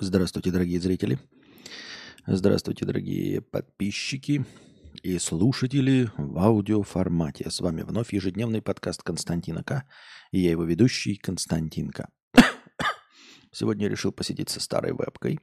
Здравствуйте, 0.00 0.52
дорогие 0.52 0.80
зрители. 0.80 1.18
Здравствуйте, 2.24 2.84
дорогие 2.84 3.40
подписчики 3.40 4.46
и 5.02 5.18
слушатели 5.18 6.08
в 6.16 6.38
аудиоформате. 6.38 7.50
С 7.50 7.60
вами 7.60 7.82
вновь 7.82 8.12
ежедневный 8.12 8.62
подкаст 8.62 9.02
Константина 9.02 9.64
К. 9.64 9.84
И 10.30 10.38
я 10.38 10.52
его 10.52 10.62
ведущий 10.62 11.16
Константин 11.16 11.90
К. 11.90 12.06
Сегодня 13.50 13.88
решил 13.88 14.12
посидеть 14.12 14.50
со 14.50 14.60
старой 14.60 14.92
вебкой. 14.92 15.40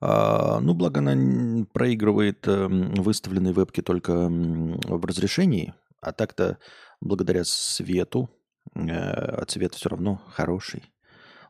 А, 0.00 0.58
ну, 0.58 0.74
благо 0.74 0.98
она 0.98 1.64
проигрывает 1.72 2.48
эм, 2.48 2.94
выставленные 2.94 3.52
вебки 3.52 3.82
только 3.82 4.28
в 4.28 5.04
разрешении, 5.04 5.74
а 6.00 6.12
так-то 6.12 6.58
благодаря 7.00 7.44
свету, 7.44 8.30
э, 8.74 9.44
цвет 9.46 9.74
все 9.74 9.90
равно 9.90 10.20
хороший 10.26 10.91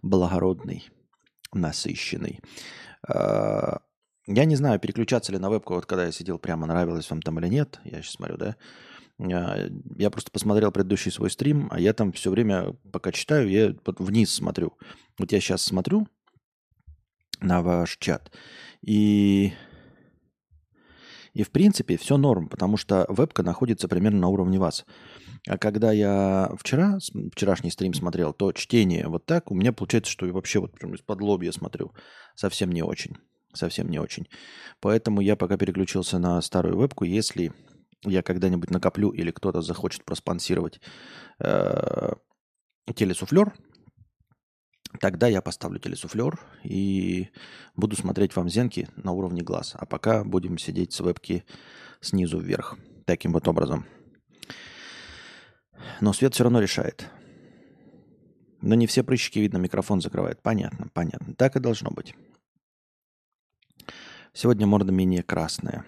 благородный, 0.03 0.89
насыщенный. 1.53 2.41
А, 3.09 3.81
я 4.27 4.45
не 4.45 4.57
знаю, 4.57 4.79
переключаться 4.79 5.33
ли 5.33 5.39
на 5.39 5.51
вебку, 5.51 5.75
вот 5.75 5.87
когда 5.87 6.07
я 6.07 6.13
сидел 6.13 6.39
прямо, 6.39 6.67
нравилось 6.67 7.09
вам 7.11 7.23
там 7.23 7.39
или 7.39 7.49
нет. 7.49 7.81
Я 7.85 8.03
сейчас 8.03 8.15
смотрю, 8.15 8.37
да. 8.37 8.57
А, 9.19 9.69
я 9.97 10.11
просто 10.11 10.31
посмотрел 10.31 10.73
предыдущий 10.73 11.11
свой 11.11 11.31
стрим, 11.31 11.69
а 11.71 11.81
я 11.81 11.93
там 11.93 12.13
все 12.13 12.31
время, 12.31 12.75
пока 12.93 13.13
читаю, 13.13 13.49
я 13.49 13.75
вниз 13.87 14.33
смотрю. 14.33 14.77
Вот 15.19 15.33
я 15.33 15.41
сейчас 15.41 15.63
смотрю 15.63 16.09
на 17.41 17.63
ваш 17.63 17.97
чат, 17.99 18.33
и 18.83 19.53
и 21.35 21.45
в 21.45 21.51
принципе 21.51 21.97
все 21.97 22.17
норм, 22.17 22.49
потому 22.49 22.77
что 22.77 23.07
вебка 23.09 23.43
находится 23.43 23.89
примерно 23.89 24.21
на 24.21 24.29
уровне 24.29 24.59
вас. 24.59 24.85
А 25.49 25.59
когда 25.59 25.91
я 25.91 26.53
вчера, 26.57 26.99
вчерашний 27.33 27.71
стрим 27.71 27.95
смотрел, 27.95 28.33
то 28.33 28.53
чтение 28.53 29.09
вот 29.09 29.27
так, 29.27 29.51
у 29.51 29.55
меня 29.55 29.73
получается, 29.73 30.13
что 30.13 30.27
я 30.27 30.33
вообще 30.33 30.61
вот 30.61 30.73
прям 30.73 30.95
из-под 30.95 31.21
лобья 31.21 31.51
смотрю. 31.51 31.93
Совсем 32.37 32.71
не 32.71 32.83
очень. 32.83 33.17
Совсем 33.53 33.91
не 33.91 33.99
очень. 33.99 34.29
Поэтому 34.81 35.21
я 35.21 35.37
пока 35.37 35.57
переключился 35.57 36.19
на 36.19 36.41
старую 36.43 36.79
вебку. 36.79 37.05
Если 37.05 37.53
я 38.05 38.23
когда-нибудь 38.23 38.71
накоплю 38.71 39.11
или 39.11 39.31
кто-то 39.31 39.63
захочет 39.63 40.05
проспонсировать 40.05 40.81
э, 41.41 42.13
телесуфлер, 42.95 43.53
тогда 45.01 45.27
я 45.27 45.43
поставлю 45.43 45.81
телесуфлер 45.81 46.41
и 46.63 47.29
буду 47.75 47.97
смотреть 47.97 48.37
вам 48.37 48.49
зенки 48.49 48.89
на 48.97 49.13
уровне 49.13 49.43
глаз. 49.43 49.75
А 49.75 49.87
пока 49.87 50.25
будем 50.25 50.57
сидеть 50.57 50.93
с 50.93 51.01
вебки 51.01 51.45
снизу 52.01 52.39
вверх. 52.39 52.77
Таким 53.07 53.33
вот 53.33 53.49
образом. 53.49 53.87
Но 56.01 56.13
свет 56.13 56.35
все 56.35 56.45
равно 56.45 56.61
решает. 56.61 57.11
Но 58.61 58.75
не 58.75 58.87
все 58.87 59.03
прыщики, 59.03 59.41
видно, 59.41 59.59
микрофон 59.59 60.01
закрывает. 60.01 60.41
Понятно, 60.41 60.87
понятно. 60.93 61.35
Так 61.35 61.57
и 61.57 61.61
должно 61.61 61.91
быть. 61.91 62.15
Сегодня 64.33 64.67
морда 64.67 64.93
менее 64.93 65.23
красная. 65.23 65.85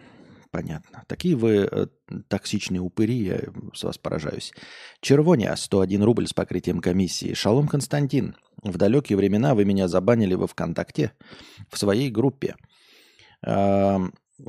Понятно. 0.50 1.02
Такие 1.08 1.34
вы 1.34 1.68
э, 1.70 1.86
токсичные 2.28 2.80
упыри, 2.80 3.16
я 3.16 3.40
с 3.74 3.82
вас 3.82 3.98
поражаюсь. 3.98 4.52
Червоня, 5.00 5.54
101 5.56 6.02
рубль 6.02 6.28
с 6.28 6.32
покрытием 6.32 6.80
комиссии. 6.80 7.34
Шалом 7.34 7.66
Константин. 7.66 8.36
В 8.62 8.76
далекие 8.76 9.16
времена 9.16 9.54
вы 9.54 9.64
меня 9.64 9.88
забанили 9.88 10.34
во 10.34 10.46
ВКонтакте 10.46 11.12
в 11.70 11.78
своей 11.78 12.10
группе. 12.10 12.54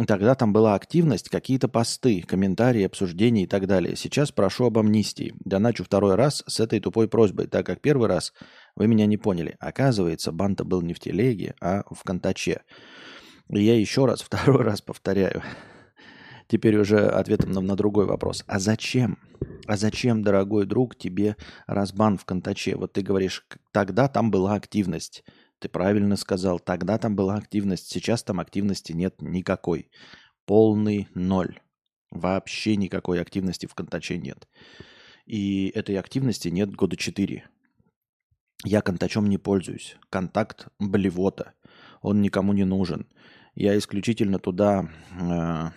Тогда 0.07 0.33
там 0.33 0.51
была 0.51 0.73
активность, 0.73 1.29
какие-то 1.29 1.67
посты, 1.67 2.23
комментарии, 2.23 2.83
обсуждения 2.83 3.43
и 3.43 3.47
так 3.47 3.67
далее. 3.67 3.95
Сейчас 3.95 4.31
прошу 4.31 4.65
об 4.65 4.79
амнистии. 4.79 5.35
Доначу 5.45 5.83
второй 5.83 6.15
раз 6.15 6.43
с 6.47 6.59
этой 6.59 6.79
тупой 6.79 7.07
просьбой, 7.07 7.45
так 7.47 7.67
как 7.67 7.81
первый 7.81 8.07
раз 8.07 8.33
вы 8.75 8.87
меня 8.87 9.05
не 9.05 9.17
поняли. 9.17 9.55
Оказывается, 9.59 10.31
банта 10.31 10.63
был 10.63 10.81
не 10.81 10.95
в 10.95 10.99
телеге, 10.99 11.53
а 11.61 11.83
в 11.91 12.03
контаче. 12.03 12.61
И 13.49 13.63
я 13.63 13.79
еще 13.79 14.05
раз, 14.05 14.21
второй 14.23 14.63
раз 14.63 14.81
повторяю. 14.81 15.43
Теперь 16.47 16.77
уже 16.77 17.07
ответом 17.07 17.51
на, 17.51 17.61
на 17.61 17.75
другой 17.75 18.05
вопрос. 18.05 18.43
А 18.47 18.59
зачем? 18.59 19.19
А 19.67 19.77
зачем, 19.77 20.23
дорогой 20.23 20.65
друг, 20.65 20.95
тебе 20.95 21.37
разбан 21.67 22.17
в 22.17 22.25
контаче? 22.25 22.75
Вот 22.75 22.93
ты 22.93 23.01
говоришь, 23.01 23.45
тогда 23.71 24.07
там 24.07 24.31
была 24.31 24.53
активность. 24.55 25.23
Ты 25.59 25.69
правильно 25.69 26.15
сказал, 26.15 26.59
тогда 26.59 26.97
там 26.97 27.15
была 27.15 27.35
активность, 27.35 27.89
сейчас 27.91 28.23
там 28.23 28.39
активности 28.39 28.91
нет 28.91 29.21
никакой. 29.21 29.89
Полный 30.45 31.07
ноль. 31.13 31.59
Вообще 32.11 32.75
никакой 32.75 33.21
активности 33.21 33.65
в 33.65 33.73
Контаче 33.73 34.17
нет. 34.17 34.47
И 35.25 35.69
этой 35.69 35.97
активности 35.97 36.49
нет 36.49 36.71
года 36.75 36.95
четыре. 36.95 37.49
Я 38.63 38.81
контачом 38.81 39.27
не 39.27 39.37
пользуюсь. 39.37 39.97
Контакт 40.09 40.67
блевота. 40.79 41.53
Он 42.01 42.21
никому 42.21 42.53
не 42.53 42.63
нужен. 42.63 43.07
Я 43.53 43.77
исключительно 43.77 44.39
туда... 44.39 44.89
Э, 45.11 45.71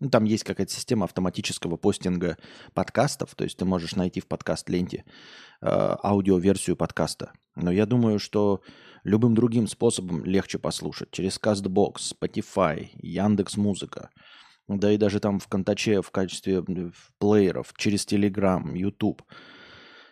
ну, 0.00 0.10
там 0.10 0.24
есть 0.24 0.44
какая-то 0.44 0.72
система 0.72 1.04
автоматического 1.04 1.76
постинга 1.76 2.36
подкастов. 2.74 3.34
То 3.34 3.44
есть 3.44 3.56
ты 3.56 3.64
можешь 3.64 3.96
найти 3.96 4.20
в 4.20 4.26
подкаст-ленте 4.26 5.04
э, 5.60 5.66
аудиоверсию 6.02 6.76
подкаста. 6.76 7.32
Но 7.56 7.72
я 7.72 7.86
думаю, 7.86 8.18
что 8.18 8.62
Любым 9.06 9.36
другим 9.36 9.68
способом 9.68 10.24
легче 10.24 10.58
послушать. 10.58 11.12
Через 11.12 11.38
CastBox, 11.38 12.12
Spotify, 12.20 12.88
Яндекс 12.94 13.56
Музыка. 13.56 14.10
Да 14.66 14.90
и 14.90 14.96
даже 14.96 15.20
там 15.20 15.38
в 15.38 15.46
Контаче 15.46 16.02
в 16.02 16.10
качестве 16.10 16.64
плееров, 17.20 17.72
через 17.76 18.04
Telegram, 18.04 18.76
YouTube. 18.76 19.22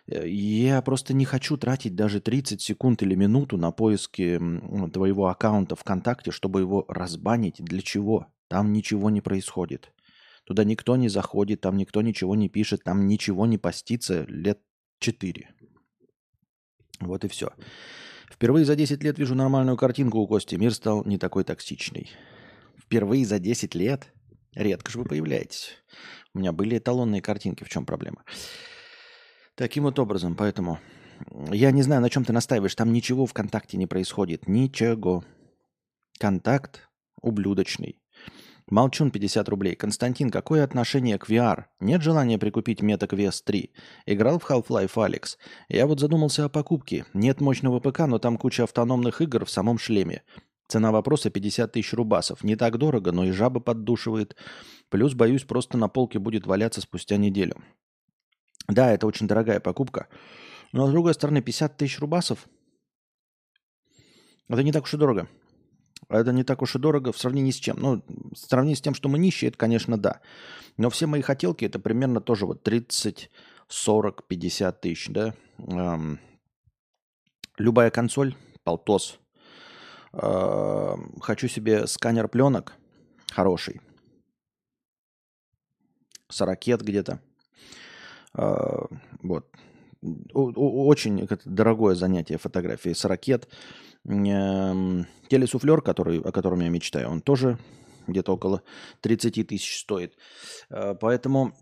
Э, 0.07 0.25
я 0.25 0.81
просто 0.81 1.13
не 1.13 1.25
хочу 1.25 1.57
тратить 1.57 1.93
даже 1.93 2.21
30 2.21 2.61
секунд 2.61 3.03
или 3.03 3.15
минуту 3.15 3.57
на 3.57 3.71
поиски 3.71 4.39
твоего 4.93 5.27
аккаунта 5.27 5.75
ВКонтакте, 5.75 6.31
чтобы 6.31 6.61
его 6.61 6.85
разбанить. 6.87 7.57
Для 7.59 7.81
чего? 7.81 8.27
Там 8.47 8.71
ничего 8.71 9.09
не 9.09 9.19
происходит. 9.19 9.91
Туда 10.45 10.63
никто 10.63 10.95
не 10.95 11.09
заходит, 11.09 11.59
там 11.59 11.75
никто 11.75 12.01
ничего 12.01 12.33
не 12.33 12.47
пишет, 12.47 12.85
там 12.85 13.07
ничего 13.07 13.45
не 13.45 13.57
постится 13.57 14.23
лет 14.29 14.61
4. 14.99 15.49
Вот 16.99 17.23
и 17.25 17.27
все. 17.27 17.49
Впервые 18.29 18.65
за 18.65 18.75
10 18.75 19.03
лет 19.03 19.17
вижу 19.17 19.35
нормальную 19.35 19.77
картинку 19.77 20.19
у 20.19 20.27
Кости. 20.27 20.55
Мир 20.55 20.73
стал 20.73 21.03
не 21.05 21.17
такой 21.17 21.43
токсичный. 21.43 22.11
Впервые 22.77 23.25
за 23.25 23.39
10 23.39 23.75
лет? 23.75 24.11
Редко 24.53 24.91
же 24.91 24.99
вы 24.99 25.05
появляетесь. 25.05 25.71
У 26.33 26.39
меня 26.39 26.51
были 26.51 26.77
эталонные 26.77 27.21
картинки. 27.21 27.63
В 27.63 27.69
чем 27.69 27.85
проблема? 27.85 28.23
Таким 29.55 29.83
вот 29.83 29.99
образом, 29.99 30.35
поэтому... 30.35 30.79
Я 31.51 31.71
не 31.71 31.81
знаю, 31.81 32.01
на 32.01 32.09
чем 32.09 32.25
ты 32.25 32.33
настаиваешь. 32.33 32.75
Там 32.75 32.91
ничего 32.91 33.25
ВКонтакте 33.25 33.77
не 33.77 33.87
происходит. 33.87 34.47
Ничего. 34.47 35.23
Контакт 36.19 36.89
ублюдочный. 37.21 38.01
Молчун 38.67 39.11
50 39.11 39.47
рублей. 39.49 39.75
Константин, 39.75 40.31
какое 40.31 40.63
отношение 40.63 41.19
к 41.19 41.29
VR? 41.29 41.65
Нет 41.79 42.01
желания 42.01 42.39
прикупить 42.39 42.81
Meta 42.81 43.07
Quest 43.07 43.43
3? 43.45 43.71
Играл 44.07 44.39
в 44.39 44.49
Half-Life 44.49 45.03
Алекс? 45.03 45.37
Я 45.69 45.85
вот 45.85 45.99
задумался 45.99 46.45
о 46.45 46.49
покупке. 46.49 47.05
Нет 47.13 47.41
мощного 47.41 47.79
ПК, 47.79 47.99
но 48.07 48.17
там 48.17 48.37
куча 48.37 48.63
автономных 48.63 49.21
игр 49.21 49.45
в 49.45 49.51
самом 49.51 49.77
шлеме. 49.77 50.23
Цена 50.67 50.91
вопроса 50.91 51.29
50 51.29 51.73
тысяч 51.73 51.93
рубасов. 51.93 52.43
Не 52.43 52.55
так 52.55 52.79
дорого, 52.79 53.11
но 53.11 53.25
и 53.25 53.31
жаба 53.31 53.59
поддушивает. 53.59 54.35
Плюс, 54.89 55.13
боюсь, 55.13 55.43
просто 55.43 55.77
на 55.77 55.87
полке 55.87 56.17
будет 56.17 56.47
валяться 56.47 56.81
спустя 56.81 57.17
неделю. 57.17 57.61
Да, 58.67 58.91
это 58.91 59.05
очень 59.05 59.27
дорогая 59.27 59.59
покупка. 59.59 60.07
Но, 60.71 60.87
с 60.87 60.91
другой 60.91 61.13
стороны, 61.13 61.43
50 61.43 61.77
тысяч 61.77 61.99
рубасов– 61.99 62.47
это 64.49 64.63
не 64.63 64.71
так 64.71 64.85
уж 64.85 64.93
и 64.95 64.97
дорого. 64.97 65.27
Это 66.09 66.31
не 66.31 66.43
так 66.43 66.61
уж 66.61 66.75
и 66.75 66.79
дорого 66.79 67.11
в 67.11 67.17
сравнении 67.17 67.51
с 67.51 67.55
чем. 67.55 67.77
Ну, 67.79 68.03
в 68.07 68.37
сравнении 68.37 68.75
с 68.75 68.81
тем, 68.81 68.93
что 68.93 69.09
мы 69.09 69.17
нищие, 69.17 69.49
это, 69.49 69.57
конечно, 69.57 69.97
да. 69.97 70.21
Но 70.77 70.89
все 70.89 71.07
мои 71.07 71.21
хотелки 71.21 71.65
это 71.65 71.79
примерно 71.79 72.21
тоже 72.21 72.45
вот 72.45 72.63
30, 72.63 73.29
40, 73.67 74.27
50 74.27 74.81
тысяч, 74.81 75.07
да. 75.09 75.33
Эм, 75.57 76.19
любая 77.57 77.89
консоль, 77.89 78.35
полтос. 78.63 79.19
Эм, 80.13 81.19
хочу 81.21 81.47
себе 81.47 81.87
сканер 81.87 82.27
пленок 82.27 82.73
хороший. 83.35 83.81
Сорокет 86.29 86.81
где-то. 86.81 87.19
Э, 88.33 88.85
вот. 89.21 89.47
Очень 90.33 91.27
дорогое 91.45 91.95
занятие 91.95 92.37
фотографии 92.37 92.93
с 92.93 93.05
ракет. 93.05 93.47
Эм, 94.07 95.07
телесуфлер, 95.29 95.81
который, 95.81 96.19
о 96.19 96.31
котором 96.31 96.59
я 96.59 96.69
мечтаю, 96.69 97.09
он 97.09 97.21
тоже 97.21 97.57
где-то 98.07 98.33
около 98.33 98.61
30 99.01 99.47
тысяч 99.47 99.79
стоит. 99.79 100.15
Э, 100.69 100.93
поэтому 100.99 101.53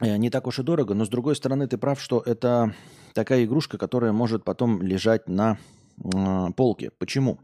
э, 0.00 0.16
не 0.16 0.30
так 0.30 0.46
уж 0.46 0.60
и 0.60 0.62
дорого, 0.62 0.94
но 0.94 1.04
с 1.04 1.08
другой 1.08 1.34
стороны 1.34 1.66
ты 1.66 1.78
прав, 1.78 2.00
что 2.00 2.22
это 2.24 2.74
такая 3.12 3.44
игрушка, 3.44 3.76
которая 3.76 4.12
может 4.12 4.44
потом 4.44 4.82
лежать 4.82 5.28
на 5.28 5.58
э, 5.98 6.52
полке. 6.56 6.90
Почему? 6.90 7.40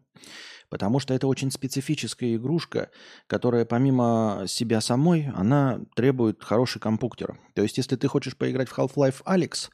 Потому 0.68 1.00
что 1.00 1.12
это 1.12 1.26
очень 1.26 1.50
специфическая 1.50 2.36
игрушка, 2.36 2.90
которая 3.26 3.64
помимо 3.64 4.44
себя 4.46 4.80
самой, 4.80 5.28
она 5.34 5.80
требует 5.96 6.42
хороший 6.44 6.78
компьютер. 6.78 7.36
То 7.54 7.62
есть, 7.62 7.76
если 7.78 7.96
ты 7.96 8.06
хочешь 8.06 8.36
поиграть 8.36 8.68
в 8.68 8.78
Half-Life 8.78 9.22
Alex, 9.26 9.70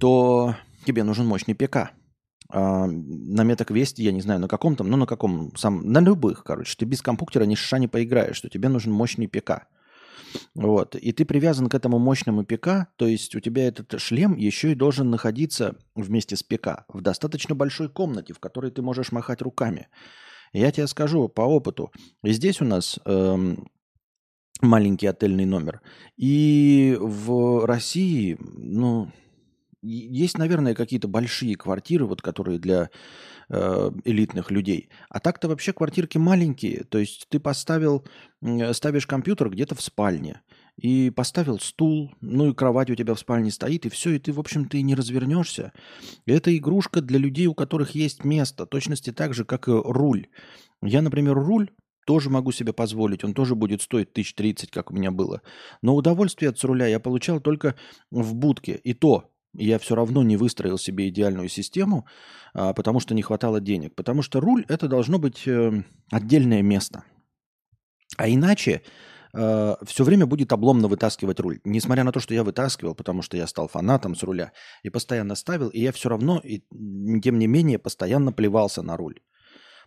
то 0.00 0.56
тебе 0.84 1.04
нужен 1.04 1.26
мощный 1.26 1.54
ПК. 1.54 1.92
А, 2.50 2.86
на 2.86 3.44
метаквесте, 3.44 4.02
я 4.02 4.12
не 4.12 4.20
знаю, 4.20 4.40
на 4.40 4.48
каком 4.48 4.76
там, 4.76 4.88
ну 4.88 4.96
на 4.96 5.06
каком, 5.06 5.54
сам, 5.56 5.90
на 5.90 6.00
любых, 6.00 6.44
короче, 6.44 6.74
ты 6.78 6.84
без 6.84 7.02
компьютера 7.02 7.44
ни 7.44 7.54
шиша 7.54 7.78
не 7.78 7.88
поиграешь, 7.88 8.36
что 8.36 8.48
тебе 8.48 8.68
нужен 8.68 8.92
мощный 8.92 9.28
ПК. 9.28 9.66
Вот. 10.54 10.94
И 10.94 11.12
ты 11.12 11.24
привязан 11.24 11.68
к 11.68 11.74
этому 11.74 11.98
мощному 11.98 12.44
ПК, 12.44 12.88
то 12.96 13.06
есть 13.06 13.34
у 13.34 13.40
тебя 13.40 13.68
этот 13.68 14.00
шлем 14.00 14.36
еще 14.36 14.72
и 14.72 14.74
должен 14.74 15.10
находиться 15.10 15.76
вместе 15.94 16.36
с 16.36 16.42
ПК 16.42 16.84
в 16.88 17.00
достаточно 17.00 17.54
большой 17.54 17.88
комнате, 17.88 18.32
в 18.32 18.40
которой 18.40 18.70
ты 18.70 18.82
можешь 18.82 19.12
махать 19.12 19.42
руками. 19.42 19.88
Я 20.52 20.70
тебе 20.70 20.86
скажу 20.86 21.28
по 21.28 21.42
опыту. 21.42 21.92
Здесь 22.22 22.60
у 22.60 22.64
нас 22.64 22.98
эм, 23.04 23.68
маленький 24.62 25.06
отельный 25.06 25.44
номер. 25.44 25.82
И 26.16 26.96
в 26.98 27.66
России, 27.66 28.38
ну, 28.40 29.10
есть, 29.82 30.38
наверное, 30.38 30.74
какие-то 30.74 31.08
большие 31.08 31.56
квартиры, 31.56 32.06
вот, 32.06 32.22
которые 32.22 32.58
для 32.58 32.90
э, 33.48 33.90
элитных 34.04 34.50
людей. 34.50 34.88
А 35.08 35.20
так-то 35.20 35.48
вообще 35.48 35.72
квартирки 35.72 36.18
маленькие. 36.18 36.84
То 36.84 36.98
есть 36.98 37.26
ты 37.28 37.38
поставил, 37.40 38.04
ставишь 38.72 39.06
компьютер 39.06 39.50
где-то 39.50 39.74
в 39.74 39.80
спальне 39.80 40.42
и 40.76 41.10
поставил 41.10 41.58
стул, 41.58 42.14
ну 42.20 42.50
и 42.50 42.54
кровать 42.54 42.90
у 42.90 42.94
тебя 42.94 43.14
в 43.14 43.18
спальне 43.18 43.50
стоит, 43.50 43.84
и 43.86 43.88
все, 43.88 44.10
и 44.10 44.18
ты, 44.18 44.32
в 44.32 44.40
общем-то, 44.40 44.76
и 44.76 44.82
не 44.82 44.94
развернешься. 44.94 45.72
это 46.26 46.56
игрушка 46.56 47.00
для 47.00 47.18
людей, 47.18 47.46
у 47.46 47.54
которых 47.54 47.94
есть 47.94 48.24
место, 48.24 48.64
точности 48.64 49.12
так 49.12 49.34
же, 49.34 49.44
как 49.44 49.68
и 49.68 49.72
руль. 49.72 50.28
Я, 50.82 51.02
например, 51.02 51.34
руль 51.34 51.70
тоже 52.06 52.30
могу 52.30 52.52
себе 52.52 52.72
позволить, 52.72 53.24
он 53.24 53.34
тоже 53.34 53.54
будет 53.54 53.82
стоить 53.82 54.10
1030, 54.12 54.70
как 54.70 54.90
у 54.90 54.94
меня 54.94 55.10
было. 55.10 55.42
Но 55.82 55.94
удовольствие 55.94 56.48
от 56.48 56.62
руля 56.64 56.86
я 56.86 57.00
получал 57.00 57.40
только 57.40 57.74
в 58.10 58.34
будке, 58.34 58.80
и 58.82 58.94
то 58.94 59.30
я 59.54 59.78
все 59.78 59.94
равно 59.94 60.22
не 60.22 60.36
выстроил 60.36 60.78
себе 60.78 61.08
идеальную 61.08 61.48
систему, 61.48 62.06
а, 62.54 62.72
потому 62.72 63.00
что 63.00 63.14
не 63.14 63.22
хватало 63.22 63.60
денег. 63.60 63.94
Потому 63.94 64.22
что 64.22 64.40
руль 64.40 64.64
это 64.68 64.88
должно 64.88 65.18
быть 65.18 65.46
э, 65.46 65.82
отдельное 66.10 66.62
место. 66.62 67.04
А 68.16 68.28
иначе 68.28 68.82
э, 69.34 69.74
все 69.84 70.04
время 70.04 70.26
будет 70.26 70.52
обломно 70.52 70.88
вытаскивать 70.88 71.40
руль. 71.40 71.60
Несмотря 71.64 72.04
на 72.04 72.12
то, 72.12 72.20
что 72.20 72.34
я 72.34 72.44
вытаскивал, 72.44 72.94
потому 72.94 73.22
что 73.22 73.36
я 73.36 73.46
стал 73.46 73.68
фанатом 73.68 74.14
с 74.14 74.22
руля 74.22 74.52
и 74.82 74.90
постоянно 74.90 75.34
ставил, 75.34 75.68
и 75.68 75.80
я 75.80 75.92
все 75.92 76.08
равно, 76.08 76.40
и, 76.42 76.62
тем 77.20 77.38
не 77.38 77.46
менее, 77.46 77.78
постоянно 77.78 78.32
плевался 78.32 78.82
на 78.82 78.96
руль. 78.96 79.20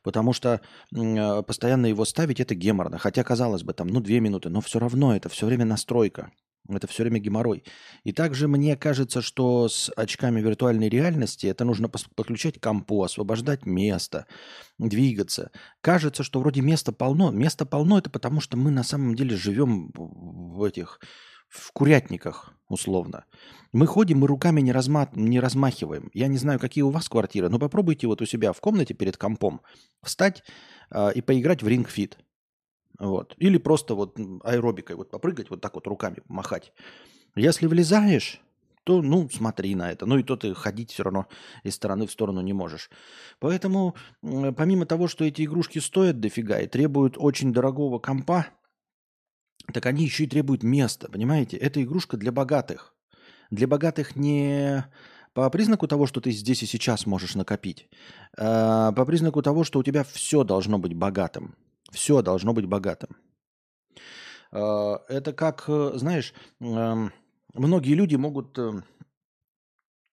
Потому 0.03 0.33
что 0.33 0.61
э, 0.95 1.43
постоянно 1.43 1.85
его 1.85 2.05
ставить 2.05 2.39
это 2.39 2.55
геморно. 2.55 2.97
Хотя, 2.97 3.23
казалось 3.23 3.63
бы, 3.63 3.73
там, 3.73 3.87
ну, 3.87 3.99
две 3.99 4.19
минуты, 4.19 4.49
но 4.49 4.61
все 4.61 4.79
равно 4.79 5.15
это 5.15 5.29
все 5.29 5.45
время 5.45 5.65
настройка. 5.65 6.31
Это 6.69 6.87
все 6.87 7.03
время 7.03 7.19
геморрой. 7.19 7.63
И 8.03 8.11
также 8.11 8.47
мне 8.47 8.75
кажется, 8.75 9.21
что 9.21 9.67
с 9.67 9.91
очками 9.95 10.41
виртуальной 10.41 10.89
реальности 10.89 11.47
это 11.47 11.65
нужно 11.65 11.89
подключать 11.89 12.59
к 12.59 12.63
компу, 12.63 13.03
освобождать 13.03 13.65
место, 13.65 14.27
двигаться. 14.77 15.51
Кажется, 15.81 16.23
что 16.23 16.39
вроде 16.39 16.61
места 16.61 16.91
полно. 16.91 17.31
Места 17.31 17.65
полно 17.65 17.97
это 17.97 18.09
потому, 18.09 18.41
что 18.41 18.57
мы 18.57 18.71
на 18.71 18.83
самом 18.83 19.15
деле 19.15 19.35
живем 19.35 19.91
в 19.93 20.63
этих 20.63 20.99
в 21.51 21.73
курятниках, 21.73 22.53
условно. 22.69 23.25
Мы 23.73 23.85
ходим, 23.85 24.19
мы 24.19 24.27
руками 24.27 24.61
не, 24.61 24.71
разма... 24.71 25.09
не 25.13 25.39
размахиваем. 25.39 26.09
Я 26.13 26.27
не 26.27 26.37
знаю, 26.37 26.59
какие 26.59 26.83
у 26.83 26.89
вас 26.89 27.09
квартиры, 27.09 27.49
но 27.49 27.59
попробуйте 27.59 28.07
вот 28.07 28.21
у 28.21 28.25
себя 28.25 28.53
в 28.53 28.61
комнате 28.61 28.93
перед 28.93 29.17
компом 29.17 29.61
встать 30.01 30.43
э, 30.91 31.11
и 31.13 31.21
поиграть 31.21 31.61
в 31.61 31.67
рингфит. 31.67 32.17
Вот. 33.01 33.33
Или 33.39 33.57
просто 33.57 33.95
вот 33.95 34.15
аэробикой 34.43 34.95
вот 34.95 35.09
попрыгать, 35.09 35.49
вот 35.49 35.59
так 35.59 35.73
вот 35.73 35.87
руками 35.87 36.17
махать. 36.27 36.71
Если 37.35 37.65
влезаешь, 37.65 38.39
то, 38.83 39.01
ну, 39.01 39.27
смотри 39.27 39.73
на 39.73 39.91
это. 39.91 40.05
Ну 40.05 40.19
и 40.19 40.23
то 40.23 40.37
ты 40.37 40.53
ходить 40.53 40.91
все 40.91 41.03
равно 41.03 41.25
из 41.63 41.73
стороны 41.73 42.05
в 42.05 42.11
сторону 42.11 42.41
не 42.41 42.53
можешь. 42.53 42.91
Поэтому, 43.39 43.95
помимо 44.21 44.85
того, 44.85 45.07
что 45.07 45.25
эти 45.25 45.45
игрушки 45.45 45.79
стоят 45.79 46.19
дофига 46.19 46.59
и 46.59 46.67
требуют 46.67 47.15
очень 47.17 47.51
дорогого 47.51 47.97
компа, 47.97 48.45
так 49.73 49.87
они 49.87 50.03
еще 50.03 50.25
и 50.25 50.27
требуют 50.27 50.61
места, 50.61 51.09
понимаете? 51.09 51.57
Это 51.57 51.81
игрушка 51.81 52.17
для 52.17 52.31
богатых. 52.31 52.93
Для 53.49 53.67
богатых 53.67 54.15
не 54.15 54.85
по 55.33 55.49
признаку 55.49 55.87
того, 55.87 56.05
что 56.05 56.21
ты 56.21 56.29
здесь 56.29 56.61
и 56.61 56.67
сейчас 56.67 57.07
можешь 57.07 57.33
накопить, 57.33 57.89
а 58.37 58.91
по 58.91 59.05
признаку 59.05 59.41
того, 59.41 59.63
что 59.63 59.79
у 59.79 59.83
тебя 59.83 60.03
все 60.03 60.43
должно 60.43 60.77
быть 60.77 60.93
богатым. 60.93 61.55
Все 61.91 62.21
должно 62.21 62.53
быть 62.53 62.65
богатым. 62.65 63.15
А, 64.51 65.01
это 65.07 65.33
как, 65.33 65.65
э, 65.67 65.91
знаешь, 65.95 66.33
эм, 66.59 67.11
многие 67.53 67.93
люди 67.93 68.15
могут, 68.15 68.57
э, 68.57 68.81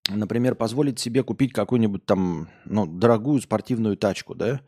например, 0.09 0.55
позволить 0.55 0.99
себе 0.99 1.23
купить 1.23 1.53
какую-нибудь 1.53 2.05
там, 2.07 2.49
ну, 2.65 2.87
дорогую 2.87 3.41
спортивную 3.41 3.97
тачку, 3.97 4.35
да, 4.35 4.61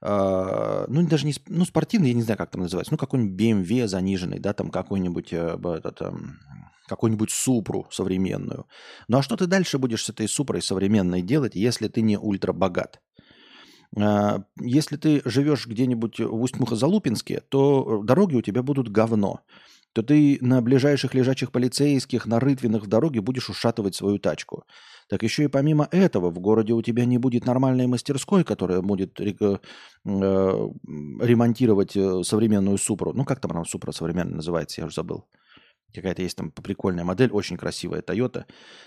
а, 0.00 0.84
ну, 0.88 1.06
даже 1.06 1.26
не, 1.26 1.34
ну, 1.48 1.64
спортивный, 1.64 2.08
я 2.08 2.14
не 2.14 2.22
знаю, 2.22 2.38
как 2.38 2.50
там 2.50 2.62
называется, 2.62 2.92
ну, 2.92 2.98
какой-нибудь 2.98 3.40
BMW 3.40 3.88
заниженный, 3.88 4.38
да, 4.38 4.52
там 4.52 4.70
какой-нибудь, 4.70 5.32
э, 5.32 5.58
этот, 5.76 6.02
эм, 6.02 6.38
какую-нибудь 6.86 7.30
супру 7.30 7.86
современную. 7.90 8.66
Ну, 9.08 9.18
а 9.18 9.22
что 9.22 9.36
ты 9.36 9.46
дальше 9.46 9.78
будешь 9.78 10.04
с 10.04 10.10
этой 10.10 10.28
супрой 10.28 10.62
современной 10.62 11.22
делать, 11.22 11.54
если 11.54 11.88
ты 11.88 12.00
не 12.00 12.16
ультра 12.16 12.52
богат? 12.52 13.00
А, 13.96 14.42
если 14.60 14.96
ты 14.96 15.22
живешь 15.24 15.66
где-нибудь 15.66 16.20
в 16.20 16.42
Усть-Мухозалупинске, 16.42 17.42
то 17.48 18.02
дороги 18.04 18.36
у 18.36 18.42
тебя 18.42 18.62
будут 18.62 18.88
говно. 18.90 19.40
То 19.94 20.02
ты 20.02 20.38
на 20.40 20.60
ближайших 20.60 21.14
лежачих 21.14 21.50
полицейских, 21.50 22.26
на 22.26 22.38
рытвинах 22.38 22.84
в 22.84 22.86
дороге 22.86 23.20
будешь 23.20 23.48
ушатывать 23.48 23.94
свою 23.94 24.18
тачку. 24.18 24.64
Так 25.08 25.22
еще 25.22 25.44
и 25.44 25.48
помимо 25.48 25.88
этого 25.90 26.30
в 26.30 26.38
городе 26.38 26.74
у 26.74 26.82
тебя 26.82 27.06
не 27.06 27.18
будет 27.18 27.46
нормальной 27.46 27.86
мастерской, 27.86 28.44
которая 28.44 28.82
будет 28.82 29.18
э, 29.20 29.24
ремонтировать 30.04 31.96
э, 31.96 32.22
современную 32.22 32.76
Супру. 32.76 33.14
Ну, 33.14 33.24
как 33.24 33.40
там 33.40 33.52
она 33.52 33.64
Супра 33.64 33.92
современная 33.92 34.36
называется, 34.36 34.82
я 34.82 34.86
уже 34.86 34.96
забыл. 34.96 35.24
Какая-то 35.94 36.20
есть 36.22 36.36
там 36.36 36.50
прикольная 36.50 37.04
модель, 37.04 37.30
очень 37.30 37.56
красивая 37.56 38.02
Toyota, 38.02 38.44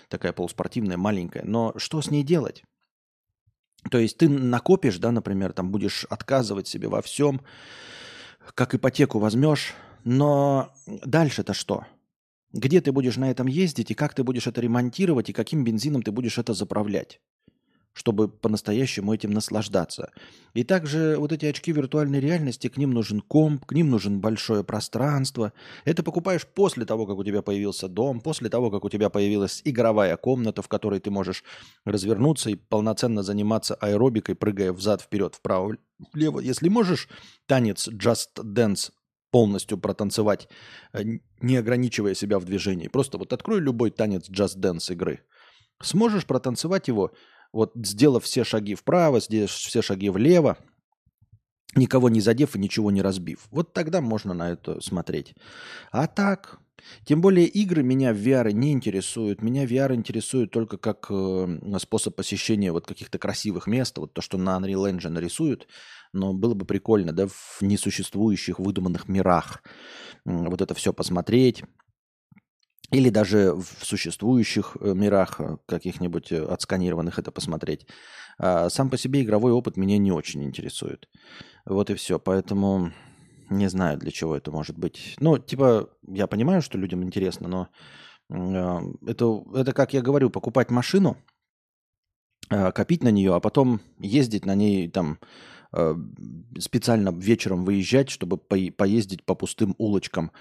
такая 0.08 0.32
полуспортивная, 0.32 0.96
маленькая. 0.96 1.42
Но 1.44 1.72
что 1.76 2.00
с 2.00 2.10
ней 2.10 2.22
делать? 2.22 2.62
То 3.90 3.98
есть 3.98 4.16
ты 4.18 4.28
накопишь, 4.28 4.98
да, 4.98 5.10
например, 5.10 5.52
там 5.52 5.70
будешь 5.70 6.04
отказывать 6.04 6.68
себе 6.68 6.88
во 6.88 7.02
всем, 7.02 7.40
как 8.54 8.74
ипотеку 8.74 9.18
возьмешь, 9.18 9.74
но 10.04 10.72
дальше-то 10.86 11.54
что? 11.54 11.86
Где 12.52 12.80
ты 12.80 12.92
будешь 12.92 13.16
на 13.16 13.30
этом 13.30 13.46
ездить, 13.46 13.90
и 13.90 13.94
как 13.94 14.14
ты 14.14 14.24
будешь 14.24 14.46
это 14.46 14.60
ремонтировать, 14.60 15.30
и 15.30 15.32
каким 15.32 15.64
бензином 15.64 16.02
ты 16.02 16.12
будешь 16.12 16.38
это 16.38 16.52
заправлять? 16.52 17.20
Чтобы 17.92 18.28
по-настоящему 18.28 19.12
этим 19.12 19.32
наслаждаться. 19.32 20.12
И 20.54 20.64
также 20.64 21.16
вот 21.18 21.32
эти 21.32 21.46
очки 21.46 21.72
виртуальной 21.72 22.20
реальности, 22.20 22.68
к 22.68 22.76
ним 22.76 22.90
нужен 22.90 23.20
комп, 23.20 23.66
к 23.66 23.72
ним 23.72 23.90
нужен 23.90 24.20
большое 24.20 24.64
пространство. 24.64 25.52
Это 25.84 26.02
покупаешь 26.02 26.46
после 26.46 26.86
того, 26.86 27.06
как 27.06 27.16
у 27.16 27.24
тебя 27.24 27.42
появился 27.42 27.88
дом, 27.88 28.20
после 28.20 28.48
того, 28.48 28.70
как 28.70 28.84
у 28.84 28.88
тебя 28.88 29.10
появилась 29.10 29.60
игровая 29.64 30.16
комната, 30.16 30.62
в 30.62 30.68
которой 30.68 31.00
ты 31.00 31.10
можешь 31.10 31.44
развернуться 31.84 32.50
и 32.50 32.54
полноценно 32.54 33.22
заниматься 33.22 33.74
аэробикой, 33.74 34.36
прыгая 34.36 34.72
взад-вперед, 34.72 35.34
вправо-влево. 35.34 36.40
Если 36.40 36.68
можешь 36.68 37.08
танец 37.46 37.88
Just 37.88 38.42
Dance 38.42 38.90
полностью 39.30 39.78
протанцевать, 39.78 40.48
э, 40.92 41.02
не 41.40 41.56
ограничивая 41.56 42.14
себя 42.14 42.38
в 42.38 42.44
движении. 42.44 42.88
Просто 42.88 43.18
вот 43.18 43.32
открой 43.32 43.60
любой 43.60 43.90
танец 43.90 44.28
Just 44.28 44.58
Dance 44.58 44.92
игры. 44.92 45.20
Сможешь 45.82 46.26
протанцевать 46.26 46.88
его– 46.88 47.12
вот 47.52 47.72
сделав 47.74 48.24
все 48.24 48.44
шаги 48.44 48.74
вправо, 48.74 49.20
сделав 49.20 49.50
все 49.50 49.82
шаги 49.82 50.10
влево, 50.10 50.56
никого 51.74 52.08
не 52.08 52.20
задев 52.20 52.56
и 52.56 52.58
ничего 52.58 52.90
не 52.90 53.02
разбив. 53.02 53.46
Вот 53.50 53.72
тогда 53.72 54.00
можно 54.00 54.34
на 54.34 54.50
это 54.50 54.80
смотреть. 54.80 55.34
А 55.90 56.06
так, 56.06 56.58
тем 57.04 57.20
более 57.20 57.46
игры 57.46 57.82
меня 57.82 58.12
в 58.12 58.16
VR 58.16 58.52
не 58.52 58.72
интересуют. 58.72 59.42
Меня 59.42 59.64
VR 59.64 59.94
интересует 59.94 60.50
только 60.50 60.78
как 60.78 61.06
э, 61.10 61.78
способ 61.78 62.16
посещения 62.16 62.72
вот 62.72 62.86
каких-то 62.86 63.18
красивых 63.18 63.66
мест. 63.66 63.96
Вот 63.98 64.12
то, 64.12 64.20
что 64.20 64.38
на 64.38 64.58
Unreal 64.58 64.92
Engine 64.92 65.18
рисуют. 65.20 65.68
Но 66.12 66.34
было 66.34 66.54
бы 66.54 66.66
прикольно, 66.66 67.12
да, 67.12 67.26
в 67.26 67.62
несуществующих 67.62 68.58
выдуманных 68.58 69.08
мирах 69.08 69.62
вот 70.24 70.60
это 70.60 70.74
все 70.74 70.92
посмотреть, 70.92 71.64
или 72.92 73.08
даже 73.08 73.54
в 73.54 73.84
существующих 73.84 74.76
э, 74.78 74.92
мирах 74.94 75.40
э, 75.40 75.56
каких-нибудь 75.66 76.30
э, 76.30 76.44
отсканированных 76.44 77.18
это 77.18 77.32
посмотреть. 77.32 77.86
А 78.38 78.68
сам 78.68 78.90
по 78.90 78.98
себе 78.98 79.22
игровой 79.22 79.52
опыт 79.52 79.78
меня 79.78 79.96
не 79.96 80.12
очень 80.12 80.44
интересует. 80.44 81.08
Вот 81.64 81.88
и 81.88 81.94
все. 81.94 82.18
Поэтому 82.18 82.92
не 83.48 83.68
знаю, 83.68 83.98
для 83.98 84.10
чего 84.10 84.36
это 84.36 84.50
может 84.50 84.78
быть. 84.78 85.16
Ну, 85.20 85.38
типа, 85.38 85.88
я 86.06 86.26
понимаю, 86.26 86.60
что 86.60 86.78
людям 86.78 87.02
интересно, 87.02 87.48
но 87.48 87.68
это, 89.06 89.44
это, 89.54 89.72
как 89.72 89.92
я 89.92 90.00
говорю, 90.00 90.30
покупать 90.30 90.70
машину, 90.70 91.18
копить 92.48 93.02
на 93.02 93.10
нее, 93.10 93.34
а 93.34 93.40
потом 93.40 93.80
ездить 93.98 94.46
на 94.46 94.54
ней 94.54 94.88
там 94.88 95.18
специально 96.58 97.10
вечером 97.10 97.66
выезжать, 97.66 98.08
чтобы 98.08 98.38
поездить 98.38 99.24
по 99.26 99.34
пустым 99.34 99.74
улочкам 99.76 100.32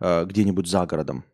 где-нибудь 0.00 0.66
за 0.66 0.86
городом. 0.86 1.24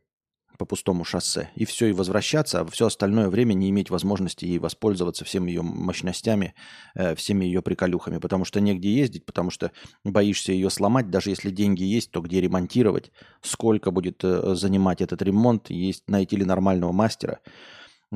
По 0.58 0.64
пустому 0.64 1.04
шоссе. 1.04 1.50
И 1.54 1.64
все, 1.64 1.86
и 1.86 1.92
возвращаться, 1.92 2.60
а 2.60 2.66
все 2.66 2.86
остальное 2.86 3.28
время 3.28 3.54
не 3.54 3.70
иметь 3.70 3.90
возможности 3.90 4.44
ей 4.44 4.58
воспользоваться 4.58 5.24
всеми 5.24 5.50
ее 5.50 5.62
мощностями, 5.62 6.54
э, 6.94 7.14
всеми 7.14 7.44
ее 7.44 7.62
приколюхами. 7.62 8.18
Потому 8.18 8.44
что 8.44 8.60
негде 8.60 8.92
ездить, 8.92 9.24
потому 9.24 9.50
что 9.50 9.72
боишься 10.04 10.52
ее 10.52 10.70
сломать. 10.70 11.10
Даже 11.10 11.30
если 11.30 11.50
деньги 11.50 11.82
есть, 11.82 12.10
то 12.10 12.20
где 12.20 12.40
ремонтировать, 12.40 13.12
сколько 13.40 13.90
будет 13.90 14.22
э, 14.24 14.54
занимать 14.54 15.00
этот 15.00 15.22
ремонт, 15.22 15.70
есть 15.70 16.08
найти 16.08 16.36
ли 16.36 16.44
нормального 16.44 16.92
мастера. 16.92 17.40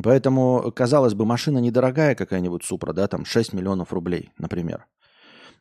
Поэтому, 0.02 0.72
казалось 0.74 1.14
бы, 1.14 1.24
машина 1.24 1.58
недорогая 1.58 2.14
какая-нибудь 2.14 2.64
Супра, 2.64 2.92
да, 2.92 3.08
там 3.08 3.24
6 3.24 3.54
миллионов 3.54 3.92
рублей, 3.92 4.30
например. 4.36 4.86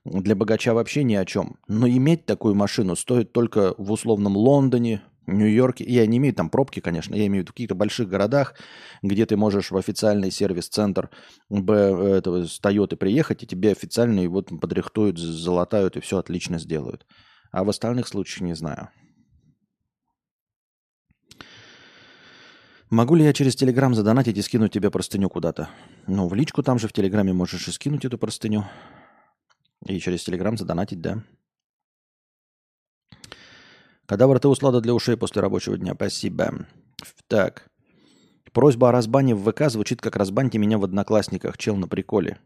Для 0.04 0.36
богача 0.36 0.74
вообще 0.74 1.04
ни 1.04 1.16
о 1.16 1.26
чем. 1.26 1.58
Но 1.68 1.88
иметь 1.88 2.26
такую 2.26 2.54
машину 2.54 2.96
стоит 2.96 3.32
только 3.32 3.74
в 3.78 3.92
условном 3.92 4.38
Лондоне, 4.38 5.02
Нью-Йорке, 5.28 5.84
я 5.84 6.06
не 6.06 6.18
имею 6.18 6.34
там 6.36 6.50
пробки, 6.50 6.80
конечно, 6.80 7.16
я 7.16 7.26
имею 7.28 7.42
в 7.42 7.46
виду 7.46 7.54
каких-то 7.54 7.76
больших 7.76 8.08
городах, 8.10 8.56
где 9.02 9.26
ты 9.26 9.38
можешь 9.38 9.72
в 9.72 9.78
официальный 9.78 10.32
сервис-центр 10.32 11.10
этого, 11.50 12.46
с 12.46 12.60
Toyota 12.62 12.96
приехать, 12.96 13.44
и 13.44 13.48
тебе 13.48 13.72
официально 13.72 14.20
его 14.20 14.42
там 14.42 14.60
подрихтуют, 14.60 15.18
залатают 15.18 15.98
и 15.98 16.00
все 16.00 16.18
отлично 16.20 16.60
сделают. 16.60 17.06
А 17.52 17.64
в 17.64 17.70
остальных 17.70 18.08
случаях 18.08 18.42
не 18.42 18.56
знаю. 18.56 18.90
Могу 22.92 23.16
ли 23.16 23.24
я 23.24 23.34
через 23.34 23.56
Телеграм 23.56 23.96
задонатить 23.96 24.38
и 24.38 24.42
скинуть 24.44 24.72
тебе 24.72 24.92
простыню 24.92 25.28
куда-то? 25.30 25.70
Ну, 26.06 26.28
в 26.28 26.36
личку 26.36 26.62
там 26.62 26.78
же 26.78 26.88
в 26.88 26.94
Телеграме 26.94 27.34
можешь 27.34 27.68
и 27.68 27.72
скинуть 27.72 28.06
эту 28.06 28.20
простыню. 28.20 28.66
И 29.88 30.00
через 30.00 30.24
Телеграм 30.24 30.56
задонатить, 30.56 31.02
да. 31.02 31.24
Кадавр, 34.08 34.40
ты 34.40 34.48
услада 34.48 34.82
для 34.82 34.94
ушей 34.94 35.18
после 35.18 35.42
рабочего 35.42 35.78
дня. 35.78 35.94
Спасибо. 35.96 36.68
Так. 37.28 37.68
Просьба 38.54 38.90
о 38.90 38.92
разбане 38.92 39.36
в 39.36 39.52
ВК 39.52 39.70
звучит 39.70 40.02
как 40.02 40.16
«разбаньте 40.16 40.58
меня 40.58 40.78
в 40.78 40.84
Одноклассниках, 40.84 41.58
чел 41.58 41.76
на 41.76 41.88
приколе». 41.88 42.40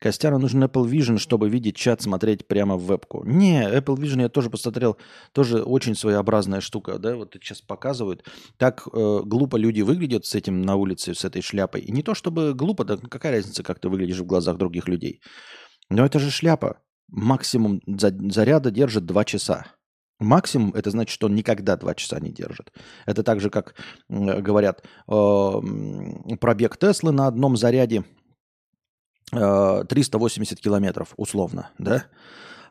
Костяру 0.00 0.38
нужен 0.38 0.64
Apple 0.64 0.88
Vision, 0.88 1.18
чтобы 1.18 1.50
видеть 1.50 1.76
чат, 1.76 2.00
смотреть 2.00 2.48
прямо 2.48 2.76
в 2.76 2.86
вебку. 2.86 3.22
Не, 3.24 3.68
Apple 3.68 3.96
Vision 3.96 4.22
я 4.22 4.28
тоже 4.30 4.48
посмотрел, 4.48 4.96
тоже 5.32 5.62
очень 5.62 5.94
своеобразная 5.94 6.62
штука, 6.62 6.98
да, 6.98 7.16
вот 7.16 7.34
сейчас 7.34 7.60
показывают. 7.60 8.24
Так 8.56 8.88
э, 8.90 9.20
глупо 9.24 9.56
люди 9.56 9.82
выглядят 9.82 10.24
с 10.24 10.34
этим 10.34 10.62
на 10.62 10.76
улице, 10.76 11.14
с 11.14 11.22
этой 11.26 11.42
шляпой. 11.42 11.82
И 11.82 11.92
не 11.92 12.02
то 12.02 12.14
чтобы 12.14 12.54
глупо, 12.54 12.84
да 12.84 12.96
какая 12.96 13.32
разница, 13.32 13.62
как 13.62 13.78
ты 13.78 13.90
выглядишь 13.90 14.20
в 14.20 14.26
глазах 14.26 14.56
других 14.56 14.88
людей. 14.88 15.20
Но 15.90 16.06
это 16.06 16.18
же 16.18 16.30
шляпа. 16.30 16.78
Максимум 17.08 17.82
заряда 17.86 18.70
держит 18.70 19.04
2 19.04 19.24
часа. 19.26 19.66
Максимум 20.20 20.72
это 20.74 20.90
значит, 20.90 21.12
что 21.12 21.26
он 21.26 21.34
никогда 21.34 21.76
2 21.76 21.94
часа 21.94 22.20
не 22.20 22.30
держит. 22.30 22.72
Это 23.06 23.22
так 23.22 23.40
же, 23.40 23.48
как 23.48 23.74
говорят, 24.08 24.84
э, 25.08 26.34
пробег 26.38 26.76
Теслы 26.76 27.10
на 27.10 27.26
одном 27.26 27.56
заряде 27.56 28.04
380 29.30 30.58
э, 30.58 30.62
километров 30.62 31.14
условно, 31.16 31.70
да? 31.78 32.04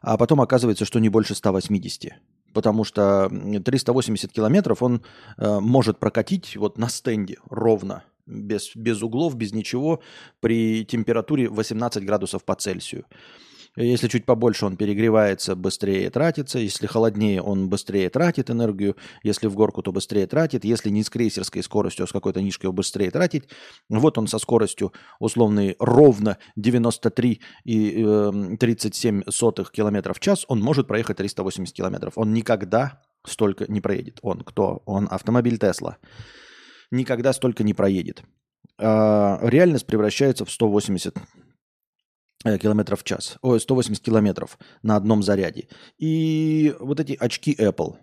А 0.02 0.18
потом 0.18 0.42
оказывается, 0.42 0.86
что 0.86 1.00
не 1.00 1.10
больше 1.10 1.36
180. 1.36 2.14
Потому 2.54 2.84
что 2.84 3.30
380 3.30 4.32
километров 4.32 4.82
он 4.84 5.04
э, 5.38 5.60
может 5.60 6.00
прокатить 6.00 6.56
вот 6.56 6.78
на 6.78 6.88
стенде 6.88 7.38
ровно, 7.50 8.04
без, 8.28 8.76
без 8.76 9.02
углов, 9.02 9.36
без 9.36 9.54
ничего, 9.54 10.02
при 10.40 10.86
температуре 10.86 11.50
18 11.50 12.06
градусов 12.06 12.46
по 12.46 12.56
Цельсию. 12.56 13.06
Если 13.84 14.10
чуть 14.10 14.26
побольше, 14.26 14.66
он 14.66 14.76
перегревается, 14.76 15.56
быстрее 15.56 16.10
тратится. 16.10 16.60
Если 16.60 16.86
холоднее, 16.86 17.42
он 17.42 17.70
быстрее 17.70 18.10
тратит 18.10 18.50
энергию. 18.50 18.98
Если 19.24 19.48
в 19.48 19.56
горку, 19.56 19.82
то 19.82 19.94
быстрее 19.94 20.28
тратит. 20.28 20.66
Если 20.66 20.90
не 20.90 21.02
с 21.02 21.10
крейсерской 21.10 21.64
скоростью, 21.64 22.04
а 22.04 22.08
с 22.08 22.12
какой-то 22.12 22.42
нишкой, 22.42 22.74
быстрее 22.74 23.10
тратить. 23.10 23.48
Вот 23.88 24.18
он 24.18 24.28
со 24.28 24.38
скоростью 24.38 24.92
условной 25.20 25.78
ровно 25.80 26.38
93 26.58 27.42
и 27.64 28.04
э, 28.06 28.58
37 28.60 29.24
сотых 29.30 29.72
километров 29.72 30.18
в 30.18 30.20
час, 30.20 30.44
он 30.50 30.60
может 30.60 30.88
проехать 30.88 31.16
380 31.18 31.74
километров. 31.74 32.14
Он 32.18 32.34
никогда 32.34 33.02
столько 33.26 33.66
не 33.72 33.80
проедет. 33.80 34.20
Он 34.22 34.42
кто? 34.42 34.84
Он 34.86 35.08
автомобиль 35.10 35.58
Тесла. 35.58 35.98
Никогда 36.92 37.32
столько 37.32 37.64
не 37.64 37.74
проедет. 37.74 38.24
А, 38.78 39.40
реальность 39.42 39.86
превращается 39.86 40.44
в 40.44 40.52
180 40.52 41.16
Э, 41.16 41.49
километров 42.44 43.02
в 43.02 43.04
час, 43.04 43.38
ой, 43.42 43.60
180 43.60 44.04
километров 44.04 44.58
на 44.82 44.96
одном 44.96 45.24
заряде. 45.24 45.68
И 45.98 46.74
вот 46.80 47.00
эти 47.00 47.14
очки 47.20 47.54
Apple, 47.54 47.98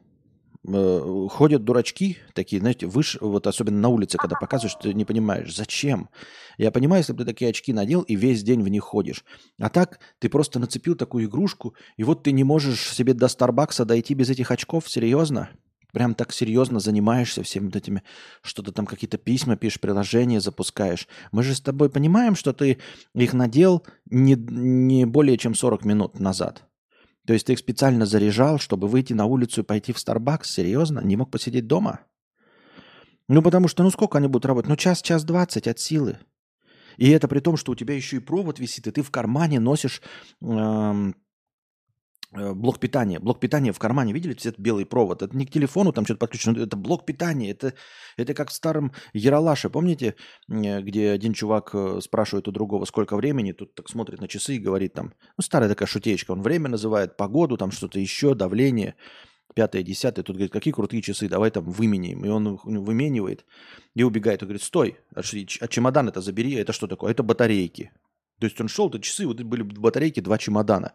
э, 0.68 1.26
ходят 1.30 1.64
дурачки 1.64 2.18
такие, 2.34 2.60
знаете, 2.60 2.86
выше, 2.86 3.18
вот 3.20 3.46
особенно 3.46 3.80
на 3.80 3.88
улице, 3.88 4.18
когда 4.18 4.36
показываешь, 4.36 4.76
ты 4.80 4.92
не 4.92 5.04
понимаешь, 5.04 5.54
зачем. 5.54 6.10
Я 6.58 6.70
понимаю, 6.70 7.00
если 7.00 7.12
бы 7.12 7.20
ты 7.20 7.24
такие 7.24 7.50
очки 7.50 7.72
надел 7.72 8.02
и 8.02 8.14
весь 8.14 8.42
день 8.42 8.62
в 8.62 8.68
них 8.68 8.82
ходишь. 8.82 9.24
А 9.58 9.70
так 9.70 10.00
ты 10.18 10.28
просто 10.28 10.58
нацепил 10.58 10.96
такую 10.96 11.26
игрушку, 11.26 11.74
и 11.96 12.04
вот 12.04 12.22
ты 12.22 12.32
не 12.32 12.44
можешь 12.44 12.92
себе 12.92 13.14
до 13.14 13.28
Старбакса 13.28 13.84
дойти 13.84 14.14
без 14.14 14.28
этих 14.28 14.50
очков, 14.50 14.90
серьезно? 14.90 15.50
Прям 15.96 16.14
так 16.14 16.30
серьезно 16.30 16.78
занимаешься 16.78 17.42
всеми 17.42 17.64
вот 17.66 17.76
этими, 17.76 18.02
что-то 18.42 18.70
там 18.70 18.84
какие-то 18.84 19.16
письма 19.16 19.56
пишешь, 19.56 19.80
приложения 19.80 20.42
запускаешь. 20.42 21.08
Мы 21.32 21.42
же 21.42 21.54
с 21.54 21.60
тобой 21.62 21.88
понимаем, 21.88 22.36
что 22.36 22.52
ты 22.52 22.76
их 23.14 23.32
надел 23.32 23.82
не, 24.04 24.34
не 24.34 25.06
более 25.06 25.38
чем 25.38 25.54
40 25.54 25.86
минут 25.86 26.20
назад. 26.20 26.64
То 27.26 27.32
есть 27.32 27.46
ты 27.46 27.54
их 27.54 27.58
специально 27.58 28.04
заряжал, 28.04 28.58
чтобы 28.58 28.88
выйти 28.88 29.14
на 29.14 29.24
улицу 29.24 29.62
и 29.62 29.64
пойти 29.64 29.94
в 29.94 29.96
Starbucks? 29.96 30.44
Серьезно? 30.44 31.00
Не 31.00 31.16
мог 31.16 31.30
посидеть 31.30 31.66
дома? 31.66 32.00
Ну, 33.26 33.40
потому 33.40 33.66
что, 33.66 33.82
ну, 33.82 33.90
сколько 33.90 34.18
они 34.18 34.26
будут 34.26 34.44
работать? 34.44 34.68
Ну, 34.68 34.76
час, 34.76 35.00
час 35.00 35.24
двадцать 35.24 35.66
от 35.66 35.78
силы. 35.78 36.18
И 36.98 37.08
это 37.08 37.26
при 37.26 37.40
том, 37.40 37.56
что 37.56 37.72
у 37.72 37.74
тебя 37.74 37.94
еще 37.94 38.16
и 38.16 38.20
провод 38.20 38.58
висит, 38.58 38.86
и 38.86 38.90
ты 38.90 39.00
в 39.00 39.10
кармане 39.10 39.60
носишь 39.60 40.02
эм, 40.42 41.16
блок 42.54 42.78
питания. 42.78 43.18
Блок 43.18 43.40
питания 43.40 43.72
в 43.72 43.78
кармане, 43.78 44.12
видели, 44.12 44.34
этот 44.34 44.58
белый 44.58 44.86
провод? 44.86 45.22
Это 45.22 45.36
не 45.36 45.46
к 45.46 45.50
телефону, 45.50 45.92
там 45.92 46.04
что-то 46.04 46.20
подключено, 46.20 46.62
это 46.62 46.76
блок 46.76 47.04
питания. 47.04 47.50
Это, 47.50 47.74
это 48.16 48.34
как 48.34 48.50
в 48.50 48.52
старом 48.52 48.92
Яралаше, 49.12 49.70
помните, 49.70 50.14
э, 50.48 50.80
где 50.80 51.10
один 51.10 51.32
чувак 51.32 51.70
э, 51.74 52.00
спрашивает 52.02 52.48
у 52.48 52.52
другого, 52.52 52.84
сколько 52.84 53.16
времени, 53.16 53.52
тут 53.52 53.74
так 53.74 53.88
смотрит 53.88 54.20
на 54.20 54.28
часы 54.28 54.56
и 54.56 54.58
говорит 54.58 54.92
там, 54.92 55.14
ну, 55.36 55.42
старая 55.42 55.68
такая 55.68 55.88
шутечка, 55.88 56.32
он 56.32 56.42
время 56.42 56.68
называет, 56.68 57.16
погоду, 57.16 57.56
там 57.56 57.70
что-то 57.70 57.98
еще, 57.98 58.34
давление, 58.34 58.94
пятое, 59.54 59.82
десятое. 59.82 60.22
Тут 60.22 60.36
говорит, 60.36 60.52
какие 60.52 60.72
крутые 60.72 61.02
часы, 61.02 61.28
давай 61.28 61.50
там 61.50 61.64
выменяем. 61.64 62.24
И 62.24 62.28
он 62.28 62.58
выменивает 62.62 63.44
и 63.94 64.02
убегает. 64.02 64.42
Он 64.42 64.48
говорит, 64.48 64.62
стой, 64.62 64.98
а, 65.14 65.20
а 65.20 65.68
чемодан 65.68 66.08
это 66.08 66.20
забери, 66.20 66.54
это 66.54 66.72
что 66.72 66.86
такое? 66.86 67.10
Это 67.10 67.22
батарейки. 67.22 67.90
То 68.38 68.46
есть 68.46 68.60
он 68.60 68.68
шел, 68.68 68.88
это 68.88 69.00
часы, 69.00 69.26
вот 69.26 69.40
были 69.40 69.62
батарейки, 69.62 70.20
два 70.20 70.36
чемодана. 70.36 70.92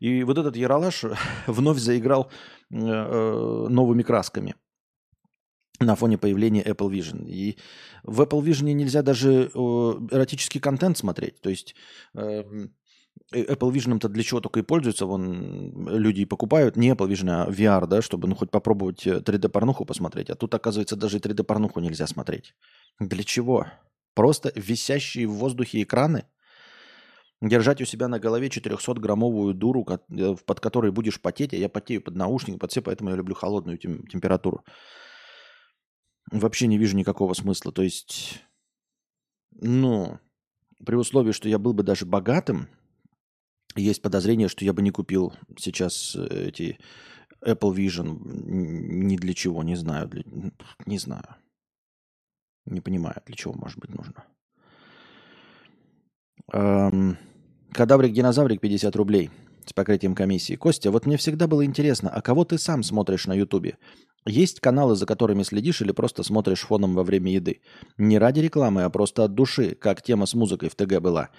И 0.00 0.24
вот 0.24 0.38
этот 0.38 0.56
Яралаш 0.56 1.04
вновь 1.46 1.78
заиграл 1.78 2.30
э, 2.70 2.76
э, 2.76 3.66
новыми 3.68 4.02
красками 4.02 4.54
на 5.78 5.94
фоне 5.94 6.18
появления 6.18 6.62
Apple 6.62 6.90
Vision. 6.90 7.26
И 7.28 7.56
в 8.02 8.20
Apple 8.22 8.42
Vision 8.42 8.72
нельзя 8.72 9.02
даже 9.02 9.50
эротический 9.54 10.60
контент 10.60 10.98
смотреть. 10.98 11.40
То 11.40 11.50
есть 11.50 11.74
эм, 12.14 12.74
э, 13.32 13.44
Apple 13.44 13.72
Vision-то 13.72 14.08
для 14.08 14.22
чего 14.22 14.40
только 14.40 14.60
и 14.60 14.62
пользуются, 14.62 15.06
вон 15.06 15.88
люди 15.88 16.24
покупают 16.24 16.76
не 16.76 16.90
Apple 16.90 17.08
Vision, 17.08 17.30
а 17.30 17.50
VR, 17.50 17.86
да, 17.86 18.02
чтобы 18.02 18.26
ну 18.26 18.34
хоть 18.34 18.50
попробовать 18.50 19.06
3D-порнуху 19.06 19.84
посмотреть. 19.84 20.30
А 20.30 20.34
тут, 20.34 20.54
оказывается, 20.54 20.96
даже 20.96 21.18
3D-порнуху 21.18 21.80
нельзя 21.80 22.06
смотреть. 22.06 22.54
Для 22.98 23.22
чего? 23.22 23.66
Просто 24.14 24.50
висящие 24.54 25.26
в 25.26 25.32
воздухе 25.32 25.82
экраны– 25.82 26.24
Держать 27.40 27.80
у 27.80 27.86
себя 27.86 28.08
на 28.08 28.18
голове 28.18 28.48
400-граммовую 28.48 29.54
дуру, 29.54 29.86
э, 29.88 30.34
под 30.44 30.60
которой 30.60 30.92
будешь 30.92 31.20
потеть, 31.20 31.54
а 31.54 31.56
я 31.56 31.70
потею 31.70 32.02
под 32.02 32.14
наушник, 32.14 32.60
под 32.60 32.70
все, 32.70 32.82
поэтому 32.82 33.10
я 33.10 33.16
люблю 33.16 33.34
холодную 33.34 33.78
тем, 33.78 34.06
температуру. 34.06 34.62
Вообще 36.30 36.66
не 36.66 36.76
вижу 36.76 36.96
никакого 36.96 37.32
смысла. 37.32 37.72
То 37.72 37.82
есть, 37.82 38.42
ну, 39.52 40.18
при 40.84 40.96
условии, 40.96 41.32
что 41.32 41.48
я 41.48 41.58
был 41.58 41.72
бы 41.72 41.82
даже 41.82 42.04
богатым, 42.04 42.68
есть 43.74 44.02
подозрение, 44.02 44.48
что 44.48 44.64
я 44.64 44.72
бы 44.72 44.82
не 44.82 44.90
купил 44.90 45.32
сейчас 45.56 46.14
э, 46.16 46.48
эти 46.48 46.78
Apple 47.42 47.74
Vision 47.74 48.18
ни 48.22 49.16
для 49.16 49.32
чего, 49.32 49.62
не 49.62 49.76
знаю, 49.76 50.08
для, 50.08 50.24
не 50.84 50.98
знаю. 50.98 51.36
Не 52.66 52.80
понимаю, 52.80 53.22
для 53.24 53.34
чего 53.34 53.54
может 53.54 53.78
быть 53.78 53.90
нужно. 53.90 54.26
Эм, 56.52 57.16
Кадаврик-динозаврик 57.72 58.60
50 58.60 58.94
рублей 58.96 59.30
с 59.64 59.72
покрытием 59.72 60.14
комиссии. 60.14 60.56
Костя, 60.56 60.90
вот 60.90 61.06
мне 61.06 61.16
всегда 61.16 61.46
было 61.46 61.64
интересно, 61.64 62.10
а 62.10 62.20
кого 62.20 62.44
ты 62.44 62.58
сам 62.58 62.82
смотришь 62.82 63.26
на 63.26 63.34
Ютубе? 63.34 63.76
Есть 64.26 64.60
каналы, 64.60 64.96
за 64.96 65.06
которыми 65.06 65.44
следишь 65.44 65.80
или 65.80 65.92
просто 65.92 66.22
смотришь 66.22 66.60
фоном 66.60 66.94
во 66.94 67.04
время 67.04 67.32
еды? 67.32 67.60
Не 67.96 68.18
ради 68.18 68.40
рекламы, 68.40 68.82
а 68.82 68.90
просто 68.90 69.24
от 69.24 69.34
души, 69.34 69.74
как 69.74 70.02
тема 70.02 70.26
с 70.26 70.34
музыкой 70.34 70.68
в 70.68 70.74
ТГ 70.74 71.00
была. 71.00 71.30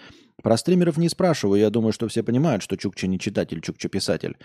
Про 0.41 0.57
стримеров 0.57 0.97
не 0.97 1.09
спрашиваю, 1.09 1.59
я 1.59 1.69
думаю, 1.69 1.93
что 1.93 2.07
все 2.07 2.23
понимают, 2.23 2.63
что 2.63 2.77
Чукча 2.77 3.07
не 3.07 3.19
читатель, 3.19 3.61
Чукча 3.61 3.89
писатель. 3.89 4.37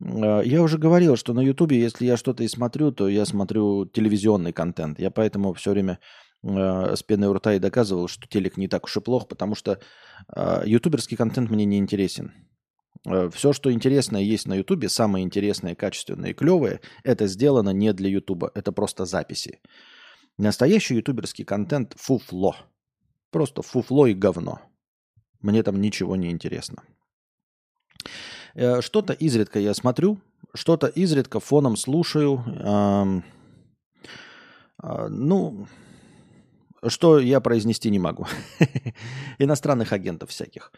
Э, 0.00 0.42
я 0.44 0.62
уже 0.62 0.78
говорил, 0.78 1.16
что 1.16 1.32
на 1.32 1.40
Ютубе, 1.40 1.80
если 1.80 2.06
я 2.06 2.16
что-то 2.16 2.44
и 2.44 2.48
смотрю, 2.48 2.92
то 2.92 3.08
я 3.08 3.24
смотрю 3.24 3.86
телевизионный 3.86 4.52
контент. 4.52 5.00
Я 5.00 5.10
поэтому 5.10 5.52
все 5.54 5.72
время 5.72 5.98
э, 6.42 6.96
с 6.96 7.02
пеной 7.02 7.28
у 7.28 7.34
рта 7.34 7.54
и 7.54 7.58
доказывал, 7.58 8.08
что 8.08 8.26
телек 8.26 8.56
не 8.56 8.68
так 8.68 8.84
уж 8.84 8.96
и 8.96 9.00
плохо, 9.00 9.26
потому 9.26 9.54
что 9.54 9.78
э, 10.34 10.62
ютуберский 10.66 11.16
контент 11.16 11.50
мне 11.50 11.64
не 11.64 11.78
интересен. 11.78 12.32
Все, 13.32 13.52
что 13.52 13.72
интересное 13.72 14.22
есть 14.22 14.46
на 14.46 14.54
Ютубе, 14.54 14.88
самое 14.88 15.24
интересное, 15.24 15.74
качественное 15.74 16.30
и 16.30 16.34
клевое, 16.34 16.80
это 17.02 17.26
сделано 17.26 17.70
не 17.70 17.92
для 17.92 18.08
Ютуба, 18.08 18.52
это 18.54 18.70
просто 18.70 19.06
записи. 19.06 19.58
Настоящий 20.38 20.94
ютуберский 20.94 21.44
контент– 21.44 21.94
фуфло. 21.96 22.56
Просто 23.30 23.62
фуфло 23.62 24.06
и 24.06 24.14
говно. 24.14 24.60
Мне 25.40 25.62
там 25.62 25.80
ничего 25.80 26.16
не 26.16 26.30
интересно. 26.30 26.84
Э, 28.54 28.80
что-то 28.80 29.12
изредка 29.12 29.58
я 29.58 29.74
смотрю, 29.74 30.20
что-то 30.54 30.86
изредка 30.86 31.40
фоном 31.40 31.76
слушаю. 31.76 32.44
А, 34.84 35.08
ну, 35.08 35.68
что 36.86 37.18
я 37.18 37.40
произнести 37.40 37.90
не 37.90 37.98
могу. 37.98 38.26
Иностранных 39.38 39.92
агентов 39.92 40.30
всяких. 40.30 40.72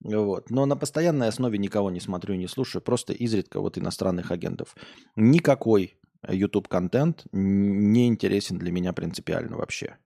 Вот. 0.00 0.50
Но 0.50 0.66
на 0.66 0.76
постоянной 0.76 1.28
основе 1.28 1.58
никого 1.58 1.90
не 1.90 2.00
смотрю, 2.00 2.34
не 2.36 2.46
слушаю. 2.46 2.82
Просто 2.82 3.12
изредка 3.12 3.60
вот 3.60 3.78
иностранных 3.78 4.30
агентов. 4.30 4.76
Никакой 5.16 5.98
YouTube-контент 6.28 7.26
не 7.32 8.06
интересен 8.06 8.58
для 8.58 8.72
меня 8.72 8.92
принципиально 8.92 9.56
вообще. 9.56 9.96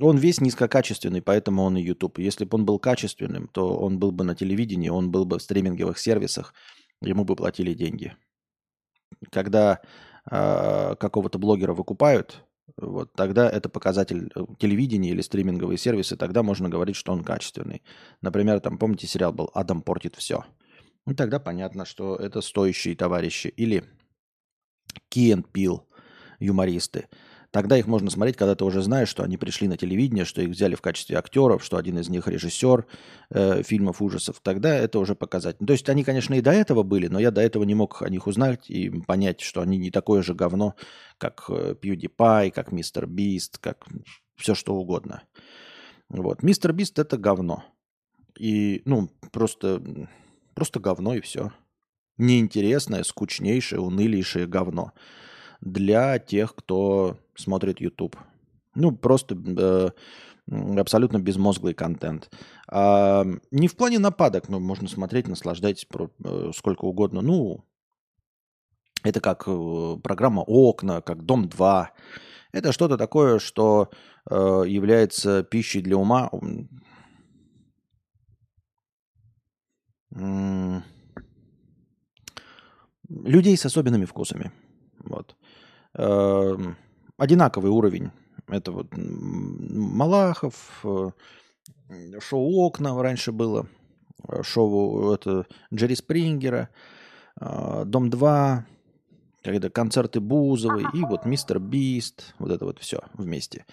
Он 0.00 0.16
весь 0.16 0.40
низкокачественный, 0.40 1.22
поэтому 1.22 1.62
он 1.62 1.76
и 1.76 1.82
YouTube. 1.82 2.18
Если 2.18 2.44
бы 2.44 2.56
он 2.56 2.64
был 2.64 2.78
качественным, 2.78 3.48
то 3.48 3.76
он 3.76 3.98
был 3.98 4.10
бы 4.10 4.24
на 4.24 4.34
телевидении, 4.34 4.88
он 4.88 5.10
был 5.10 5.24
бы 5.24 5.38
в 5.38 5.42
стриминговых 5.42 5.98
сервисах, 5.98 6.54
ему 7.00 7.24
бы 7.24 7.36
платили 7.36 7.72
деньги. 7.72 8.16
Когда 9.30 9.80
э, 10.28 10.96
какого-то 10.98 11.38
блогера 11.38 11.72
выкупают, 11.72 12.44
вот, 12.76 13.12
тогда 13.12 13.48
это 13.48 13.68
показатель 13.68 14.30
э, 14.34 14.44
телевидения 14.58 15.10
или 15.10 15.20
стриминговые 15.20 15.78
сервисы, 15.78 16.16
тогда 16.16 16.42
можно 16.42 16.68
говорить, 16.68 16.96
что 16.96 17.12
он 17.12 17.22
качественный. 17.22 17.82
Например, 18.20 18.60
там, 18.60 18.78
помните, 18.78 19.06
сериал 19.06 19.32
был 19.32 19.50
«Адам 19.54 19.82
портит 19.82 20.16
все». 20.16 20.44
Ну, 21.06 21.14
тогда 21.14 21.38
понятно, 21.38 21.84
что 21.84 22.16
это 22.16 22.40
стоящие 22.40 22.96
товарищи. 22.96 23.46
Или 23.56 23.84
and 25.14 25.46
Peele, 25.52 25.80
юмористы. 26.40 27.08
Тогда 27.56 27.78
их 27.78 27.86
можно 27.86 28.10
смотреть, 28.10 28.36
когда 28.36 28.54
ты 28.54 28.66
уже 28.66 28.82
знаешь, 28.82 29.08
что 29.08 29.22
они 29.22 29.38
пришли 29.38 29.66
на 29.66 29.78
телевидение, 29.78 30.26
что 30.26 30.42
их 30.42 30.50
взяли 30.50 30.74
в 30.74 30.82
качестве 30.82 31.16
актеров, 31.16 31.64
что 31.64 31.78
один 31.78 31.98
из 31.98 32.10
них 32.10 32.28
режиссер 32.28 32.84
э, 33.30 33.62
фильмов 33.62 34.02
ужасов. 34.02 34.40
Тогда 34.42 34.74
это 34.74 34.98
уже 34.98 35.14
показательно. 35.14 35.66
То 35.66 35.72
есть 35.72 35.88
они, 35.88 36.04
конечно, 36.04 36.34
и 36.34 36.42
до 36.42 36.50
этого 36.50 36.82
были, 36.82 37.06
но 37.06 37.18
я 37.18 37.30
до 37.30 37.40
этого 37.40 37.64
не 37.64 37.74
мог 37.74 38.02
о 38.02 38.10
них 38.10 38.26
узнать 38.26 38.68
и 38.68 38.90
понять, 38.90 39.40
что 39.40 39.62
они 39.62 39.78
не 39.78 39.90
такое 39.90 40.20
же 40.20 40.34
говно, 40.34 40.74
как 41.16 41.46
э, 41.48 41.74
PewDiePie, 41.80 42.50
как 42.50 42.72
Мистер 42.72 43.06
Бист, 43.06 43.56
как 43.56 43.86
все 44.36 44.54
что 44.54 44.74
угодно. 44.74 45.22
Вот. 46.10 46.42
Мистер 46.42 46.74
Бист 46.74 46.98
это 46.98 47.16
говно. 47.16 47.64
И, 48.38 48.82
ну, 48.84 49.08
просто, 49.32 49.82
просто 50.52 50.78
говно 50.78 51.14
и 51.14 51.22
все. 51.22 51.52
Неинтересное, 52.18 53.02
скучнейшее, 53.02 53.80
унылейшее 53.80 54.46
говно 54.46 54.92
для 55.66 56.18
тех, 56.18 56.54
кто 56.54 57.16
смотрит 57.34 57.80
YouTube. 57.80 58.16
Ну, 58.74 58.92
просто 58.92 59.36
э, 59.36 59.90
абсолютно 60.78 61.18
безмозглый 61.18 61.74
контент. 61.74 62.30
А, 62.68 63.24
не 63.50 63.68
в 63.68 63.76
плане 63.76 63.98
нападок, 63.98 64.48
но 64.48 64.60
можно 64.60 64.88
смотреть, 64.88 65.28
наслаждайтесь 65.28 65.86
э, 66.24 66.50
сколько 66.54 66.84
угодно. 66.84 67.20
Ну, 67.20 67.64
это 69.02 69.20
как 69.20 69.44
э, 69.46 69.96
программа 70.02 70.40
«Окна», 70.40 71.00
как 71.00 71.24
«Дом-2». 71.24 71.86
Это 72.52 72.72
что-то 72.72 72.96
такое, 72.96 73.38
что 73.38 73.90
э, 74.30 74.34
является 74.66 75.42
пищей 75.42 75.82
для 75.82 75.96
ума. 75.96 76.30
Людей 83.08 83.56
с 83.56 83.66
особенными 83.66 84.06
вкусами. 84.06 84.52
Вот. 84.98 85.36
Эм, 85.98 86.76
одинаковый 87.16 87.70
уровень. 87.70 88.10
Это 88.48 88.70
вот 88.70 88.88
Малахов, 88.92 90.84
э, 90.84 91.10
шоу 92.20 92.66
«Окна» 92.66 93.02
раньше 93.02 93.32
было, 93.32 93.66
э, 94.28 94.42
шоу 94.42 95.12
это 95.12 95.46
Джерри 95.72 95.94
Спрингера, 95.96 96.68
э, 97.40 97.84
«Дом-2», 97.86 98.62
когда 99.42 99.70
концерты 99.70 100.20
Бузовой 100.20 100.84
и 100.92 101.00
вот 101.00 101.24
«Мистер 101.24 101.58
Бист», 101.58 102.34
вот 102.38 102.50
это 102.50 102.66
вот 102.66 102.78
все 102.78 103.00
вместе. 103.14 103.64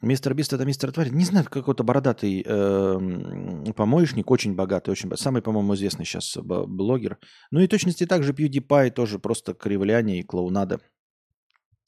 Мистер 0.00 0.34
Бист 0.34 0.52
это 0.52 0.64
мистер 0.64 0.92
Тварь. 0.92 1.10
Не 1.10 1.24
знаю, 1.24 1.46
какой-то 1.50 1.82
бородатый 1.82 2.44
э, 2.46 3.72
помоечник, 3.74 4.30
очень 4.30 4.54
богатый, 4.54 4.90
очень 4.90 5.14
самый, 5.16 5.42
по-моему, 5.42 5.74
известный 5.74 6.04
сейчас 6.04 6.36
блогер. 6.36 7.18
Ну 7.50 7.60
и 7.60 7.66
точности 7.66 8.06
также 8.06 8.32
PewDiePie 8.32 8.90
тоже 8.90 9.18
просто 9.18 9.54
кривляние 9.54 10.20
и 10.20 10.22
клоунада. 10.22 10.80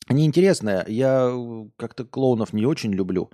Неинтересное. 0.09 0.85
Я 0.89 1.31
э, 1.33 1.69
как-то 1.77 2.05
клоунов 2.05 2.53
не 2.53 2.67
очень 2.67 2.93
люблю. 2.93 3.31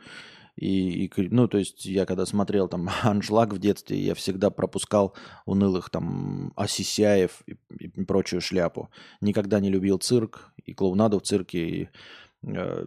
И, 0.57 1.07
и, 1.07 1.29
ну, 1.31 1.49
то 1.49 1.59
есть 1.59 1.87
я 1.87 2.05
когда 2.05 2.27
смотрел 2.27 2.69
там 2.69 2.91
аншлаг 3.03 3.55
в 3.55 3.59
детстве, 3.59 3.99
я 3.99 4.15
всегда 4.15 4.51
пропускал 4.51 5.15
унылых 5.47 5.91
там 5.91 6.53
Осисяев 6.57 7.43
и, 7.47 7.57
и 7.79 7.89
прочую 8.05 8.43
шляпу. 8.43 8.91
Никогда 9.23 9.61
не 9.61 9.71
любил 9.71 9.99
цирк 9.99 10.53
и 10.65 10.75
клоунаду 10.75 11.19
в 11.19 11.23
цирке. 11.23 11.69
И, 11.69 11.89
э, 12.47 12.87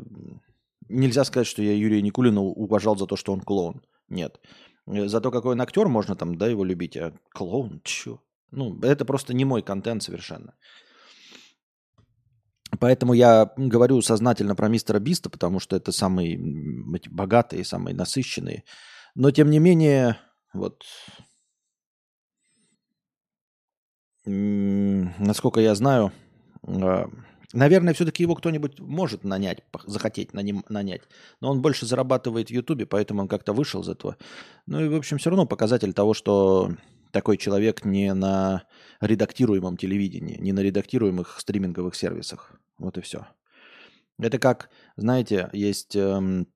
нельзя 0.89 1.23
сказать, 1.23 1.47
что 1.47 1.61
я 1.61 1.73
Юрия 1.73 2.01
Никулина 2.01 2.41
уважал 2.41 2.97
за 2.97 3.05
то, 3.05 3.15
что 3.15 3.33
он 3.33 3.41
клоун. 3.41 3.81
Нет. 4.09 4.39
Э, 4.87 5.07
за 5.07 5.21
то, 5.21 5.31
какой 5.31 5.53
он 5.53 5.61
актер, 5.61 5.87
можно 5.87 6.15
там, 6.15 6.37
да, 6.37 6.47
его 6.47 6.63
любить. 6.65 6.97
А 6.97 7.13
клоун, 7.33 7.81
чё? 7.83 8.19
Ну, 8.51 8.79
это 8.81 9.05
просто 9.05 9.33
не 9.33 9.45
мой 9.45 9.61
контент 9.61 10.03
совершенно. 10.03 10.55
Поэтому 12.79 13.13
я 13.13 13.51
говорю 13.57 14.01
сознательно 14.01 14.55
про 14.55 14.69
мистера 14.69 14.99
Биста, 14.99 15.29
потому 15.29 15.59
что 15.59 15.75
это 15.75 15.91
самые 15.91 16.39
богатые, 17.09 17.63
самые 17.65 17.95
насыщенные. 17.95 18.63
Но 19.15 19.31
тем 19.31 19.49
не 19.49 19.59
менее, 19.59 20.17
вот 20.53 20.83
насколько 24.25 25.59
я 25.59 25.73
знаю, 25.75 26.11
а, 26.63 27.09
Наверное, 27.53 27.95
все-таки 27.95 28.21
его 28.21 28.35
кто-нибудь 28.35 28.79
может 28.79 29.23
нанять, 29.23 29.63
захотеть 29.85 30.33
нанять. 30.33 31.01
Но 31.41 31.49
он 31.49 31.61
больше 31.61 31.87
зарабатывает 31.87 32.49
в 32.49 32.51
Ютубе, 32.51 32.85
поэтому 32.85 33.21
он 33.21 33.27
как-то 33.27 33.53
вышел 33.53 33.81
из 33.81 33.89
этого. 33.89 34.17
Ну 34.67 34.85
и, 34.85 34.87
в 34.87 34.95
общем, 34.95 35.17
все 35.17 35.31
равно 35.31 35.47
показатель 35.47 35.93
того, 35.93 36.13
что 36.13 36.71
такой 37.11 37.37
человек 37.37 37.85
не 37.85 38.13
на 38.13 38.63
редактируемом 39.01 39.77
телевидении, 39.77 40.37
не 40.39 40.51
на 40.51 40.59
редактируемых 40.59 41.39
стриминговых 41.39 41.95
сервисах. 41.95 42.51
Вот 42.77 42.99
и 42.99 43.01
все. 43.01 43.25
Это 44.19 44.37
как, 44.37 44.69
знаете, 44.95 45.49
есть 45.51 45.95
эм, 45.95 46.47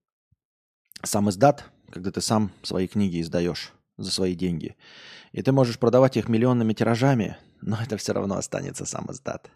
сам 1.02 1.30
издат, 1.30 1.66
когда 1.90 2.12
ты 2.12 2.22
сам 2.22 2.52
свои 2.62 2.88
книги 2.88 3.20
издаешь 3.22 3.74
за 3.98 4.12
свои 4.12 4.36
деньги. 4.36 4.76
И 5.32 5.42
ты 5.42 5.52
можешь 5.52 5.80
продавать 5.80 6.18
их 6.18 6.30
миллионными 6.30 6.74
тиражами, 6.74 7.38
но 7.62 7.78
это 7.82 7.98
все 7.98 8.14
равно 8.14 8.36
останется 8.36 8.86
сам 8.86 9.12
издат. 9.12 9.50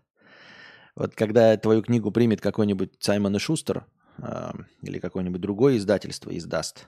Вот 0.98 1.14
когда 1.14 1.56
твою 1.58 1.84
книгу 1.84 2.10
примет 2.10 2.42
какой-нибудь 2.42 2.94
Саймон 3.00 3.36
и 3.36 3.40
Шустер 3.40 3.86
э, 4.18 4.52
или 4.82 4.98
какое-нибудь 4.98 5.40
другое 5.40 5.78
издательство 5.78 6.36
издаст, 6.36 6.88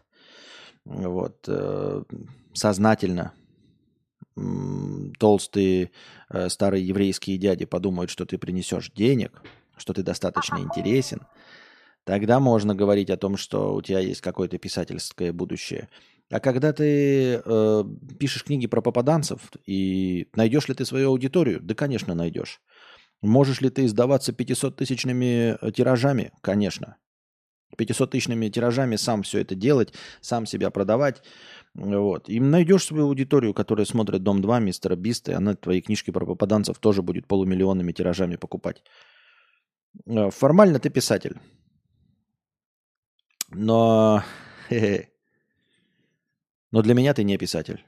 вот, 0.84 1.46
э, 1.48 2.04
сознательно 2.54 3.34
э, 4.36 4.42
толстые 5.20 5.92
э, 6.32 6.50
старые 6.50 6.88
еврейские 6.88 7.38
дяди 7.38 7.66
подумают, 7.66 8.10
что 8.10 8.26
ты 8.26 8.40
принесешь 8.40 8.92
денег, 8.96 9.44
что 9.78 9.94
ты 9.94 10.02
достаточно 10.02 10.58
интересен, 10.58 11.28
тогда 12.04 12.40
можно 12.40 12.74
говорить 12.74 13.12
о 13.12 13.18
том, 13.18 13.38
что 13.38 13.76
у 13.76 13.82
тебя 13.84 14.00
есть 14.00 14.22
какое-то 14.22 14.58
писательское 14.58 15.32
будущее. 15.32 15.88
А 16.32 16.40
когда 16.40 16.74
ты 16.74 17.44
э, 17.46 17.84
пишешь 18.20 18.44
книги 18.44 18.66
про 18.66 18.82
попаданцев, 18.82 19.52
и 19.68 20.30
найдешь 20.34 20.68
ли 20.68 20.74
ты 20.74 20.84
свою 20.84 21.10
аудиторию? 21.10 21.60
Да, 21.62 21.76
конечно, 21.76 22.16
найдешь. 22.16 22.60
Можешь 23.22 23.62
ли 23.62 23.70
ты 23.70 23.86
издаваться 23.86 24.32
500-тысячными 24.32 25.58
э, 25.62 25.72
тиражами? 25.72 26.32
Конечно. 26.42 26.98
500-тысячными 27.78 28.50
тиражами 28.50 28.96
сам 28.96 29.24
все 29.24 29.40
это 29.40 29.56
делать, 29.56 29.94
сам 30.22 30.46
себя 30.46 30.70
продавать. 30.72 31.22
Вот. 31.74 32.30
И 32.30 32.40
найдешь 32.40 32.86
свою 32.86 33.06
аудиторию, 33.08 33.54
которая 33.54 33.86
смотрит 33.86 34.24
«Дом-2», 34.24 34.62
«Мистера 34.62 34.96
Биста», 34.96 35.32
и 35.32 35.36
она 35.36 35.56
твои 35.56 35.82
книжки 35.82 36.12
про 36.12 36.26
попаданцев 36.26 36.80
тоже 36.80 37.02
будет 37.02 37.28
полумиллионными 37.28 37.92
тиражами 37.92 38.38
покупать. 38.38 38.84
Э, 40.06 40.30
формально 40.32 40.80
ты 40.80 40.90
писатель. 40.90 41.38
Но... 43.50 44.24
Но 46.72 46.82
для 46.84 46.94
меня 46.94 47.14
ты 47.14 47.24
не 47.24 47.38
писатель. 47.38 47.84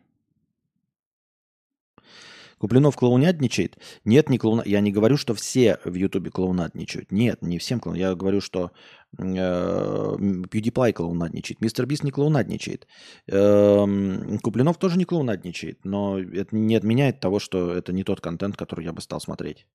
Куплинов 2.62 2.95
клоунятничает? 2.95 3.80
Нет, 4.06 4.30
не 4.30 4.38
клоуна. 4.38 4.62
Я 4.63 4.82
не 4.82 4.91
говорю, 4.91 5.17
что 5.17 5.34
все 5.34 5.80
в 5.84 5.95
Ютубе 5.95 6.30
клоунатничают. 6.30 7.12
Нет, 7.12 7.41
не 7.41 7.58
всем 7.58 7.80
клоун. 7.80 7.97
Я 7.97 8.13
говорю, 8.13 8.39
что 8.39 8.69
э, 9.17 9.24
PewDiePie 9.24 10.93
клоунатничает. 10.93 11.60
Мистер 11.60 11.88
Бист 11.88 12.04
не 12.04 12.12
клоунатничает. 12.12 12.86
Э, 13.26 14.38
Куплинов 14.43 14.78
тоже 14.78 15.00
не 15.00 15.06
клоунатничает. 15.06 15.84
Но 15.86 16.19
это 16.19 16.56
не 16.56 16.76
отменяет 16.76 17.19
того, 17.19 17.39
что 17.39 17.74
это 17.74 17.93
не 17.93 18.04
тот 18.04 18.21
контент, 18.21 18.58
который 18.58 18.86
я 18.86 18.93
бы 18.93 19.02
стал 19.02 19.19
смотреть. 19.19 19.65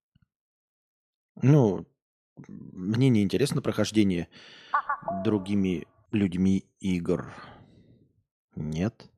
Ну, 1.42 1.86
мне 2.46 3.08
не 3.08 3.20
интересно 3.20 3.62
прохождение 3.62 4.28
другими 5.24 5.88
людьми 6.12 6.62
игр. 6.78 7.34
Нет. 8.54 9.10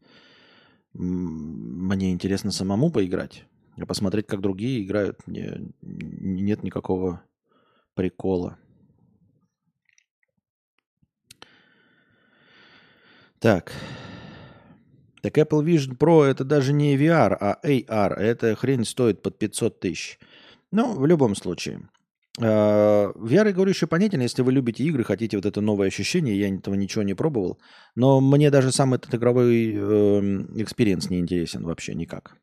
Мне 0.95 2.13
интересно 2.13 2.51
самому 2.51 2.91
поиграть. 2.91 3.45
А 3.81 3.87
посмотреть, 3.87 4.27
как 4.27 4.41
другие 4.41 4.85
играют, 4.85 5.27
не, 5.27 5.73
нет 5.83 6.63
никакого 6.63 7.23
прикола. 7.95 8.59
Так. 13.39 13.73
Так 15.23 15.39
Apple 15.39 15.65
Vision 15.65 15.97
Pro 15.97 16.25
это 16.25 16.45
даже 16.45 16.73
не 16.73 16.97
VR, 16.97 17.37
а 17.39 17.59
AR. 17.65 18.15
Эта 18.15 18.55
хрень 18.57 18.85
стоит 18.85 19.23
под 19.23 19.39
500 19.39 19.81
тысяч. 19.81 20.19
Ну, 20.71 20.95
в 20.95 21.07
любом 21.07 21.35
случае. 21.35 21.89
А, 22.41 23.13
VR, 23.15 23.47
я 23.47 23.53
говорю, 23.53 23.71
еще 23.71 23.87
понятен, 23.87 24.21
если 24.21 24.43
вы 24.43 24.53
любите 24.53 24.85
игры, 24.85 25.05
хотите 25.05 25.37
вот 25.37 25.47
это 25.47 25.61
новое 25.61 25.89
ощущение, 25.89 26.39
я 26.39 26.49
этого 26.55 26.75
ничего 26.75 27.03
не 27.03 27.15
пробовал. 27.15 27.59
Но 27.95 28.21
мне 28.21 28.51
даже 28.51 28.71
сам 28.71 28.95
этот 28.95 29.15
игровой 29.15 29.73
э, 29.75 29.79
experience 30.57 31.11
не 31.11 31.19
интересен 31.19 31.65
вообще 31.65 31.95
никак. 31.95 32.37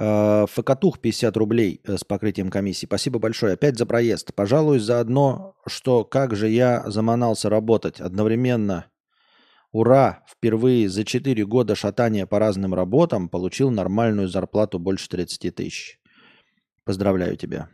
Э, 0.00 0.46
Факатух 0.48 0.98
50 0.98 1.36
рублей 1.36 1.82
э, 1.84 1.98
с 1.98 2.04
покрытием 2.04 2.48
комиссии. 2.48 2.86
Спасибо 2.86 3.18
большое. 3.18 3.52
Опять 3.52 3.76
за 3.76 3.84
проезд. 3.84 4.34
Пожалуй, 4.34 4.78
заодно, 4.78 5.54
что 5.66 6.04
как 6.04 6.34
же 6.34 6.48
я 6.48 6.88
заманался 6.90 7.50
работать 7.50 8.00
одновременно. 8.00 8.86
Ура! 9.72 10.24
Впервые 10.26 10.88
за 10.88 11.04
4 11.04 11.44
года 11.44 11.74
шатания 11.74 12.24
по 12.24 12.38
разным 12.38 12.72
работам 12.72 13.28
получил 13.28 13.70
нормальную 13.70 14.28
зарплату 14.28 14.78
больше 14.78 15.06
30 15.10 15.54
тысяч. 15.54 16.00
Поздравляю 16.84 17.36
тебя. 17.36 17.68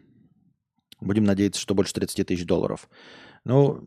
Будем 1.00 1.24
надеяться, 1.24 1.60
что 1.60 1.76
больше 1.76 1.94
30 1.94 2.26
тысяч 2.26 2.44
долларов. 2.44 2.90
Ну, 3.44 3.86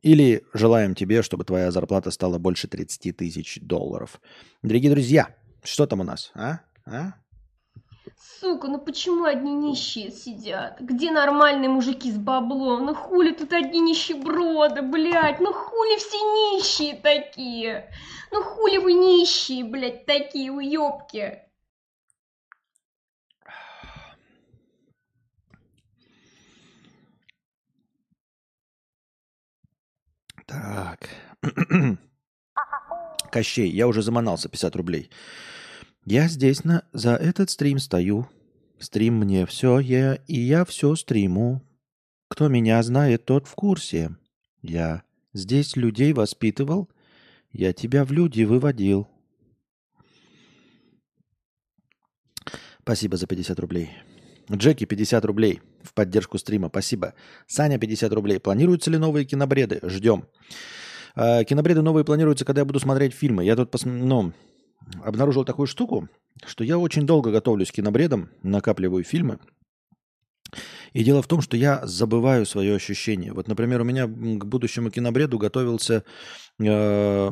или 0.00 0.44
желаем 0.54 0.94
тебе, 0.94 1.22
чтобы 1.22 1.44
твоя 1.44 1.72
зарплата 1.72 2.12
стала 2.12 2.38
больше 2.38 2.68
30 2.68 3.16
тысяч 3.16 3.58
долларов. 3.60 4.20
Дорогие 4.62 4.92
друзья, 4.92 5.34
что 5.64 5.86
там 5.86 6.00
у 6.00 6.04
нас, 6.04 6.30
а? 6.36 6.60
А? 6.86 7.14
Сука, 8.20 8.68
ну 8.68 8.78
почему 8.78 9.24
одни 9.24 9.54
нищие 9.54 10.10
сидят? 10.10 10.78
Где 10.80 11.10
нормальные 11.10 11.70
мужики 11.70 12.12
с 12.12 12.18
баблом? 12.18 12.84
Ну 12.84 12.94
хули 12.94 13.32
тут 13.32 13.52
одни 13.54 13.80
нищеброды, 13.80 14.82
блядь? 14.82 15.40
Ну 15.40 15.52
хули 15.54 15.96
все 15.96 16.18
нищие 16.18 16.96
такие? 16.96 17.90
Ну 18.30 18.42
хули 18.42 18.76
вы 18.76 18.92
нищие, 18.92 19.64
блядь, 19.64 20.04
такие 20.04 20.52
уёбки? 20.52 21.42
Так. 30.46 31.08
Кощей, 33.32 33.70
я 33.70 33.86
уже 33.86 34.02
заманался 34.02 34.48
50 34.50 34.76
рублей. 34.76 35.10
Я 36.04 36.28
здесь 36.28 36.64
на, 36.64 36.84
за 36.92 37.14
этот 37.14 37.50
стрим 37.50 37.78
стою. 37.78 38.26
Стрим 38.78 39.18
мне 39.18 39.44
все, 39.44 39.78
я, 39.78 40.14
и 40.26 40.38
я 40.38 40.64
все 40.64 40.94
стриму. 40.96 41.62
Кто 42.28 42.48
меня 42.48 42.82
знает, 42.82 43.26
тот 43.26 43.46
в 43.46 43.54
курсе. 43.54 44.16
Я 44.62 45.02
здесь 45.34 45.76
людей 45.76 46.12
воспитывал, 46.12 46.88
я 47.52 47.72
тебя 47.72 48.04
в 48.04 48.12
люди 48.12 48.44
выводил. 48.44 49.08
Спасибо 52.82 53.16
за 53.16 53.26
50 53.26 53.58
рублей. 53.60 53.90
Джеки, 54.50 54.84
50 54.84 55.24
рублей 55.24 55.60
в 55.82 55.94
поддержку 55.94 56.38
стрима. 56.38 56.68
Спасибо. 56.68 57.14
Саня, 57.46 57.78
50 57.78 58.12
рублей. 58.12 58.40
Планируются 58.40 58.90
ли 58.90 58.98
новые 58.98 59.24
кинобреды? 59.24 59.80
Ждем. 59.84 60.26
А, 61.14 61.44
кинобреды 61.44 61.82
новые 61.82 62.04
планируются, 62.04 62.44
когда 62.44 62.62
я 62.62 62.64
буду 62.64 62.80
смотреть 62.80 63.12
фильмы. 63.12 63.44
Я 63.44 63.54
тут 63.54 63.70
пос... 63.70 63.84
ну, 63.84 64.32
обнаружил 65.02 65.44
такую 65.44 65.66
штуку, 65.66 66.08
что 66.44 66.64
я 66.64 66.78
очень 66.78 67.06
долго 67.06 67.30
готовлюсь 67.30 67.70
к 67.70 67.74
кинобредам, 67.74 68.30
накапливаю 68.42 69.04
фильмы. 69.04 69.38
И 70.92 71.04
дело 71.04 71.22
в 71.22 71.28
том, 71.28 71.40
что 71.40 71.56
я 71.56 71.86
забываю 71.86 72.44
свое 72.44 72.74
ощущение. 72.74 73.32
Вот, 73.32 73.46
например, 73.46 73.80
у 73.80 73.84
меня 73.84 74.06
к 74.06 74.44
будущему 74.44 74.90
кинобреду 74.90 75.38
готовился 75.38 76.04
э, 76.58 77.30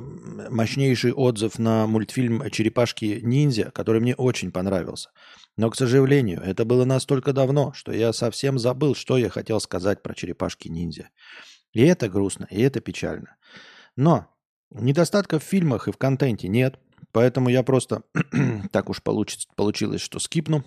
мощнейший 0.51 1.13
отзыв 1.13 1.59
на 1.59 1.87
мультфильм 1.87 2.49
«Черепашки 2.51 3.21
ниндзя», 3.23 3.71
который 3.73 4.01
мне 4.01 4.15
очень 4.15 4.53
понравился. 4.53 5.11
Но, 5.57 5.71
к 5.71 5.77
сожалению, 5.77 6.41
это 6.41 6.65
было 6.65 6.85
настолько 6.85 7.33
давно, 7.33 7.73
что 7.73 7.93
я 7.93 8.13
совсем 8.13 8.59
забыл, 8.61 8.95
что 8.95 9.19
я 9.19 9.29
хотел 9.29 9.61
сказать 9.61 10.03
про 10.03 10.15
черепашки-ниндзя. 10.15 11.11
И 11.73 11.83
это 11.83 12.09
грустно, 12.09 12.47
и 12.51 12.63
это 12.63 12.81
печально. 12.81 13.37
Но 13.97 14.29
недостатков 14.71 15.43
в 15.43 15.47
фильмах 15.47 15.89
и 15.89 15.93
в 15.93 15.97
контенте 15.97 16.47
нет, 16.47 16.79
поэтому 17.13 17.49
я 17.49 17.63
просто 17.63 18.03
так 18.73 18.91
уж 18.91 19.03
получится, 19.03 19.49
получилось, 19.57 20.01
что 20.01 20.19
скипну 20.19 20.65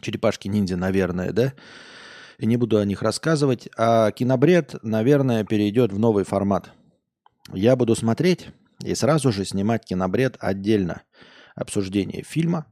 черепашки-ниндзя, 0.00 0.76
наверное, 0.76 1.32
да, 1.32 1.54
и 2.38 2.46
не 2.46 2.56
буду 2.56 2.78
о 2.78 2.84
них 2.84 3.02
рассказывать. 3.02 3.68
А 3.76 4.10
кинобред, 4.10 4.76
наверное, 4.82 5.44
перейдет 5.44 5.92
в 5.92 5.98
новый 5.98 6.24
формат. 6.24 6.72
Я 7.52 7.76
буду 7.76 7.94
смотреть 7.94 8.48
и 8.82 8.94
сразу 8.94 9.32
же 9.32 9.44
снимать 9.44 9.84
кинобред 9.84 10.36
отдельно. 10.40 11.02
Обсуждение 11.54 12.24
фильма, 12.24 12.66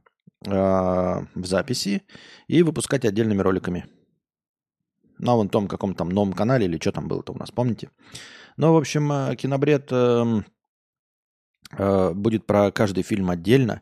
а, 0.45 1.25
в 1.35 1.45
записи 1.45 2.03
и 2.47 2.63
выпускать 2.63 3.05
отдельными 3.05 3.41
роликами. 3.41 3.85
На 5.17 5.35
вон 5.35 5.47
том 5.47 5.67
каком-то 5.67 5.99
там 5.99 6.09
новом 6.09 6.33
канале 6.33 6.65
или 6.65 6.77
что 6.79 6.91
там 6.91 7.07
было-то 7.07 7.31
у 7.31 7.37
нас, 7.37 7.51
помните? 7.51 7.89
Ну, 8.57 8.73
в 8.73 8.77
общем, 8.77 9.11
э, 9.11 9.35
кинобред 9.35 9.87
э, 9.91 10.41
будет 11.77 12.45
про 12.45 12.71
каждый 12.71 13.03
фильм 13.03 13.29
отдельно. 13.29 13.81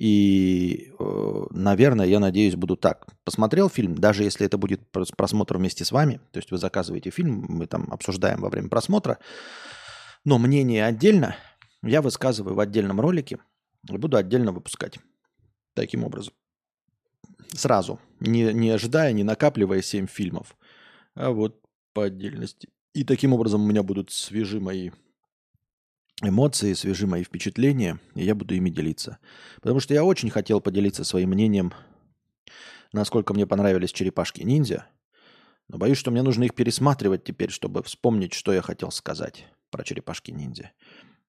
И, 0.00 0.92
э, 0.98 1.46
наверное, 1.50 2.06
я 2.06 2.20
надеюсь, 2.20 2.56
буду 2.56 2.74
так. 2.74 3.06
Посмотрел 3.22 3.68
фильм, 3.68 3.94
даже 3.94 4.24
если 4.24 4.46
это 4.46 4.56
будет 4.56 4.80
просмотр 4.90 5.58
вместе 5.58 5.84
с 5.84 5.92
вами, 5.92 6.20
то 6.32 6.38
есть 6.38 6.50
вы 6.50 6.56
заказываете 6.56 7.10
фильм, 7.10 7.44
мы 7.48 7.66
там 7.66 7.86
обсуждаем 7.92 8.40
во 8.40 8.48
время 8.48 8.70
просмотра, 8.70 9.18
но 10.24 10.38
мнение 10.38 10.86
отдельно 10.86 11.36
я 11.82 12.00
высказываю 12.00 12.54
в 12.54 12.60
отдельном 12.60 12.98
ролике 12.98 13.40
и 13.90 13.98
буду 13.98 14.16
отдельно 14.16 14.52
выпускать. 14.52 14.98
Таким 15.74 16.04
образом. 16.04 16.32
Сразу. 17.52 18.00
Не, 18.20 18.54
не 18.54 18.70
ожидая, 18.70 19.12
не 19.12 19.22
накапливая 19.22 19.82
7 19.82 20.06
фильмов. 20.06 20.56
А 21.14 21.28
вот 21.28 21.60
по 21.92 22.04
отдельности. 22.04 22.70
И 22.94 23.04
таким 23.04 23.34
образом 23.34 23.62
у 23.62 23.66
меня 23.66 23.82
будут 23.82 24.10
свежи 24.10 24.60
мои 24.60 24.92
эмоции, 26.22 26.72
свежи 26.74 27.06
мои 27.06 27.24
впечатления, 27.24 27.98
и 28.14 28.24
я 28.24 28.34
буду 28.34 28.54
ими 28.54 28.70
делиться. 28.70 29.18
Потому 29.56 29.80
что 29.80 29.94
я 29.94 30.04
очень 30.04 30.30
хотел 30.30 30.60
поделиться 30.60 31.04
своим 31.04 31.30
мнением, 31.30 31.72
насколько 32.92 33.34
мне 33.34 33.46
понравились 33.46 33.92
черепашки-ниндзя, 33.92 34.86
но 35.68 35.78
боюсь, 35.78 35.98
что 35.98 36.10
мне 36.10 36.22
нужно 36.22 36.44
их 36.44 36.54
пересматривать 36.54 37.24
теперь, 37.24 37.50
чтобы 37.50 37.82
вспомнить, 37.82 38.34
что 38.34 38.52
я 38.52 38.60
хотел 38.60 38.90
сказать 38.90 39.46
про 39.70 39.84
черепашки-ниндзя. 39.84 40.72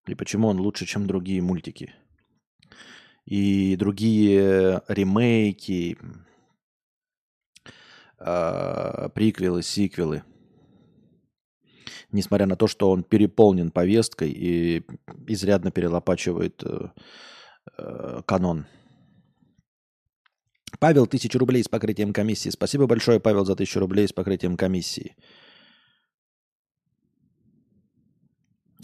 И 0.07 0.15
почему 0.15 0.47
он 0.47 0.59
лучше, 0.59 0.85
чем 0.85 1.05
другие 1.05 1.41
мультики 1.41 1.93
и 3.25 3.75
другие 3.75 4.81
ремейки, 4.87 5.97
э, 8.17 9.09
приквелы, 9.13 9.61
сиквелы. 9.61 10.23
Несмотря 12.11 12.45
на 12.45 12.55
то, 12.55 12.67
что 12.67 12.89
он 12.89 13.03
переполнен 13.03 13.71
повесткой 13.71 14.31
и 14.31 14.85
изрядно 15.27 15.71
перелопачивает 15.71 16.63
э, 16.63 16.89
э, 17.77 18.21
канон. 18.25 18.65
Павел, 20.79 21.05
тысячу 21.05 21.37
рублей 21.37 21.63
с 21.63 21.67
покрытием 21.67 22.13
комиссии. 22.13 22.49
Спасибо 22.49 22.87
большое, 22.87 23.19
Павел, 23.19 23.45
за 23.45 23.55
тысячу 23.55 23.79
рублей 23.79 24.07
с 24.07 24.13
покрытием 24.13 24.57
комиссии. 24.57 25.15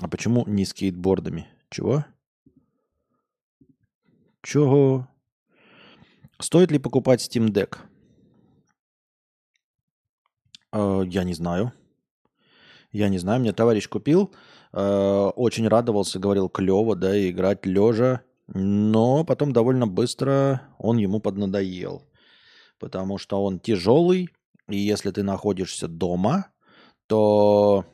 А 0.02 0.08
почему 0.08 0.46
не 0.46 0.66
скейтбордами? 0.66 1.48
Чего? 1.70 2.06
Чего? 4.44 5.08
Стоит 6.40 6.72
ли 6.72 6.78
покупать 6.78 7.22
Steam 7.22 7.50
Deck? 7.50 7.80
Э, 10.72 11.04
я 11.06 11.24
не 11.24 11.34
знаю. 11.34 11.74
Я 12.92 13.10
не 13.10 13.18
знаю. 13.18 13.42
Мне 13.42 13.54
товарищ 13.54 13.88
купил. 13.88 14.34
Э, 14.74 15.30
очень 15.36 15.68
радовался, 15.68 16.20
говорил, 16.20 16.50
клево, 16.50 16.96
да, 16.96 17.30
играть 17.30 17.66
лежа 17.66 18.22
но 18.48 19.24
потом 19.26 19.52
довольно 19.52 19.88
быстро 19.88 20.62
он 20.78 20.98
ему 20.98 21.20
поднадоел. 21.20 22.04
Потому 22.80 23.18
что 23.18 23.44
он 23.44 23.60
тяжелый, 23.60 24.30
и 24.70 24.78
если 24.78 25.12
ты 25.12 25.24
находишься 25.24 25.88
дома, 25.88 26.48
то 27.08 27.86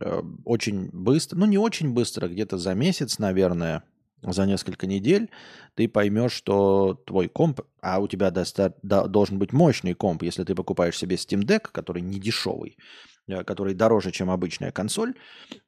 э, 0.00 0.22
очень 0.44 0.90
быстро, 0.92 1.38
ну 1.38 1.46
не 1.46 1.58
очень 1.58 1.92
быстро, 1.92 2.28
где-то 2.28 2.58
за 2.58 2.74
месяц, 2.74 3.18
наверное, 3.18 3.84
за 4.22 4.46
несколько 4.46 4.86
недель 4.86 5.30
ты 5.74 5.88
поймешь, 5.88 6.32
что 6.32 6.94
твой 7.06 7.28
комп, 7.28 7.60
а 7.80 8.00
у 8.00 8.08
тебя 8.08 8.30
доста- 8.30 8.74
да, 8.82 9.06
должен 9.06 9.38
быть 9.38 9.52
мощный 9.52 9.94
комп, 9.94 10.22
если 10.22 10.44
ты 10.44 10.54
покупаешь 10.54 10.98
себе 10.98 11.16
Steam 11.16 11.42
Deck, 11.42 11.68
который 11.72 12.02
не 12.02 12.18
дешевый, 12.18 12.76
который 13.44 13.74
дороже, 13.74 14.10
чем 14.10 14.30
обычная 14.30 14.72
консоль 14.72 15.14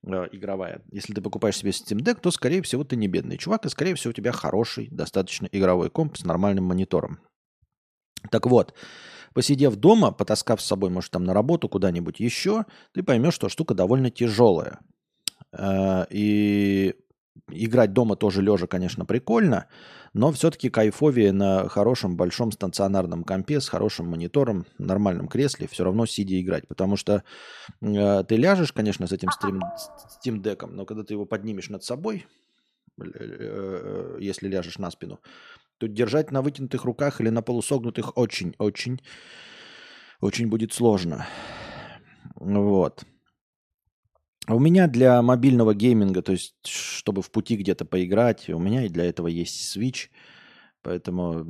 э, 0.05 0.29
игровая. 0.33 0.83
Если 0.91 1.15
ты 1.15 1.21
покупаешь 1.21 1.57
себе 1.57 1.71
Steam 1.71 1.99
Deck, 1.99 2.21
то, 2.21 2.31
скорее 2.31 2.63
всего, 2.63 2.85
ты 2.85 2.97
не 2.97 3.09
бедный 3.09 3.39
чувак, 3.39 3.67
и, 3.67 3.69
скорее 3.69 3.95
всего, 3.95 4.11
у 4.11 4.15
тебя 4.15 4.33
хороший, 4.33 4.89
достаточно 4.91 5.49
игровой 5.51 5.91
комп 5.91 6.17
с 6.17 6.25
нормальным 6.25 6.65
монитором. 6.65 7.21
Так 8.31 8.47
вот, 8.47 8.75
посидев 9.35 9.77
дома, 9.77 10.13
потаскав 10.13 10.61
с 10.61 10.67
собой, 10.67 10.91
может, 10.91 11.11
там 11.11 11.25
на 11.25 11.35
работу, 11.35 11.69
куда-нибудь 11.69 12.21
еще, 12.21 12.67
ты 12.93 13.03
поймешь, 13.03 13.35
что 13.35 13.49
штука 13.49 13.75
довольно 13.75 14.11
тяжелая. 14.11 14.81
Э, 15.53 16.07
и 16.11 16.95
играть 17.49 17.93
дома 17.93 18.17
тоже 18.17 18.43
лежа, 18.43 18.67
конечно, 18.67 19.05
прикольно, 19.05 19.67
но 20.13 20.33
все-таки 20.33 20.71
кайфовее 20.71 21.33
на 21.33 21.69
хорошем 21.69 22.17
большом 22.17 22.53
стационарном 22.53 23.25
компе 23.25 23.61
с 23.61 23.69
хорошим 23.69 24.07
монитором, 24.07 24.67
нормальном 24.79 25.29
кресле, 25.29 25.67
все 25.67 25.85
равно 25.85 26.07
сидя 26.07 26.41
играть. 26.41 26.69
Потому 26.69 26.97
что 26.97 27.25
э, 27.81 28.25
ты 28.25 28.37
ляжешь, 28.37 28.73
конечно, 28.73 29.07
с 29.07 29.13
этим 29.13 29.31
стрим, 29.31 29.63
Steam 30.25 30.43
Deck, 30.43 30.67
но 30.67 30.85
когда 30.85 31.05
ты 31.05 31.15
его 31.15 31.25
поднимешь 31.25 31.71
над 31.71 31.85
собой, 31.85 32.27
э, 33.01 33.05
э, 33.05 34.19
если 34.21 34.49
ляжешь 34.49 34.79
на 34.79 34.91
спину, 34.91 35.21
то 35.79 35.89
держать 35.89 36.31
на 36.31 36.43
вытянутых 36.43 36.85
руках 36.85 37.21
или 37.21 37.29
на 37.31 37.43
полусогнутых 37.43 38.17
очень-очень 38.17 39.01
очень 40.23 40.49
будет 40.49 40.73
сложно. 40.73 41.27
Вот. 42.37 43.05
У 44.49 44.59
меня 44.59 44.89
для 44.89 45.23
мобильного 45.23 45.73
гейминга, 45.73 46.21
то 46.21 46.33
есть 46.33 46.55
чтобы 46.65 47.23
в 47.23 47.31
пути 47.31 47.57
где-то 47.57 47.85
поиграть, 47.85 48.49
у 48.51 48.59
меня 48.59 48.85
и 48.85 48.89
для 48.89 49.05
этого 49.05 49.29
есть 49.29 49.77
Switch. 49.77 50.09
Поэтому 50.83 51.47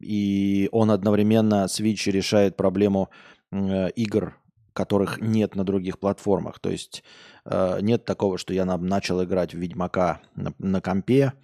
и 0.00 0.68
он 0.72 0.90
одновременно, 0.90 1.66
Switch 1.66 2.10
решает 2.10 2.56
проблему 2.56 3.10
э, 3.52 3.90
игр, 3.90 4.38
которых 4.72 5.20
нет 5.20 5.54
на 5.54 5.64
других 5.64 5.98
платформах. 5.98 6.60
То 6.60 6.70
есть 6.70 7.04
э, 7.44 7.78
нет 7.82 8.06
такого, 8.06 8.38
что 8.38 8.54
я 8.54 8.64
начал 8.64 9.22
играть 9.22 9.52
в 9.52 9.58
Ведьмака 9.58 10.22
на, 10.34 10.54
на 10.58 10.80
компе, 10.80 11.34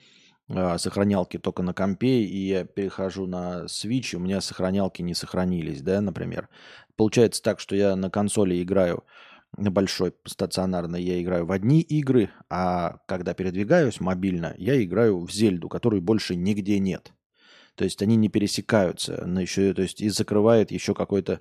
э, 0.48 0.78
сохранялки 0.78 1.38
только 1.38 1.62
на 1.62 1.74
компе, 1.74 2.22
и 2.22 2.38
я 2.48 2.64
перехожу 2.64 3.26
на 3.26 3.64
Switch, 3.66 4.14
и 4.14 4.16
у 4.16 4.20
меня 4.20 4.40
сохранялки 4.40 5.02
не 5.02 5.12
сохранились, 5.12 5.82
да, 5.82 6.00
например. 6.00 6.48
Получается 6.96 7.42
так, 7.42 7.60
что 7.60 7.76
я 7.76 7.96
на 7.96 8.08
консоли 8.08 8.62
играю 8.62 9.04
на 9.56 9.70
большой 9.70 10.14
стационарной 10.24 11.02
я 11.02 11.20
играю 11.22 11.46
в 11.46 11.52
одни 11.52 11.80
игры, 11.80 12.30
а 12.50 12.98
когда 13.06 13.34
передвигаюсь 13.34 14.00
мобильно, 14.00 14.54
я 14.58 14.82
играю 14.82 15.20
в 15.24 15.32
Зельду, 15.32 15.68
которой 15.68 16.00
больше 16.00 16.36
нигде 16.36 16.78
нет. 16.78 17.12
То 17.74 17.84
есть 17.84 18.02
они 18.02 18.16
не 18.16 18.28
пересекаются, 18.28 19.24
но 19.26 19.40
еще, 19.40 19.74
то 19.74 19.82
есть 19.82 20.00
и 20.00 20.08
закрывает 20.08 20.70
еще 20.70 20.94
какой-то, 20.94 21.40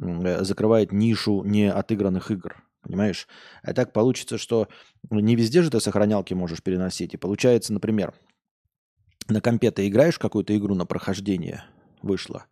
э, 0.00 0.44
закрывает 0.44 0.92
нишу 0.92 1.44
неотыгранных 1.44 2.30
игр. 2.30 2.64
Понимаешь? 2.82 3.28
А 3.62 3.74
так 3.74 3.92
получится, 3.92 4.38
что 4.38 4.68
не 5.10 5.36
везде 5.36 5.62
же 5.62 5.70
ты 5.70 5.80
сохранялки 5.80 6.34
можешь 6.34 6.62
переносить. 6.62 7.14
И 7.14 7.18
получается, 7.18 7.72
например, 7.72 8.14
на 9.28 9.40
компе 9.40 9.70
ты 9.70 9.86
играешь 9.88 10.18
какую-то 10.18 10.56
игру 10.56 10.74
на 10.74 10.86
прохождение, 10.86 11.64
вышло, 12.02 12.46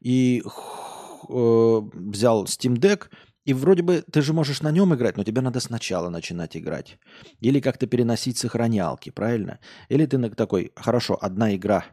и 0.00 0.42
э, 0.44 1.80
взял 1.92 2.44
Steam 2.44 2.76
Deck 2.76 3.08
и 3.46 3.54
вроде 3.54 3.82
бы 3.82 4.04
ты 4.12 4.22
же 4.22 4.32
можешь 4.32 4.60
на 4.60 4.72
нем 4.72 4.92
играть, 4.94 5.16
но 5.16 5.24
тебе 5.24 5.40
надо 5.40 5.60
сначала 5.60 6.10
начинать 6.10 6.56
играть. 6.56 6.98
Или 7.40 7.60
как-то 7.60 7.86
переносить 7.86 8.38
сохранялки, 8.38 9.10
правильно? 9.10 9.60
Или 9.88 10.04
ты 10.04 10.18
такой, 10.30 10.72
хорошо, 10.74 11.16
одна 11.20 11.54
игра, 11.54 11.84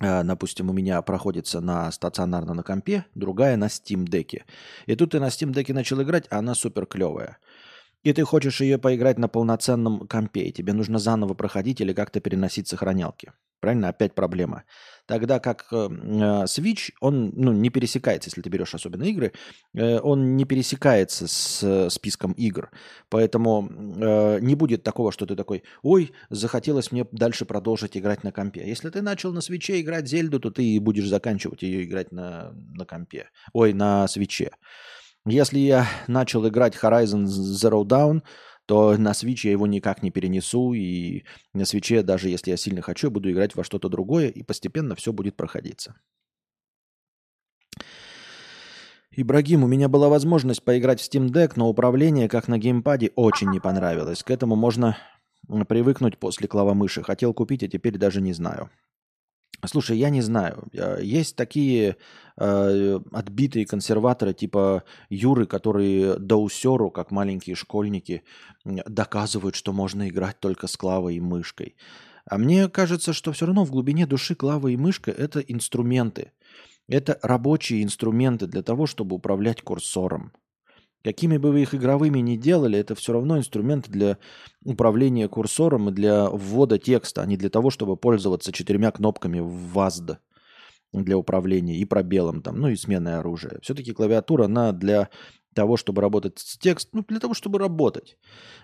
э, 0.00 0.24
допустим, 0.24 0.70
у 0.70 0.72
меня 0.72 1.02
проходится 1.02 1.60
на 1.60 1.92
стационарно 1.92 2.54
на 2.54 2.62
компе, 2.62 3.04
другая 3.14 3.58
на 3.58 3.66
Steam 3.66 4.06
Deck. 4.06 4.42
И 4.86 4.96
тут 4.96 5.10
ты 5.10 5.20
на 5.20 5.28
Steam 5.28 5.52
Deck 5.52 5.70
начал 5.74 6.02
играть, 6.02 6.26
а 6.30 6.38
она 6.38 6.54
супер 6.54 6.86
клевая. 6.86 7.36
И 8.06 8.12
ты 8.12 8.22
хочешь 8.22 8.60
ее 8.60 8.78
поиграть 8.78 9.18
на 9.18 9.26
полноценном 9.26 10.06
компе, 10.06 10.42
и 10.42 10.52
тебе 10.52 10.72
нужно 10.72 11.00
заново 11.00 11.34
проходить 11.34 11.80
или 11.80 11.92
как-то 11.92 12.20
переносить 12.20 12.68
сохранялки. 12.68 13.32
Правильно? 13.58 13.88
Опять 13.88 14.14
проблема. 14.14 14.62
Тогда 15.06 15.40
как 15.40 15.66
э, 15.72 15.76
э, 15.76 16.44
Switch, 16.44 16.92
он 17.00 17.32
ну, 17.34 17.50
не 17.50 17.68
пересекается, 17.68 18.28
если 18.28 18.42
ты 18.42 18.48
берешь 18.48 18.76
особенно 18.76 19.02
игры, 19.02 19.32
э, 19.74 19.98
он 19.98 20.36
не 20.36 20.44
пересекается 20.44 21.26
с 21.26 21.88
списком 21.90 22.30
игр. 22.34 22.70
Поэтому 23.08 23.68
не 24.40 24.54
будет 24.54 24.84
такого, 24.84 25.10
что 25.10 25.26
ты 25.26 25.34
такой, 25.34 25.64
ой, 25.82 26.12
захотелось 26.30 26.92
мне 26.92 27.06
дальше 27.10 27.44
продолжить 27.44 27.96
играть 27.96 28.22
на 28.22 28.30
компе. 28.30 28.62
Если 28.64 28.88
ты 28.88 29.02
начал 29.02 29.32
на 29.32 29.40
свече 29.40 29.80
играть 29.80 30.06
Зельду, 30.06 30.38
то 30.38 30.52
ты 30.52 30.78
будешь 30.80 31.08
заканчивать 31.08 31.62
ее 31.62 31.82
играть 31.82 32.12
на, 32.12 32.52
на 32.52 32.84
компе. 32.84 33.30
Ой, 33.52 33.72
на 33.72 34.06
свече. 34.06 34.52
Если 35.28 35.58
я 35.58 35.88
начал 36.06 36.46
играть 36.46 36.76
Horizon 36.76 37.24
Zero 37.24 37.82
Dawn, 37.82 38.22
то 38.66 38.96
на 38.96 39.10
Switch 39.10 39.40
я 39.42 39.50
его 39.50 39.66
никак 39.66 40.04
не 40.04 40.12
перенесу, 40.12 40.72
и 40.72 41.24
на 41.52 41.62
Switch, 41.62 42.02
даже 42.02 42.28
если 42.28 42.52
я 42.52 42.56
сильно 42.56 42.80
хочу, 42.80 43.10
буду 43.10 43.32
играть 43.32 43.56
во 43.56 43.64
что-то 43.64 43.88
другое, 43.88 44.28
и 44.28 44.44
постепенно 44.44 44.94
все 44.94 45.12
будет 45.12 45.36
проходиться. 45.36 45.96
Ибрагим, 49.10 49.64
у 49.64 49.66
меня 49.66 49.88
была 49.88 50.08
возможность 50.08 50.62
поиграть 50.62 51.00
в 51.00 51.10
Steam 51.10 51.28
Deck, 51.28 51.54
но 51.56 51.68
управление, 51.68 52.28
как 52.28 52.46
на 52.46 52.58
геймпаде, 52.58 53.10
очень 53.16 53.50
не 53.50 53.58
понравилось. 53.58 54.22
К 54.22 54.30
этому 54.30 54.54
можно 54.54 54.96
привыкнуть 55.68 56.18
после 56.18 56.46
клавомыши. 56.46 57.02
Хотел 57.02 57.34
купить, 57.34 57.64
а 57.64 57.68
теперь 57.68 57.98
даже 57.98 58.20
не 58.20 58.32
знаю. 58.32 58.70
Слушай, 59.66 59.98
я 59.98 60.10
не 60.10 60.22
знаю. 60.22 60.68
Есть 61.00 61.36
такие 61.36 61.96
э, 62.36 63.00
отбитые 63.12 63.66
консерваторы 63.66 64.34
типа 64.34 64.84
Юры, 65.10 65.46
которые 65.46 66.18
доусеру, 66.18 66.90
как 66.90 67.10
маленькие 67.10 67.56
школьники, 67.56 68.22
доказывают, 68.64 69.54
что 69.54 69.72
можно 69.72 70.08
играть 70.08 70.40
только 70.40 70.66
с 70.66 70.76
клавой 70.76 71.16
и 71.16 71.20
мышкой. 71.20 71.76
А 72.28 72.38
мне 72.38 72.68
кажется, 72.68 73.12
что 73.12 73.32
все 73.32 73.46
равно 73.46 73.64
в 73.64 73.70
глубине 73.70 74.06
души 74.06 74.34
клава 74.34 74.68
и 74.68 74.76
мышка– 74.76 75.10
это 75.12 75.40
инструменты. 75.40 76.32
Это 76.88 77.18
рабочие 77.22 77.82
инструменты 77.82 78.46
для 78.46 78.62
того, 78.62 78.86
чтобы 78.86 79.16
управлять 79.16 79.62
курсором. 79.62 80.32
Какими 81.06 81.36
бы 81.36 81.52
вы 81.52 81.62
их 81.62 81.72
игровыми 81.72 82.18
ни 82.18 82.34
делали, 82.34 82.80
это 82.80 82.96
все 82.96 83.12
равно 83.12 83.38
инструменты 83.38 83.92
для 83.92 84.18
управления 84.64 85.28
курсором 85.28 85.88
и 85.88 85.92
для 85.92 86.28
ввода 86.28 86.78
текста, 86.78 87.22
а 87.22 87.26
не 87.26 87.36
для 87.36 87.48
того, 87.48 87.70
чтобы 87.70 87.96
пользоваться 87.96 88.50
четырьмя 88.50 88.90
кнопками 88.90 89.38
в 89.38 89.78
WASD 89.78 90.16
для 90.92 91.16
управления 91.16 91.76
и 91.76 91.84
пробелом, 91.84 92.42
там, 92.42 92.58
ну 92.58 92.70
и 92.70 92.74
сменой 92.74 93.18
оружия. 93.18 93.60
Все-таки 93.62 93.92
клавиатура, 93.92 94.46
она 94.46 94.72
для 94.72 95.08
того, 95.54 95.76
чтобы 95.76 96.02
работать 96.02 96.40
с 96.40 96.58
текстом, 96.58 96.90
ну, 96.98 97.04
для 97.06 97.20
того, 97.20 97.34
чтобы 97.34 97.60
работать. 97.60 98.18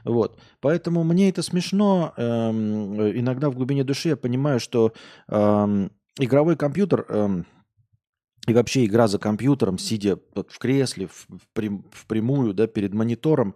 Вот. 0.05 0.37
Поэтому 0.61 1.05
мне 1.05 1.29
это 1.29 1.43
смешно. 1.43 2.13
Эм, 2.17 3.01
иногда 3.21 3.51
в 3.51 3.55
глубине 3.55 3.85
души 3.85 4.09
я 4.09 4.17
понимаю, 4.17 4.59
что 4.59 4.93
эм, 5.29 5.93
игровой 6.19 6.57
компьютер... 6.57 7.07
Эм, 7.09 7.47
и 8.47 8.53
вообще 8.53 8.85
игра 8.85 9.07
за 9.07 9.19
компьютером, 9.19 9.79
сидя 9.79 10.19
в 10.35 10.59
кресле, 10.59 11.07
в, 11.07 11.27
в, 11.29 11.49
прям, 11.53 11.85
в 11.93 12.07
прямую, 12.07 12.55
да, 12.55 12.67
перед 12.67 12.93
монитором, 12.93 13.55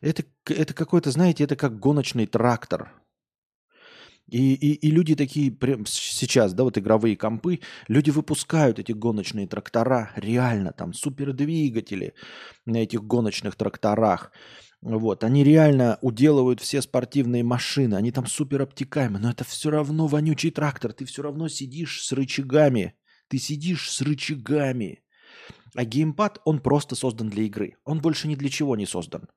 это, 0.00 0.24
это 0.46 0.74
какой-то, 0.74 1.10
знаете, 1.10 1.44
это 1.44 1.56
как 1.56 1.78
гоночный 1.78 2.26
трактор. 2.26 2.92
И, 4.26 4.54
и, 4.54 4.72
и 4.72 4.90
люди 4.90 5.14
такие 5.14 5.52
прям 5.52 5.84
сейчас, 5.86 6.54
да, 6.54 6.64
вот 6.64 6.78
игровые 6.78 7.16
компы, 7.16 7.60
люди 7.88 8.10
выпускают 8.10 8.78
эти 8.78 8.92
гоночные 8.92 9.46
трактора, 9.46 10.10
реально 10.16 10.72
там 10.72 10.94
супердвигатели 10.94 12.14
на 12.64 12.78
этих 12.78 13.04
гоночных 13.04 13.54
тракторах. 13.54 14.32
Вот, 14.80 15.24
они 15.24 15.44
реально 15.44 15.98
уделывают 16.02 16.60
все 16.60 16.82
спортивные 16.82 17.42
машины, 17.42 17.94
они 17.94 18.12
там 18.12 18.26
супер 18.26 18.62
обтекаемы, 18.62 19.18
но 19.18 19.30
это 19.30 19.44
все 19.44 19.70
равно 19.70 20.06
вонючий 20.06 20.50
трактор, 20.50 20.92
ты 20.92 21.04
все 21.04 21.22
равно 21.22 21.48
сидишь 21.48 22.02
с 22.04 22.12
рычагами, 22.12 22.94
ты 23.28 23.38
сидишь 23.38 23.90
с 23.90 24.00
рычагами. 24.00 25.02
А 25.74 25.84
геймпад, 25.84 26.40
он 26.44 26.60
просто 26.60 26.94
создан 26.94 27.28
для 27.28 27.44
игры. 27.44 27.76
Он 27.84 28.00
больше 28.00 28.28
ни 28.28 28.36
для 28.36 28.48
чего 28.48 28.76
не 28.76 28.86
создан. 28.86 29.28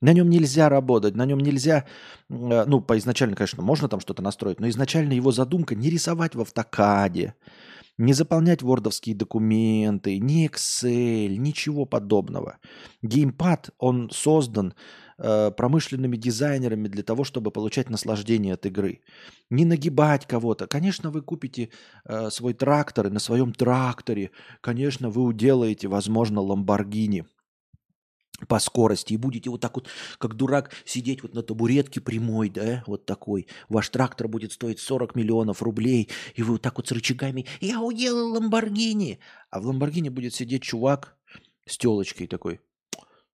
На 0.00 0.12
нем 0.12 0.30
нельзя 0.30 0.68
работать, 0.68 1.16
на 1.16 1.26
нем 1.26 1.40
нельзя, 1.40 1.84
э, 2.30 2.64
ну, 2.66 2.80
по 2.80 2.96
изначально, 2.98 3.34
конечно, 3.34 3.62
можно 3.62 3.88
там 3.88 4.00
что-то 4.00 4.22
настроить, 4.22 4.60
но 4.60 4.68
изначально 4.68 5.12
его 5.12 5.32
задумка 5.32 5.74
не 5.74 5.90
рисовать 5.90 6.36
в 6.36 6.40
автокаде, 6.40 7.34
не 7.96 8.12
заполнять 8.12 8.62
вордовские 8.62 9.16
документы, 9.16 10.20
не 10.20 10.46
Excel, 10.46 11.36
ничего 11.36 11.84
подобного. 11.84 12.58
Геймпад, 13.02 13.70
он 13.78 14.08
создан 14.12 14.74
э, 15.18 15.50
промышленными 15.50 16.16
дизайнерами 16.16 16.88
для 16.88 17.02
того, 17.02 17.24
чтобы 17.24 17.50
получать 17.50 17.90
наслаждение 17.90 18.54
от 18.54 18.66
игры. 18.66 19.00
Не 19.50 19.64
нагибать 19.64 20.26
кого-то. 20.26 20.66
Конечно, 20.66 21.10
вы 21.10 21.22
купите 21.22 21.70
э, 22.04 22.30
свой 22.30 22.54
трактор, 22.54 23.08
и 23.08 23.10
на 23.10 23.18
своем 23.18 23.52
тракторе, 23.52 24.30
конечно, 24.60 25.10
вы 25.10 25.22
уделаете, 25.22 25.88
возможно, 25.88 26.40
Ламборгини 26.40 27.26
по 28.46 28.58
скорости 28.60 29.14
и 29.14 29.16
будете 29.16 29.50
вот 29.50 29.60
так 29.60 29.74
вот, 29.74 29.88
как 30.18 30.34
дурак, 30.34 30.70
сидеть 30.84 31.22
вот 31.22 31.34
на 31.34 31.42
табуретке 31.42 32.00
прямой, 32.00 32.48
да, 32.50 32.84
вот 32.86 33.04
такой. 33.04 33.48
Ваш 33.68 33.88
трактор 33.88 34.28
будет 34.28 34.52
стоить 34.52 34.78
40 34.78 35.16
миллионов 35.16 35.62
рублей, 35.62 36.08
и 36.34 36.42
вы 36.42 36.52
вот 36.52 36.62
так 36.62 36.76
вот 36.76 36.86
с 36.86 36.92
рычагами 36.92 37.46
«Я 37.60 37.80
уделал 37.80 38.32
Ламборгини!» 38.32 39.18
А 39.50 39.60
в 39.60 39.66
Ламборгини 39.66 40.08
будет 40.10 40.34
сидеть 40.34 40.62
чувак 40.62 41.16
с 41.66 41.76
телочкой 41.76 42.28
такой 42.28 42.60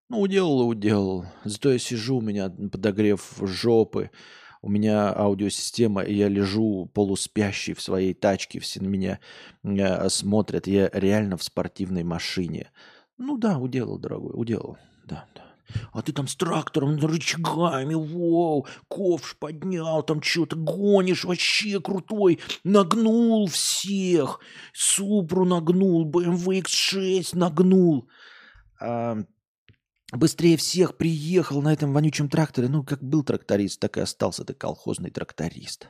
ну, 0.09 0.19
уделал 0.19 0.61
и 0.61 0.65
уделал. 0.65 1.25
Зато 1.43 1.71
я 1.71 1.79
сижу, 1.79 2.17
у 2.17 2.21
меня 2.21 2.49
подогрев 2.49 3.37
жопы, 3.41 4.11
у 4.61 4.69
меня 4.69 5.13
аудиосистема, 5.13 6.01
и 6.01 6.13
я 6.13 6.27
лежу 6.27 6.89
полуспящий 6.93 7.73
в 7.73 7.81
своей 7.81 8.13
тачке, 8.13 8.59
все 8.59 8.81
на 8.81 8.87
меня 8.87 9.19
э, 9.63 10.09
смотрят. 10.09 10.67
Я 10.67 10.89
реально 10.93 11.37
в 11.37 11.43
спортивной 11.43 12.03
машине. 12.03 12.71
Ну 13.17 13.37
да, 13.37 13.57
уделал, 13.57 13.97
дорогой, 13.97 14.31
уделал. 14.33 14.77
Да, 15.05 15.25
да. 15.35 15.43
А 15.93 16.01
ты 16.01 16.13
там 16.13 16.27
с 16.27 16.35
трактором, 16.35 16.97
рычагами, 16.97 17.95
воу, 17.95 18.67
ковш 18.87 19.35
поднял, 19.37 20.03
там 20.03 20.21
что-то 20.21 20.55
гонишь, 20.55 21.25
вообще 21.25 21.79
крутой, 21.79 22.39
нагнул 22.63 23.47
всех, 23.47 24.39
Супру 24.73 25.45
нагнул, 25.45 26.09
BMW 26.09 26.61
X6 26.61 27.37
нагнул. 27.37 28.07
А, 28.79 29.17
быстрее 30.11 30.57
всех 30.57 30.97
приехал 30.97 31.61
на 31.61 31.73
этом 31.73 31.93
вонючем 31.93 32.29
тракторе. 32.29 32.67
Ну, 32.67 32.83
как 32.83 33.03
был 33.03 33.23
тракторист, 33.23 33.79
так 33.79 33.97
и 33.97 34.01
остался 34.01 34.43
ты 34.43 34.53
колхозный 34.53 35.11
тракторист. 35.11 35.87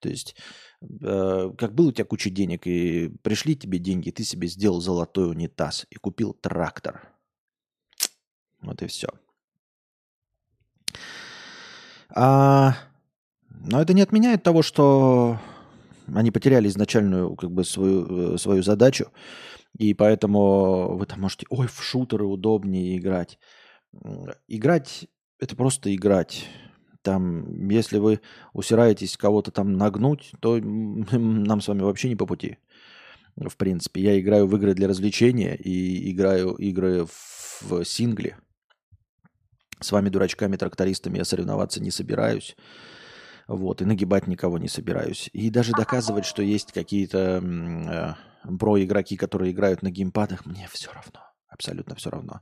То 0.00 0.08
есть, 0.08 0.36
э, 0.82 1.50
как 1.58 1.74
был 1.74 1.88
у 1.88 1.92
тебя 1.92 2.04
куча 2.04 2.30
денег, 2.30 2.66
и 2.66 3.08
пришли 3.22 3.56
тебе 3.56 3.78
деньги, 3.78 4.10
ты 4.10 4.22
себе 4.22 4.48
сделал 4.48 4.80
золотой 4.80 5.30
унитаз 5.30 5.86
и 5.90 5.96
купил 5.96 6.34
трактор. 6.34 7.12
Вот 8.60 8.82
и 8.82 8.86
все. 8.86 9.08
А, 12.10 12.76
но 13.50 13.80
это 13.80 13.92
не 13.92 14.02
отменяет 14.02 14.42
того, 14.42 14.62
что 14.62 15.40
они 16.14 16.30
потеряли 16.30 16.68
изначальную 16.68 17.34
как 17.36 17.50
бы 17.50 17.64
свою, 17.64 18.34
э, 18.34 18.38
свою 18.38 18.62
задачу. 18.62 19.10
И 19.76 19.94
поэтому 19.94 20.96
вы 20.96 21.06
там 21.06 21.20
можете, 21.20 21.46
ой, 21.50 21.66
в 21.66 21.82
шутеры 21.82 22.24
удобнее 22.24 22.96
играть. 22.96 23.38
Играть– 24.48 25.08
это 25.38 25.56
просто 25.56 25.94
играть. 25.94 26.46
Там, 27.02 27.68
если 27.68 27.98
вы 27.98 28.20
усираетесь 28.52 29.16
кого-то 29.16 29.50
там 29.50 29.74
нагнуть, 29.74 30.32
то 30.40 30.58
нам 30.60 31.60
с 31.60 31.68
вами 31.68 31.82
вообще 31.82 32.08
не 32.08 32.16
по 32.16 32.26
пути. 32.26 32.58
В 33.36 33.56
принципе, 33.56 34.02
я 34.02 34.18
играю 34.18 34.48
в 34.48 34.56
игры 34.56 34.74
для 34.74 34.88
развлечения 34.88 35.54
и 35.54 36.10
играю 36.10 36.54
игры 36.54 37.06
в, 37.06 37.84
сингле. 37.84 38.36
С 39.80 39.92
вами, 39.92 40.08
дурачками-трактористами, 40.08 41.18
я 41.18 41.24
соревноваться 41.24 41.80
не 41.80 41.92
собираюсь. 41.92 42.56
Вот, 43.46 43.80
и 43.80 43.84
нагибать 43.84 44.26
никого 44.26 44.58
не 44.58 44.68
собираюсь. 44.68 45.30
И 45.32 45.50
даже 45.50 45.72
доказывать, 45.72 46.26
что 46.26 46.42
есть 46.42 46.72
какие-то 46.72 48.18
э, 48.44 48.56
про-игроки, 48.58 49.16
которые 49.16 49.52
играют 49.52 49.82
на 49.82 49.90
геймпадах, 49.90 50.46
мне 50.46 50.68
все 50.70 50.90
равно. 50.92 51.20
Абсолютно 51.48 51.94
все 51.94 52.10
равно. 52.10 52.40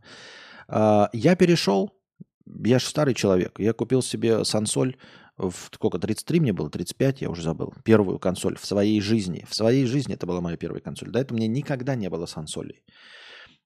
Э, 0.68 1.06
я 1.12 1.36
перешел, 1.36 1.98
я 2.46 2.78
же 2.78 2.86
старый 2.86 3.14
человек, 3.14 3.58
я 3.58 3.72
купил 3.72 4.02
себе 4.02 4.44
сансоль 4.44 4.96
в 5.36 5.68
сколько, 5.72 5.98
33 5.98 6.40
мне 6.40 6.52
было, 6.52 6.70
35, 6.70 7.20
я 7.20 7.30
уже 7.30 7.42
забыл, 7.42 7.74
первую 7.84 8.18
консоль 8.18 8.56
в 8.56 8.64
своей 8.64 9.00
жизни. 9.00 9.44
В 9.48 9.54
своей 9.54 9.84
жизни 9.84 10.14
это 10.14 10.26
была 10.26 10.40
моя 10.40 10.56
первая 10.56 10.80
консоль. 10.80 11.10
До 11.10 11.18
этого 11.18 11.36
меня 11.36 11.48
никогда 11.48 11.94
не 11.94 12.08
было 12.08 12.26
сансолей. 12.26 12.82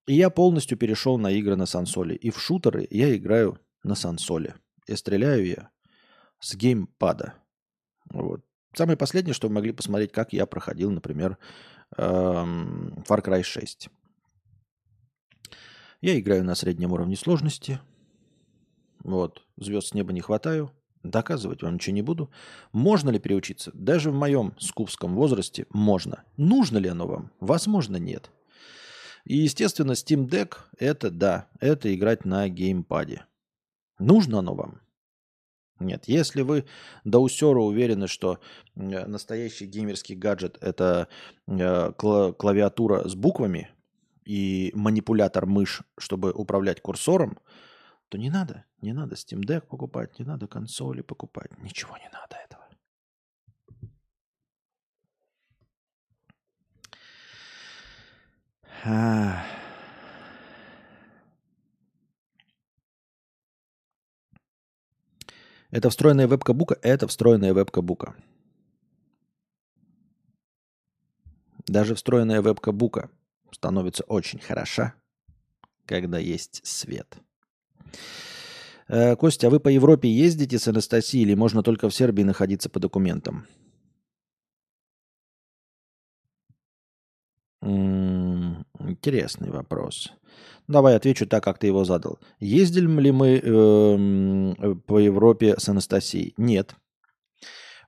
И 0.06 0.14
я 0.14 0.30
полностью 0.30 0.76
перешел 0.76 1.18
на 1.18 1.30
игры 1.30 1.54
на 1.56 1.66
сансоле. 1.66 2.16
И 2.16 2.30
в 2.30 2.40
шутеры 2.40 2.86
я 2.90 3.14
играю 3.16 3.60
на 3.84 3.94
сансоле. 3.94 4.56
И 4.88 4.96
стреляю 4.96 5.46
я 5.46 5.70
с 6.40 6.56
геймпада. 6.56 7.34
Вот. 8.12 8.40
Самое 8.74 8.96
последнее, 8.96 9.34
что 9.34 9.48
вы 9.48 9.54
могли 9.54 9.72
посмотреть, 9.72 10.10
как 10.10 10.32
я 10.32 10.46
проходил, 10.46 10.90
например, 10.90 11.38
эм, 11.96 13.04
Far 13.08 13.24
Cry 13.24 13.42
6. 13.42 13.88
Я 16.00 16.18
играю 16.18 16.44
на 16.44 16.54
среднем 16.54 16.92
уровне 16.92 17.16
сложности. 17.16 17.80
Вот. 19.04 19.42
Звезд 19.56 19.88
с 19.88 19.94
неба 19.94 20.12
не 20.12 20.20
хватаю. 20.20 20.70
Доказывать 21.02 21.62
вам 21.62 21.74
ничего 21.74 21.94
не 21.94 22.02
буду. 22.02 22.30
Можно 22.72 23.10
ли 23.10 23.18
переучиться? 23.18 23.70
Даже 23.74 24.10
в 24.10 24.14
моем 24.14 24.54
скупском 24.58 25.14
возрасте 25.14 25.66
можно. 25.70 26.24
Нужно 26.36 26.78
ли 26.78 26.88
оно 26.88 27.06
вам? 27.06 27.32
Возможно, 27.40 27.96
нет. 27.96 28.30
И, 29.24 29.36
естественно, 29.36 29.92
Steam 29.92 30.28
Deck– 30.28 30.56
это, 30.78 31.10
да, 31.10 31.48
это 31.60 31.94
играть 31.94 32.24
на 32.24 32.48
геймпаде. 32.48 33.26
Нужно 33.98 34.38
оно 34.38 34.54
вам? 34.54 34.80
Нет, 35.80 36.04
если 36.06 36.42
вы 36.42 36.66
до 37.04 37.20
усера 37.20 37.58
уверены, 37.58 38.06
что 38.06 38.38
э, 38.76 39.06
настоящий 39.06 39.64
геймерский 39.64 40.14
гаджет– 40.14 40.58
это 40.60 41.08
э, 41.46 41.92
клавиатура 41.96 43.08
с 43.08 43.14
буквами 43.14 43.70
и 44.26 44.70
манипулятор 44.74 45.46
мышь, 45.46 45.82
чтобы 45.98 46.32
управлять 46.32 46.82
курсором, 46.82 47.38
то 48.10 48.18
не 48.18 48.28
надо, 48.28 48.66
не 48.82 48.92
надо 48.92 49.14
Steam 49.14 49.40
Deck 49.40 49.62
покупать, 49.62 50.18
не 50.18 50.24
надо 50.26 50.46
консоли 50.46 51.00
покупать, 51.00 51.50
ничего 51.62 51.96
не 51.96 52.10
надо 52.12 52.36
этого. 52.44 52.68
А... 58.84 59.59
Это 65.70 65.88
встроенная 65.90 66.26
вебка 66.26 66.52
бука? 66.52 66.78
Это 66.82 67.06
встроенная 67.06 67.54
вебка 67.54 67.80
бука. 67.80 68.14
Даже 71.66 71.94
встроенная 71.94 72.42
вебка 72.42 72.72
бука 72.72 73.10
становится 73.52 74.02
очень 74.04 74.40
хороша, 74.40 74.94
когда 75.86 76.18
есть 76.18 76.60
свет. 76.66 77.18
Э, 78.88 79.14
Костя, 79.14 79.46
а 79.46 79.50
вы 79.50 79.60
по 79.60 79.68
Европе 79.68 80.08
ездите 80.08 80.58
с 80.58 80.66
Анастасией 80.66 81.22
или 81.24 81.34
можно 81.34 81.62
только 81.62 81.88
в 81.88 81.94
Сербии 81.94 82.24
находиться 82.24 82.68
по 82.68 82.80
документам? 82.80 83.46
Интересный 87.62 89.50
вопрос. 89.50 90.12
Давай 90.70 90.94
отвечу 90.94 91.26
так, 91.26 91.42
как 91.42 91.58
ты 91.58 91.66
его 91.66 91.84
задал. 91.84 92.20
Ездили 92.38 92.86
ли 93.00 93.10
мы 93.10 93.40
э, 93.42 94.74
по 94.86 95.00
Европе 95.00 95.56
с 95.58 95.68
Анастасией? 95.68 96.32
Нет. 96.36 96.76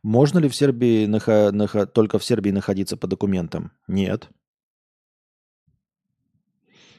Можно 0.02 0.40
ли 0.40 0.48
в 0.48 0.56
Сербии 0.56 1.06
нахо- 1.06 1.52
нахо- 1.52 1.86
только 1.86 2.18
в 2.18 2.24
Сербии 2.24 2.50
находиться 2.50 2.96
по 2.96 3.06
документам? 3.06 3.70
Нет. 3.86 4.28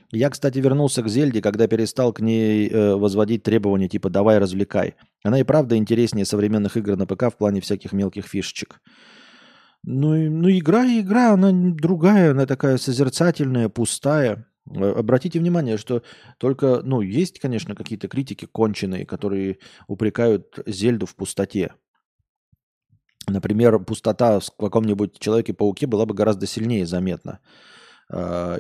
Я, 0.10 0.30
кстати, 0.30 0.60
вернулся 0.60 1.04
к 1.04 1.10
Зельде, 1.10 1.42
когда 1.42 1.68
перестал 1.68 2.14
к 2.14 2.22
ней 2.22 2.70
э, 2.70 2.96
возводить 2.96 3.44
требования 3.44 3.90
типа 3.90 4.10
«давай 4.10 4.38
развлекай». 4.38 4.96
Она 5.22 5.40
и 5.40 5.44
правда 5.44 5.76
интереснее 5.76 6.26
современных 6.26 6.78
игр 6.78 6.96
на 6.96 7.06
ПК 7.06 7.24
в 7.24 7.36
плане 7.38 7.60
всяких 7.60 7.92
мелких 7.92 8.26
фишечек. 8.26 8.80
Ну, 9.84 10.16
ну 10.30 10.50
игра 10.50 10.86
и 10.86 11.02
игра, 11.02 11.34
она 11.34 11.52
другая, 11.52 12.32
она 12.32 12.46
такая 12.46 12.78
созерцательная, 12.78 13.68
пустая. 13.68 14.48
Э, 14.70 14.92
обратите 14.92 15.40
внимание, 15.40 15.78
что 15.78 16.04
только, 16.38 16.82
ну, 16.84 17.02
есть, 17.02 17.40
конечно, 17.40 17.76
какие-то 17.76 18.08
критики 18.08 18.46
конченые, 18.46 19.06
которые 19.06 19.60
упрекают 19.88 20.60
Зельду 20.66 21.06
в 21.06 21.16
пустоте. 21.16 21.74
Например, 23.28 23.80
пустота 23.80 24.40
в 24.40 24.52
каком-нибудь 24.58 25.20
Человеке-пауке 25.20 25.88
была 25.88 26.06
бы 26.06 26.14
гораздо 26.14 26.46
сильнее 26.46 26.86
заметна 26.86 27.40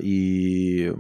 и 0.01 0.93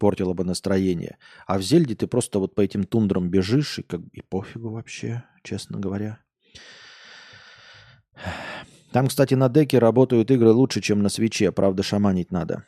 портила 0.00 0.32
бы 0.32 0.44
настроение. 0.44 1.18
А 1.46 1.58
в 1.58 1.62
Зельде 1.62 1.94
ты 1.94 2.06
просто 2.06 2.38
вот 2.38 2.54
по 2.54 2.62
этим 2.62 2.84
тундрам 2.84 3.28
бежишь, 3.28 3.78
и, 3.78 3.82
как, 3.82 4.00
и 4.12 4.22
пофигу 4.22 4.70
вообще, 4.70 5.24
честно 5.44 5.78
говоря. 5.78 6.20
Там, 8.92 9.08
кстати, 9.08 9.34
на 9.34 9.48
деке 9.48 9.78
работают 9.78 10.30
игры 10.30 10.50
лучше, 10.50 10.80
чем 10.80 11.02
на 11.02 11.08
свече. 11.08 11.52
Правда, 11.52 11.82
шаманить 11.82 12.32
надо. 12.32 12.66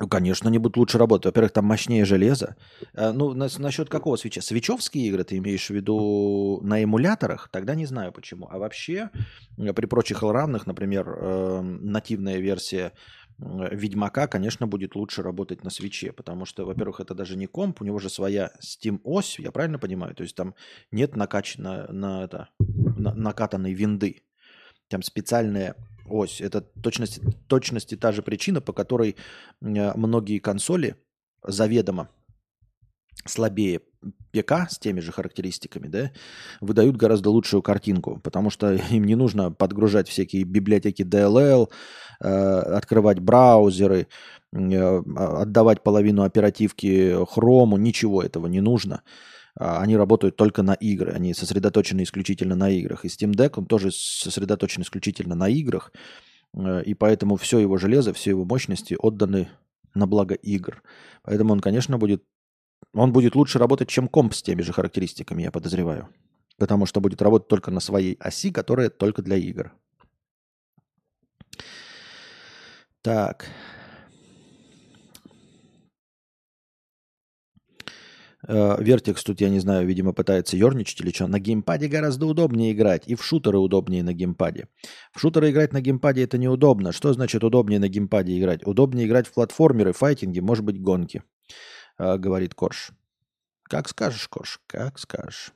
Ну, 0.00 0.08
конечно, 0.08 0.48
они 0.48 0.58
будут 0.58 0.76
лучше 0.76 0.98
работать. 0.98 1.26
Во-первых, 1.26 1.52
там 1.52 1.66
мощнее 1.66 2.04
железо. 2.04 2.56
Э, 2.94 3.12
ну, 3.12 3.32
на, 3.32 3.48
насчет 3.58 3.88
какого 3.88 4.16
свеча? 4.16 4.40
Свечевские 4.40 5.06
игры 5.06 5.24
ты 5.24 5.36
имеешь 5.38 5.66
в 5.66 5.70
виду 5.70 6.60
на 6.62 6.82
эмуляторах? 6.82 7.48
Тогда 7.50 7.74
не 7.74 7.86
знаю 7.86 8.12
почему. 8.12 8.48
А 8.50 8.58
вообще, 8.58 9.10
э, 9.56 9.72
при 9.72 9.86
прочих 9.86 10.22
равных, 10.22 10.66
например, 10.66 11.08
э, 11.08 11.60
нативная 11.60 12.38
версия 12.38 12.92
Ведьмака, 13.38 14.28
конечно, 14.28 14.68
будет 14.68 14.94
лучше 14.94 15.22
работать 15.22 15.64
на 15.64 15.70
свече, 15.70 16.12
потому 16.12 16.44
что, 16.44 16.64
во-первых, 16.64 17.00
это 17.00 17.14
даже 17.14 17.36
не 17.36 17.46
комп, 17.46 17.82
у 17.82 17.84
него 17.84 17.98
же 17.98 18.08
своя 18.08 18.52
Steam 18.62 19.00
ось, 19.02 19.40
я 19.40 19.50
правильно 19.50 19.80
понимаю? 19.80 20.14
То 20.14 20.22
есть 20.22 20.36
там 20.36 20.54
нет 20.92 21.16
накачана, 21.16 21.88
на 21.90 22.22
это, 22.22 22.48
на, 22.60 23.12
накатанной 23.12 23.72
винды. 23.72 24.22
Там 24.88 25.02
специальная 25.02 25.74
ось. 26.08 26.40
Это 26.40 26.60
точности, 26.60 27.20
точности 27.48 27.96
та 27.96 28.12
же 28.12 28.22
причина, 28.22 28.60
по 28.60 28.72
которой 28.72 29.16
многие 29.60 30.38
консоли 30.38 30.96
заведомо 31.42 32.08
слабее 33.26 33.80
ПК 34.32 34.68
с 34.68 34.78
теми 34.78 35.00
же 35.00 35.12
характеристиками, 35.12 35.88
да, 35.88 36.10
выдают 36.60 36.96
гораздо 36.96 37.30
лучшую 37.30 37.62
картинку, 37.62 38.20
потому 38.22 38.50
что 38.50 38.74
им 38.90 39.04
не 39.04 39.14
нужно 39.14 39.50
подгружать 39.50 40.08
всякие 40.08 40.44
библиотеки 40.44 41.02
DLL, 41.02 41.70
э, 42.20 42.28
открывать 42.28 43.20
браузеры, 43.20 44.08
э, 44.52 45.02
отдавать 45.16 45.82
половину 45.82 46.22
оперативки 46.22 47.16
хрому, 47.26 47.76
ничего 47.76 48.22
этого 48.22 48.46
не 48.46 48.60
нужно. 48.60 49.02
А, 49.56 49.80
они 49.80 49.96
работают 49.96 50.36
только 50.36 50.62
на 50.62 50.74
игры, 50.74 51.12
они 51.12 51.34
сосредоточены 51.34 52.02
исключительно 52.02 52.54
на 52.56 52.70
играх. 52.70 53.04
И 53.04 53.08
Steam 53.08 53.32
Deck, 53.32 53.54
он 53.56 53.66
тоже 53.66 53.90
сосредоточен 53.92 54.82
исключительно 54.82 55.34
на 55.34 55.48
играх, 55.48 55.92
э, 56.54 56.82
и 56.84 56.94
поэтому 56.94 57.36
все 57.36 57.58
его 57.58 57.76
железо, 57.78 58.12
все 58.12 58.30
его 58.30 58.44
мощности 58.44 58.96
отданы 58.98 59.48
на 59.94 60.06
благо 60.06 60.34
игр. 60.34 60.82
Поэтому 61.22 61.52
он, 61.52 61.60
конечно, 61.60 61.98
будет 61.98 62.24
он 62.92 63.12
будет 63.12 63.34
лучше 63.34 63.58
работать, 63.58 63.88
чем 63.88 64.08
комп 64.08 64.34
с 64.34 64.42
теми 64.42 64.62
же 64.62 64.72
характеристиками, 64.72 65.42
я 65.42 65.50
подозреваю. 65.50 66.08
Потому 66.58 66.86
что 66.86 67.00
будет 67.00 67.22
работать 67.22 67.48
только 67.48 67.70
на 67.70 67.80
своей 67.80 68.16
оси, 68.20 68.52
которая 68.52 68.88
только 68.88 69.22
для 69.22 69.36
игр. 69.36 69.72
Так. 73.02 73.46
Вертекс 78.46 79.24
тут, 79.24 79.40
я 79.40 79.48
не 79.48 79.58
знаю, 79.58 79.86
видимо, 79.86 80.12
пытается 80.12 80.56
ерничать 80.56 81.00
или 81.00 81.10
что. 81.12 81.26
На 81.26 81.38
геймпаде 81.38 81.88
гораздо 81.88 82.26
удобнее 82.26 82.72
играть. 82.72 83.04
И 83.06 83.14
в 83.14 83.24
шутеры 83.24 83.58
удобнее 83.58 84.02
на 84.02 84.12
геймпаде. 84.12 84.68
В 85.12 85.20
шутеры 85.20 85.50
играть 85.50 85.72
на 85.72 85.80
геймпаде 85.80 86.22
это 86.22 86.38
неудобно. 86.38 86.92
Что 86.92 87.12
значит 87.12 87.42
удобнее 87.42 87.78
на 87.78 87.88
геймпаде 87.88 88.38
играть? 88.38 88.66
Удобнее 88.66 89.06
играть 89.06 89.26
в 89.26 89.32
платформеры, 89.32 89.92
файтинги, 89.92 90.40
может 90.40 90.64
быть, 90.64 90.80
гонки. 90.80 91.22
Э, 91.98 92.18
говорит 92.18 92.54
Корж. 92.54 92.90
Как 93.62 93.88
скажешь, 93.88 94.28
Корж, 94.28 94.60
как 94.66 94.98
скажешь. 94.98 95.52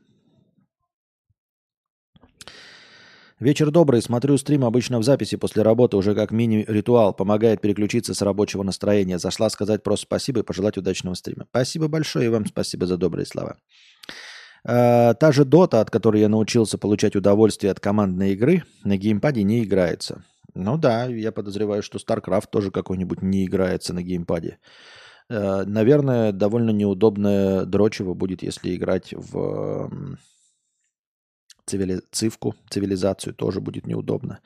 Вечер 3.40 3.70
добрый. 3.70 4.02
Смотрю 4.02 4.36
стрим 4.36 4.64
обычно 4.64 4.98
в 4.98 5.04
записи 5.04 5.36
после 5.36 5.62
работы, 5.62 5.96
уже 5.96 6.16
как 6.16 6.32
мини-ритуал. 6.32 7.14
Помогает 7.14 7.60
переключиться 7.60 8.12
с 8.12 8.20
рабочего 8.20 8.64
настроения. 8.64 9.18
Зашла 9.18 9.48
сказать 9.48 9.84
просто 9.84 10.06
спасибо 10.06 10.40
и 10.40 10.42
пожелать 10.42 10.76
удачного 10.76 11.14
стрима. 11.14 11.46
Спасибо 11.50 11.86
большое 11.86 12.26
и 12.26 12.28
вам 12.30 12.46
спасибо 12.46 12.86
за 12.86 12.96
добрые 12.96 13.26
слова. 13.26 13.56
Э, 14.64 15.14
та 15.14 15.30
же 15.30 15.44
Дота, 15.44 15.80
от 15.80 15.88
которой 15.88 16.20
я 16.20 16.28
научился 16.28 16.78
получать 16.78 17.14
удовольствие 17.14 17.70
от 17.70 17.78
командной 17.78 18.32
игры, 18.32 18.64
на 18.82 18.96
геймпаде 18.96 19.44
не 19.44 19.62
играется. 19.62 20.24
Ну 20.56 20.76
да, 20.76 21.04
я 21.04 21.30
подозреваю, 21.30 21.84
что 21.84 21.98
StarCraft 21.98 22.46
тоже 22.50 22.72
какой-нибудь 22.72 23.22
не 23.22 23.46
играется 23.46 23.94
на 23.94 24.02
геймпаде. 24.02 24.58
Э, 25.30 25.62
наверное, 25.64 26.32
довольно 26.32 26.70
неудобно 26.70 27.64
дрочево 27.66 28.14
будет, 28.14 28.42
если 28.42 28.74
играть 28.74 29.14
в 29.14 29.90
цивили... 31.68 32.00
цивку, 32.10 32.54
цивилизацию, 32.70 33.34
тоже 33.34 33.60
будет 33.60 33.86
неудобно. 33.86 34.40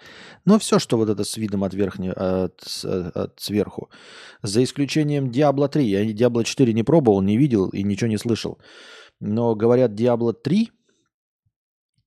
Но 0.44 0.58
все, 0.58 0.78
что 0.78 0.96
вот 0.96 1.08
это 1.08 1.24
с 1.24 1.36
видом 1.36 1.64
от 1.64 1.74
верхнего, 1.74 2.44
от, 2.44 2.84
от 2.84 3.40
сверху. 3.40 3.88
За 4.42 4.62
исключением 4.62 5.30
Diablo 5.30 5.68
3. 5.68 5.84
Я 5.84 6.04
Diablo 6.04 6.44
4 6.44 6.72
не 6.72 6.82
пробовал, 6.82 7.22
не 7.22 7.36
видел 7.36 7.68
и 7.68 7.82
ничего 7.82 8.08
не 8.08 8.18
слышал. 8.18 8.58
Но 9.20 9.54
говорят, 9.54 9.92
Diablo 9.92 10.32
3 10.32 10.70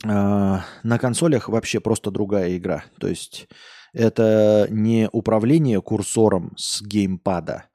э, 0.03 0.07
на 0.07 0.99
консолях 0.99 1.49
вообще 1.49 1.80
просто 1.80 2.11
другая 2.11 2.57
игра. 2.57 2.84
То 2.99 3.07
есть 3.07 3.47
это 3.93 4.68
не 4.70 5.09
управление 5.11 5.82
курсором 5.82 6.53
с 6.57 6.82
геймпада, 6.82 7.66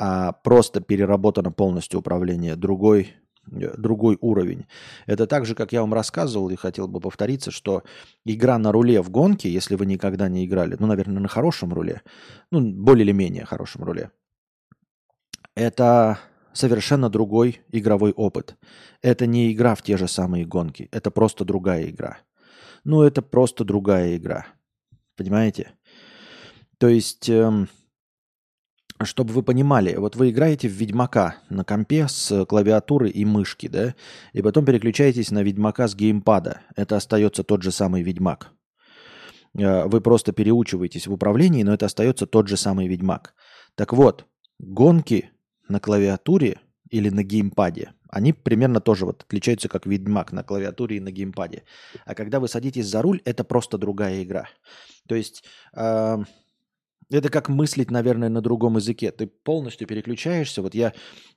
а 0.00 0.32
просто 0.32 0.80
переработано 0.80 1.52
полностью 1.52 2.00
управление, 2.00 2.56
другой, 2.56 3.02
э, 3.02 3.27
другой 3.50 4.18
уровень. 4.20 4.66
Это 5.06 5.26
так 5.26 5.46
же, 5.46 5.54
как 5.54 5.72
я 5.72 5.80
вам 5.80 5.94
рассказывал 5.94 6.50
и 6.50 6.56
хотел 6.56 6.88
бы 6.88 7.00
повториться, 7.00 7.50
что 7.50 7.82
игра 8.24 8.58
на 8.58 8.72
руле 8.72 9.02
в 9.02 9.10
гонке, 9.10 9.50
если 9.50 9.74
вы 9.74 9.86
никогда 9.86 10.28
не 10.28 10.44
играли, 10.44 10.76
ну, 10.78 10.86
наверное, 10.86 11.20
на 11.20 11.28
хорошем 11.28 11.72
руле, 11.72 12.02
ну, 12.50 12.60
более 12.60 13.04
или 13.04 13.12
менее 13.12 13.44
хорошем 13.44 13.84
руле, 13.84 14.10
это 15.54 16.18
совершенно 16.52 17.08
другой 17.08 17.60
игровой 17.72 18.12
опыт. 18.12 18.56
Это 19.02 19.26
не 19.26 19.52
игра 19.52 19.74
в 19.74 19.82
те 19.82 19.96
же 19.96 20.08
самые 20.08 20.44
гонки, 20.44 20.88
это 20.92 21.10
просто 21.10 21.44
другая 21.44 21.88
игра. 21.88 22.18
Ну, 22.84 23.02
это 23.02 23.22
просто 23.22 23.64
другая 23.64 24.16
игра. 24.16 24.46
Понимаете? 25.16 25.72
То 26.78 26.88
есть... 26.88 27.28
Эм, 27.28 27.68
чтобы 29.04 29.32
вы 29.32 29.42
понимали, 29.42 29.94
вот 29.96 30.16
вы 30.16 30.30
играете 30.30 30.68
в 30.68 30.72
Ведьмака 30.72 31.36
на 31.50 31.64
компе 31.64 32.08
с 32.08 32.44
клавиатуры 32.46 33.10
и 33.10 33.24
мышки, 33.24 33.68
да, 33.68 33.94
и 34.32 34.42
потом 34.42 34.64
переключаетесь 34.64 35.30
на 35.30 35.42
Ведьмака 35.42 35.86
с 35.86 35.94
геймпада. 35.94 36.62
Это 36.76 36.96
остается 36.96 37.44
тот 37.44 37.62
же 37.62 37.70
самый 37.70 38.02
Ведьмак. 38.02 38.50
Э, 39.56 39.84
вы 39.86 40.00
просто 40.00 40.32
переучиваетесь 40.32 41.06
в 41.06 41.12
управлении, 41.12 41.62
но 41.62 41.74
это 41.74 41.86
остается 41.86 42.26
тот 42.26 42.48
же 42.48 42.56
самый 42.56 42.88
Ведьмак. 42.88 43.34
Так 43.74 43.92
вот, 43.92 44.26
гонки 44.58 45.30
на 45.68 45.80
клавиатуре 45.80 46.60
или 46.90 47.10
на 47.10 47.22
геймпаде, 47.22 47.92
они 48.10 48.32
примерно 48.32 48.80
тоже 48.80 49.04
вот 49.04 49.22
отличаются 49.22 49.68
как 49.68 49.86
Ведьмак 49.86 50.32
на 50.32 50.42
клавиатуре 50.42 50.96
и 50.96 51.00
на 51.00 51.10
геймпаде. 51.10 51.64
А 52.04 52.14
когда 52.14 52.40
вы 52.40 52.48
садитесь 52.48 52.86
за 52.86 53.02
руль, 53.02 53.20
это 53.24 53.44
просто 53.44 53.78
другая 53.78 54.22
игра. 54.22 54.48
То 55.06 55.14
есть... 55.14 55.44
Э- 55.74 56.18
это 57.10 57.30
как 57.30 57.48
мыслить, 57.48 57.90
наверное, 57.90 58.28
на 58.28 58.40
другом 58.40 58.76
языке. 58.76 59.10
Ты 59.10 59.26
полностью 59.26 59.86
переключаешься. 59.86 60.62
Вот 60.62 60.74
я 60.74 60.92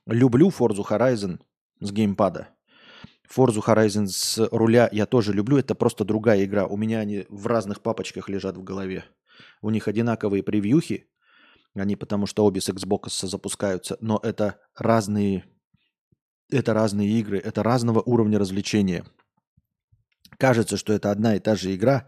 люблю 0.06 0.48
Forza 0.48 0.84
Horizon 0.86 1.40
с 1.80 1.92
геймпада. 1.92 2.48
Forza 3.34 3.62
Horizon 3.64 4.06
с 4.06 4.48
руля 4.50 4.88
я 4.92 5.06
тоже 5.06 5.32
люблю. 5.32 5.56
Это 5.56 5.74
просто 5.74 6.04
другая 6.04 6.44
игра. 6.44 6.66
У 6.66 6.76
меня 6.76 7.00
они 7.00 7.26
в 7.30 7.46
разных 7.46 7.80
папочках 7.80 8.28
лежат 8.28 8.56
в 8.56 8.62
голове. 8.62 9.04
У 9.62 9.70
них 9.70 9.88
одинаковые 9.88 10.42
превьюхи. 10.42 11.08
Они 11.74 11.96
потому 11.96 12.26
что 12.26 12.44
обе 12.44 12.60
с 12.60 12.68
Xbox 12.68 13.26
запускаются. 13.26 13.96
Но 14.00 14.20
это 14.22 14.60
разные, 14.76 15.44
это 16.50 16.74
разные 16.74 17.08
игры. 17.18 17.38
Это 17.38 17.62
разного 17.62 18.02
уровня 18.02 18.38
развлечения. 18.38 19.06
Кажется, 20.38 20.76
что 20.76 20.92
это 20.92 21.10
одна 21.10 21.36
и 21.36 21.40
та 21.40 21.56
же 21.56 21.74
игра. 21.74 22.06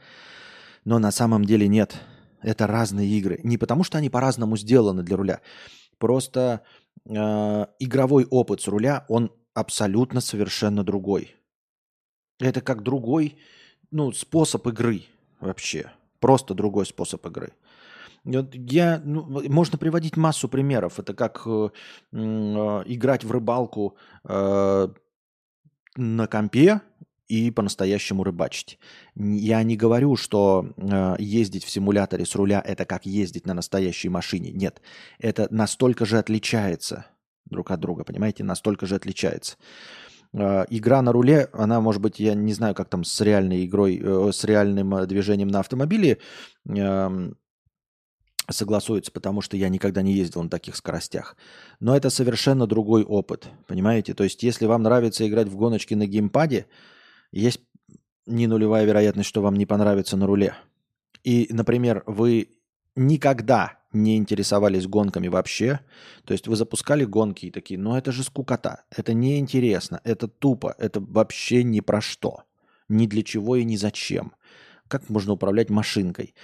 Но 0.85 0.99
на 0.99 1.11
самом 1.11 1.47
деле 1.47 1.67
нет. 1.67 1.99
Это 2.45 2.67
разные 2.67 3.09
игры. 3.09 3.41
Не 3.43 3.59
потому, 3.59 3.85
что 3.85 3.99
они 3.99 4.11
по-разному 4.11 4.57
сделаны 4.57 5.03
для 5.03 5.17
руля. 5.17 5.41
Просто 5.99 6.63
э, 7.07 7.15
игровой 7.79 8.27
опыт 8.27 8.61
с 8.61 8.69
руля, 8.69 9.07
он 9.09 9.33
абсолютно 9.55 10.21
совершенно 10.21 10.85
другой. 10.85 11.35
Это 12.39 12.61
как 12.61 12.83
другой 12.83 13.39
ну, 13.91 14.13
способ 14.13 14.67
игры 14.67 15.05
вообще. 15.41 15.91
Просто 16.21 16.55
другой 16.55 16.85
способ 16.87 17.25
игры. 17.27 17.55
Я, 18.25 19.01
ну, 19.05 19.43
можно 19.51 19.79
приводить 19.79 20.17
массу 20.17 20.49
примеров. 20.49 20.99
Это 20.99 21.15
как 21.15 21.43
э, 21.47 21.69
э, 22.13 22.17
играть 22.17 23.25
в 23.25 23.31
рыбалку 23.31 23.97
э, 24.25 24.89
на 25.97 26.27
компе 26.27 26.81
и 27.29 27.51
по-настоящему 27.51 28.25
рыбачить. 28.25 28.79
Я 29.15 29.63
не 29.63 29.77
говорю, 29.77 30.17
что 30.17 30.73
э, 30.77 31.17
ездить 31.19 31.65
в 31.65 31.71
симуляторе 31.71 32.27
с 32.27 32.35
руля 32.35 32.63
это 32.65 32.85
как 32.85 33.07
ездить 33.07 33.47
на 33.47 33.55
настоящей 33.55 34.09
машине. 34.09 34.53
Нет, 34.53 34.83
это 35.19 35.49
настолько 35.51 36.05
же 36.05 36.19
отличается 36.19 37.07
друг 37.47 37.71
от 37.71 37.81
друга, 37.81 38.05
понимаете, 38.05 38.45
настолько 38.45 38.87
же 38.87 38.95
отличается. 38.95 39.57
Э, 40.33 40.65
игра 40.69 41.01
на 41.01 41.13
руле, 41.13 41.49
она, 41.53 41.81
может 41.81 42.03
быть, 42.03 42.21
я 42.21 42.35
не 42.35 42.53
знаю, 42.53 42.75
как 42.75 42.89
там 42.89 43.05
с 43.05 43.21
реальной 43.21 43.65
игрой, 43.65 44.01
э, 44.03 44.31
с 44.33 44.45
реальным 44.45 44.95
э, 44.95 45.07
движением 45.07 45.49
на 45.49 45.61
автомобиле 45.61 46.19
э, 46.69 47.31
согласуется, 48.51 49.11
потому 49.13 49.41
что 49.41 49.57
я 49.57 49.69
никогда 49.69 50.03
не 50.03 50.13
ездил 50.13 50.43
на 50.43 50.51
таких 50.51 50.77
скоростях. 50.77 51.37
Но 51.81 51.97
это 51.97 52.11
совершенно 52.11 52.67
другой 52.67 53.03
опыт, 53.03 53.49
понимаете? 53.67 54.13
То 54.13 54.25
есть, 54.25 54.43
если 54.43 54.67
вам 54.67 54.83
нравится 54.83 55.27
играть 55.27 55.49
в 55.49 55.57
гоночки 55.57 55.95
на 55.95 56.07
геймпаде, 56.07 56.67
есть 57.35 57.61
не 58.27 58.47
нулевая 58.47 58.85
вероятность, 58.85 59.29
что 59.29 59.43
вам 59.43 59.57
не 59.57 59.67
понравится 59.67 60.17
на 60.17 60.27
руле. 60.27 60.55
И, 61.25 61.49
например, 61.51 62.03
вы 62.07 62.49
никогда 62.97 63.79
не 63.93 64.17
интересовались 64.17 64.87
гонками 64.87 65.29
вообще, 65.29 65.81
то 66.25 66.33
есть 66.33 66.49
вы 66.49 66.57
запускали 66.57 67.05
гонки 67.05 67.47
и 67.47 67.51
такие, 67.51 67.79
ну 67.79 67.97
это 67.97 68.13
же 68.13 68.25
скукота, 68.25 68.85
это 68.91 69.15
неинтересно, 69.15 70.01
это 70.05 70.27
тупо, 70.27 70.75
это 70.79 71.01
вообще 71.01 71.63
ни 71.63 71.81
про 71.81 72.01
что, 72.01 72.43
ни 72.89 73.07
для 73.07 73.23
чего 73.23 73.57
и 73.57 73.65
ни 73.65 73.77
зачем. 73.77 74.33
Как 74.89 75.09
можно 75.09 75.33
управлять 75.33 75.71
машинкой? 75.71 76.35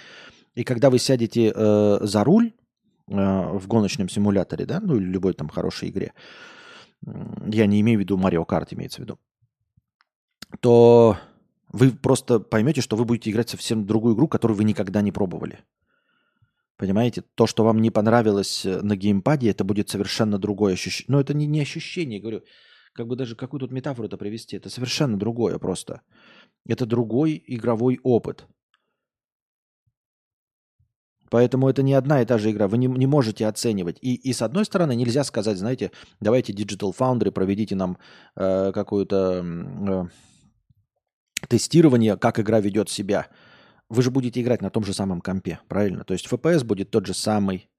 И 0.55 0.63
когда 0.63 0.89
вы 0.89 0.99
сядете 0.99 1.51
э, 1.53 1.99
за 2.01 2.23
руль, 2.23 2.53
в 3.07 3.67
гоночном 3.67 4.07
симуляторе, 4.07 4.65
да, 4.65 4.79
ну 4.79 4.95
или 4.95 5.03
любой 5.03 5.33
там 5.33 5.49
хорошей 5.49 5.89
игре, 5.89 6.13
я 7.47 7.65
не 7.65 7.81
имею 7.81 7.99
в 7.99 8.01
виду 8.01 8.17
Mario 8.17 8.45
Kart, 8.45 8.67
имеется 8.71 9.01
в 9.01 9.03
виду, 9.03 9.19
то 10.59 11.17
вы 11.71 11.91
просто 11.91 12.39
поймете, 12.39 12.81
что 12.81 12.95
вы 12.95 13.05
будете 13.05 13.31
играть 13.31 13.49
совсем 13.49 13.85
другую 13.85 14.15
игру, 14.15 14.27
которую 14.27 14.57
вы 14.57 14.63
никогда 14.63 15.01
не 15.01 15.11
пробовали. 15.11 15.59
Понимаете? 16.77 17.23
То, 17.35 17.47
что 17.47 17.63
вам 17.63 17.81
не 17.81 17.91
понравилось 17.91 18.65
э, 18.65 18.81
на 18.81 18.95
геймпаде, 18.95 19.51
это 19.51 19.63
будет 19.63 19.89
совершенно 19.89 20.39
другое 20.39 20.73
ощущение. 20.73 21.11
Но 21.11 21.21
это 21.21 21.33
не, 21.33 21.45
не 21.45 21.61
ощущение, 21.61 22.19
говорю. 22.19 22.41
Как 22.93 23.07
бы 23.07 23.15
даже 23.15 23.35
какую 23.35 23.59
тут 23.59 23.71
метафору 23.71 24.07
это 24.07 24.17
привести. 24.17 24.57
Это 24.57 24.69
совершенно 24.69 25.17
другое 25.17 25.59
просто. 25.59 26.01
Это 26.67 26.85
другой 26.85 27.41
игровой 27.47 27.99
опыт. 28.03 28.47
Поэтому 31.29 31.69
это 31.69 31.83
не 31.83 31.93
одна 31.93 32.21
и 32.21 32.25
та 32.25 32.37
же 32.37 32.51
игра. 32.51 32.67
Вы 32.67 32.77
не, 32.77 32.87
не 32.87 33.07
можете 33.07 33.47
оценивать. 33.47 33.97
И, 34.01 34.15
и 34.15 34.33
с 34.33 34.41
одной 34.41 34.65
стороны, 34.65 34.95
нельзя 34.95 35.23
сказать, 35.23 35.57
знаете, 35.57 35.91
давайте 36.19 36.51
Digital 36.51 36.93
Foundry, 36.97 37.31
проведите 37.31 37.75
нам 37.75 37.97
э, 38.35 38.71
какую-то 38.73 39.45
э, 39.45 40.05
тестирование, 41.47 42.17
как 42.17 42.39
игра 42.39 42.59
ведет 42.59 42.89
себя. 42.89 43.27
Вы 43.89 44.01
же 44.03 44.11
будете 44.11 44.41
играть 44.41 44.61
на 44.61 44.69
том 44.69 44.83
же 44.83 44.93
самом 44.93 45.21
компе, 45.21 45.59
правильно? 45.67 46.03
То 46.03 46.13
есть 46.13 46.27
FPS 46.27 46.63
будет 46.63 46.91
тот 46.91 47.05
же 47.05 47.13
самый, 47.13 47.69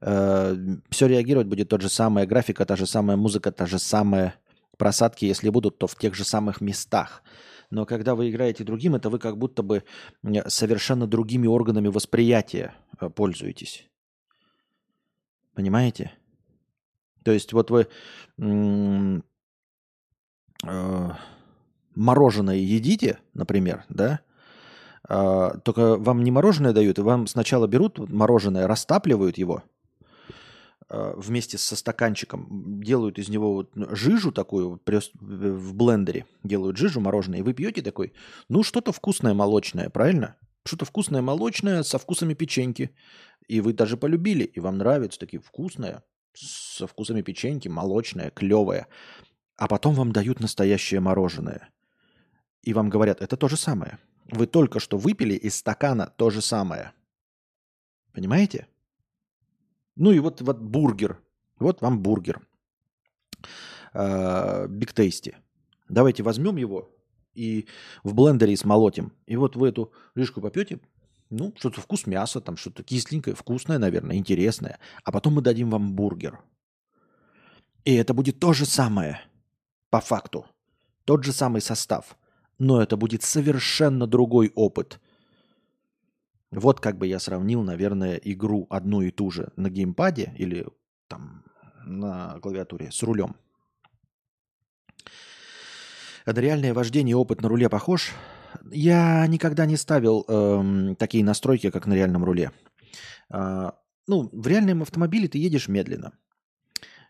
э, 0.00 0.56
все 0.90 1.06
реагировать 1.06 1.46
будет 1.46 1.68
тот 1.68 1.80
же 1.80 1.88
самый, 1.88 2.26
графика 2.26 2.64
та 2.64 2.76
же 2.76 2.86
самая, 2.86 3.16
музыка 3.16 3.52
та 3.52 3.66
же 3.66 3.78
самая, 3.78 4.34
просадки, 4.76 5.24
если 5.24 5.48
будут, 5.50 5.78
то 5.78 5.86
в 5.86 5.96
тех 5.96 6.14
же 6.14 6.24
самых 6.24 6.60
местах. 6.60 7.22
Но 7.70 7.86
когда 7.86 8.14
вы 8.14 8.30
играете 8.30 8.64
другим, 8.64 8.94
это 8.94 9.08
вы 9.10 9.18
как 9.18 9.38
будто 9.38 9.62
бы 9.62 9.84
совершенно 10.46 11.06
другими 11.06 11.46
органами 11.46 11.88
восприятия 11.88 12.74
э, 13.00 13.08
пользуетесь. 13.08 13.88
Понимаете? 15.54 16.12
То 17.22 17.32
есть 17.32 17.52
вот 17.52 17.70
вы 17.70 17.88
э, 20.66 21.10
мороженое 21.94 22.56
едите, 22.56 23.18
например, 23.32 23.84
да, 23.88 24.20
а, 25.06 25.58
только 25.58 25.96
вам 25.96 26.22
не 26.24 26.30
мороженое 26.30 26.72
дают, 26.72 26.98
и 26.98 27.02
вам 27.02 27.26
сначала 27.26 27.66
берут 27.66 27.98
мороженое, 27.98 28.66
растапливают 28.66 29.36
его 29.36 29.62
а, 30.88 31.14
вместе 31.16 31.58
со 31.58 31.76
стаканчиком, 31.76 32.80
делают 32.82 33.18
из 33.18 33.28
него 33.28 33.54
вот 33.54 33.72
жижу 33.74 34.32
такую 34.32 34.80
в 34.86 35.74
блендере, 35.74 36.26
делают 36.42 36.76
жижу 36.78 37.00
мороженое, 37.00 37.40
и 37.40 37.42
вы 37.42 37.52
пьете 37.52 37.82
такой, 37.82 38.14
ну 38.48 38.62
что-то 38.62 38.92
вкусное 38.92 39.34
молочное, 39.34 39.90
правильно? 39.90 40.36
Что-то 40.66 40.86
вкусное 40.86 41.20
молочное 41.20 41.82
со 41.82 41.98
вкусами 41.98 42.32
печеньки. 42.32 42.90
И 43.48 43.60
вы 43.60 43.74
даже 43.74 43.98
полюбили, 43.98 44.44
и 44.44 44.58
вам 44.58 44.78
нравится 44.78 45.20
такие 45.20 45.42
вкусное, 45.42 46.02
со 46.32 46.86
вкусами 46.86 47.20
печеньки, 47.20 47.68
молочное, 47.68 48.30
клевое. 48.30 48.86
А 49.58 49.68
потом 49.68 49.94
вам 49.94 50.12
дают 50.12 50.40
настоящее 50.40 51.00
мороженое 51.00 51.68
и 52.64 52.72
вам 52.72 52.88
говорят, 52.88 53.20
это 53.20 53.36
то 53.36 53.48
же 53.48 53.56
самое. 53.56 53.98
Вы 54.30 54.46
только 54.46 54.80
что 54.80 54.96
выпили 54.96 55.34
из 55.34 55.56
стакана 55.56 56.12
то 56.16 56.30
же 56.30 56.40
самое. 56.40 56.92
Понимаете? 58.12 58.66
Ну 59.96 60.12
и 60.12 60.18
вот, 60.18 60.40
вот 60.40 60.60
бургер. 60.60 61.20
Вот 61.58 61.82
вам 61.82 62.00
бургер. 62.00 62.40
Биг 63.92 64.90
uh, 64.90 64.94
Тейсти. 64.94 65.36
Давайте 65.88 66.22
возьмем 66.22 66.56
его 66.56 66.90
и 67.34 67.66
в 68.02 68.14
блендере 68.14 68.56
смолотим. 68.56 69.12
И 69.26 69.36
вот 69.36 69.56
вы 69.56 69.68
эту 69.68 69.92
рыжку 70.14 70.40
попьете, 70.40 70.80
ну, 71.30 71.52
что-то 71.58 71.80
вкус 71.80 72.06
мяса, 72.06 72.40
там 72.40 72.56
что-то 72.56 72.82
кисленькое, 72.82 73.36
вкусное, 73.36 73.78
наверное, 73.78 74.16
интересное. 74.16 74.78
А 75.04 75.12
потом 75.12 75.34
мы 75.34 75.42
дадим 75.42 75.70
вам 75.70 75.94
бургер. 75.94 76.40
И 77.84 77.94
это 77.94 78.14
будет 78.14 78.40
то 78.40 78.52
же 78.52 78.64
самое, 78.64 79.20
по 79.90 80.00
факту. 80.00 80.46
Тот 81.04 81.22
же 81.24 81.32
самый 81.32 81.60
состав 81.60 82.16
но 82.58 82.82
это 82.82 82.96
будет 82.96 83.22
совершенно 83.22 84.06
другой 84.06 84.52
опыт. 84.54 85.00
Вот 86.50 86.80
как 86.80 86.98
бы 86.98 87.06
я 87.06 87.18
сравнил, 87.18 87.62
наверное, 87.62 88.16
игру 88.16 88.66
одну 88.70 89.02
и 89.02 89.10
ту 89.10 89.30
же 89.30 89.52
на 89.56 89.70
геймпаде 89.70 90.32
или 90.36 90.66
там 91.08 91.44
на 91.84 92.38
клавиатуре 92.40 92.90
с 92.92 93.02
рулем. 93.02 93.36
На 96.26 96.32
реальное 96.32 96.72
вождение 96.72 97.16
опыт 97.16 97.42
на 97.42 97.48
руле 97.48 97.68
похож? 97.68 98.12
Я 98.70 99.26
никогда 99.26 99.66
не 99.66 99.76
ставил 99.76 100.24
эм, 100.28 100.96
такие 100.96 101.24
настройки, 101.24 101.70
как 101.70 101.86
на 101.86 101.94
реальном 101.94 102.24
руле. 102.24 102.52
Э, 103.30 103.72
ну, 104.06 104.30
в 104.32 104.46
реальном 104.46 104.82
автомобиле 104.82 105.28
ты 105.28 105.38
едешь 105.38 105.68
медленно. 105.68 106.12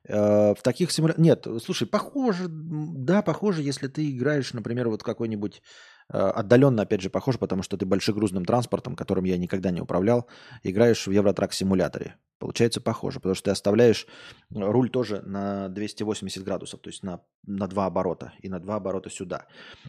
Э, 0.07 0.55
в 0.55 0.63
таких 0.63 0.91
симуляторах... 0.93 1.25
Нет, 1.25 1.47
слушай, 1.65 1.87
похоже, 1.87 2.47
да, 2.49 3.23
похоже, 3.23 3.63
если 3.63 3.89
ты 3.89 4.11
играешь, 4.11 4.53
например, 4.53 4.89
вот 4.89 5.03
какой-нибудь 5.03 5.63
отдаленно, 6.09 6.83
опять 6.83 7.01
же, 7.01 7.11
похоже, 7.11 7.39
потому 7.39 7.63
что 7.63 7.77
ты 7.77 7.87
большегрузным 7.87 8.45
транспортом, 8.45 8.97
которым 8.97 9.25
я 9.25 9.37
никогда 9.37 9.71
не 9.71 9.81
управлял, 9.81 10.29
играешь 10.63 11.07
в 11.07 11.11
Евротрак 11.11 11.53
симуляторе. 11.53 12.17
Получается 12.45 12.81
похоже, 12.81 13.21
потому 13.21 13.35
что 13.35 13.45
ты 13.45 13.51
оставляешь 13.53 14.07
э, 14.07 14.59
руль 14.59 14.91
тоже 14.91 15.23
на 15.23 15.69
280 15.69 16.43
градусов, 16.43 16.81
то 16.81 16.91
есть 16.91 17.03
на, 17.03 17.23
на 17.47 17.69
два 17.69 17.87
оборота 17.87 18.33
и 18.41 18.49
на 18.49 18.59
два 18.59 18.75
оборота 18.75 19.09
сюда. 19.09 19.47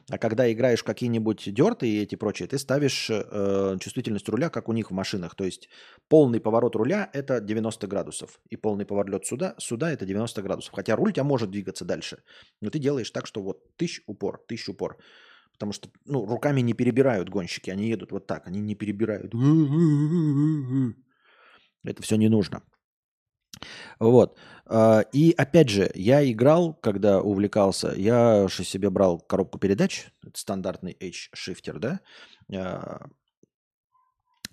А 0.09 0.17
когда 0.17 0.49
играешь 0.51 0.83
какие-нибудь 0.83 1.53
дерты 1.53 1.89
и 1.89 2.01
эти 2.01 2.15
прочие, 2.15 2.47
ты 2.47 2.57
ставишь 2.59 3.09
э, 3.09 3.77
чувствительность 3.81 4.29
руля, 4.29 4.49
как 4.49 4.69
у 4.69 4.73
них 4.73 4.91
в 4.91 4.93
машинах. 4.93 5.35
То 5.35 5.43
есть 5.43 5.69
полный 6.07 6.39
поворот 6.39 6.75
руля– 6.75 7.09
это 7.13 7.41
90 7.41 7.87
градусов, 7.87 8.39
и 8.49 8.55
полный 8.55 8.85
поворот 8.85 9.25
сюда, 9.25 9.55
сюда– 9.57 9.91
это 9.91 10.05
90 10.05 10.41
градусов. 10.41 10.73
Хотя 10.73 10.95
руль 10.95 11.09
у 11.09 11.13
тебя 11.13 11.23
может 11.23 11.49
двигаться 11.49 11.83
дальше, 11.83 12.23
но 12.61 12.69
ты 12.69 12.79
делаешь 12.79 13.09
так, 13.09 13.25
что 13.25 13.41
вот 13.41 13.75
тысяч 13.75 14.01
упор, 14.05 14.41
тысяч 14.47 14.69
упор. 14.69 14.97
Потому 15.55 15.73
что 15.73 15.89
ну, 16.05 16.25
руками 16.25 16.61
не 16.61 16.73
перебирают 16.73 17.29
гонщики, 17.29 17.69
они 17.69 17.87
едут 17.87 18.11
вот 18.11 18.27
так, 18.27 18.47
они 18.47 18.61
не 18.61 18.75
перебирают. 18.75 19.33
Это 21.83 22.01
все 22.01 22.17
не 22.17 22.29
нужно. 22.29 22.61
Вот. 23.99 24.37
А, 24.65 25.01
и 25.13 25.33
опять 25.37 25.69
же, 25.69 25.91
я 25.95 26.29
играл, 26.29 26.73
когда 26.73 27.21
увлекался, 27.21 27.93
я 27.95 28.47
же 28.47 28.63
себе 28.63 28.89
брал 28.89 29.19
коробку 29.19 29.59
передач, 29.59 30.07
стандартный 30.33 30.97
H-шифтер, 30.99 31.79
да, 31.79 31.99
а, 32.53 33.07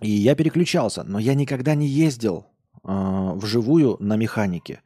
и 0.00 0.10
я 0.10 0.34
переключался, 0.34 1.04
но 1.04 1.18
я 1.18 1.34
никогда 1.34 1.74
не 1.74 1.86
ездил 1.86 2.46
а, 2.84 3.34
вживую 3.34 3.96
на 4.00 4.16
механике. 4.16 4.82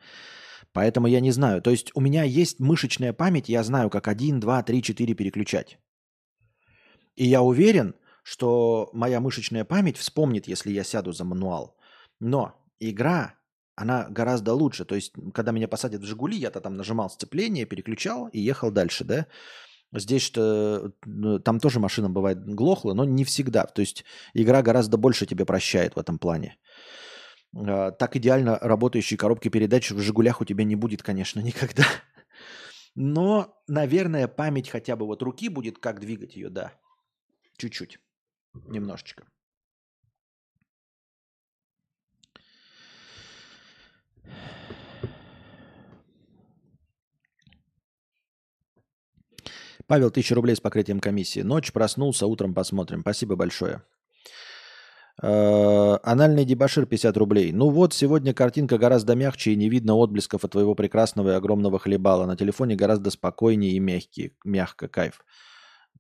Поэтому 0.73 1.07
я 1.07 1.21
не 1.21 1.33
знаю. 1.33 1.62
То 1.62 1.71
есть 1.71 1.91
у 1.95 2.01
меня 2.01 2.23
есть 2.23 2.61
мышечная 2.61 3.14
память, 3.14 3.49
я 3.49 3.62
знаю, 3.62 3.89
как 3.89 4.09
1, 4.09 4.41
2, 4.41 4.62
3, 4.62 4.83
4 4.83 5.14
переключать. 5.14 5.79
И 7.17 7.27
я 7.27 7.43
уверен, 7.43 7.95
что 8.23 8.91
моя 8.93 9.21
мышечная 9.21 9.64
память 9.64 9.97
вспомнит, 9.97 10.47
если 10.47 10.71
я 10.71 10.85
сяду 10.85 11.12
за 11.12 11.25
мануал. 11.25 11.77
Но 12.21 12.55
игра, 12.79 13.35
она 13.75 14.07
гораздо 14.09 14.55
лучше. 14.55 14.85
То 14.85 14.95
есть, 14.95 15.12
когда 15.35 15.53
меня 15.53 15.69
посадят 15.69 16.03
в 16.03 16.05
«Жигули», 16.05 16.37
я-то 16.37 16.61
там 16.61 16.77
нажимал 16.77 17.11
сцепление, 17.11 17.67
переключал 17.67 18.29
и 18.29 18.41
ехал 18.41 18.71
дальше, 18.71 19.05
да? 19.05 19.27
Здесь 19.93 20.23
что 20.23 20.93
ну, 21.05 21.39
там 21.39 21.61
тоже 21.61 21.79
машина 21.79 22.11
бывает 22.11 22.45
глохла, 22.45 22.93
но 22.93 23.05
не 23.05 23.25
всегда. 23.25 23.64
То 23.64 23.81
есть 23.81 24.05
игра 24.35 24.62
гораздо 24.62 24.97
больше 24.97 25.27
тебе 25.27 25.45
прощает 25.45 25.95
в 25.95 25.99
этом 25.99 26.19
плане. 26.19 26.57
А, 27.55 27.93
так 27.93 28.17
идеально 28.17 28.59
работающей 28.59 29.17
коробки 29.17 29.49
передач 29.49 29.91
в 29.91 30.01
«Жигулях» 30.01 30.41
у 30.41 30.45
тебя 30.45 30.64
не 30.64 30.77
будет, 30.77 31.03
конечно, 31.03 31.41
никогда. 31.43 31.85
Но, 32.95 33.62
наверное, 33.69 34.27
память 34.27 34.69
хотя 34.69 34.97
бы 34.97 35.07
вот 35.07 35.23
руки 35.23 35.49
будет, 35.49 35.79
как 35.79 36.01
двигать 36.01 36.35
ее, 36.35 36.51
да. 36.51 36.73
Чуть-чуть. 37.57 37.99
Немножечко. 38.69 39.25
Павел, 49.87 50.11
тысяча 50.11 50.35
рублей 50.35 50.57
с 50.57 50.61
покрытием 50.61 51.01
комиссии. 51.01 51.41
Ночь 51.41 51.73
проснулся, 51.73 52.27
утром 52.27 52.55
посмотрим. 52.55 53.03
Спасибо 53.03 53.37
большое. 53.37 53.83
Э, 55.23 55.99
анальный 56.03 56.45
дебашир 56.45 56.87
50 56.87 57.17
рублей. 57.17 57.53
Ну 57.53 57.71
вот, 57.71 57.95
сегодня 57.95 58.35
картинка 58.35 58.79
гораздо 58.79 59.15
мягче 59.15 59.53
и 59.53 59.57
не 59.57 59.71
видно 59.71 59.95
отблесков 59.95 60.45
от 60.45 60.51
твоего 60.53 60.75
прекрасного 60.75 61.31
и 61.31 61.35
огромного 61.35 61.79
хлебала. 61.79 62.27
На 62.27 62.37
телефоне 62.37 62.75
гораздо 62.75 63.11
спокойнее 63.11 63.73
и 63.73 63.79
мягкий, 63.79 64.37
мягко, 64.45 64.89
кайф. 64.89 65.25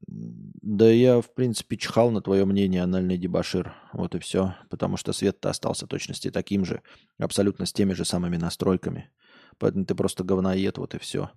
Да 0.06 0.90
я, 0.90 1.20
в 1.20 1.32
принципе, 1.32 1.76
чихал 1.76 2.10
на 2.10 2.20
твое 2.20 2.44
мнение, 2.44 2.82
анальный 2.82 3.18
дебашир. 3.18 3.74
Вот 3.92 4.14
и 4.14 4.18
все. 4.18 4.54
Потому 4.70 4.96
что 4.96 5.12
свет-то 5.12 5.50
остался 5.50 5.86
точности 5.86 6.30
таким 6.30 6.64
же. 6.64 6.82
Абсолютно 7.18 7.66
с 7.66 7.72
теми 7.72 7.92
же 7.92 8.04
самыми 8.04 8.36
настройками. 8.36 9.10
Поэтому 9.58 9.84
ты 9.84 9.94
просто 9.94 10.24
говноед, 10.24 10.78
вот 10.78 10.94
и 10.94 10.98
все. 10.98 11.30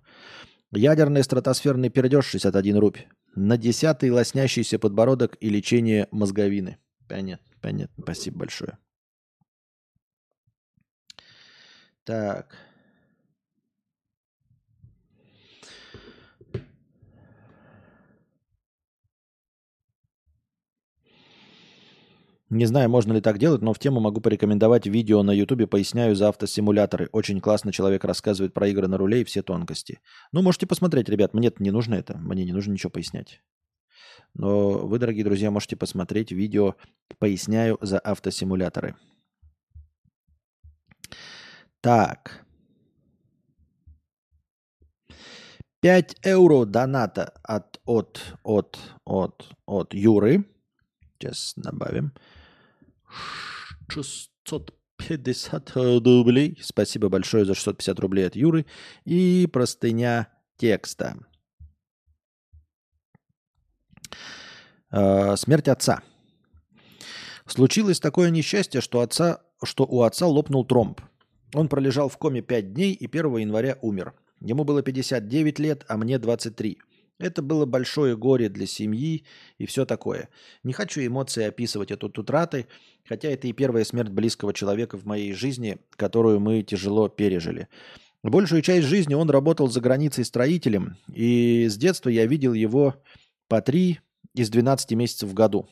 Ядерный 0.72 1.24
стратосферный 1.24 1.90
пердеж 1.90 2.26
61 2.26 2.78
рубь. 2.78 2.98
На 3.34 3.56
десятый 3.56 4.10
лоснящийся 4.10 4.78
подбородок 4.78 5.36
и 5.40 5.48
лечение 5.48 6.08
мозговины. 6.10 6.78
Понятно, 7.08 7.46
понятно. 7.60 8.02
Спасибо 8.02 8.40
большое. 8.40 8.78
Так. 12.04 12.69
Не 22.50 22.66
знаю, 22.66 22.90
можно 22.90 23.12
ли 23.12 23.20
так 23.20 23.38
делать, 23.38 23.62
но 23.62 23.72
в 23.72 23.78
тему 23.78 24.00
могу 24.00 24.20
порекомендовать 24.20 24.84
видео 24.86 25.22
на 25.22 25.30
Ютубе 25.30 25.68
«Поясняю 25.68 26.16
за 26.16 26.28
автосимуляторы». 26.28 27.08
Очень 27.12 27.40
классно 27.40 27.72
человек 27.72 28.02
рассказывает 28.04 28.52
про 28.52 28.66
игры 28.66 28.88
на 28.88 28.98
руле 28.98 29.20
и 29.20 29.24
все 29.24 29.42
тонкости. 29.42 30.00
Ну, 30.32 30.42
можете 30.42 30.66
посмотреть, 30.66 31.08
ребят. 31.08 31.32
Мне 31.32 31.52
не 31.60 31.70
нужно 31.70 31.94
это. 31.94 32.18
Мне 32.18 32.44
не 32.44 32.52
нужно 32.52 32.72
ничего 32.72 32.90
пояснять. 32.90 33.40
Но 34.34 34.84
вы, 34.84 34.98
дорогие 34.98 35.22
друзья, 35.22 35.52
можете 35.52 35.76
посмотреть 35.76 36.32
видео 36.32 36.74
«Поясняю 37.20 37.78
за 37.82 38.00
автосимуляторы». 38.00 38.96
Так. 41.80 42.44
5 45.82 46.16
евро 46.24 46.64
доната 46.64 47.32
от, 47.44 47.80
от, 47.84 48.36
от, 48.42 48.78
от, 49.04 49.48
от 49.66 49.94
Юры. 49.94 50.44
Сейчас 51.20 51.52
добавим. 51.56 52.12
650 53.88 55.72
рублей. 55.76 56.58
Спасибо 56.62 57.08
большое 57.08 57.44
за 57.44 57.54
650 57.54 58.00
рублей 58.00 58.26
от 58.26 58.36
Юры. 58.36 58.66
И 59.04 59.48
простыня 59.52 60.28
текста. 60.56 61.16
Э, 64.90 65.36
смерть 65.36 65.68
отца. 65.68 66.02
Случилось 67.46 68.00
такое 68.00 68.30
несчастье, 68.30 68.80
что, 68.80 69.00
отца, 69.00 69.40
что 69.64 69.84
у 69.84 70.02
отца 70.02 70.26
лопнул 70.26 70.64
тромб. 70.64 71.00
Он 71.54 71.68
пролежал 71.68 72.08
в 72.08 72.16
коме 72.16 72.42
5 72.42 72.72
дней 72.74 72.92
и 72.92 73.06
1 73.06 73.38
января 73.38 73.76
умер. 73.82 74.14
Ему 74.40 74.64
было 74.64 74.82
59 74.82 75.58
лет, 75.58 75.84
а 75.88 75.96
мне 75.96 76.18
23. 76.18 76.78
Это 77.20 77.42
было 77.42 77.66
большое 77.66 78.16
горе 78.16 78.48
для 78.48 78.66
семьи 78.66 79.24
и 79.58 79.66
все 79.66 79.84
такое. 79.84 80.30
Не 80.64 80.72
хочу 80.72 81.02
эмоции 81.02 81.44
описывать 81.44 81.92
от 81.92 82.02
утраты, 82.18 82.66
хотя 83.06 83.28
это 83.28 83.46
и 83.46 83.52
первая 83.52 83.84
смерть 83.84 84.08
близкого 84.08 84.54
человека 84.54 84.96
в 84.96 85.04
моей 85.04 85.34
жизни, 85.34 85.78
которую 85.96 86.40
мы 86.40 86.62
тяжело 86.62 87.08
пережили. 87.08 87.68
Большую 88.22 88.62
часть 88.62 88.86
жизни 88.86 89.12
он 89.12 89.28
работал 89.28 89.68
за 89.68 89.82
границей 89.82 90.24
строителем, 90.24 90.96
и 91.12 91.66
с 91.68 91.76
детства 91.76 92.08
я 92.08 92.24
видел 92.24 92.54
его 92.54 92.96
по 93.48 93.60
три 93.60 94.00
из 94.34 94.48
12 94.48 94.92
месяцев 94.92 95.28
в 95.28 95.34
году. 95.34 95.68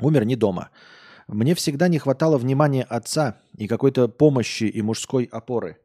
Умер 0.00 0.24
не 0.26 0.36
дома. 0.36 0.70
Мне 1.26 1.56
всегда 1.56 1.88
не 1.88 1.98
хватало 1.98 2.38
внимания 2.38 2.84
отца 2.84 3.40
и 3.56 3.66
какой-то 3.66 4.06
помощи 4.06 4.64
и 4.64 4.80
мужской 4.80 5.24
опоры. 5.24 5.78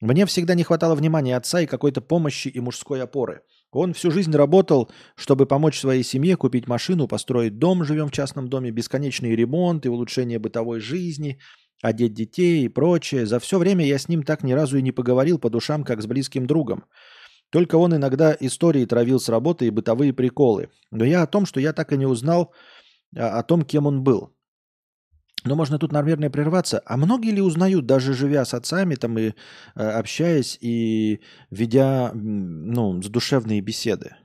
Мне 0.00 0.26
всегда 0.26 0.54
не 0.54 0.64
хватало 0.64 0.94
внимания 0.94 1.36
отца 1.36 1.60
и 1.60 1.66
какой-то 1.66 2.00
помощи 2.00 2.48
и 2.48 2.60
мужской 2.60 3.02
опоры. 3.02 3.42
Он 3.70 3.92
всю 3.92 4.10
жизнь 4.10 4.32
работал, 4.32 4.90
чтобы 5.16 5.46
помочь 5.46 5.80
своей 5.80 6.04
семье 6.04 6.36
купить 6.36 6.68
машину, 6.68 7.08
построить 7.08 7.58
дом, 7.58 7.84
живем 7.84 8.08
в 8.08 8.12
частном 8.12 8.48
доме, 8.48 8.70
бесконечный 8.70 9.34
ремонт 9.34 9.86
и 9.86 9.88
улучшение 9.88 10.38
бытовой 10.38 10.80
жизни, 10.80 11.38
одеть 11.82 12.14
детей 12.14 12.64
и 12.64 12.68
прочее. 12.68 13.26
За 13.26 13.40
все 13.40 13.58
время 13.58 13.84
я 13.84 13.98
с 13.98 14.08
ним 14.08 14.22
так 14.22 14.42
ни 14.42 14.52
разу 14.52 14.78
и 14.78 14.82
не 14.82 14.92
поговорил 14.92 15.38
по 15.38 15.50
душам, 15.50 15.84
как 15.84 16.02
с 16.02 16.06
близким 16.06 16.46
другом. 16.46 16.84
Только 17.50 17.76
он 17.76 17.94
иногда 17.94 18.36
истории 18.38 18.84
травил 18.84 19.20
с 19.20 19.28
работы 19.28 19.66
и 19.66 19.70
бытовые 19.70 20.12
приколы. 20.12 20.70
Но 20.90 21.04
я 21.04 21.22
о 21.22 21.26
том, 21.26 21.46
что 21.46 21.60
я 21.60 21.72
так 21.72 21.92
и 21.92 21.96
не 21.96 22.06
узнал 22.06 22.52
а, 23.16 23.38
о 23.38 23.42
том, 23.42 23.62
кем 23.62 23.86
он 23.86 24.02
был. 24.02 24.33
Но 25.44 25.56
можно 25.56 25.78
тут, 25.78 25.92
наверное, 25.92 26.30
прерваться. 26.30 26.82
А 26.86 26.96
многие 26.96 27.30
ли 27.30 27.42
узнают, 27.42 27.84
даже 27.84 28.14
живя 28.14 28.46
с 28.46 28.54
отцами, 28.54 28.94
там 28.94 29.18
и 29.18 29.28
э, 29.28 29.32
общаясь 29.74 30.56
и 30.60 31.20
ведя 31.50 32.12
ну, 32.14 33.02
задушевные 33.02 33.60
беседы? 33.60 34.16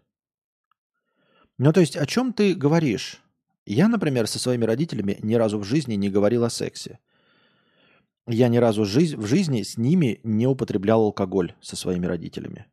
Ну, 1.57 1.73
то 1.73 1.81
есть, 1.81 1.97
о 1.97 2.05
чем 2.05 2.31
ты 2.31 2.55
говоришь? 2.55 3.21
Я, 3.65 3.89
например, 3.89 4.27
со 4.27 4.39
своими 4.39 4.63
родителями 4.63 5.19
ни 5.21 5.35
разу 5.35 5.59
в 5.59 5.65
жизни 5.65 5.95
не 5.95 6.09
говорил 6.09 6.45
о 6.45 6.49
сексе. 6.49 6.99
Я 8.25 8.47
ни 8.47 8.57
разу 8.57 8.83
в 8.83 8.87
жизни 9.27 9.61
с 9.63 9.77
ними 9.77 10.21
не 10.23 10.47
употреблял 10.47 11.01
алкоголь 11.01 11.53
со 11.59 11.75
своими 11.75 12.05
родителями. 12.05 12.67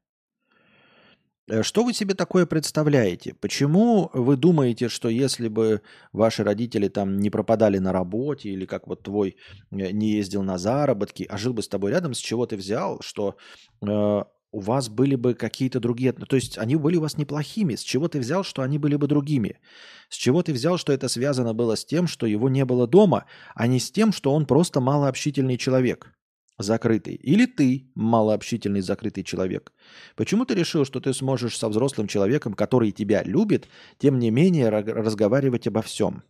Э, 1.48 1.62
что 1.62 1.84
вы 1.84 1.92
себе 1.94 2.14
такое 2.14 2.46
представляете? 2.46 3.34
Почему 3.34 4.10
вы 4.12 4.36
думаете, 4.36 4.88
что 4.88 5.08
если 5.08 5.48
бы 5.48 5.82
ваши 6.12 6.42
родители 6.44 6.88
там 6.88 7.18
не 7.18 7.30
пропадали 7.30 7.78
на 7.78 7.92
работе 7.92 8.50
или 8.50 8.66
как 8.66 8.86
вот 8.86 9.02
твой 9.02 9.36
э, 9.70 9.90
не 9.90 10.12
ездил 10.12 10.42
на 10.42 10.58
заработки, 10.58 11.26
а 11.28 11.38
жил 11.38 11.52
бы 11.52 11.62
с 11.62 11.68
тобой 11.68 11.92
рядом, 11.92 12.14
с 12.14 12.18
чего 12.18 12.46
ты 12.46 12.56
взял, 12.56 13.00
что 13.00 13.36
э, 13.82 14.24
у 14.52 14.60
вас 14.60 14.88
были 14.88 15.16
бы 15.16 15.34
какие-то 15.34 15.80
другие... 15.80 16.12
То 16.12 16.36
есть 16.36 16.58
они 16.58 16.76
были 16.76 16.96
у 16.96 17.02
вас 17.02 17.16
неплохими. 17.18 17.74
С 17.74 17.82
чего 17.82 18.08
ты 18.08 18.18
взял, 18.18 18.42
что 18.42 18.62
они 18.62 18.78
были 18.78 18.96
бы 18.96 19.06
другими? 19.06 19.60
С 20.08 20.16
чего 20.16 20.42
ты 20.42 20.52
взял, 20.52 20.78
что 20.78 20.92
это 20.92 21.08
связано 21.08 21.52
было 21.52 21.76
с 21.76 21.84
тем, 21.84 22.06
что 22.06 22.26
его 22.26 22.48
не 22.48 22.64
было 22.64 22.86
дома, 22.86 23.26
а 23.54 23.66
не 23.66 23.78
с 23.80 23.90
тем, 23.90 24.12
что 24.12 24.32
он 24.32 24.46
просто 24.46 24.80
малообщительный 24.80 25.58
человек? 25.58 26.12
Закрытый, 26.58 27.14
или 27.14 27.46
ты 27.46 27.90
малообщительный 27.94 28.80
закрытый 28.80 29.24
человек. 29.24 29.72
Почему 30.14 30.44
ты 30.44 30.54
решил, 30.54 30.84
что 30.84 31.00
ты 31.00 31.12
сможешь 31.12 31.56
со 31.56 31.68
взрослым 31.68 32.08
человеком, 32.08 32.54
который 32.54 32.92
тебя 32.92 33.22
любит, 33.22 33.68
тем 33.98 34.18
не 34.18 34.30
менее 34.30 34.68
разговаривать 34.68 35.66
обо 35.66 35.82
всем? 35.82 36.22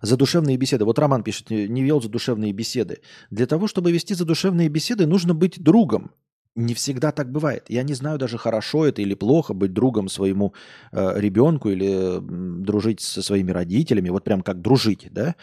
Задушевные 0.00 0.56
беседы. 0.56 0.84
Вот 0.84 0.98
Роман 0.98 1.22
пишет, 1.22 1.50
не 1.50 1.82
вел 1.82 2.02
задушевные 2.02 2.52
беседы. 2.52 3.02
Для 3.30 3.46
того, 3.46 3.68
чтобы 3.68 3.92
вести 3.92 4.14
задушевные 4.14 4.68
беседы, 4.68 5.06
нужно 5.06 5.32
быть 5.32 5.62
другом. 5.62 6.10
Не 6.54 6.74
всегда 6.74 7.12
так 7.12 7.32
бывает. 7.32 7.64
Я 7.68 7.82
не 7.82 7.94
знаю 7.94 8.18
даже 8.18 8.36
хорошо 8.36 8.84
это 8.84 9.00
или 9.00 9.14
плохо 9.14 9.54
быть 9.54 9.72
другом 9.72 10.08
своему 10.08 10.52
э, 10.92 11.18
ребенку 11.18 11.70
или 11.70 12.18
э, 12.18 12.20
дружить 12.20 13.00
со 13.00 13.22
своими 13.22 13.50
родителями, 13.50 14.10
вот 14.10 14.24
прям 14.24 14.42
как 14.42 14.60
дружить, 14.60 15.08
да. 15.10 15.34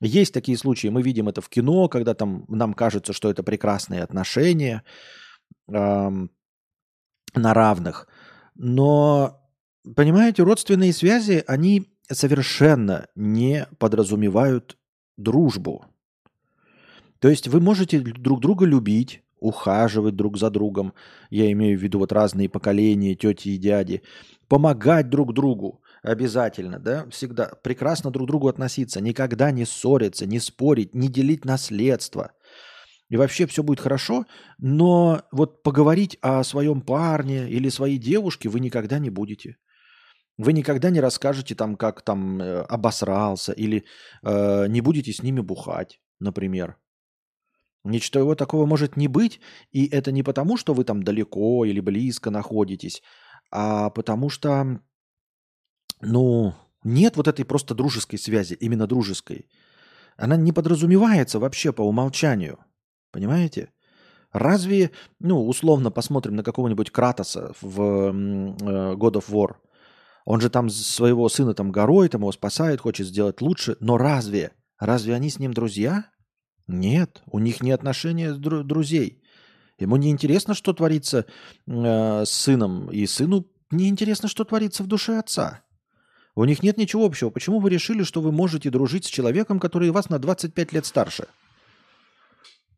Есть 0.00 0.32
такие 0.32 0.56
случаи, 0.56 0.88
мы 0.88 1.02
видим 1.02 1.28
это 1.28 1.42
в 1.42 1.50
кино, 1.50 1.88
когда 1.88 2.14
там 2.14 2.46
нам 2.48 2.72
кажется, 2.72 3.12
что 3.12 3.28
это 3.28 3.42
прекрасные 3.42 4.02
отношения 4.02 4.84
э, 5.68 6.10
на 7.34 7.54
равных. 7.54 8.08
Но, 8.54 9.42
понимаете, 9.94 10.44
родственные 10.44 10.94
связи, 10.94 11.44
они 11.46 11.92
совершенно 12.10 13.08
не 13.14 13.66
подразумевают 13.78 14.78
дружбу. 15.18 15.84
То 17.18 17.28
есть 17.28 17.48
вы 17.48 17.60
можете 17.60 18.00
друг 18.00 18.40
друга 18.40 18.64
любить, 18.64 19.23
ухаживать 19.44 20.16
друг 20.16 20.38
за 20.38 20.50
другом, 20.50 20.94
я 21.30 21.52
имею 21.52 21.78
в 21.78 21.82
виду 21.82 21.98
вот 21.98 22.12
разные 22.12 22.48
поколения, 22.48 23.14
тети 23.14 23.50
и 23.50 23.58
дяди, 23.58 24.02
помогать 24.48 25.10
друг 25.10 25.34
другу 25.34 25.82
обязательно, 26.02 26.78
да, 26.78 27.06
всегда 27.10 27.50
прекрасно 27.62 28.10
друг 28.10 28.26
к 28.26 28.30
другу 28.30 28.48
относиться, 28.48 29.00
никогда 29.00 29.50
не 29.50 29.64
ссориться, 29.64 30.26
не 30.26 30.40
спорить, 30.40 30.94
не 30.94 31.08
делить 31.08 31.44
наследство. 31.44 32.32
И 33.10 33.16
вообще 33.16 33.46
все 33.46 33.62
будет 33.62 33.80
хорошо, 33.80 34.24
но 34.58 35.22
вот 35.30 35.62
поговорить 35.62 36.18
о 36.22 36.42
своем 36.42 36.80
парне 36.80 37.48
или 37.50 37.68
своей 37.68 37.98
девушке 37.98 38.48
вы 38.48 38.60
никогда 38.60 38.98
не 38.98 39.10
будете. 39.10 39.56
Вы 40.38 40.52
никогда 40.52 40.90
не 40.90 41.00
расскажете 41.00 41.54
там, 41.54 41.76
как 41.76 42.02
там 42.02 42.40
э, 42.40 42.62
обосрался, 42.62 43.52
или 43.52 43.84
э, 44.22 44.66
не 44.68 44.80
будете 44.80 45.12
с 45.12 45.22
ними 45.22 45.40
бухать, 45.40 46.00
например. 46.18 46.76
Ничего 47.84 48.34
такого 48.34 48.64
может 48.64 48.96
не 48.96 49.08
быть, 49.08 49.40
и 49.70 49.86
это 49.86 50.10
не 50.10 50.22
потому, 50.22 50.56
что 50.56 50.72
вы 50.72 50.84
там 50.84 51.02
далеко 51.02 51.66
или 51.66 51.80
близко 51.80 52.30
находитесь, 52.30 53.02
а 53.50 53.90
потому 53.90 54.30
что, 54.30 54.80
ну, 56.00 56.54
нет 56.82 57.16
вот 57.16 57.28
этой 57.28 57.44
просто 57.44 57.74
дружеской 57.74 58.18
связи, 58.18 58.54
именно 58.54 58.86
дружеской. 58.86 59.50
Она 60.16 60.36
не 60.36 60.52
подразумевается 60.52 61.38
вообще 61.38 61.72
по 61.72 61.82
умолчанию. 61.82 62.58
Понимаете? 63.12 63.70
Разве, 64.32 64.90
ну, 65.20 65.46
условно 65.46 65.90
посмотрим 65.90 66.36
на 66.36 66.42
какого-нибудь 66.42 66.90
Кратоса 66.90 67.54
в 67.60 67.80
э, 67.80 68.10
God 68.94 69.12
of 69.12 69.28
War. 69.28 69.56
Он 70.24 70.40
же 70.40 70.48
там 70.48 70.70
своего 70.70 71.28
сына 71.28 71.54
там 71.54 71.70
горой, 71.70 72.08
там 72.08 72.22
его 72.22 72.32
спасает, 72.32 72.80
хочет 72.80 73.06
сделать 73.06 73.40
лучше. 73.42 73.76
Но 73.80 73.98
разве, 73.98 74.52
разве 74.78 75.14
они 75.14 75.30
с 75.30 75.38
ним 75.38 75.52
друзья? 75.52 76.06
Нет, 76.66 77.22
у 77.26 77.38
них 77.38 77.62
не 77.62 77.70
отношения 77.70 78.32
с 78.32 78.38
дру- 78.38 78.62
друзей. 78.62 79.22
Ему 79.78 79.96
не 79.96 80.10
интересно, 80.10 80.54
что 80.54 80.72
творится 80.72 81.26
э, 81.66 82.24
с 82.24 82.30
сыном, 82.30 82.90
и 82.90 83.06
сыну 83.06 83.46
не 83.70 83.88
интересно, 83.88 84.28
что 84.28 84.44
творится 84.44 84.82
в 84.82 84.86
душе 84.86 85.18
отца. 85.18 85.62
У 86.36 86.44
них 86.44 86.62
нет 86.62 86.78
ничего 86.78 87.04
общего. 87.04 87.30
Почему 87.30 87.60
вы 87.60 87.70
решили, 87.70 88.02
что 88.02 88.20
вы 88.20 88.32
можете 88.32 88.70
дружить 88.70 89.04
с 89.04 89.08
человеком, 89.08 89.60
который 89.60 89.90
вас 89.90 90.08
на 90.08 90.18
25 90.18 90.72
лет 90.72 90.86
старше? 90.86 91.26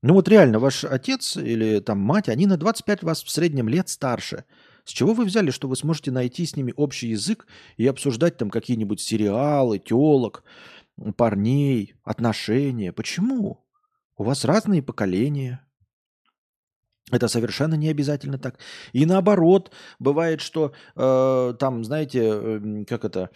Ну 0.03 0.15
вот 0.15 0.29
реально, 0.29 0.59
ваш 0.59 0.85
отец 0.85 1.37
или 1.37 1.81
там 1.81 1.99
мать, 1.99 2.29
они 2.29 2.47
на 2.47 2.57
25 2.57 3.03
вас 3.03 3.23
в 3.23 3.31
среднем 3.31 3.69
лет 3.69 3.89
старше. 3.89 4.45
С 4.85 4.91
чего 4.91 5.15
вы 5.15 5.25
взяли, 5.25 5.51
что 5.51 5.69
вы 5.69 5.77
сможете 5.77 6.11
найти 6.11 6.47
с 6.47 6.55
ними 6.55 6.73
общий 6.77 7.09
язык 7.09 7.47
и 7.77 7.87
обсуждать 7.87 8.37
там 8.37 8.51
какие-нибудь 8.51 9.01
сериалы, 9.01 9.79
телок, 9.79 10.45
парней, 11.17 11.95
отношения. 12.05 12.93
Почему? 12.93 13.66
У 14.19 14.25
вас 14.25 14.45
разные 14.45 14.83
поколения. 14.83 15.61
Это 17.13 17.29
совершенно 17.29 17.75
не 17.75 17.89
обязательно 17.89 18.37
так. 18.37 18.59
И 18.93 19.07
наоборот, 19.07 19.71
бывает, 20.01 20.41
что 20.41 20.73
э, 20.97 21.55
там, 21.59 21.85
знаете, 21.85 22.21
э, 22.25 22.85
как 22.85 23.05
это, 23.05 23.31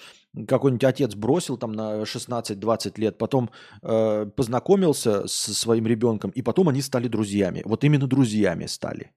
какой-нибудь 0.49 0.83
отец 0.85 1.15
бросил 1.15 1.57
там 1.57 1.73
на 1.73 2.03
16-20 2.03 3.01
лет, 3.01 3.19
потом 3.19 3.51
э, 3.83 4.27
познакомился 4.35 5.29
со 5.29 5.55
своим 5.55 5.87
ребенком, 5.87 6.31
и 6.31 6.43
потом 6.43 6.69
они 6.69 6.83
стали 6.83 7.07
друзьями. 7.07 7.63
Вот 7.65 7.85
именно 7.85 8.09
друзьями 8.09 8.67
стали. 8.67 9.13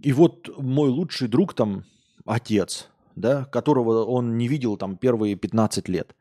И 0.00 0.12
вот 0.12 0.48
мой 0.56 0.90
лучший 0.90 1.26
друг 1.26 1.54
там, 1.54 1.84
отец, 2.24 2.88
да, 3.16 3.46
которого 3.46 4.04
он 4.04 4.36
не 4.36 4.46
видел 4.46 4.76
там 4.76 4.96
первые 4.96 5.34
15 5.34 5.88
лет 5.88 6.14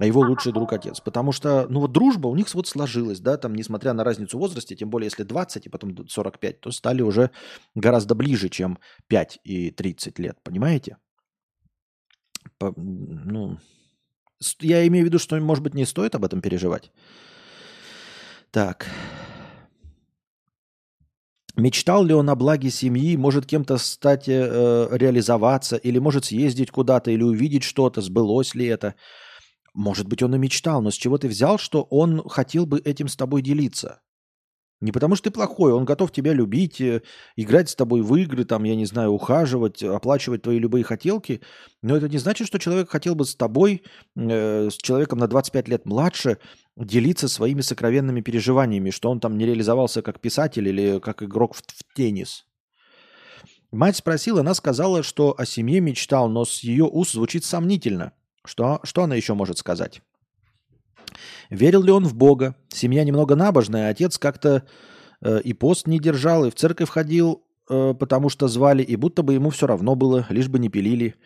а 0.00 0.06
его 0.06 0.22
лучший 0.22 0.52
друг 0.52 0.72
отец. 0.72 0.98
Потому 1.00 1.30
что, 1.30 1.66
ну 1.68 1.80
вот 1.80 1.92
дружба 1.92 2.28
у 2.28 2.34
них 2.34 2.52
вот 2.54 2.66
сложилась, 2.66 3.20
да, 3.20 3.36
там, 3.36 3.54
несмотря 3.54 3.92
на 3.92 4.02
разницу 4.02 4.38
в 4.38 4.40
возрасте, 4.40 4.74
тем 4.74 4.88
более 4.88 5.06
если 5.06 5.24
20 5.24 5.66
и 5.66 5.68
потом 5.68 6.08
45, 6.08 6.60
то 6.60 6.70
стали 6.70 7.02
уже 7.02 7.30
гораздо 7.74 8.14
ближе, 8.14 8.48
чем 8.48 8.78
5 9.08 9.40
и 9.44 9.70
30 9.70 10.18
лет, 10.18 10.38
понимаете? 10.42 10.96
По, 12.56 12.72
ну, 12.76 13.58
я 14.60 14.86
имею 14.86 15.04
в 15.04 15.08
виду, 15.08 15.18
что, 15.18 15.38
может 15.38 15.62
быть, 15.62 15.74
не 15.74 15.84
стоит 15.84 16.14
об 16.14 16.24
этом 16.24 16.40
переживать. 16.40 16.90
Так. 18.50 18.86
Мечтал 21.56 22.04
ли 22.04 22.14
он 22.14 22.30
о 22.30 22.36
благе 22.36 22.70
семьи, 22.70 23.16
может 23.16 23.44
кем-то 23.44 23.76
стать, 23.76 24.28
э, 24.28 24.88
реализоваться, 24.92 25.76
или 25.76 25.98
может 25.98 26.24
съездить 26.24 26.70
куда-то, 26.70 27.10
или 27.10 27.22
увидеть 27.22 27.64
что-то, 27.64 28.00
сбылось 28.00 28.54
ли 28.54 28.64
это? 28.64 28.94
Может 29.74 30.08
быть, 30.08 30.22
он 30.22 30.34
и 30.34 30.38
мечтал, 30.38 30.82
но 30.82 30.90
с 30.90 30.94
чего 30.94 31.18
ты 31.18 31.28
взял, 31.28 31.58
что 31.58 31.82
он 31.82 32.28
хотел 32.28 32.66
бы 32.66 32.80
этим 32.80 33.08
с 33.08 33.16
тобой 33.16 33.42
делиться? 33.42 34.00
Не 34.80 34.92
потому 34.92 35.14
что 35.14 35.24
ты 35.24 35.30
плохой, 35.30 35.72
он 35.72 35.84
готов 35.84 36.10
тебя 36.10 36.32
любить, 36.32 36.80
э, 36.80 37.02
играть 37.36 37.68
с 37.68 37.74
тобой 37.74 38.00
в 38.00 38.14
игры, 38.16 38.46
там, 38.46 38.64
я 38.64 38.74
не 38.74 38.86
знаю, 38.86 39.10
ухаживать, 39.10 39.82
оплачивать 39.82 40.42
твои 40.42 40.58
любые 40.58 40.84
хотелки. 40.84 41.42
Но 41.82 41.96
это 41.96 42.08
не 42.08 42.16
значит, 42.16 42.46
что 42.46 42.58
человек 42.58 42.88
хотел 42.88 43.14
бы 43.14 43.26
с 43.26 43.34
тобой, 43.36 43.82
э, 44.16 44.70
с 44.70 44.76
человеком 44.78 45.18
на 45.18 45.28
25 45.28 45.68
лет 45.68 45.84
младше, 45.84 46.38
делиться 46.78 47.28
своими 47.28 47.60
сокровенными 47.60 48.22
переживаниями, 48.22 48.88
что 48.88 49.10
он 49.10 49.20
там 49.20 49.36
не 49.36 49.44
реализовался 49.44 50.00
как 50.00 50.18
писатель 50.18 50.66
или 50.66 50.98
как 50.98 51.22
игрок 51.22 51.54
в, 51.54 51.58
в 51.58 51.94
теннис. 51.94 52.46
Мать 53.70 53.96
спросила, 53.96 54.40
она 54.40 54.54
сказала, 54.54 55.02
что 55.02 55.34
о 55.36 55.44
семье 55.44 55.80
мечтал, 55.80 56.30
но 56.30 56.46
с 56.46 56.60
ее 56.60 56.84
уст 56.84 57.12
звучит 57.12 57.44
сомнительно– 57.44 58.14
что, 58.44 58.80
что 58.84 59.02
она 59.02 59.14
еще 59.14 59.34
может 59.34 59.58
сказать? 59.58 60.02
Верил 61.50 61.82
ли 61.82 61.92
он 61.92 62.04
в 62.04 62.14
Бога? 62.14 62.54
Семья 62.68 63.04
немного 63.04 63.34
набожная, 63.34 63.90
отец 63.90 64.18
как-то 64.18 64.64
э, 65.20 65.40
и 65.42 65.52
пост 65.52 65.86
не 65.86 65.98
держал, 65.98 66.44
и 66.44 66.50
в 66.50 66.54
церковь 66.54 66.88
ходил, 66.88 67.44
э, 67.68 67.94
потому 67.98 68.28
что 68.28 68.48
звали, 68.48 68.82
и 68.82 68.96
будто 68.96 69.22
бы 69.22 69.34
ему 69.34 69.50
все 69.50 69.66
равно 69.66 69.94
было, 69.94 70.26
лишь 70.28 70.48
бы 70.48 70.58
не 70.58 70.68
пилили. 70.68 71.16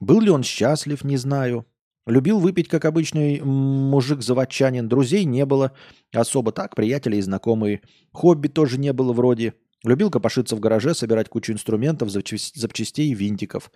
Был 0.00 0.20
ли 0.20 0.30
он 0.30 0.42
счастлив, 0.42 1.02
не 1.04 1.16
знаю. 1.16 1.66
Любил 2.06 2.38
выпить, 2.38 2.68
как 2.68 2.84
обычный 2.84 3.40
мужик-заводчанин. 3.40 4.88
Друзей 4.88 5.24
не 5.24 5.46
было. 5.46 5.72
Особо 6.12 6.52
так, 6.52 6.74
приятели 6.74 7.16
и 7.16 7.22
знакомые. 7.22 7.80
Хобби 8.12 8.48
тоже 8.48 8.78
не 8.78 8.92
было 8.92 9.14
вроде. 9.14 9.54
Любил 9.84 10.10
копошиться 10.10 10.54
в 10.56 10.60
гараже, 10.60 10.94
собирать 10.94 11.30
кучу 11.30 11.52
инструментов, 11.52 12.10
запчастей 12.10 13.10
и 13.10 13.14
винтиков. 13.14 13.70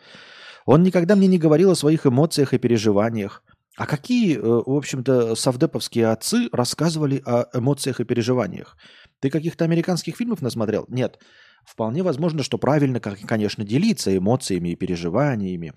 Он 0.69 0.83
никогда 0.83 1.17
мне 1.17 1.29
не 1.29 1.39
говорил 1.39 1.71
о 1.71 1.75
своих 1.75 2.05
эмоциях 2.05 2.53
и 2.53 2.59
переживаниях. 2.59 3.43
А 3.79 3.87
какие, 3.87 4.37
э, 4.37 4.41
в 4.43 4.77
общем-то, 4.77 5.35
совдеповские 5.35 6.09
отцы 6.09 6.51
рассказывали 6.53 7.23
о 7.25 7.47
эмоциях 7.59 8.01
и 8.01 8.05
переживаниях? 8.05 8.77
Ты 9.19 9.31
каких-то 9.31 9.65
американских 9.65 10.17
фильмов 10.17 10.43
насмотрел? 10.43 10.85
Нет. 10.89 11.21
Вполне 11.65 12.03
возможно, 12.03 12.43
что 12.43 12.59
правильно, 12.59 13.01
конечно, 13.01 13.65
делиться 13.65 14.15
эмоциями 14.15 14.69
и 14.69 14.77
переживаниями. 14.77 15.73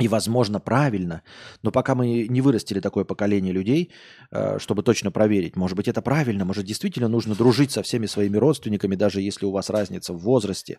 И, 0.00 0.08
возможно, 0.08 0.60
правильно. 0.60 1.22
Но 1.62 1.70
пока 1.70 1.94
мы 1.94 2.26
не 2.26 2.40
вырастили 2.40 2.80
такое 2.80 3.04
поколение 3.04 3.52
людей, 3.52 3.92
э, 4.30 4.58
чтобы 4.58 4.82
точно 4.82 5.10
проверить, 5.10 5.56
может 5.56 5.76
быть, 5.76 5.88
это 5.88 6.00
правильно, 6.00 6.44
может, 6.46 6.64
действительно 6.64 7.08
нужно 7.08 7.34
дружить 7.34 7.70
со 7.70 7.82
всеми 7.82 8.06
своими 8.06 8.38
родственниками, 8.38 8.96
даже 8.96 9.20
если 9.20 9.44
у 9.44 9.50
вас 9.50 9.68
разница 9.68 10.14
в 10.14 10.18
возрасте. 10.18 10.78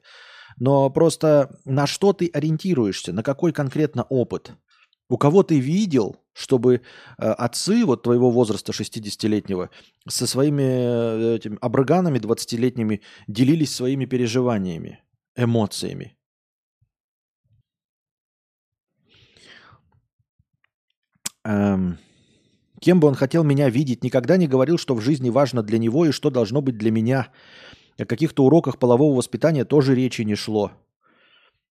Но 0.58 0.90
просто 0.90 1.56
на 1.66 1.86
что 1.86 2.14
ты 2.14 2.30
ориентируешься, 2.34 3.14
на 3.14 3.22
какой 3.22 3.54
конкретно 3.54 4.04
опыт? 4.04 4.54
У 5.08 5.18
кого 5.18 5.44
ты 5.44 5.60
видел, 5.60 6.16
чтобы 6.34 6.76
э, 6.76 6.80
отцы 7.18 7.86
вот 7.86 8.02
твоего 8.02 8.32
возраста 8.32 8.72
60-летнего 8.72 9.70
со 10.08 10.26
своими 10.26 10.64
э, 10.64 11.36
этими 11.36 11.58
абраганами 11.62 12.18
20-летними 12.18 13.02
делились 13.28 13.76
своими 13.76 14.06
переживаниями, 14.06 15.04
эмоциями? 15.36 16.16
Эм, 21.44 21.98
кем 22.80 23.00
бы 23.00 23.08
он 23.08 23.16
хотел 23.16 23.44
меня 23.44 23.70
видеть, 23.70 24.04
никогда 24.04 24.38
не 24.38 24.48
говорил, 24.48 24.78
что 24.78 24.96
в 24.96 25.02
жизни 25.02 25.30
важно 25.30 25.64
для 25.64 25.78
него 25.78 26.06
и 26.06 26.12
что 26.12 26.30
должно 26.30 26.62
быть 26.62 26.78
для 26.78 26.92
меня. 26.92 27.30
О 27.98 28.06
каких-то 28.06 28.46
уроках 28.46 28.78
полового 28.78 29.16
воспитания 29.16 29.66
тоже 29.66 29.96
речи 29.96 30.22
не 30.22 30.36
шло. 30.36 30.72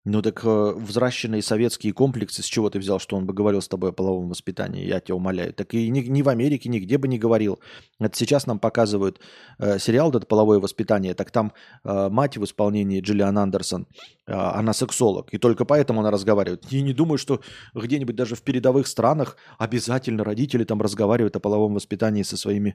Ну 0.07 0.22
так 0.22 0.40
э, 0.44 0.72
взращенные 0.76 1.42
советские 1.42 1.92
комплексы, 1.92 2.42
с 2.42 2.46
чего 2.46 2.70
ты 2.70 2.78
взял, 2.78 2.98
что 2.98 3.16
он 3.16 3.26
бы 3.26 3.34
говорил 3.34 3.61
с 3.61 3.68
тобой 3.68 3.90
о 3.90 3.92
половом 3.92 4.30
воспитании, 4.30 4.86
я 4.86 4.98
тебя 4.98 5.16
умоляю. 5.16 5.53
Так 5.53 5.74
и 5.74 5.90
ни, 5.90 6.01
ни 6.01 6.22
в 6.22 6.28
Америке, 6.30 6.70
нигде 6.70 6.96
бы 6.96 7.07
не 7.07 7.18
говорил. 7.18 7.61
Это 7.98 8.16
сейчас 8.16 8.46
нам 8.46 8.59
показывают 8.59 9.20
э, 9.59 9.78
сериал 9.78 10.09
этот 10.09 10.26
«Половое 10.26 10.59
воспитание», 10.59 11.12
так 11.12 11.30
там 11.30 11.53
э, 11.84 12.09
мать 12.09 12.38
в 12.38 12.44
исполнении 12.44 13.03
Джиллиан 13.03 13.36
Андерсон, 13.36 13.86
э, 14.26 14.32
она 14.32 14.72
сексолог, 14.72 15.34
и 15.34 15.38
только 15.38 15.66
поэтому 15.66 16.01
она 16.01 16.11
разговаривает. 16.11 16.64
Я 16.70 16.80
не 16.80 16.94
думаю, 16.94 17.18
что 17.18 17.42
где-нибудь 17.74 18.16
даже 18.16 18.36
в 18.36 18.42
передовых 18.42 18.86
странах 18.86 19.36
обязательно 19.59 20.24
родители 20.24 20.64
там 20.64 20.80
разговаривают 20.80 21.36
о 21.36 21.40
половом 21.40 21.74
воспитании 21.74 22.22
со 22.22 22.38
своими 22.38 22.74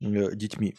э, 0.00 0.34
детьми. 0.34 0.74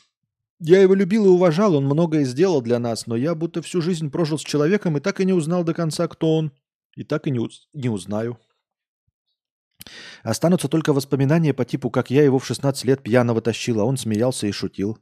Я 0.59 0.81
его 0.81 0.95
любил 0.95 1.25
и 1.25 1.29
уважал, 1.29 1.75
он 1.75 1.85
многое 1.85 2.23
сделал 2.23 2.61
для 2.61 2.79
нас, 2.79 3.05
но 3.05 3.15
я 3.15 3.35
будто 3.35 3.61
всю 3.61 3.81
жизнь 3.81 4.09
прожил 4.09 4.39
с 4.39 4.43
человеком 4.43 4.97
и 4.97 4.99
так 4.99 5.19
и 5.19 5.25
не 5.25 5.33
узнал 5.33 5.63
до 5.63 5.73
конца, 5.73 6.07
кто 6.07 6.35
он. 6.35 6.51
И 6.95 7.03
так 7.03 7.27
и 7.27 7.31
не, 7.31 7.39
уз... 7.39 7.67
не 7.73 7.89
узнаю. 7.89 8.39
Останутся 10.23 10.67
только 10.67 10.93
воспоминания 10.93 11.53
по 11.53 11.63
типу, 11.63 11.91
как 11.91 12.09
я 12.09 12.23
его 12.23 12.39
в 12.39 12.45
16 12.45 12.85
лет 12.85 13.03
пьяного 13.03 13.39
тащил, 13.39 13.79
а 13.79 13.83
он 13.83 13.97
смеялся 13.97 14.47
и 14.47 14.51
шутил. 14.51 14.97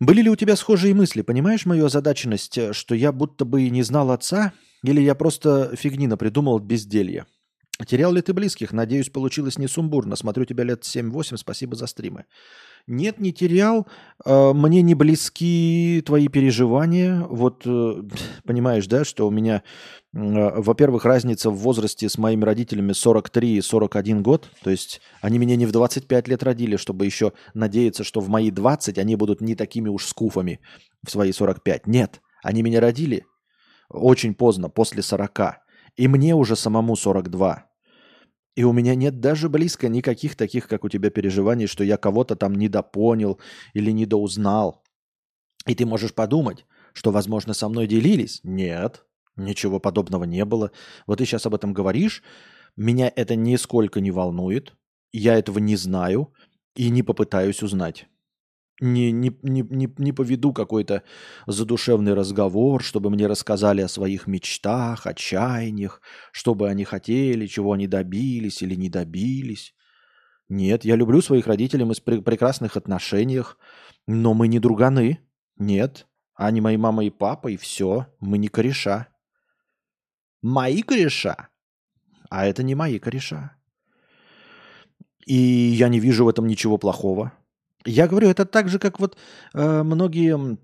Были 0.00 0.22
ли 0.22 0.30
у 0.30 0.36
тебя 0.36 0.56
схожие 0.56 0.94
мысли? 0.94 1.20
Понимаешь 1.20 1.66
мою 1.66 1.86
озадаченность, 1.86 2.74
что 2.74 2.94
я 2.94 3.12
будто 3.12 3.44
бы 3.44 3.62
и 3.62 3.70
не 3.70 3.82
знал 3.82 4.10
отца, 4.10 4.54
или 4.82 5.00
я 5.00 5.14
просто 5.14 5.76
фигнина 5.76 6.16
придумал 6.16 6.58
безделье? 6.58 7.26
Терял 7.86 8.12
ли 8.12 8.22
ты 8.22 8.32
близких? 8.32 8.72
Надеюсь, 8.72 9.10
получилось 9.10 9.58
не 9.58 9.68
сумбурно. 9.68 10.16
Смотрю 10.16 10.44
тебя 10.44 10.64
лет 10.64 10.82
7-8, 10.82 11.36
спасибо 11.36 11.76
за 11.76 11.86
стримы. 11.86 12.24
Нет, 12.86 13.20
не 13.20 13.32
терял. 13.32 13.86
А, 14.24 14.52
мне 14.52 14.82
не 14.82 14.94
близки 14.94 16.02
твои 16.04 16.28
переживания. 16.28 17.22
Вот 17.28 17.62
э, 17.64 18.02
понимаешь, 18.44 18.86
да, 18.86 19.04
что 19.04 19.26
у 19.26 19.30
меня, 19.30 19.62
а, 20.14 20.60
во-первых, 20.60 21.04
разница 21.04 21.50
в 21.50 21.56
возрасте 21.56 22.08
с 22.08 22.18
моими 22.18 22.44
родителями 22.44 22.92
43 22.92 23.56
и 23.56 23.60
41 23.60 24.22
год. 24.22 24.50
То 24.62 24.70
есть 24.70 25.00
они 25.20 25.38
меня 25.38 25.56
не 25.56 25.66
в 25.66 25.72
25 25.72 26.28
лет 26.28 26.42
родили, 26.42 26.76
чтобы 26.76 27.06
еще 27.06 27.32
надеяться, 27.54 28.04
что 28.04 28.20
в 28.20 28.28
мои 28.28 28.50
20 28.50 28.98
они 28.98 29.16
будут 29.16 29.40
не 29.40 29.54
такими 29.54 29.88
уж 29.88 30.06
скуфами 30.06 30.60
в 31.04 31.10
свои 31.10 31.32
45. 31.32 31.86
Нет, 31.86 32.20
они 32.42 32.62
меня 32.62 32.80
родили 32.80 33.24
очень 33.92 34.34
поздно, 34.34 34.68
после 34.68 35.02
40. 35.02 35.60
И 35.96 36.08
мне 36.08 36.34
уже 36.34 36.56
самому 36.56 36.96
42. 36.96 37.66
И 38.54 38.64
у 38.64 38.72
меня 38.72 38.94
нет 38.94 39.20
даже 39.20 39.48
близко 39.48 39.88
никаких 39.88 40.36
таких, 40.36 40.68
как 40.68 40.84
у 40.84 40.88
тебя, 40.88 41.10
переживаний, 41.10 41.66
что 41.66 41.84
я 41.84 41.96
кого-то 41.96 42.36
там 42.36 42.54
недопонял 42.54 43.40
или 43.72 43.90
недоузнал. 43.90 44.82
И 45.66 45.74
ты 45.74 45.86
можешь 45.86 46.14
подумать, 46.14 46.66
что, 46.92 47.12
возможно, 47.12 47.54
со 47.54 47.68
мной 47.68 47.86
делились. 47.86 48.40
Нет, 48.42 49.06
ничего 49.36 49.80
подобного 49.80 50.24
не 50.24 50.44
было. 50.44 50.70
Вот 51.06 51.18
ты 51.18 51.24
сейчас 51.24 51.46
об 51.46 51.54
этом 51.54 51.72
говоришь, 51.72 52.22
меня 52.76 53.10
это 53.14 53.36
нисколько 53.36 54.00
не 54.00 54.10
волнует, 54.10 54.74
я 55.12 55.38
этого 55.38 55.58
не 55.58 55.76
знаю 55.76 56.34
и 56.74 56.90
не 56.90 57.02
попытаюсь 57.02 57.62
узнать 57.62 58.06
не, 58.82 59.12
не, 59.12 59.30
не, 59.42 59.62
не, 59.62 59.88
не 59.96 60.12
поведу 60.12 60.52
какой-то 60.52 61.04
задушевный 61.46 62.14
разговор, 62.14 62.82
чтобы 62.82 63.10
мне 63.10 63.28
рассказали 63.28 63.80
о 63.80 63.88
своих 63.88 64.26
мечтах, 64.26 65.06
отчаяниях, 65.06 66.02
что 66.32 66.54
бы 66.54 66.68
они 66.68 66.84
хотели, 66.84 67.46
чего 67.46 67.72
они 67.72 67.86
добились 67.86 68.60
или 68.60 68.74
не 68.74 68.88
добились. 68.90 69.74
Нет, 70.48 70.84
я 70.84 70.96
люблю 70.96 71.22
своих 71.22 71.46
родителей, 71.46 71.84
мы 71.84 71.94
в 71.94 72.02
прекрасных 72.02 72.76
отношениях, 72.76 73.56
но 74.08 74.34
мы 74.34 74.48
не 74.48 74.58
друганы. 74.58 75.20
Нет, 75.56 76.08
они 76.34 76.60
мои 76.60 76.76
мама 76.76 77.04
и 77.04 77.10
папа, 77.10 77.48
и 77.48 77.56
все, 77.56 78.08
мы 78.18 78.36
не 78.36 78.48
кореша. 78.48 79.08
Мои 80.42 80.82
кореша, 80.82 81.48
а 82.30 82.46
это 82.46 82.64
не 82.64 82.74
мои 82.74 82.98
кореша. 82.98 83.56
И 85.24 85.36
я 85.36 85.88
не 85.88 86.00
вижу 86.00 86.24
в 86.24 86.28
этом 86.28 86.48
ничего 86.48 86.78
плохого. 86.78 87.32
Я 87.84 88.08
говорю, 88.08 88.28
это 88.28 88.44
так 88.44 88.68
же, 88.68 88.78
как 88.78 89.00
вот 89.00 89.16
э, 89.54 89.82
многие, 89.82 90.58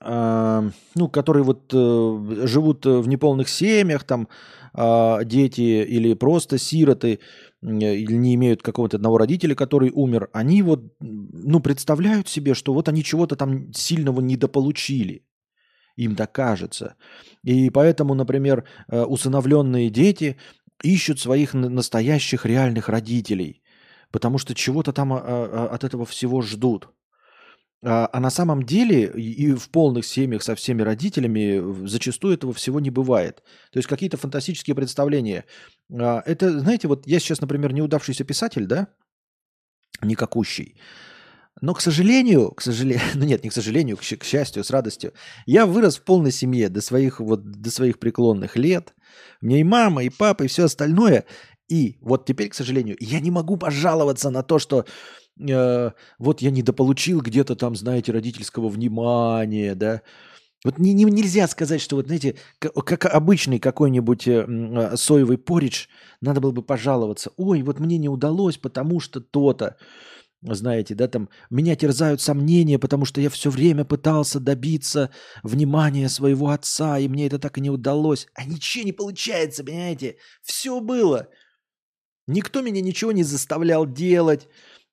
э, 0.00 0.70
ну, 0.94 1.08
которые 1.08 1.42
вот 1.44 1.72
э, 1.74 2.46
живут 2.46 2.86
в 2.86 3.08
неполных 3.08 3.48
семьях, 3.48 4.04
там, 4.04 4.28
э, 4.74 5.24
дети 5.24 5.84
или 5.84 6.14
просто 6.14 6.58
сироты, 6.58 7.20
или 7.62 8.16
не 8.16 8.34
имеют 8.34 8.62
какого-то 8.62 8.96
одного 8.96 9.18
родителя, 9.18 9.54
который 9.54 9.90
умер, 9.94 10.28
они 10.32 10.62
вот, 10.62 10.80
ну, 11.00 11.60
представляют 11.60 12.28
себе, 12.28 12.54
что 12.54 12.74
вот 12.74 12.88
они 12.88 13.02
чего-то 13.02 13.36
там 13.36 13.72
сильного 13.72 14.20
недополучили. 14.20 15.24
Им 15.96 16.16
так 16.16 16.32
кажется. 16.32 16.96
И 17.44 17.70
поэтому, 17.70 18.14
например, 18.14 18.64
э, 18.88 19.02
усыновленные 19.02 19.90
дети 19.90 20.36
ищут 20.82 21.20
своих 21.20 21.54
настоящих 21.54 22.46
реальных 22.46 22.88
родителей, 22.88 23.62
потому 24.14 24.38
что 24.38 24.54
чего-то 24.54 24.92
там 24.92 25.12
а, 25.12 25.18
а, 25.18 25.68
от 25.74 25.82
этого 25.82 26.06
всего 26.06 26.40
ждут. 26.40 26.88
А, 27.84 28.08
а 28.12 28.20
на 28.20 28.30
самом 28.30 28.62
деле 28.62 29.06
и 29.06 29.52
в 29.54 29.70
полных 29.70 30.06
семьях 30.06 30.44
со 30.44 30.54
всеми 30.54 30.82
родителями 30.82 31.84
зачастую 31.88 32.34
этого 32.34 32.52
всего 32.52 32.78
не 32.78 32.90
бывает. 32.90 33.42
То 33.72 33.80
есть 33.80 33.88
какие-то 33.88 34.16
фантастические 34.16 34.76
представления. 34.76 35.46
Это, 35.90 36.60
знаете, 36.60 36.86
вот 36.86 37.08
я 37.08 37.18
сейчас, 37.18 37.40
например, 37.40 37.72
неудавшийся 37.72 38.22
писатель, 38.22 38.66
да, 38.66 38.86
никакущий. 40.00 40.76
Но, 41.60 41.74
к 41.74 41.80
сожалению, 41.80 42.52
к 42.52 42.62
сожалению, 42.62 43.02
ну 43.14 43.24
нет, 43.24 43.42
не 43.42 43.50
к 43.50 43.52
сожалению, 43.52 43.96
к, 43.96 44.00
к 44.00 44.24
счастью, 44.24 44.62
с 44.62 44.70
радостью, 44.70 45.12
я 45.44 45.66
вырос 45.66 45.96
в 45.96 46.04
полной 46.04 46.30
семье 46.30 46.68
до 46.68 46.80
своих, 46.80 47.18
вот, 47.18 47.42
до 47.44 47.70
своих 47.72 47.98
преклонных 47.98 48.54
лет. 48.56 48.94
У 49.42 49.46
меня 49.46 49.58
и 49.58 49.64
мама, 49.64 50.04
и 50.04 50.08
папа, 50.08 50.44
и 50.44 50.48
все 50.48 50.64
остальное. 50.64 51.24
И 51.68 51.96
вот 52.00 52.26
теперь, 52.26 52.48
к 52.48 52.54
сожалению, 52.54 52.96
я 53.00 53.20
не 53.20 53.30
могу 53.30 53.56
пожаловаться 53.56 54.30
на 54.30 54.42
то, 54.42 54.58
что 54.58 54.84
э, 55.40 55.90
вот 56.18 56.42
я 56.42 56.50
недополучил 56.50 57.20
где-то 57.20 57.56
там, 57.56 57.74
знаете, 57.76 58.12
родительского 58.12 58.68
внимания, 58.68 59.74
да. 59.74 60.02
Вот 60.64 60.78
не, 60.78 60.94
не, 60.94 61.04
нельзя 61.04 61.46
сказать, 61.46 61.82
что 61.82 61.96
вот, 61.96 62.06
знаете, 62.06 62.36
как, 62.58 63.04
обычный 63.04 63.58
какой-нибудь 63.58 64.26
э, 64.28 64.46
э, 64.48 64.96
соевый 64.96 65.38
поридж, 65.38 65.86
надо 66.20 66.40
было 66.40 66.52
бы 66.52 66.62
пожаловаться. 66.62 67.32
Ой, 67.36 67.62
вот 67.62 67.80
мне 67.80 67.98
не 67.98 68.08
удалось, 68.08 68.56
потому 68.56 69.00
что 69.00 69.20
то-то 69.20 69.76
знаете, 70.52 70.94
да, 70.94 71.08
там 71.08 71.30
меня 71.48 71.74
терзают 71.74 72.20
сомнения, 72.20 72.78
потому 72.78 73.06
что 73.06 73.20
я 73.20 73.30
все 73.30 73.48
время 73.48 73.84
пытался 73.84 74.40
добиться 74.40 75.10
внимания 75.42 76.08
своего 76.08 76.50
отца, 76.50 76.98
и 76.98 77.08
мне 77.08 77.26
это 77.26 77.38
так 77.38 77.56
и 77.56 77.62
не 77.62 77.70
удалось. 77.70 78.26
А 78.34 78.44
ничего 78.44 78.84
не 78.84 78.92
получается, 78.92 79.64
понимаете? 79.64 80.16
Все 80.42 80.80
было. 80.80 81.28
Никто 82.26 82.62
меня 82.62 82.80
ничего 82.80 83.12
не 83.12 83.24
заставлял 83.24 83.86
делать. 83.86 84.48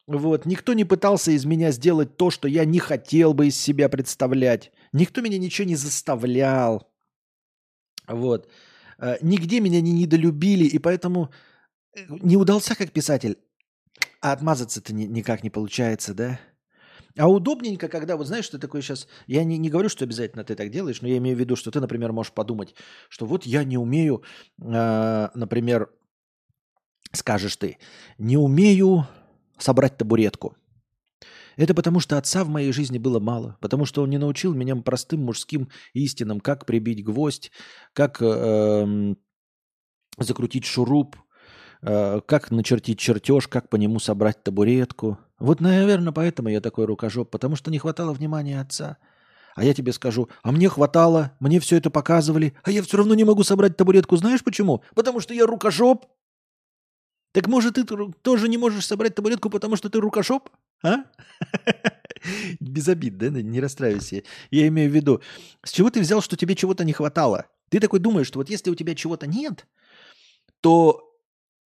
Вот. 0.08 0.46
Никто 0.46 0.74
не 0.74 0.86
пытался 0.86 1.32
из 1.32 1.46
меня 1.46 1.72
сделать 1.72 2.18
то, 2.18 2.32
что 2.32 2.48
я 2.48 2.66
не 2.66 2.80
хотел 2.80 3.34
бы 3.34 3.48
из 3.48 3.60
себя 3.60 3.90
представлять. 3.90 4.72
Никто 4.94 5.22
меня 5.22 5.38
ничего 5.38 5.68
не 5.68 5.76
заставлял. 5.76 6.92
Вот. 8.08 8.48
Э, 9.00 9.18
нигде 9.22 9.62
меня 9.62 9.82
не 9.82 9.94
недолюбили, 9.94 10.66
и 10.66 10.80
поэтому 10.80 11.32
э, 11.96 12.02
не 12.10 12.38
удался 12.38 12.76
как 12.76 12.92
писатель. 12.92 13.38
А 14.22 14.34
отмазаться-то 14.34 14.94
ни, 14.94 15.06
никак 15.06 15.44
не 15.44 15.50
получается, 15.50 16.14
да? 16.14 16.40
А 17.18 17.28
удобненько, 17.28 17.88
когда, 17.88 18.16
вот 18.16 18.28
знаешь, 18.28 18.46
что 18.46 18.60
такое 18.60 18.82
сейчас... 18.82 19.08
Я 19.28 19.44
не, 19.44 19.58
не 19.58 19.70
говорю, 19.70 19.90
что 19.90 20.06
обязательно 20.06 20.44
ты 20.44 20.56
так 20.56 20.70
делаешь, 20.70 21.02
но 21.02 21.08
я 21.08 21.18
имею 21.18 21.36
в 21.36 21.40
виду, 21.40 21.56
что 21.56 21.72
ты, 21.72 21.80
например, 21.80 22.12
можешь 22.14 22.32
подумать, 22.32 22.76
что 23.10 23.26
вот 23.26 23.46
я 23.46 23.64
не 23.64 23.78
умею, 23.78 24.24
э, 24.62 25.30
например, 25.34 25.90
скажешь 27.12 27.56
ты, 27.56 27.78
не 28.18 28.38
умею 28.38 29.08
собрать 29.58 29.98
табуретку. 29.98 30.56
Это 31.58 31.74
потому, 31.74 32.00
что 32.00 32.18
отца 32.18 32.44
в 32.44 32.50
моей 32.50 32.72
жизни 32.72 32.98
было 32.98 33.20
мало, 33.20 33.58
потому 33.60 33.86
что 33.86 34.04
он 34.04 34.10
не 34.10 34.18
научил 34.18 34.54
меня 34.54 34.76
простым 34.78 35.26
мужским 35.26 35.70
истинам, 35.94 36.40
как 36.40 36.66
прибить 36.66 37.04
гвоздь, 37.04 37.52
как 37.94 38.22
э, 38.22 39.16
закрутить 40.18 40.66
шуруп, 40.66 41.18
Э, 41.84 42.22
как 42.26 42.52
начертить 42.52 43.00
чертеж, 43.00 43.48
как 43.48 43.70
по 43.70 43.76
нему 43.76 44.00
собрать 44.00 44.44
табуретку. 44.44 45.18
Вот, 45.40 45.62
наверное, 45.62 46.14
поэтому 46.14 46.50
я 46.50 46.62
такой 46.62 46.86
рукожоп, 46.86 47.32
потому 47.32 47.56
что 47.56 47.72
не 47.72 47.80
хватало 47.80 48.14
внимания 48.14 48.62
отца. 48.62 48.98
А 49.56 49.64
я 49.64 49.74
тебе 49.74 49.92
скажу, 49.92 50.30
а 50.44 50.52
мне 50.52 50.70
хватало, 50.70 51.32
мне 51.40 51.60
все 51.60 51.78
это 51.78 51.90
показывали, 51.90 52.54
а 52.64 52.72
я 52.72 52.84
все 52.84 52.98
равно 52.98 53.16
не 53.16 53.24
могу 53.24 53.44
собрать 53.44 53.76
табуретку. 53.78 54.16
Знаешь 54.16 54.44
почему? 54.44 54.84
Потому 54.96 55.20
что 55.20 55.34
я 55.34 55.46
рукожоп. 55.46 56.06
Так 57.32 57.48
может, 57.48 57.76
ты 57.76 57.86
тоже 57.86 58.50
не 58.50 58.58
можешь 58.58 58.86
собрать 58.86 59.16
табуретку, 59.16 59.50
потому 59.50 59.76
что 59.76 59.90
ты 59.90 60.00
рукожоп? 60.00 60.50
А? 60.84 61.06
Без 62.60 62.88
обид, 62.88 63.18
да? 63.18 63.30
Не 63.30 63.60
расстраивайся. 63.60 64.24
Я 64.50 64.68
имею 64.68 64.92
в 64.92 64.94
виду, 64.94 65.22
с 65.64 65.72
чего 65.72 65.90
ты 65.90 66.02
взял, 66.02 66.22
что 66.22 66.36
тебе 66.36 66.56
чего-то 66.56 66.84
не 66.84 66.94
хватало? 66.94 67.48
Ты 67.70 67.80
такой 67.80 68.00
думаешь, 68.00 68.28
что 68.28 68.40
вот 68.40 68.50
если 68.50 68.70
у 68.70 68.76
тебя 68.76 68.96
чего-то 68.96 69.28
нет, 69.28 69.66
то 70.60 71.10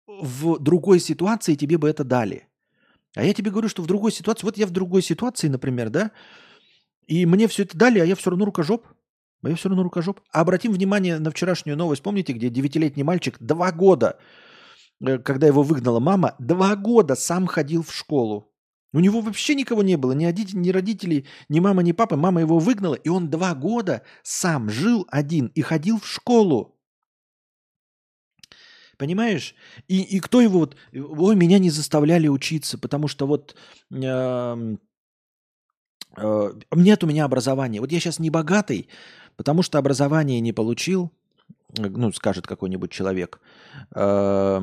в 0.06 0.60
другой 0.60 1.00
ситуации 1.00 1.56
тебе 1.56 1.78
бы 1.78 1.90
это 1.90 2.04
дали. 2.04 2.48
А 3.16 3.24
я 3.24 3.34
тебе 3.34 3.52
говорю, 3.52 3.70
что 3.70 3.82
в 3.82 3.88
другой 3.88 4.12
ситуации, 4.12 4.46
вот 4.46 4.58
я 4.58 4.68
в 4.68 4.72
другой 4.72 5.02
ситуации, 5.02 5.48
например, 5.48 5.90
да, 5.90 6.12
и 7.08 7.26
мне 7.26 7.48
все 7.48 7.64
это 7.64 7.78
дали, 7.78 8.00
а 8.00 8.06
я 8.06 8.16
все 8.16 8.30
равно 8.30 8.46
рукожоп. 8.46 8.88
А 9.44 9.50
я 9.50 9.56
все 9.56 9.70
равно 9.70 9.84
рукожоп. 9.84 10.22
А 10.32 10.42
обратим 10.42 10.72
внимание 10.72 11.20
на 11.20 11.30
вчерашнюю 11.30 11.78
новость. 11.78 12.02
Помните, 12.02 12.34
где 12.34 12.50
девятилетний 12.50 13.04
мальчик 13.04 13.36
два 13.40 13.72
года, 13.72 14.18
когда 15.04 15.48
его 15.48 15.64
выгнала 15.64 16.00
мама, 16.00 16.36
два 16.40 16.76
года 16.76 17.16
сам 17.16 17.48
ходил 17.48 17.84
в 17.84 17.94
школу. 17.94 18.50
У 18.94 19.00
него 19.00 19.22
вообще 19.22 19.56
никого 19.56 19.82
не 19.82 19.98
было, 19.98 20.12
ни, 20.12 20.26
родителей, 20.26 20.60
ни 20.60 20.70
родителей, 20.70 21.28
ни 21.50 21.60
мамы, 21.60 21.84
ни 21.84 21.94
папы. 21.94 22.16
Мама 22.16 22.42
его 22.42 22.60
выгнала, 22.60 22.94
и 22.94 23.10
он 23.10 23.30
два 23.30 23.56
года 23.56 24.04
сам 24.22 24.70
жил 24.70 25.08
один 25.10 25.48
и 25.48 25.62
ходил 25.62 26.00
в 26.00 26.08
школу. 26.08 26.80
Понимаешь? 28.98 29.56
И, 29.88 30.02
и 30.02 30.20
кто 30.20 30.42
его 30.42 30.60
вот... 30.60 30.78
Ой, 30.94 31.36
меня 31.36 31.58
не 31.58 31.72
заставляли 31.72 32.28
учиться, 32.28 32.78
потому 32.78 33.08
что 33.08 33.26
вот... 33.26 33.56
Э, 33.92 34.76
э, 36.16 36.54
нет 36.76 37.04
у 37.04 37.08
меня 37.08 37.26
образования. 37.26 37.82
Вот 37.82 37.92
я 37.92 38.00
сейчас 38.00 38.20
не 38.20 38.30
богатый, 38.30 38.88
потому 39.36 39.64
что 39.64 39.80
образование 39.80 40.40
не 40.40 40.54
получил, 40.54 41.12
ну, 41.78 42.12
скажет 42.14 42.48
какой-нибудь 42.48 42.92
человек. 42.92 43.40
Э, 43.96 44.60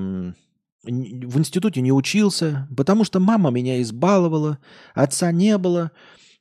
в 0.82 1.38
институте 1.38 1.80
не 1.80 1.92
учился, 1.92 2.68
потому 2.76 3.04
что 3.04 3.20
мама 3.20 3.50
меня 3.50 3.80
избаловала, 3.82 4.58
отца 4.94 5.30
не 5.30 5.58
было, 5.58 5.92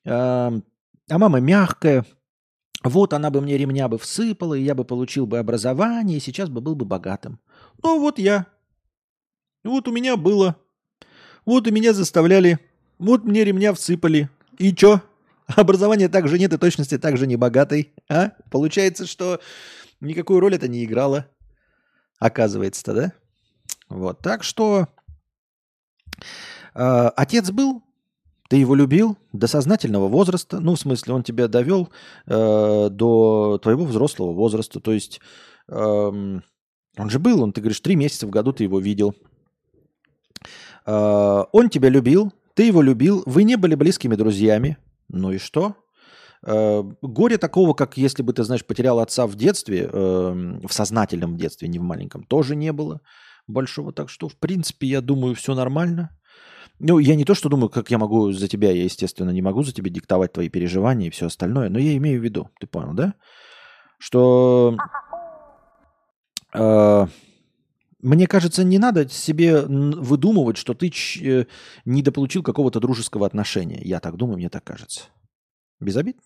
э, 0.06 0.10
а 0.12 1.18
мама 1.18 1.40
мягкая. 1.40 2.06
Вот 2.84 3.14
она 3.14 3.30
бы 3.30 3.42
мне 3.42 3.58
ремня 3.58 3.90
бы 3.90 3.98
всыпала, 3.98 4.54
и 4.54 4.64
я 4.64 4.74
бы 4.74 4.86
получил 4.86 5.26
бы 5.26 5.40
образование, 5.40 6.18
и 6.18 6.22
сейчас 6.22 6.50
бы 6.50 6.62
был 6.62 6.76
бы 6.76 6.86
богатым. 6.86 7.40
Ну 7.84 8.00
вот 8.00 8.20
я. 8.20 8.46
Вот 9.66 9.88
у 9.90 9.92
меня 9.92 10.16
было. 10.16 10.56
Вот 11.46 11.68
у 11.68 11.72
меня 11.72 11.94
заставляли. 11.94 12.60
Вот 12.98 13.26
мне 13.26 13.44
ремня 13.44 13.74
всыпали. 13.74 14.30
И 14.58 14.74
чё? 14.74 15.02
Образования 15.48 16.08
также 16.08 16.38
нет 16.38 16.54
и 16.54 16.58
точности 16.58 16.98
также 16.98 17.28
не 17.28 17.36
богатой. 17.36 17.92
А? 18.08 18.32
Получается, 18.52 19.06
что 19.06 19.42
никакую 20.02 20.40
роль 20.40 20.56
это 20.56 20.68
не 20.68 20.84
играло. 20.84 21.28
Оказывается-то, 22.20 22.94
да? 22.94 23.14
Вот. 23.90 24.20
Так 24.20 24.44
что 24.44 24.88
э, 26.76 27.10
отец 27.16 27.52
был, 27.52 27.84
ты 28.50 28.58
его 28.58 28.76
любил 28.76 29.18
до 29.32 29.48
сознательного 29.48 30.08
возраста. 30.08 30.60
Ну, 30.60 30.76
в 30.76 30.80
смысле, 30.80 31.14
он 31.14 31.24
тебя 31.24 31.48
довел 31.48 31.90
э, 32.26 32.90
до 32.90 33.60
твоего 33.62 33.86
взрослого 33.86 34.34
возраста. 34.34 34.80
То 34.80 34.92
есть 34.92 35.22
э, 35.68 35.76
он 37.00 37.10
же 37.10 37.20
был, 37.20 37.42
он, 37.42 37.54
ты 37.54 37.62
говоришь, 37.62 37.80
три 37.80 37.96
месяца 37.96 38.28
в 38.28 38.30
году 38.30 38.52
ты 38.52 38.64
его 38.64 38.80
видел. 38.80 39.16
А, 40.86 41.46
он 41.52 41.70
тебя 41.70 41.90
любил, 41.90 42.34
ты 42.56 42.64
его 42.64 42.82
любил, 42.82 43.24
вы 43.26 43.44
не 43.44 43.56
были 43.56 43.76
близкими 43.76 44.16
друзьями. 44.16 44.78
Ну 45.08 45.32
и 45.32 45.38
что? 45.38 45.76
А, 46.46 46.84
горе 47.02 47.38
такого, 47.38 47.74
как 47.74 47.98
если 47.98 48.24
бы 48.24 48.34
ты, 48.34 48.44
знаешь, 48.44 48.66
потерял 48.66 49.00
отца 49.00 49.28
в 49.28 49.36
детстве, 49.36 49.90
эм, 49.92 50.62
в 50.68 50.74
сознательном 50.74 51.38
детстве, 51.38 51.68
не 51.68 51.80
в 51.80 51.84
маленьком, 51.84 52.24
тоже 52.24 52.56
не 52.56 52.72
было 52.72 53.02
большого. 53.48 53.92
Так 53.94 54.10
что, 54.10 54.28
в 54.30 54.36
принципе, 54.36 54.88
я 54.88 55.02
думаю, 55.02 55.36
все 55.36 55.56
нормально. 55.56 56.18
Ну, 56.80 57.00
я 57.00 57.16
не 57.16 57.26
то, 57.26 57.36
что 57.36 57.50
думаю, 57.50 57.70
как 57.70 57.92
я 57.92 57.98
могу 57.98 58.32
за 58.32 58.48
тебя, 58.48 58.72
я, 58.72 58.84
естественно, 58.84 59.32
не 59.32 59.42
могу 59.42 59.64
за 59.64 59.74
тебя 59.74 59.90
диктовать 59.90 60.32
твои 60.32 60.48
переживания 60.50 61.08
и 61.08 61.12
все 61.12 61.26
остальное, 61.26 61.70
но 61.70 61.78
я 61.78 61.98
имею 61.98 62.22
в 62.22 62.24
виду, 62.24 62.50
ты 62.60 62.68
понял, 62.68 62.94
да? 62.94 63.16
Что 63.98 64.78
а, 66.54 67.10
мне 68.02 68.28
кажется, 68.28 68.64
не 68.64 68.80
надо 68.80 69.10
себе 69.10 69.62
выдумывать, 69.62 70.58
что 70.58 70.74
ты 70.74 70.92
э, 71.22 71.46
недополучил 71.86 72.44
какого-то 72.44 72.80
дружеского 72.80 73.26
отношения. 73.26 73.82
Я 73.84 74.00
так 74.00 74.16
думаю, 74.16 74.38
мне 74.38 74.50
так 74.50 74.64
кажется. 74.64 75.02
Без 75.80 75.98
обид? 75.98 76.18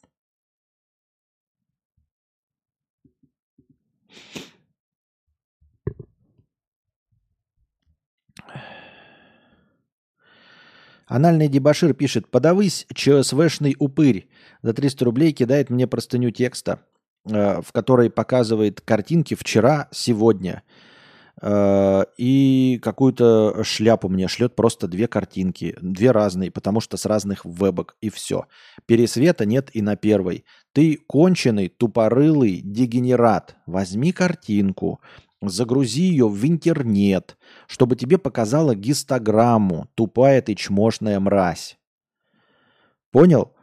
Анальный 11.06 11.48
дебашир 11.48 11.94
пишет, 11.94 12.28
подавысь, 12.28 12.88
ЧСВшный 12.94 13.76
упырь. 13.78 14.30
За 14.62 14.74
300 14.74 15.06
рублей 15.06 15.32
кидает 15.32 15.70
мне 15.70 15.86
простыню 15.86 16.32
текста, 16.32 16.80
э, 17.26 17.62
в 17.62 17.72
которой 17.72 18.10
показывает 18.10 18.82
картинки 18.82 19.36
вчера, 19.36 19.90
сегодня– 19.92 20.64
Э, 21.42 22.04
и 22.18 22.80
какую-то 22.82 23.64
шляпу 23.64 24.10
мне 24.10 24.28
шлет 24.28 24.56
просто 24.56 24.88
две 24.88 25.08
картинки, 25.08 25.76
две 25.82 26.12
разные, 26.12 26.52
потому 26.52 26.80
что 26.80 26.98
с 26.98 27.06
разных 27.06 27.44
вебок, 27.46 27.96
и 28.02 28.10
все. 28.10 28.46
Пересвета 28.86 29.46
нет 29.46 29.70
и 29.74 29.82
на 29.82 29.96
первой. 29.96 30.46
Ты 30.74 30.98
конченый, 31.08 31.70
тупорылый 31.70 32.62
дегенерат. 32.64 33.56
Возьми 33.66 34.12
картинку, 34.12 35.02
загрузи 35.42 36.04
ее 36.04 36.28
в 36.28 36.46
интернет, 36.46 37.38
чтобы 37.68 37.96
тебе 37.96 38.18
показала 38.18 38.76
гистограмму, 38.76 39.88
тупая 39.96 40.42
ты 40.42 40.56
чмошная 40.56 41.20
мразь. 41.20 41.78
Понял? 43.12 43.54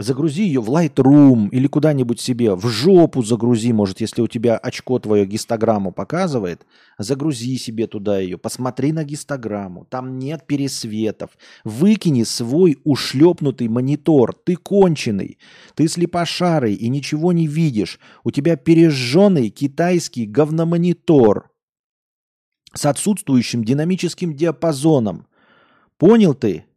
Загрузи 0.00 0.44
ее 0.44 0.60
в 0.60 0.70
Lightroom 0.70 1.48
или 1.50 1.66
куда-нибудь 1.66 2.20
себе, 2.20 2.54
в 2.54 2.68
жопу 2.68 3.22
загрузи, 3.22 3.72
может, 3.72 4.00
если 4.00 4.22
у 4.22 4.28
тебя 4.28 4.56
очко 4.56 4.98
твое 5.00 5.26
гистограмму 5.26 5.90
показывает, 5.90 6.64
загрузи 6.98 7.58
себе 7.58 7.88
туда 7.88 8.20
ее, 8.20 8.38
посмотри 8.38 8.92
на 8.92 9.02
гистограмму, 9.02 9.86
там 9.90 10.18
нет 10.18 10.46
пересветов, 10.46 11.30
выкини 11.64 12.22
свой 12.22 12.78
ушлепнутый 12.84 13.66
монитор, 13.66 14.34
ты 14.34 14.54
конченый, 14.54 15.38
ты 15.74 15.88
слепошарый 15.88 16.74
и 16.74 16.88
ничего 16.88 17.32
не 17.32 17.48
видишь, 17.48 17.98
у 18.22 18.30
тебя 18.30 18.54
пережженный 18.56 19.48
китайский 19.50 20.26
говномонитор 20.26 21.50
с 22.72 22.86
отсутствующим 22.86 23.64
динамическим 23.64 24.36
диапазоном. 24.36 25.26
Понял 25.96 26.34
ты? 26.34 26.67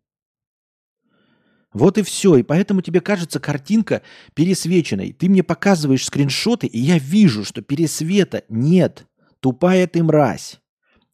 Вот 1.74 1.98
и 1.98 2.04
все. 2.04 2.36
И 2.38 2.44
поэтому 2.44 2.82
тебе 2.82 3.02
кажется 3.02 3.40
картинка 3.40 4.02
пересвеченной. 4.34 5.14
Ты 5.14 5.30
мне 5.30 5.44
показываешь 5.44 6.06
скриншоты, 6.06 6.68
и 6.68 6.80
я 6.80 6.98
вижу, 6.98 7.46
что 7.46 7.62
пересвета 7.62 8.44
нет. 8.50 9.06
Тупая 9.40 9.88
ты 9.88 10.04
мразь. 10.04 10.60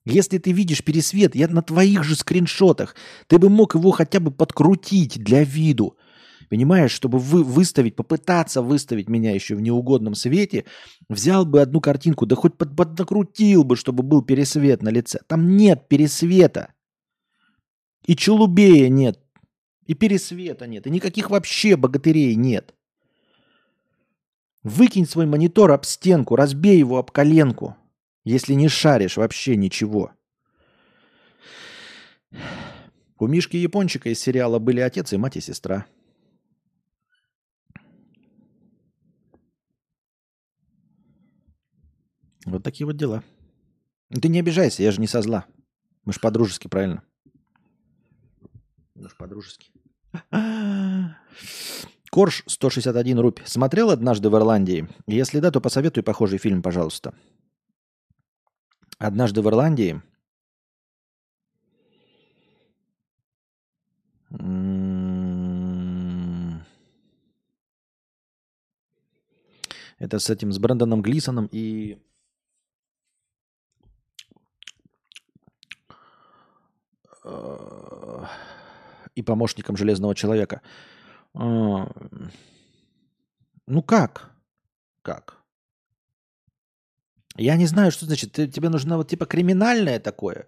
Если 0.06 0.38
ты 0.38 0.54
видишь 0.54 0.84
пересвет, 0.84 1.36
я 1.36 1.48
на 1.48 1.62
твоих 1.62 2.04
же 2.04 2.16
скриншотах, 2.16 2.96
ты 3.28 3.38
бы 3.40 3.50
мог 3.50 3.76
его 3.76 3.92
хотя 3.92 4.20
бы 4.20 4.32
подкрутить 4.32 5.22
для 5.22 5.44
виду. 5.44 5.98
Понимаешь, 6.50 6.92
чтобы 6.92 7.20
вы 7.20 7.44
выставить, 7.44 7.98
попытаться 7.98 8.62
выставить 8.62 9.10
меня 9.10 9.34
еще 9.34 9.56
в 9.56 9.62
неугодном 9.62 10.16
свете, 10.16 10.64
взял 11.10 11.46
бы 11.46 11.62
одну 11.62 11.82
картинку, 11.82 12.26
да 12.26 12.38
хоть 12.38 12.58
под, 12.58 12.74
подкрутил 12.76 13.66
бы, 13.66 13.76
чтобы 13.76 14.02
был 14.02 14.22
пересвет 14.22 14.82
на 14.82 14.90
лице. 14.90 15.20
Там 15.28 15.58
нет 15.58 15.90
пересвета. 15.90 16.74
И 18.06 18.16
челубея 18.16 18.88
нет. 18.88 19.20
И 19.88 19.94
пересвета 19.94 20.68
нет, 20.68 20.86
и 20.86 20.90
никаких 20.90 21.30
вообще 21.30 21.78
богатырей 21.78 22.36
нет. 22.36 22.76
Выкинь 24.64 25.06
свой 25.06 25.26
монитор 25.26 25.72
об 25.72 25.86
стенку, 25.86 26.36
разбей 26.36 26.78
его 26.78 26.98
об 26.98 27.10
коленку, 27.12 27.78
если 28.26 28.54
не 28.54 28.68
шаришь 28.68 29.16
вообще 29.16 29.56
ничего. 29.56 30.12
У 33.18 33.28
Мишки 33.28 33.56
Япончика 33.56 34.10
из 34.10 34.20
сериала 34.20 34.60
были 34.60 34.82
отец 34.82 35.14
и 35.14 35.18
мать 35.18 35.38
и 35.38 35.42
сестра. 35.42 35.86
Вот 42.46 42.64
такие 42.64 42.86
вот 42.86 42.98
дела. 42.98 43.24
Ты 44.10 44.28
не 44.28 44.40
обижайся, 44.40 44.84
я 44.84 44.92
же 44.92 45.00
не 45.00 45.08
со 45.08 45.22
зла. 45.22 45.46
Мы 46.04 46.12
ж 46.12 46.20
по-дружески, 46.20 46.68
правильно? 46.68 47.04
Мы 48.96 49.10
ж 49.10 49.16
по-дружески. 49.18 49.77
Корж 52.10 52.44
161 52.48 53.20
рубь. 53.20 53.42
Смотрел 53.46 53.92
однажды 53.92 54.30
в 54.30 54.36
Ирландии? 54.36 54.88
Если 55.08 55.40
да, 55.40 55.52
то 55.52 55.62
посоветуй 55.62 56.04
похожий 56.04 56.40
фильм, 56.40 56.62
пожалуйста. 56.62 57.14
Однажды 58.98 59.42
в 59.42 59.48
Ирландии. 59.48 60.02
М-м-м. 64.32 65.38
Это 70.00 70.20
с 70.20 70.30
этим, 70.30 70.52
с 70.52 70.60
Брэндоном 70.60 71.02
Глисоном 71.02 71.48
и... 71.52 71.98
Uh 77.24 77.77
и 79.18 79.24
помощником 79.24 79.78
Железного 79.78 80.16
Человека. 80.16 80.62
А, 81.34 81.92
ну 83.68 83.82
как? 83.82 84.32
Как? 85.02 85.38
Я 87.38 87.58
не 87.58 87.68
знаю, 87.68 87.92
что 87.92 88.06
значит. 88.06 88.32
Тебе 88.34 88.70
нужно 88.70 88.98
вот 88.98 89.10
типа 89.10 89.26
криминальное 89.26 90.00
такое. 90.00 90.48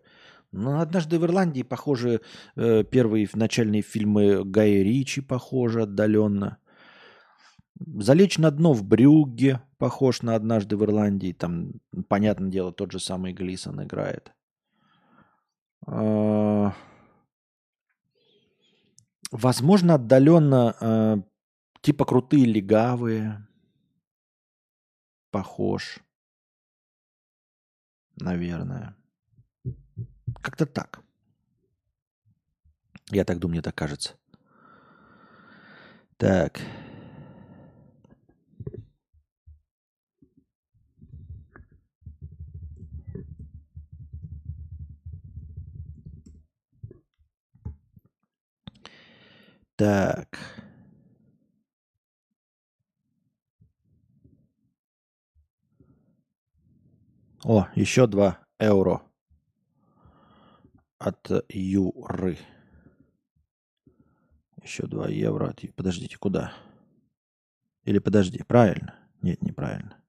Но 0.51 0.79
однажды 0.81 1.19
в 1.19 1.23
Ирландии, 1.23 1.63
похоже, 1.63 2.21
э, 2.55 2.83
первые 2.83 3.29
начальные 3.35 3.83
фильмы 3.83 4.43
Гая 4.43 4.83
Ричи, 4.83 5.21
похоже, 5.21 5.83
отдаленно. 5.83 6.57
Залечь 7.79 8.39
на 8.39 8.51
дно 8.51 8.73
в 8.73 8.83
Брюгге, 8.83 9.61
похож 9.77 10.23
на 10.23 10.35
однажды 10.35 10.75
в 10.75 10.83
Ирландии. 10.83 11.33
Там, 11.33 11.73
понятное 12.07 12.49
дело, 12.49 12.71
тот 12.71 12.91
же 12.91 12.99
самый 12.99 13.33
Глисон 13.33 13.83
играет. 13.83 14.33
Возможно, 19.31 19.95
отдаленно 19.95 20.75
э, 20.79 21.17
типа 21.81 22.05
крутые 22.05 22.45
легавые. 22.45 23.47
Похож. 25.31 25.99
Наверное. 28.15 28.95
Как-то 30.41 30.65
так. 30.65 31.01
Я 33.11 33.23
так 33.23 33.39
думаю, 33.39 33.55
мне 33.55 33.61
так 33.61 33.75
кажется. 33.75 34.15
Так. 36.17 36.59
Так. 49.79 50.37
О, 57.45 57.65
еще 57.75 58.05
2 58.05 58.45
евро 58.59 59.01
от 60.97 61.31
Юры. 61.47 62.37
Еще 64.61 64.85
2 64.85 65.07
евро 65.07 65.51
от... 65.51 65.61
Подождите, 65.77 66.17
куда? 66.17 66.51
Или 67.85 67.99
подожди, 67.99 68.43
правильно? 68.43 68.99
Нет, 69.21 69.41
неправильно. 69.41 70.03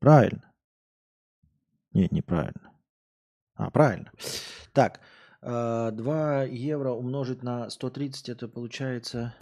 Правильно. 0.00 0.52
Нет, 1.92 2.10
неправильно. 2.10 2.72
А, 3.54 3.70
правильно. 3.70 4.10
Так, 4.72 5.00
2 5.44 5.50
а, 5.52 6.44
евро 6.46 6.92
умножить 6.92 7.42
на 7.42 7.68
130, 7.68 8.30
это 8.30 8.48
получается... 8.48 9.34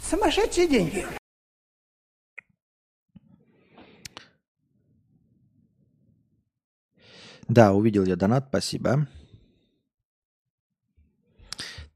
Сумасшедшие 0.00 0.68
деньги. 0.68 1.04
Да, 7.48 7.72
увидел 7.72 8.04
я 8.04 8.14
донат, 8.14 8.46
спасибо. 8.48 9.08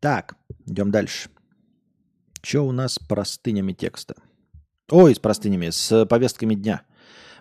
Так, 0.00 0.34
идем 0.66 0.90
дальше. 0.90 1.30
Что 2.42 2.66
у 2.66 2.72
нас 2.72 2.94
с 2.94 2.98
простынями 2.98 3.72
текста? 3.72 4.16
Ой, 4.90 5.14
с 5.14 5.18
простынями, 5.18 5.68
с 5.68 6.06
повестками 6.06 6.54
дня. 6.54 6.82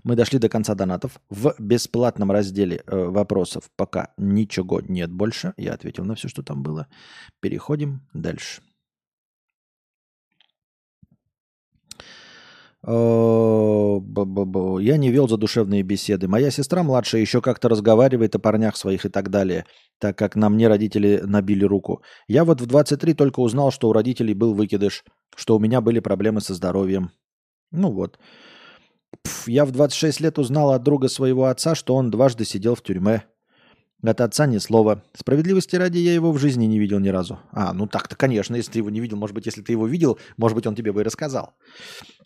Мы 0.03 0.15
дошли 0.15 0.37
до 0.37 0.49
конца 0.49 0.75
донатов. 0.75 1.21
В 1.29 1.55
бесплатном 1.57 2.31
разделе 2.31 2.83
э, 2.85 3.05
вопросов 3.05 3.69
пока 3.77 4.13
ничего 4.17 4.81
нет 4.81 5.11
больше. 5.11 5.53
Я 5.55 5.73
ответил 5.73 6.03
на 6.03 6.15
все, 6.15 6.27
что 6.27 6.43
там 6.43 6.61
было. 6.61 6.87
Переходим 7.39 8.01
дальше. 8.13 8.61
Я 12.85 12.91
не 14.97 15.11
вел 15.11 15.27
задушевные 15.27 15.83
беседы. 15.83 16.27
Моя 16.27 16.51
сестра 16.51 16.83
младшая 16.83 17.21
еще 17.21 17.41
как-то 17.41 17.69
разговаривает 17.69 18.35
о 18.35 18.39
парнях 18.39 18.77
своих 18.77 19.05
и 19.05 19.09
так 19.09 19.29
далее, 19.29 19.65
так 19.99 20.17
как 20.17 20.35
на 20.35 20.49
мне 20.49 20.67
родители 20.67 21.21
набили 21.25 21.65
руку. 21.65 22.01
Я 22.27 22.45
вот 22.45 22.61
в 22.61 22.65
23 22.65 23.13
только 23.13 23.39
узнал, 23.39 23.71
что 23.71 23.89
у 23.89 23.93
родителей 23.93 24.33
был 24.33 24.53
выкидыш, 24.53 25.03
что 25.35 25.57
у 25.57 25.59
меня 25.59 25.81
были 25.81 25.99
проблемы 25.99 26.39
со 26.39 26.53
здоровьем. 26.53 27.11
Ну 27.71 27.91
вот. 27.91 28.19
Пф, 29.23 29.47
я 29.47 29.65
в 29.65 29.71
26 29.71 30.21
лет 30.21 30.39
узнал 30.39 30.71
от 30.71 30.83
друга 30.83 31.07
своего 31.07 31.45
отца, 31.45 31.75
что 31.75 31.95
он 31.95 32.11
дважды 32.11 32.45
сидел 32.45 32.75
в 32.75 32.81
тюрьме. 32.81 33.23
От 34.03 34.21
отца 34.21 34.45
ни 34.45 34.59
слова. 34.59 35.03
Справедливости 35.15 35.75
ради 35.75 35.97
я 35.97 36.13
его 36.13 36.31
в 36.31 36.37
жизни 36.37 36.65
не 36.65 36.77
видел 36.77 36.99
ни 36.99 37.09
разу. 37.09 37.39
А, 37.51 37.73
ну 37.73 37.87
так-то, 37.87 38.15
конечно, 38.15 38.55
если 38.55 38.73
ты 38.73 38.79
его 38.79 38.91
не 38.91 38.99
видел, 38.99 39.17
может 39.17 39.33
быть, 39.33 39.47
если 39.47 39.63
ты 39.63 39.71
его 39.71 39.87
видел, 39.87 40.19
может 40.37 40.55
быть, 40.55 40.67
он 40.67 40.75
тебе 40.75 40.91
бы 40.91 41.01
и 41.01 41.03
рассказал. 41.03 41.55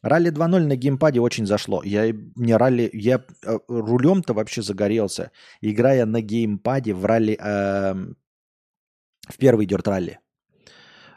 Ралли 0.01 0.31
2.0 0.31 0.59
на 0.67 0.75
геймпаде 0.75 1.21
очень 1.21 1.45
зашло. 1.45 1.81
Я 1.83 2.11
не 2.35 2.55
ралли, 2.57 2.89
я 2.91 3.23
э, 3.45 3.57
рулем-то 3.69 4.33
вообще 4.33 4.61
загорелся, 4.61 5.31
играя 5.61 6.05
на 6.05 6.21
геймпаде 6.21 6.93
в 6.93 7.05
ралли, 7.05 7.39
э, 7.41 7.93
в 9.29 9.37
первый 9.37 9.65
дерт 9.65 9.87
ралли. 9.87 10.19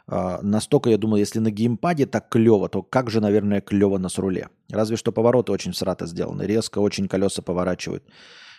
Э, 0.07 0.39
настолько, 0.41 0.89
я 0.89 0.97
думаю, 0.97 1.21
если 1.21 1.39
на 1.39 1.51
геймпаде 1.51 2.05
так 2.05 2.29
клево, 2.29 2.69
то 2.69 2.83
как 2.83 3.09
же, 3.09 3.21
наверное, 3.21 3.61
клево 3.61 3.97
на 3.97 4.09
сруле. 4.09 4.49
Разве 4.69 4.97
что 4.97 5.11
повороты 5.11 5.51
очень 5.51 5.73
срато 5.73 6.05
сделаны, 6.05 6.43
резко 6.43 6.79
очень 6.79 7.07
колеса 7.07 7.41
поворачивают. 7.41 8.03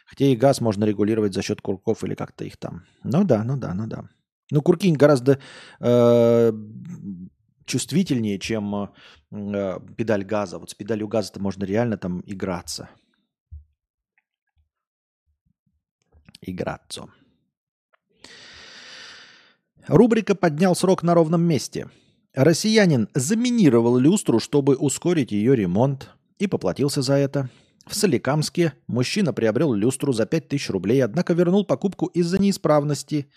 Хотя 0.07 0.25
и 0.27 0.37
газ 0.37 0.61
можно 0.61 0.85
регулировать 0.85 1.35
за 1.35 1.43
счет 1.43 1.61
курков 1.61 2.05
или 2.05 2.15
как-то 2.15 2.45
их 2.45 2.57
там. 2.57 2.85
Ну 3.05 3.25
да, 3.25 3.45
ну 3.45 3.57
да, 3.57 3.75
ну 3.75 3.87
да. 3.87 4.09
Ну, 4.53 4.63
курки 4.63 4.93
гораздо 4.93 5.41
э, 5.81 6.53
чувствительнее, 7.65 8.39
чем 8.39 8.75
э, 9.33 9.81
педаль 9.97 10.25
газа. 10.25 10.59
Вот 10.59 10.71
с 10.71 10.75
педалью 10.75 11.09
газа-то 11.09 11.41
можно 11.41 11.65
реально 11.65 11.97
там 11.97 12.23
играться. 12.27 12.89
Играться. 16.41 17.09
Рубрика 19.89 20.35
«Поднял 20.35 20.75
срок 20.75 21.03
на 21.03 21.15
ровном 21.15 21.43
месте». 21.43 21.89
Россиянин 22.35 23.09
заминировал 23.15 23.97
люстру, 23.97 24.41
чтобы 24.41 24.77
ускорить 24.77 25.33
ее 25.33 25.57
ремонт 25.57 26.11
и 26.39 26.47
поплатился 26.47 27.03
за 27.03 27.15
это– 27.15 27.49
в 27.87 27.95
Соликамске 27.95 28.73
мужчина 28.89 29.33
приобрел 29.33 29.73
люстру 29.73 30.13
за 30.13 30.27
5000 30.27 30.71
рублей, 30.71 31.05
однако 31.05 31.35
вернул 31.35 31.65
покупку 31.65 32.07
из-за 32.07 32.39
неисправности. 32.39 33.31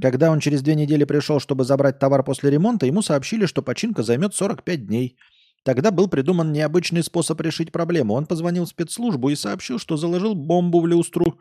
Когда 0.00 0.30
он 0.30 0.40
через 0.40 0.62
две 0.62 0.74
недели 0.74 1.04
пришел, 1.04 1.38
чтобы 1.38 1.64
забрать 1.64 1.98
товар 1.98 2.24
после 2.24 2.50
ремонта, 2.50 2.86
ему 2.86 3.02
сообщили, 3.02 3.44
что 3.44 3.62
починка 3.62 4.02
займет 4.02 4.34
45 4.34 4.86
дней. 4.86 5.18
Тогда 5.64 5.90
был 5.90 6.08
придуман 6.08 6.50
необычный 6.52 7.02
способ 7.02 7.40
решить 7.42 7.72
проблему. 7.72 8.14
Он 8.14 8.26
позвонил 8.26 8.64
в 8.64 8.68
спецслужбу 8.68 9.28
и 9.28 9.36
сообщил, 9.36 9.78
что 9.78 9.96
заложил 9.98 10.34
бомбу 10.34 10.80
в 10.80 10.86
люстру. 10.86 11.38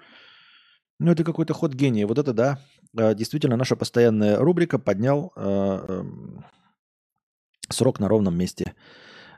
Ну, 1.00 1.12
это 1.12 1.24
какой-то 1.24 1.54
ход 1.54 1.74
гения. 1.74 2.08
Вот 2.08 2.18
это 2.18 2.34
да. 2.34 2.60
А, 2.98 3.14
действительно, 3.14 3.58
наша 3.58 3.76
постоянная 3.76 4.38
рубрика 4.38 4.80
поднял 4.80 5.34
э, 5.36 5.86
э, 5.88 6.04
срок 7.70 8.00
на 8.00 8.08
ровном 8.08 8.38
месте. 8.38 8.74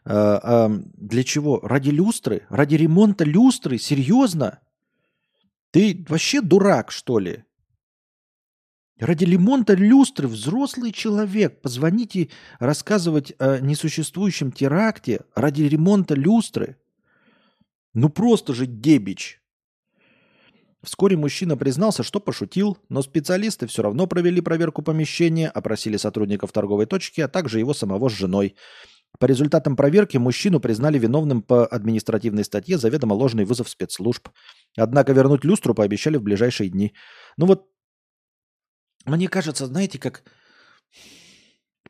А, 0.04 0.70
для 0.70 1.24
чего? 1.24 1.60
Ради 1.62 1.90
люстры? 1.90 2.46
Ради 2.50 2.76
ремонта 2.76 3.24
люстры? 3.24 3.78
Серьезно? 3.78 4.60
Ты 5.72 6.06
вообще 6.08 6.42
дурак, 6.42 6.92
что 6.92 7.20
ли? 7.20 7.44
Ради 8.98 9.26
ремонта 9.26 9.74
люстры 9.74 10.28
взрослый 10.28 10.94
человек. 10.94 11.62
Позвоните 11.62 12.30
рассказывать 12.60 13.34
о 13.40 13.60
несуществующем 13.60 14.54
теракте 14.54 15.22
ради 15.36 15.64
ремонта 15.64 16.16
люстры. 16.16 16.78
Ну 17.94 18.10
просто 18.10 18.54
же 18.54 18.68
дебич. 18.68 19.42
Вскоре 20.86 21.18
мужчина 21.18 21.58
признался, 21.58 22.04
что 22.04 22.20
пошутил, 22.20 22.78
но 22.90 23.02
специалисты 23.02 23.66
все 23.66 23.82
равно 23.82 24.06
провели 24.06 24.40
проверку 24.40 24.84
помещения, 24.84 25.50
опросили 25.50 25.98
сотрудников 25.98 26.52
торговой 26.52 26.86
точки, 26.86 27.22
а 27.22 27.28
также 27.28 27.60
его 27.60 27.74
самого 27.74 28.08
с 28.08 28.14
женой. 28.14 28.56
По 29.20 29.26
результатам 29.26 29.76
проверки 29.76 30.18
мужчину 30.18 30.60
признали 30.60 31.00
виновным 31.00 31.42
по 31.42 31.66
административной 31.66 32.44
статье 32.44 32.78
заведомо 32.78 33.14
ложный 33.14 33.46
вызов 33.46 33.70
спецслужб. 33.70 34.30
Однако 34.78 35.14
вернуть 35.14 35.44
люстру 35.44 35.74
пообещали 35.74 36.18
в 36.18 36.22
ближайшие 36.22 36.70
дни. 36.70 36.94
Ну 37.38 37.48
вот, 37.48 37.68
мне 39.06 39.28
кажется, 39.28 39.66
знаете, 39.66 39.98
как... 39.98 40.24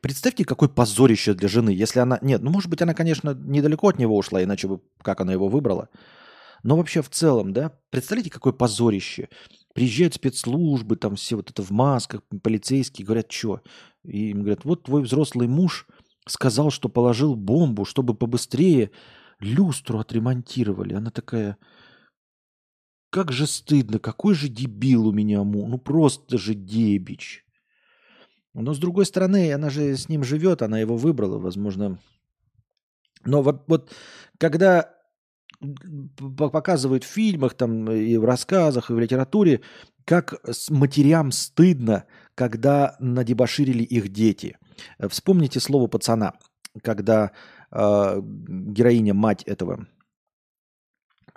Представьте, 0.00 0.44
какой 0.44 0.68
позорище 0.68 1.34
для 1.34 1.48
жены, 1.48 1.70
если 1.70 2.00
она... 2.00 2.18
Нет, 2.22 2.42
ну, 2.42 2.50
может 2.50 2.70
быть, 2.70 2.80
она, 2.80 2.94
конечно, 2.94 3.34
недалеко 3.34 3.88
от 3.88 3.98
него 3.98 4.16
ушла, 4.16 4.42
иначе 4.42 4.68
бы 4.68 4.80
как 5.02 5.20
она 5.20 5.32
его 5.32 5.48
выбрала. 5.48 5.88
Но 6.66 6.76
вообще 6.76 7.00
в 7.00 7.08
целом, 7.08 7.52
да, 7.52 7.78
представляете, 7.90 8.28
какое 8.28 8.52
позорище. 8.52 9.28
Приезжают 9.72 10.14
спецслужбы, 10.14 10.96
там 10.96 11.14
все 11.14 11.36
вот 11.36 11.48
это 11.48 11.62
в 11.62 11.70
масках, 11.70 12.22
полицейские, 12.42 13.06
говорят, 13.06 13.30
что? 13.30 13.62
И 14.02 14.30
им 14.30 14.40
говорят, 14.40 14.64
вот 14.64 14.82
твой 14.82 15.02
взрослый 15.02 15.46
муж 15.46 15.86
сказал, 16.26 16.72
что 16.72 16.88
положил 16.88 17.36
бомбу, 17.36 17.84
чтобы 17.84 18.14
побыстрее 18.14 18.90
люстру 19.38 20.00
отремонтировали. 20.00 20.94
Она 20.94 21.12
такая, 21.12 21.56
как 23.10 23.30
же 23.30 23.46
стыдно, 23.46 24.00
какой 24.00 24.34
же 24.34 24.48
дебил 24.48 25.06
у 25.06 25.12
меня 25.12 25.44
му, 25.44 25.68
ну 25.68 25.78
просто 25.78 26.36
же 26.36 26.54
дебич. 26.54 27.44
Но 28.54 28.74
с 28.74 28.78
другой 28.80 29.06
стороны, 29.06 29.52
она 29.52 29.70
же 29.70 29.96
с 29.96 30.08
ним 30.08 30.24
живет, 30.24 30.62
она 30.62 30.80
его 30.80 30.96
выбрала, 30.96 31.38
возможно. 31.38 32.00
Но 33.24 33.42
вот, 33.42 33.62
вот 33.68 33.94
когда 34.38 34.95
показывают 36.36 37.04
в 37.04 37.08
фильмах, 37.08 37.54
там, 37.54 37.90
и 37.90 38.16
в 38.16 38.24
рассказах, 38.24 38.90
и 38.90 38.94
в 38.94 38.98
литературе, 38.98 39.60
как 40.04 40.40
матерям 40.70 41.32
стыдно, 41.32 42.04
когда 42.34 42.96
надебоширили 43.00 43.82
их 43.82 44.08
дети– 44.08 44.56
вспомните 45.08 45.60
слово 45.60 45.86
пацана, 45.86 46.34
когда 46.82 47.32
э, 47.70 48.20
героиня, 48.22 49.14
мать 49.14 49.42
этого 49.44 49.86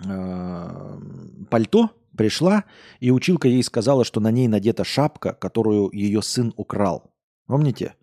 э, 0.04 0.98
пальто 1.50 1.90
пришла, 2.16 2.64
и 2.98 3.10
училка 3.10 3.48
ей 3.48 3.62
сказала, 3.62 4.04
что 4.04 4.20
на 4.20 4.30
ней 4.30 4.48
надета 4.48 4.84
шапка, 4.84 5.32
которую 5.32 5.90
ее 5.92 6.22
сын 6.22 6.52
украл. 6.56 7.12
Помните? 7.46 7.94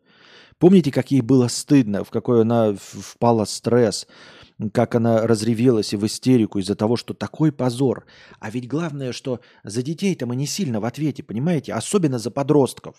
Помните, 0.60 0.92
как 0.92 1.12
ей 1.12 1.22
было 1.22 1.48
стыдно, 1.50 2.04
в 2.04 2.10
какой 2.10 2.42
она 2.42 2.74
впала 2.74 3.46
стресс, 3.46 4.08
как 4.74 4.96
она 4.96 5.28
разревелась 5.28 5.94
и 5.94 5.98
в 5.98 6.06
истерику 6.06 6.60
из-за 6.60 6.76
того, 6.76 6.96
что 6.96 7.14
такой 7.14 7.52
позор. 7.52 8.06
А 8.40 8.50
ведь 8.50 8.68
главное, 8.68 9.12
что 9.12 9.40
за 9.64 9.84
детей-то 9.84 10.26
мы 10.26 10.36
не 10.36 10.48
сильно 10.48 10.80
в 10.80 10.86
ответе, 10.86 11.24
понимаете? 11.24 11.74
Особенно 11.74 12.18
за 12.18 12.32
подростков. 12.32 12.96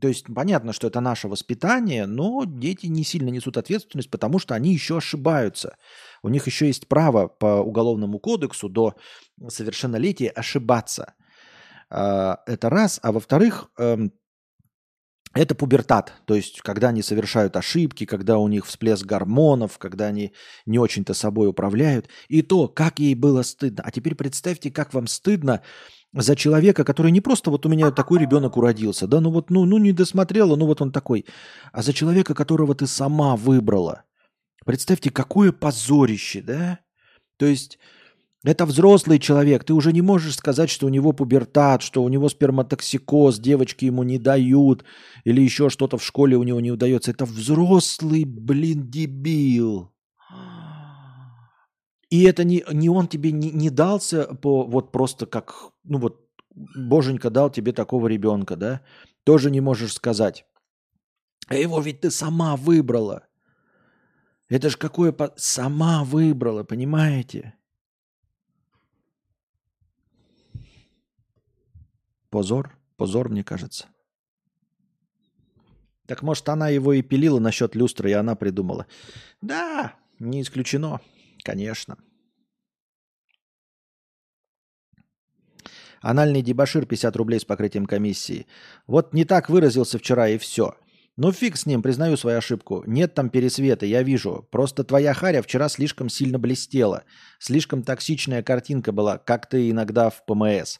То 0.00 0.08
есть 0.08 0.26
понятно, 0.32 0.72
что 0.72 0.86
это 0.86 1.00
наше 1.00 1.28
воспитание, 1.28 2.06
но 2.06 2.44
дети 2.44 2.86
не 2.86 3.04
сильно 3.04 3.30
несут 3.30 3.56
ответственность, 3.56 4.10
потому 4.10 4.38
что 4.38 4.54
они 4.54 4.72
еще 4.72 4.98
ошибаются. 4.98 5.76
У 6.22 6.28
них 6.28 6.46
еще 6.46 6.66
есть 6.66 6.88
право 6.88 7.28
по 7.28 7.60
уголовному 7.60 8.18
кодексу 8.18 8.68
до 8.68 8.94
совершеннолетия 9.48 10.28
ошибаться. 10.28 11.14
А, 11.90 12.38
это 12.46 12.70
раз. 12.70 13.00
А 13.02 13.12
во-вторых, 13.12 13.70
эм, 13.78 14.12
это 15.38 15.54
пубертат, 15.54 16.14
то 16.24 16.34
есть 16.34 16.60
когда 16.62 16.88
они 16.88 17.00
совершают 17.00 17.56
ошибки, 17.56 18.06
когда 18.06 18.38
у 18.38 18.48
них 18.48 18.66
всплеск 18.66 19.06
гормонов, 19.06 19.78
когда 19.78 20.06
они 20.06 20.32
не 20.66 20.78
очень-то 20.78 21.14
собой 21.14 21.48
управляют. 21.48 22.08
И 22.28 22.42
то, 22.42 22.66
как 22.66 22.98
ей 22.98 23.14
было 23.14 23.42
стыдно. 23.42 23.84
А 23.86 23.90
теперь 23.92 24.16
представьте, 24.16 24.70
как 24.70 24.92
вам 24.92 25.06
стыдно 25.06 25.62
за 26.12 26.34
человека, 26.34 26.84
который 26.84 27.12
не 27.12 27.20
просто 27.20 27.50
вот 27.50 27.64
у 27.66 27.68
меня 27.68 27.92
такой 27.92 28.18
ребенок 28.18 28.56
уродился, 28.56 29.06
да, 29.06 29.20
ну 29.20 29.30
вот, 29.30 29.50
ну, 29.50 29.64
ну 29.64 29.78
не 29.78 29.92
досмотрела, 29.92 30.56
ну 30.56 30.66
вот 30.66 30.82
он 30.82 30.90
такой, 30.90 31.24
а 31.72 31.82
за 31.82 31.92
человека, 31.92 32.34
которого 32.34 32.74
ты 32.74 32.86
сама 32.86 33.36
выбрала. 33.36 34.04
Представьте, 34.64 35.10
какое 35.10 35.52
позорище, 35.52 36.42
да? 36.42 36.80
То 37.36 37.46
есть 37.46 37.78
это 38.44 38.66
взрослый 38.66 39.18
человек, 39.18 39.64
ты 39.64 39.74
уже 39.74 39.92
не 39.92 40.02
можешь 40.02 40.36
сказать, 40.36 40.70
что 40.70 40.86
у 40.86 40.90
него 40.90 41.12
пубертат, 41.12 41.82
что 41.82 42.04
у 42.04 42.08
него 42.08 42.28
сперматоксикоз, 42.28 43.38
девочки 43.38 43.86
ему 43.86 44.04
не 44.04 44.18
дают, 44.18 44.84
или 45.24 45.40
еще 45.40 45.70
что-то 45.70 45.98
в 45.98 46.04
школе 46.04 46.36
у 46.36 46.44
него 46.44 46.60
не 46.60 46.70
удается. 46.70 47.10
Это 47.10 47.24
взрослый, 47.24 48.24
блин, 48.24 48.88
дебил. 48.88 49.92
И 52.10 52.22
это 52.22 52.44
не, 52.44 52.64
не 52.72 52.88
он 52.88 53.08
тебе 53.08 53.32
не, 53.32 53.50
не 53.50 53.70
дался 53.70 54.24
по 54.34 54.64
вот 54.64 54.92
просто 54.92 55.26
как, 55.26 55.72
ну 55.84 55.98
вот, 55.98 56.24
боженька 56.54 57.30
дал 57.30 57.50
тебе 57.50 57.72
такого 57.72 58.06
ребенка, 58.06 58.56
да? 58.56 58.80
Тоже 59.24 59.50
не 59.50 59.60
можешь 59.60 59.94
сказать. 59.94 60.46
А 61.48 61.54
его 61.54 61.80
ведь 61.80 62.00
ты 62.00 62.10
сама 62.10 62.56
выбрала. 62.56 63.24
Это 64.48 64.70
ж 64.70 64.76
какое... 64.76 65.12
По... 65.12 65.34
Сама 65.36 66.04
выбрала, 66.04 66.64
понимаете? 66.64 67.57
Позор, 72.30 72.76
позор, 72.96 73.28
мне 73.28 73.42
кажется. 73.42 73.86
Так 76.06 76.22
может, 76.22 76.48
она 76.48 76.68
его 76.68 76.92
и 76.94 77.02
пилила 77.02 77.38
насчет 77.38 77.74
люстры, 77.74 78.10
и 78.10 78.14
она 78.14 78.34
придумала. 78.34 78.86
Да, 79.42 79.94
не 80.18 80.40
исключено. 80.42 81.00
Конечно. 81.44 81.98
Анальный 86.00 86.42
дебашир 86.42 86.86
50 86.86 87.16
рублей 87.16 87.40
с 87.40 87.44
покрытием 87.44 87.86
комиссии. 87.86 88.46
Вот 88.86 89.12
не 89.12 89.24
так 89.24 89.50
выразился 89.50 89.98
вчера 89.98 90.28
и 90.28 90.38
все. 90.38 90.76
Ну 91.16 91.32
фиг 91.32 91.56
с 91.56 91.66
ним, 91.66 91.82
признаю 91.82 92.16
свою 92.16 92.38
ошибку. 92.38 92.84
Нет 92.86 93.14
там 93.14 93.28
пересвета, 93.28 93.84
я 93.86 94.02
вижу. 94.04 94.46
Просто 94.52 94.84
твоя 94.84 95.12
харя 95.14 95.42
вчера 95.42 95.68
слишком 95.68 96.08
сильно 96.08 96.38
блестела. 96.38 97.02
Слишком 97.40 97.82
токсичная 97.82 98.42
картинка 98.42 98.92
была, 98.92 99.18
как 99.18 99.48
ты 99.48 99.70
иногда 99.70 100.10
в 100.10 100.24
ПМС. 100.24 100.78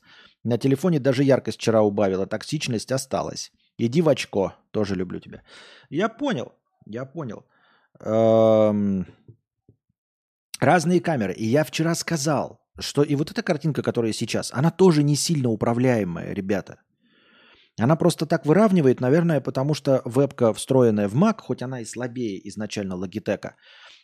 На 0.48 0.56
телефоне 0.56 0.98
даже 0.98 1.24
яркость 1.24 1.58
вчера 1.58 1.82
убавила, 1.82 2.26
токсичность 2.26 2.90
осталась. 2.92 3.52
Иди 3.76 4.00
в 4.00 4.08
очко, 4.08 4.54
тоже 4.70 4.94
люблю 4.94 5.20
тебя. 5.20 5.42
Я 5.90 6.08
понял, 6.08 6.52
я 6.86 7.04
понял. 7.04 7.44
Эм... 8.00 9.06
Разные 10.58 11.00
камеры. 11.00 11.34
И 11.34 11.44
я 11.44 11.64
вчера 11.64 11.94
сказал, 11.94 12.60
что 12.78 13.02
и 13.02 13.14
вот 13.14 13.30
эта 13.30 13.42
картинка, 13.42 13.82
которая 13.82 14.12
сейчас, 14.14 14.50
она 14.54 14.70
тоже 14.70 15.02
не 15.02 15.16
сильно 15.16 15.50
управляемая, 15.50 16.32
ребята. 16.32 16.80
Она 17.78 17.96
просто 17.96 18.24
так 18.24 18.46
выравнивает, 18.46 19.00
наверное, 19.00 19.42
потому 19.42 19.74
что 19.74 20.00
вебка, 20.06 20.54
встроенная 20.54 21.08
в 21.08 21.14
Mac, 21.14 21.40
хоть 21.40 21.62
она 21.62 21.80
и 21.80 21.84
слабее 21.84 22.48
изначально 22.48 22.94
Logitech, 22.94 23.50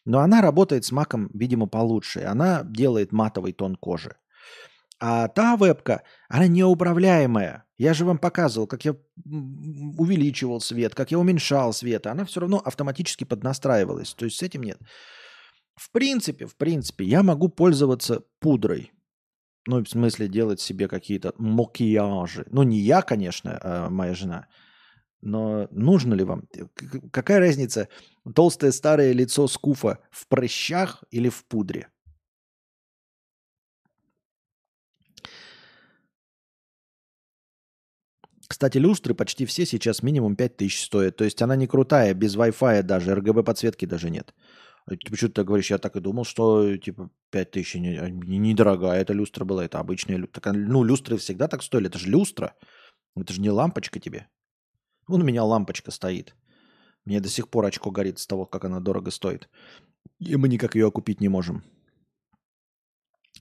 но 0.05 0.19
она 0.19 0.43
работает 0.43 0.85
с 0.85 0.93
Mac, 0.93 1.31
видимо, 1.33 1.69
получше. 1.69 2.21
Она 2.21 2.65
делает 2.65 3.13
матовый 3.13 3.55
тон 3.55 3.77
кожи. 3.77 4.17
А 5.07 5.29
та 5.29 5.57
вебка, 5.57 6.03
она 6.31 6.47
неуправляемая. 6.47 7.65
Я 7.77 7.93
же 7.93 8.07
вам 8.07 8.17
показывал, 8.17 8.67
как 8.67 8.87
я 8.87 8.97
увеличивал 9.99 10.61
свет, 10.63 10.95
как 10.95 11.11
я 11.11 11.19
уменьшал 11.19 11.75
свет. 11.75 12.07
Она 12.07 12.25
все 12.25 12.41
равно 12.41 12.57
автоматически 12.57 13.25
поднастраивалась. 13.25 14.15
То 14.15 14.25
есть 14.25 14.39
с 14.39 14.43
этим 14.43 14.63
нет. 14.63 14.79
В 15.77 15.91
принципе, 15.91 16.47
в 16.47 16.57
принципе, 16.57 17.05
я 17.05 17.23
могу 17.23 17.51
пользоваться 17.51 18.23
пудрой. 18.41 18.93
Ну, 19.67 19.85
в 19.85 19.89
смысле, 19.91 20.27
делать 20.27 20.63
себе 20.63 20.89
какие-то 20.89 21.35
макияжи. 21.37 22.47
Ну, 22.51 22.63
не 22.63 22.79
я, 22.79 23.03
конечно, 23.03 23.59
а 23.63 23.91
моя 23.91 24.15
жена. 24.15 24.47
Но 25.21 25.69
нужно 25.71 26.15
ли 26.15 26.25
вам? 26.25 26.49
Какая 27.13 27.41
разница, 27.41 27.89
толстое 28.35 28.73
старое 28.73 29.13
лицо 29.13 29.49
скуфа 29.49 29.99
в 30.11 30.27
прыщах 30.29 31.05
или 31.11 31.29
в 31.29 31.45
пудре? 31.45 31.89
Кстати, 38.65 38.79
люстры 38.79 39.13
почти 39.13 39.45
все 39.45 39.67
сейчас 39.67 40.03
минимум 40.03 40.37
5000 40.37 40.85
стоят. 40.85 41.17
То 41.17 41.25
есть 41.25 41.43
она 41.43 41.55
не 41.55 41.67
крутая, 41.67 42.15
без 42.15 42.35
Wi-Fi 42.35 42.83
даже, 42.83 43.13
RGB 43.13 43.43
подсветки 43.43 43.85
даже 43.85 44.09
нет. 44.09 44.35
Почему 44.87 45.31
ты 45.31 45.45
говоришь, 45.45 45.71
я 45.71 45.77
так 45.77 45.97
и 45.97 46.01
думал, 46.01 46.25
что 46.25 46.75
типа 46.79 47.11
5000 47.31 47.75
недорогая 47.75 48.11
не, 48.11 48.39
не 48.39 48.55
дорогая 48.55 49.03
эта 49.03 49.13
люстра 49.13 49.45
была, 49.45 49.67
это 49.67 49.81
обычная 49.81 50.17
люстра. 50.17 50.53
Ну, 50.55 50.83
люстры 50.83 51.19
всегда 51.19 51.47
так 51.47 51.63
стоили, 51.63 51.89
это 51.89 51.99
же 51.99 52.09
люстра. 52.09 52.55
Это 53.15 53.35
же 53.35 53.43
не 53.43 53.51
лампочка 53.51 54.01
тебе. 54.01 54.29
Вон 55.09 55.21
у 55.21 55.25
меня 55.27 55.45
лампочка 55.45 55.91
стоит. 55.91 56.35
Мне 57.05 57.21
до 57.21 57.29
сих 57.29 57.51
пор 57.51 57.67
очко 57.67 57.91
горит 57.91 58.19
с 58.19 58.27
того, 58.27 58.47
как 58.47 58.65
она 58.65 58.81
дорого 58.81 59.11
стоит. 59.11 59.51
И 60.21 60.37
мы 60.37 60.49
никак 60.49 60.75
ее 60.75 60.91
купить 60.91 61.21
не 61.21 61.29
можем. 61.29 61.63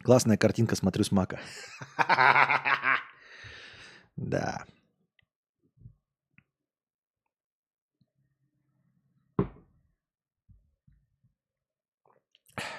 Классная 0.04 0.36
картинка, 0.36 0.76
смотрю 0.76 1.06
с 1.06 1.14
мака. 1.14 1.40
Да. 4.16 4.66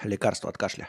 Лекарство 0.03 0.49
от 0.51 0.59
кашля. 0.59 0.89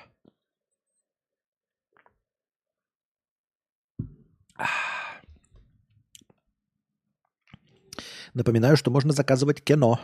Напоминаю, 8.34 8.76
что 8.76 8.92
можно 8.92 9.14
заказывать 9.14 9.64
кино. 9.64 10.00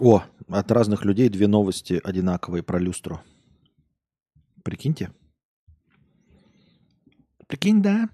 О, 0.00 0.22
от 0.48 0.70
разных 0.70 1.04
людей 1.04 1.28
две 1.28 1.48
новости 1.48 2.00
одинаковые 2.04 2.62
про 2.62 2.78
люстру. 2.78 3.20
Прикиньте. 4.62 5.10
Прикинь, 7.48 7.82
да. 7.82 8.08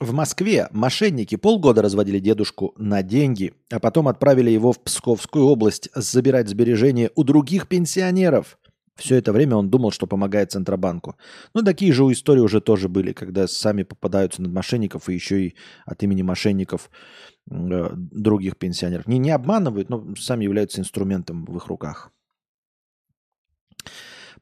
В 0.00 0.12
Москве 0.12 0.68
мошенники 0.72 1.36
полгода 1.36 1.82
разводили 1.82 2.18
дедушку 2.18 2.72
на 2.76 3.02
деньги, 3.02 3.54
а 3.70 3.78
потом 3.78 4.08
отправили 4.08 4.50
его 4.50 4.72
в 4.72 4.80
Псковскую 4.80 5.44
область 5.44 5.90
забирать 5.94 6.48
сбережения 6.48 7.10
у 7.14 7.24
других 7.24 7.68
пенсионеров. 7.68 8.58
Все 8.96 9.16
это 9.16 9.32
время 9.32 9.56
он 9.56 9.70
думал, 9.70 9.90
что 9.90 10.06
помогает 10.06 10.52
Центробанку. 10.52 11.16
Но 11.54 11.62
такие 11.62 11.92
же 11.92 12.04
истории 12.04 12.40
уже 12.40 12.60
тоже 12.60 12.88
были, 12.88 13.12
когда 13.12 13.46
сами 13.48 13.84
попадаются 13.84 14.42
над 14.42 14.52
мошенников 14.52 15.08
и 15.08 15.14
еще 15.14 15.46
и 15.46 15.56
от 15.86 16.02
имени 16.02 16.22
мошенников 16.22 16.90
э, 17.50 17.90
других 17.94 18.56
пенсионеров. 18.56 19.06
Не, 19.06 19.18
не 19.18 19.30
обманывают, 19.30 19.88
но 19.88 20.14
сами 20.16 20.44
являются 20.44 20.80
инструментом 20.80 21.44
в 21.44 21.56
их 21.56 21.66
руках. 21.66 22.12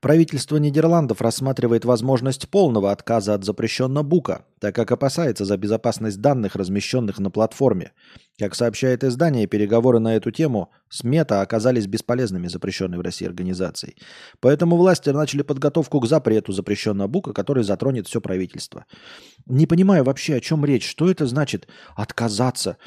Правительство 0.00 0.56
Нидерландов 0.56 1.20
рассматривает 1.20 1.84
возможность 1.84 2.48
полного 2.48 2.90
отказа 2.90 3.34
от 3.34 3.44
запрещенного 3.44 4.02
бука, 4.02 4.46
так 4.58 4.74
как 4.74 4.90
опасается 4.92 5.44
за 5.44 5.58
безопасность 5.58 6.22
данных, 6.22 6.56
размещенных 6.56 7.18
на 7.18 7.30
платформе. 7.30 7.92
Как 8.38 8.54
сообщает 8.54 9.04
издание, 9.04 9.46
переговоры 9.46 9.98
на 9.98 10.16
эту 10.16 10.30
тему 10.30 10.70
с 10.88 11.04
Мета 11.04 11.42
оказались 11.42 11.86
бесполезными 11.86 12.48
запрещенной 12.48 12.96
в 12.96 13.02
России 13.02 13.26
организацией. 13.26 13.96
Поэтому 14.40 14.78
власти 14.78 15.10
начали 15.10 15.42
подготовку 15.42 16.00
к 16.00 16.06
запрету 16.06 16.52
запрещенного 16.52 17.06
бука, 17.06 17.34
который 17.34 17.62
затронет 17.62 18.06
все 18.06 18.22
правительство. 18.22 18.86
Не 19.44 19.66
понимаю 19.66 20.04
вообще, 20.04 20.36
о 20.36 20.40
чем 20.40 20.64
речь. 20.64 20.88
Что 20.88 21.10
это 21.10 21.26
значит 21.26 21.68
отказаться? 21.94 22.78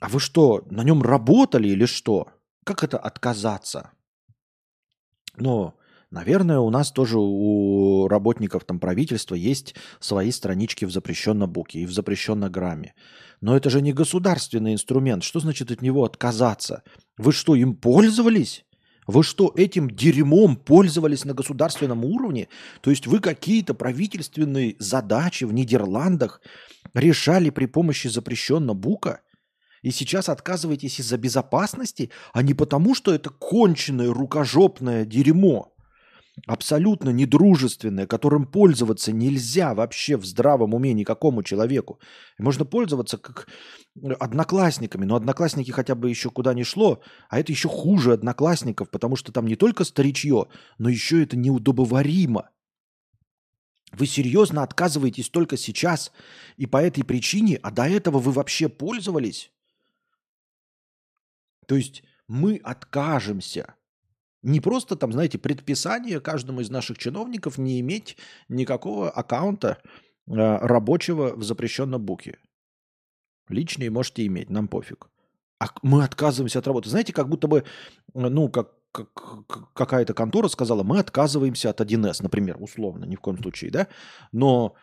А 0.00 0.08
вы 0.08 0.18
что, 0.18 0.64
на 0.70 0.82
нем 0.82 1.02
работали 1.02 1.68
или 1.68 1.84
что? 1.84 2.28
Как 2.64 2.82
это 2.84 2.96
отказаться? 2.96 3.90
Но 5.36 5.77
Наверное, 6.10 6.58
у 6.58 6.70
нас 6.70 6.90
тоже 6.90 7.18
у 7.18 8.08
работников 8.08 8.64
там 8.64 8.80
правительства 8.80 9.34
есть 9.34 9.74
свои 10.00 10.30
странички 10.30 10.86
в 10.86 10.90
запрещенном 10.90 11.50
буке 11.50 11.80
и 11.80 11.86
в 11.86 11.92
запрещенном 11.92 12.50
грамме. 12.50 12.94
Но 13.42 13.54
это 13.54 13.68
же 13.68 13.82
не 13.82 13.92
государственный 13.92 14.72
инструмент. 14.72 15.22
Что 15.22 15.40
значит 15.40 15.70
от 15.70 15.82
него 15.82 16.04
отказаться? 16.04 16.82
Вы 17.18 17.32
что, 17.32 17.54
им 17.54 17.76
пользовались? 17.76 18.64
Вы 19.06 19.22
что, 19.22 19.52
этим 19.54 19.90
дерьмом 19.90 20.56
пользовались 20.56 21.26
на 21.26 21.34
государственном 21.34 22.04
уровне? 22.04 22.48
То 22.80 22.90
есть 22.90 23.06
вы 23.06 23.20
какие-то 23.20 23.74
правительственные 23.74 24.76
задачи 24.78 25.44
в 25.44 25.52
Нидерландах 25.52 26.40
решали 26.94 27.50
при 27.50 27.66
помощи 27.66 28.08
запрещенного 28.08 28.74
бука? 28.74 29.20
И 29.82 29.90
сейчас 29.90 30.28
отказываетесь 30.28 31.00
из-за 31.00 31.18
безопасности, 31.18 32.10
а 32.32 32.42
не 32.42 32.54
потому, 32.54 32.94
что 32.94 33.14
это 33.14 33.30
конченое 33.30 34.12
рукожопное 34.12 35.04
дерьмо? 35.04 35.72
Абсолютно 36.46 37.10
недружественное, 37.10 38.06
которым 38.06 38.46
пользоваться 38.46 39.12
нельзя 39.12 39.74
вообще 39.74 40.16
в 40.16 40.24
здравом 40.24 40.74
уме 40.74 40.92
никакому 40.92 41.42
человеку. 41.42 42.00
можно 42.38 42.64
пользоваться 42.64 43.18
как 43.18 43.48
э, 44.02 44.12
одноклассниками, 44.12 45.04
но 45.04 45.16
одноклассники 45.16 45.70
хотя 45.70 45.94
бы 45.94 46.08
еще 46.08 46.30
куда 46.30 46.54
ни 46.54 46.62
шло, 46.62 47.00
а 47.28 47.38
это 47.38 47.52
еще 47.52 47.68
хуже 47.68 48.12
одноклассников, 48.12 48.90
потому 48.90 49.16
что 49.16 49.32
там 49.32 49.46
не 49.46 49.56
только 49.56 49.84
старичье, 49.84 50.46
но 50.78 50.88
еще 50.88 51.22
это 51.22 51.36
неудобоваримо. 51.36 52.50
Вы 53.92 54.06
серьезно 54.06 54.62
отказываетесь 54.62 55.30
только 55.30 55.56
сейчас 55.56 56.12
и 56.56 56.66
по 56.66 56.76
этой 56.76 57.04
причине, 57.04 57.58
а 57.62 57.70
до 57.70 57.84
этого 57.84 58.18
вы 58.18 58.32
вообще 58.32 58.68
пользовались? 58.68 59.50
То 61.66 61.76
есть 61.76 62.02
мы 62.26 62.60
откажемся 62.62 63.74
не 64.42 64.60
просто 64.60 64.96
там, 64.96 65.12
знаете, 65.12 65.38
предписание 65.38 66.20
каждому 66.20 66.60
из 66.60 66.70
наших 66.70 66.98
чиновников 66.98 67.58
не 67.58 67.80
иметь 67.80 68.16
никакого 68.48 69.10
аккаунта 69.10 69.78
э, 70.26 70.32
рабочего 70.34 71.34
в 71.34 71.42
запрещенном 71.42 72.02
буке. 72.02 72.38
Личные 73.48 73.90
можете 73.90 74.26
иметь, 74.26 74.50
нам 74.50 74.68
пофиг. 74.68 75.08
А 75.58 75.66
мы 75.82 76.04
отказываемся 76.04 76.60
от 76.60 76.66
работы. 76.66 76.88
Знаете, 76.88 77.12
как 77.12 77.28
будто 77.28 77.48
бы, 77.48 77.64
ну, 78.14 78.48
как, 78.48 78.72
как 78.92 79.72
какая-то 79.72 80.14
контора 80.14 80.48
сказала, 80.48 80.82
мы 80.82 81.00
отказываемся 81.00 81.70
от 81.70 81.80
1С, 81.80 82.22
например, 82.22 82.56
условно, 82.60 83.04
ни 83.04 83.16
в 83.16 83.20
коем 83.20 83.38
случае, 83.38 83.70
да? 83.70 83.88
Но 84.30 84.76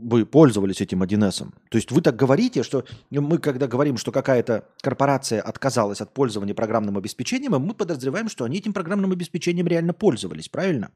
вы 0.00 0.26
пользовались 0.26 0.80
этим 0.80 1.02
1С. 1.02 1.50
То 1.70 1.78
есть 1.78 1.90
вы 1.90 2.02
так 2.02 2.16
говорите, 2.16 2.62
что 2.62 2.84
мы, 3.10 3.38
когда 3.38 3.66
говорим, 3.66 3.96
что 3.96 4.12
какая-то 4.12 4.68
корпорация 4.82 5.40
отказалась 5.40 6.00
от 6.00 6.12
пользования 6.12 6.54
программным 6.54 6.98
обеспечением, 6.98 7.52
мы 7.52 7.74
подозреваем, 7.74 8.28
что 8.28 8.44
они 8.44 8.58
этим 8.58 8.72
программным 8.72 9.12
обеспечением 9.12 9.66
реально 9.66 9.92
пользовались, 9.92 10.48
правильно? 10.48 10.90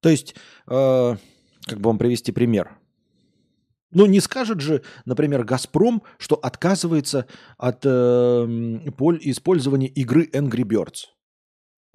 То 0.00 0.08
есть, 0.08 0.34
э, 0.68 1.16
как 1.66 1.80
бы 1.80 1.88
вам 1.88 1.98
привести 1.98 2.32
пример. 2.32 2.78
Ну, 3.90 4.06
не 4.06 4.20
скажет 4.20 4.60
же, 4.60 4.82
например, 5.06 5.44
«Газпром», 5.44 6.02
что 6.18 6.36
отказывается 6.36 7.26
от 7.56 7.84
э, 7.84 7.88
использования 7.88 9.88
игры 9.88 10.28
Angry 10.32 10.62
Birds. 10.62 11.06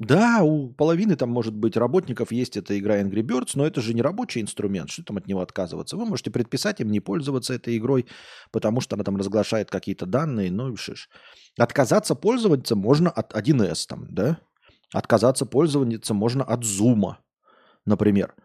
Да, 0.05 0.43
у 0.43 0.69
половины 0.69 1.15
там, 1.15 1.29
может 1.29 1.53
быть, 1.53 1.77
работников 1.77 2.31
есть 2.31 2.57
эта 2.57 2.77
игра 2.77 3.01
Angry 3.01 3.21
Birds, 3.21 3.51
но 3.55 3.65
это 3.65 3.81
же 3.81 3.93
не 3.93 4.01
рабочий 4.01 4.41
инструмент. 4.41 4.89
Что 4.89 5.03
там 5.03 5.17
от 5.17 5.27
него 5.27 5.41
отказываться? 5.41 5.97
Вы 5.97 6.05
можете 6.05 6.31
предписать 6.31 6.81
им 6.81 6.91
не 6.91 6.99
пользоваться 6.99 7.53
этой 7.53 7.77
игрой, 7.77 8.05
потому 8.51 8.81
что 8.81 8.95
она 8.95 9.03
там 9.03 9.15
разглашает 9.15 9.69
какие-то 9.69 10.05
данные, 10.05 10.51
ну 10.51 10.73
и 10.73 10.75
шиш. 10.75 11.09
Отказаться 11.57 12.15
пользоваться 12.15 12.75
можно 12.75 13.09
от 13.09 13.33
1С 13.33 13.87
там, 13.87 14.07
да? 14.09 14.39
Отказаться 14.93 15.45
пользоваться 15.45 16.13
можно 16.13 16.43
от 16.43 16.63
Zoom, 16.63 17.15
например. 17.85 18.35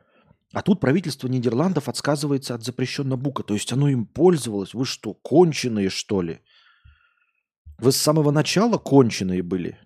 А 0.55 0.63
тут 0.63 0.81
правительство 0.81 1.29
Нидерландов 1.29 1.89
отказывается 1.89 2.55
от 2.55 2.65
запрещенного 2.65 3.19
бука. 3.19 3.43
То 3.43 3.55
есть 3.55 3.73
оно 3.73 3.89
им 3.89 4.07
пользовалось. 4.07 4.75
Вы 4.75 4.85
что, 4.87 5.15
конченые, 5.15 5.91
что 5.91 6.23
ли? 6.23 6.41
Вы 7.79 7.93
с 7.93 7.97
самого 7.97 8.31
начала 8.31 8.79
конченые 8.79 9.43
были, 9.43 9.79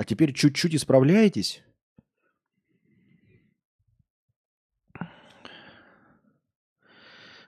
а 0.00 0.04
теперь 0.04 0.32
чуть-чуть 0.32 0.74
исправляетесь? 0.74 1.62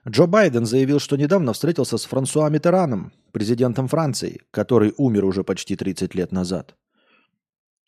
Джо 0.07 0.27
Байден 0.27 0.67
заявил, 0.67 0.99
что 0.99 1.17
недавно 1.17 1.53
встретился 1.53 1.97
с 1.97 2.05
Франсуа 2.05 2.49
Митераном, 2.49 3.11
президентом 3.31 3.87
Франции, 3.87 4.41
который 4.51 4.93
умер 4.97 5.25
уже 5.25 5.43
почти 5.43 5.75
30 5.75 6.13
лет 6.13 6.31
назад. 6.31 6.75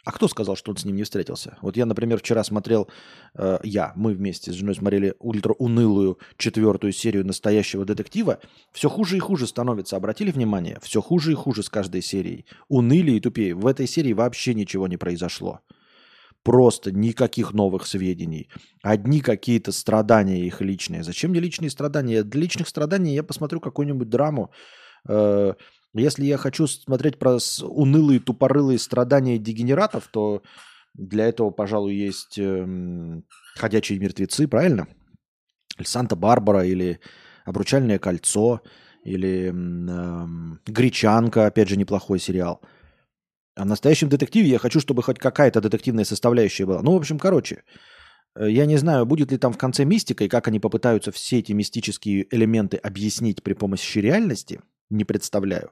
А 0.06 0.12
кто 0.12 0.28
сказал, 0.28 0.56
что 0.56 0.72
он 0.72 0.78
с 0.78 0.86
ним 0.86 0.96
не 0.96 1.04
встретился? 1.04 1.58
Вот 1.62 1.76
я, 1.76 1.88
например, 1.88 2.20
вчера 2.20 2.44
смотрел, 2.44 2.88
э, 3.34 3.58
я, 3.64 3.92
мы 3.96 4.14
вместе 4.14 4.52
с 4.52 4.56
женой 4.56 4.76
смотрели 4.76 5.16
ультраунылую 5.18 6.20
четвертую 6.38 6.94
серию 6.94 7.26
настоящего 7.26 7.86
детектива. 7.86 8.40
Все 8.72 8.88
хуже 8.88 9.18
и 9.18 9.20
хуже 9.20 9.48
становится. 9.48 9.98
Обратили 9.98 10.30
внимание? 10.30 10.78
Все 10.84 11.02
хуже 11.02 11.32
и 11.32 11.36
хуже 11.36 11.64
с 11.64 11.70
каждой 11.70 12.04
серией. 12.04 12.46
Уныли 12.68 13.14
и 13.14 13.20
тупее. 13.20 13.56
В 13.56 13.66
этой 13.66 13.88
серии 13.88 14.14
вообще 14.14 14.54
ничего 14.54 14.88
не 14.88 14.98
произошло. 14.98 15.62
Просто 16.44 16.92
никаких 16.92 17.54
новых 17.54 17.88
сведений. 17.88 18.52
Одни 18.84 19.22
какие-то 19.22 19.72
страдания 19.72 20.46
их 20.46 20.62
личные. 20.62 21.04
Зачем 21.04 21.32
мне 21.32 21.40
личные 21.40 21.72
страдания? 21.72 22.22
Для 22.22 22.42
личных 22.42 22.68
страданий 22.68 23.16
я 23.16 23.24
посмотрю 23.24 23.60
какую-нибудь 23.60 24.08
драму. 24.08 24.52
Э, 25.08 25.54
если 25.96 26.26
я 26.26 26.38
хочу 26.38 26.68
смотреть 26.68 27.18
про 27.18 27.38
унылые, 27.62 28.20
тупорылые 28.20 28.80
страдания 28.80 29.38
дегенератов, 29.38 30.10
то 30.12 30.44
для 30.94 31.26
этого, 31.26 31.52
пожалуй, 31.52 31.96
есть 31.96 32.38
э, 32.38 33.22
«Ходячие 33.56 34.00
мертвецы», 34.00 34.48
правильно? 34.48 34.88
Или 35.78 35.86
«Санта-Барбара», 35.86 36.66
или 36.66 37.00
«Обручальное 37.46 37.98
кольцо», 37.98 38.62
или 39.04 39.54
э, 39.54 40.28
«Гречанка», 40.68 41.46
опять 41.46 41.70
же, 41.70 41.78
неплохой 41.78 42.20
сериал. 42.20 42.62
А 43.56 43.64
в 43.64 43.68
настоящем 43.68 44.10
детективе 44.10 44.50
я 44.50 44.60
хочу, 44.60 44.82
чтобы 44.82 45.02
хоть 45.02 45.20
какая-то 45.20 45.62
детективная 45.62 46.04
составляющая 46.04 46.66
была. 46.66 46.82
Ну, 46.82 46.92
в 46.92 46.98
общем, 46.98 47.20
короче, 47.20 47.64
э, 48.36 48.50
я 48.50 48.66
не 48.66 48.76
знаю, 48.76 49.06
будет 49.06 49.32
ли 49.32 49.38
там 49.38 49.54
в 49.54 49.58
конце 49.58 49.86
мистика, 49.86 50.26
и 50.26 50.30
как 50.30 50.50
они 50.50 50.60
попытаются 50.60 51.14
все 51.14 51.40
эти 51.40 51.54
мистические 51.54 52.28
элементы 52.36 52.76
объяснить 52.78 53.44
при 53.44 53.54
помощи 53.54 54.00
реальности– 54.00 54.60
не 54.90 55.04
представляю. 55.04 55.72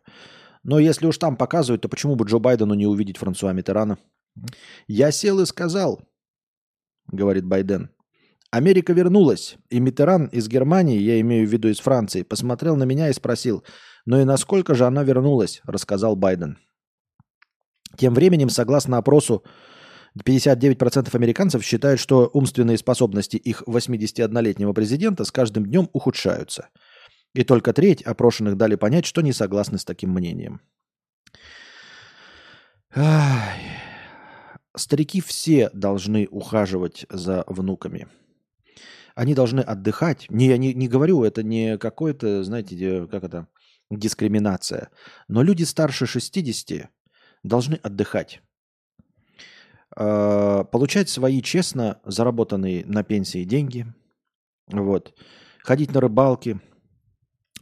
Но 0.63 0.79
если 0.79 1.05
уж 1.05 1.17
там 1.17 1.35
показывают, 1.35 1.81
то 1.81 1.89
почему 1.89 2.15
бы 2.15 2.25
Джо 2.25 2.39
Байдену 2.39 2.73
не 2.73 2.87
увидеть 2.87 3.17
Франсуа 3.17 3.51
Митерана? 3.51 3.97
Я 4.87 5.11
сел 5.11 5.39
и 5.41 5.45
сказал, 5.45 6.01
говорит 7.11 7.45
Байден. 7.45 7.91
Америка 8.49 8.93
вернулась, 8.93 9.57
и 9.69 9.79
Митеран 9.79 10.27
из 10.27 10.47
Германии, 10.47 10.99
я 10.99 11.19
имею 11.21 11.47
в 11.47 11.51
виду 11.51 11.67
из 11.69 11.79
Франции, 11.79 12.21
посмотрел 12.21 12.75
на 12.75 12.83
меня 12.83 13.09
и 13.09 13.13
спросил, 13.13 13.63
ну 14.05 14.21
и 14.21 14.25
насколько 14.25 14.75
же 14.75 14.85
она 14.85 15.03
вернулась, 15.03 15.61
рассказал 15.65 16.15
Байден. 16.15 16.59
Тем 17.97 18.13
временем, 18.13 18.49
согласно 18.49 18.97
опросу, 18.97 19.43
59% 20.23 21.15
американцев 21.15 21.63
считают, 21.63 21.99
что 21.99 22.29
умственные 22.31 22.77
способности 22.77 23.37
их 23.37 23.63
81-летнего 23.63 24.73
президента 24.73 25.25
с 25.25 25.31
каждым 25.31 25.65
днем 25.65 25.89
ухудшаются– 25.91 26.69
и 27.33 27.43
только 27.43 27.73
треть 27.73 28.01
опрошенных 28.01 28.57
дали 28.57 28.75
понять, 28.75 29.05
что 29.05 29.21
не 29.21 29.33
согласны 29.33 29.77
с 29.77 29.85
таким 29.85 30.11
мнением. 30.11 30.61
Ай. 32.95 33.59
Старики 34.75 35.21
все 35.21 35.69
должны 35.73 36.27
ухаживать 36.29 37.05
за 37.09 37.43
внуками. 37.47 38.07
Они 39.15 39.35
должны 39.35 39.59
отдыхать. 39.59 40.25
Не, 40.29 40.47
я 40.47 40.57
не, 40.57 40.73
не 40.73 40.87
говорю, 40.87 41.23
это 41.23 41.43
не 41.43 41.77
какое-то, 41.77 42.43
знаете, 42.43 43.07
как 43.11 43.23
это, 43.23 43.47
дискриминация. 43.91 44.89
Но 45.27 45.43
люди 45.43 45.63
старше 45.63 46.07
60 46.07 46.89
должны 47.43 47.75
отдыхать. 47.75 48.41
Э, 49.95 50.63
получать 50.71 51.09
свои 51.09 51.41
честно 51.41 51.99
заработанные 52.03 52.85
на 52.85 53.03
пенсии 53.03 53.43
деньги. 53.43 53.85
Вот. 54.67 55.13
Ходить 55.59 55.93
на 55.93 56.01
рыбалки, 56.01 56.59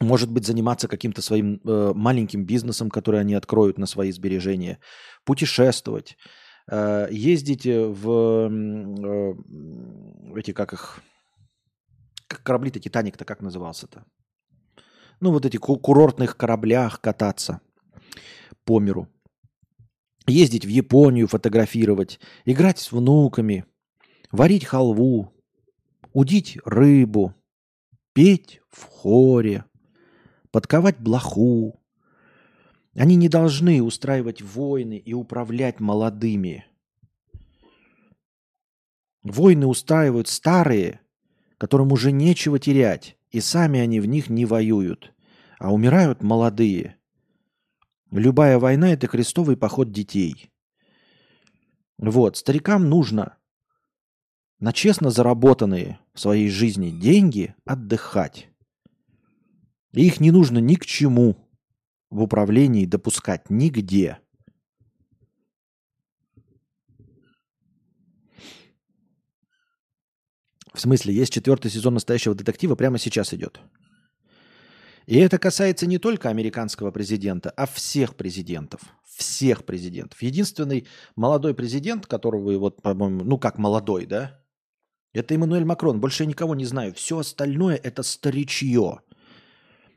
может 0.02 0.32
быть, 0.32 0.46
заниматься 0.46 0.88
каким-то 0.88 1.22
своим 1.22 1.62
э, 1.64 1.92
маленьким 1.96 2.46
бизнесом, 2.46 2.90
который 2.90 3.20
они 3.20 3.36
откроют 3.36 3.78
на 3.78 3.86
свои 3.86 4.12
сбережения, 4.12 4.80
путешествовать, 5.24 6.18
э, 6.70 7.08
ездить 7.12 7.66
в 7.66 8.50
э, 8.50 9.34
эти, 10.40 10.52
как 10.54 10.74
их, 10.74 11.02
как 12.28 12.44
корабли-то, 12.44 12.80
Титаник-то 12.80 13.26
как 13.26 13.42
назывался-то? 13.42 14.04
Ну, 15.20 15.32
вот 15.32 15.46
эти 15.46 15.58
курортных 15.58 16.36
кораблях 16.36 17.00
кататься 17.00 17.62
по 18.66 18.80
миру. 18.80 19.08
Ездить 20.28 20.66
в 20.66 20.70
Японию, 20.70 21.28
фотографировать, 21.28 22.20
играть 22.46 22.80
с 22.80 22.92
внуками, 22.92 23.66
варить 24.32 24.66
халву, 24.66 25.32
удить 26.14 26.58
рыбу, 26.66 27.36
петь 28.14 28.62
в 28.70 28.84
хоре– 28.86 29.66
подковать 30.52 31.00
блоху. 31.00 31.82
Они 32.94 33.16
не 33.16 33.30
должны 33.30 33.82
устраивать 33.82 34.42
войны 34.42 34.98
и 34.98 35.14
управлять 35.14 35.80
молодыми. 35.80 36.66
Войны 39.24 39.68
устраивают 39.68 40.28
старые, 40.28 41.00
которым 41.58 41.92
уже 41.92 42.12
нечего 42.12 42.60
терять, 42.60 43.18
и 43.30 43.40
сами 43.40 43.80
они 43.80 44.00
в 44.00 44.06
них 44.08 44.30
не 44.30 44.46
воюют, 44.46 45.14
а 45.60 45.74
умирают 45.74 46.22
молодые. 46.22 46.98
Любая 48.10 48.60
война– 48.60 48.90
это 48.94 49.08
крестовый 49.08 49.56
поход 49.56 49.92
детей. 49.92 50.52
Вот, 51.98 52.36
старикам 52.36 52.90
нужно 52.90 53.38
на 54.60 54.74
честно 54.74 55.12
заработанные 55.12 56.00
в 56.14 56.20
своей 56.20 56.50
жизни 56.50 56.90
деньги 56.90 57.56
отдыхать. 57.64 58.51
И 59.94 60.06
их 60.06 60.20
не 60.20 60.32
нужно 60.32 60.60
ни 60.60 60.76
к 60.76 60.86
чему 60.86 61.36
в 62.10 62.22
управлении 62.22 62.86
допускать 62.86 63.50
нигде. 63.50 64.20
В 70.74 70.80
смысле, 70.80 71.14
есть 71.14 71.34
четвертый 71.34 71.70
сезон 71.70 71.96
настоящего 71.96 72.34
детектива, 72.34 72.76
прямо 72.76 72.98
сейчас 72.98 73.34
идет. 73.34 73.60
И 75.06 75.18
это 75.18 75.38
касается 75.38 75.86
не 75.88 75.98
только 75.98 76.30
американского 76.30 76.92
президента, 76.92 77.50
а 77.50 77.66
всех 77.66 78.16
президентов. 78.16 78.82
Всех 79.04 79.66
президентов. 79.66 80.22
Единственный 80.22 80.88
молодой 81.18 81.54
президент, 81.54 82.06
которого 82.08 82.58
вот, 82.58 82.82
по-моему, 82.82 83.24
ну 83.26 83.38
как 83.38 83.58
молодой, 83.58 84.06
да? 84.06 84.40
Это 85.14 85.34
Эммануэль 85.34 85.66
Макрон. 85.66 86.00
Больше 86.00 86.24
я 86.24 86.30
никого 86.30 86.56
не 86.56 86.66
знаю. 86.66 86.94
Все 86.94 87.18
остальное 87.18 87.76
это 87.76 88.04
старичье. 88.04 89.02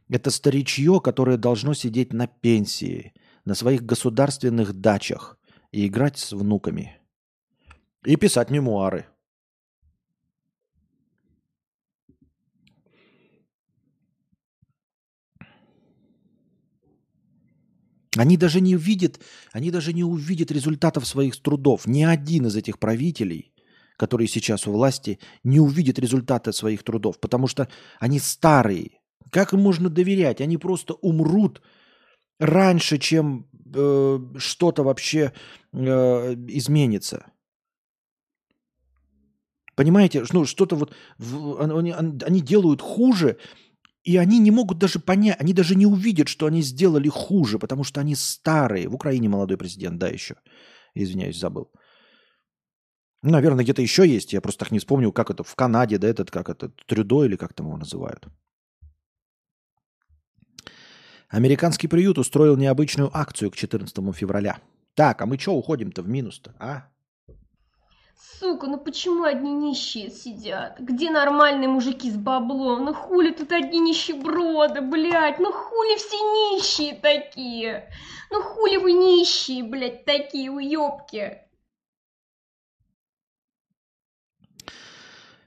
Это 0.08 0.30
старичье, 0.30 1.00
которое 1.00 1.36
должно 1.36 1.74
сидеть 1.74 2.12
на 2.12 2.26
пенсии, 2.26 3.14
на 3.44 3.54
своих 3.54 3.82
государственных 3.82 4.74
дачах 4.74 5.38
и 5.72 5.86
играть 5.86 6.18
с 6.18 6.32
внуками. 6.32 6.98
И 8.04 8.16
писать 8.16 8.50
мемуары. 8.50 9.06
Они 18.16 18.36
даже 18.36 18.60
не 18.60 18.76
увидят, 18.76 19.20
они 19.52 19.70
даже 19.70 19.92
не 19.92 20.04
увидят 20.04 20.50
результатов 20.52 21.06
своих 21.06 21.40
трудов. 21.40 21.86
Ни 21.86 22.04
один 22.04 22.46
из 22.46 22.54
этих 22.54 22.78
правителей, 22.78 23.52
которые 23.96 24.28
сейчас 24.28 24.66
у 24.66 24.72
власти, 24.72 25.18
не 25.42 25.58
увидит 25.58 25.98
результата 25.98 26.52
своих 26.52 26.84
трудов, 26.84 27.18
потому 27.18 27.48
что 27.48 27.68
они 27.98 28.20
старые, 28.20 29.00
как 29.34 29.52
им 29.52 29.60
можно 29.60 29.90
доверять? 29.90 30.40
Они 30.40 30.58
просто 30.58 30.94
умрут 30.94 31.60
раньше, 32.38 32.98
чем 32.98 33.48
э, 33.74 34.18
что-то 34.38 34.84
вообще 34.84 35.32
э, 35.72 36.34
изменится. 36.48 37.26
Понимаете, 39.74 40.24
ну 40.32 40.44
что-то 40.44 40.76
вот 40.76 40.94
в, 41.18 41.60
они, 41.60 41.92
они 42.26 42.40
делают 42.40 42.80
хуже 42.80 43.38
И 44.04 44.18
они 44.18 44.38
не 44.38 44.52
могут 44.52 44.78
даже 44.78 45.00
понять, 45.00 45.40
они 45.40 45.52
даже 45.52 45.74
не 45.74 45.86
увидят, 45.86 46.28
что 46.28 46.46
они 46.46 46.62
сделали 46.62 47.08
хуже, 47.08 47.58
потому 47.58 47.84
что 47.84 48.00
они 48.00 48.14
старые. 48.14 48.88
В 48.88 48.94
Украине 48.94 49.28
молодой 49.28 49.56
президент, 49.56 49.98
да, 49.98 50.08
еще. 50.08 50.36
Извиняюсь, 50.94 51.40
забыл. 51.40 51.72
Ну, 53.22 53.30
наверное, 53.30 53.64
где-то 53.64 53.82
еще 53.82 54.06
есть. 54.06 54.32
Я 54.32 54.40
просто 54.40 54.64
так 54.64 54.72
не 54.72 54.78
вспомнил, 54.78 55.12
как 55.12 55.30
это 55.30 55.42
в 55.42 55.54
Канаде, 55.54 55.98
да, 55.98 56.06
этот, 56.08 56.30
как 56.30 56.48
это, 56.48 56.68
Трюдо 56.86 57.24
или 57.24 57.36
как 57.36 57.52
там 57.54 57.66
его 57.66 57.78
называют. 57.78 58.28
Американский 61.34 61.88
приют 61.88 62.16
устроил 62.16 62.56
необычную 62.56 63.10
акцию 63.12 63.50
к 63.50 63.56
14 63.56 63.92
февраля. 64.14 64.58
Так, 64.94 65.20
а 65.20 65.26
мы 65.26 65.36
что 65.36 65.54
уходим-то 65.54 66.00
в 66.00 66.08
минус-то, 66.08 66.54
а? 66.60 66.84
Сука, 68.38 68.68
ну 68.68 68.78
почему 68.78 69.24
одни 69.24 69.52
нищие 69.52 70.10
сидят? 70.10 70.78
Где 70.78 71.10
нормальные 71.10 71.66
мужики 71.66 72.08
с 72.08 72.14
баблом? 72.14 72.84
Ну 72.84 72.94
хули 72.94 73.32
тут 73.32 73.50
одни 73.50 73.80
нищеброды, 73.80 74.80
блядь? 74.80 75.40
Ну 75.40 75.50
хули 75.50 75.96
все 75.96 76.16
нищие 76.16 76.94
такие? 76.94 77.90
Ну 78.30 78.40
хули 78.40 78.76
вы 78.76 78.92
нищие, 78.92 79.64
блядь, 79.64 80.04
такие 80.04 80.52
уёбки? 80.52 81.38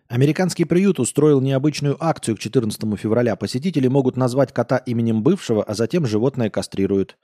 Американский 0.09 0.63
приют 0.63 0.99
устроил 0.99 1.41
необычную 1.41 1.97
акцию 1.99 2.37
к 2.37 2.39
14 2.39 2.97
февраля. 2.97 3.35
Посетители 3.35 3.87
могут 3.87 4.15
назвать 4.15 4.53
кота 4.53 4.77
именем 4.77 5.21
бывшего, 5.21 5.63
а 5.63 5.73
затем 5.73 6.05
животное 6.05 6.49
кастрируют. 6.49 7.17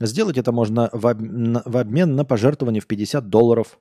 Сделать 0.00 0.38
это 0.38 0.50
можно 0.50 0.88
в, 0.92 1.06
об... 1.06 1.20
в 1.20 1.76
обмен 1.76 2.16
на 2.16 2.24
пожертвование 2.24 2.80
в 2.80 2.86
50 2.86 3.28
долларов, 3.28 3.78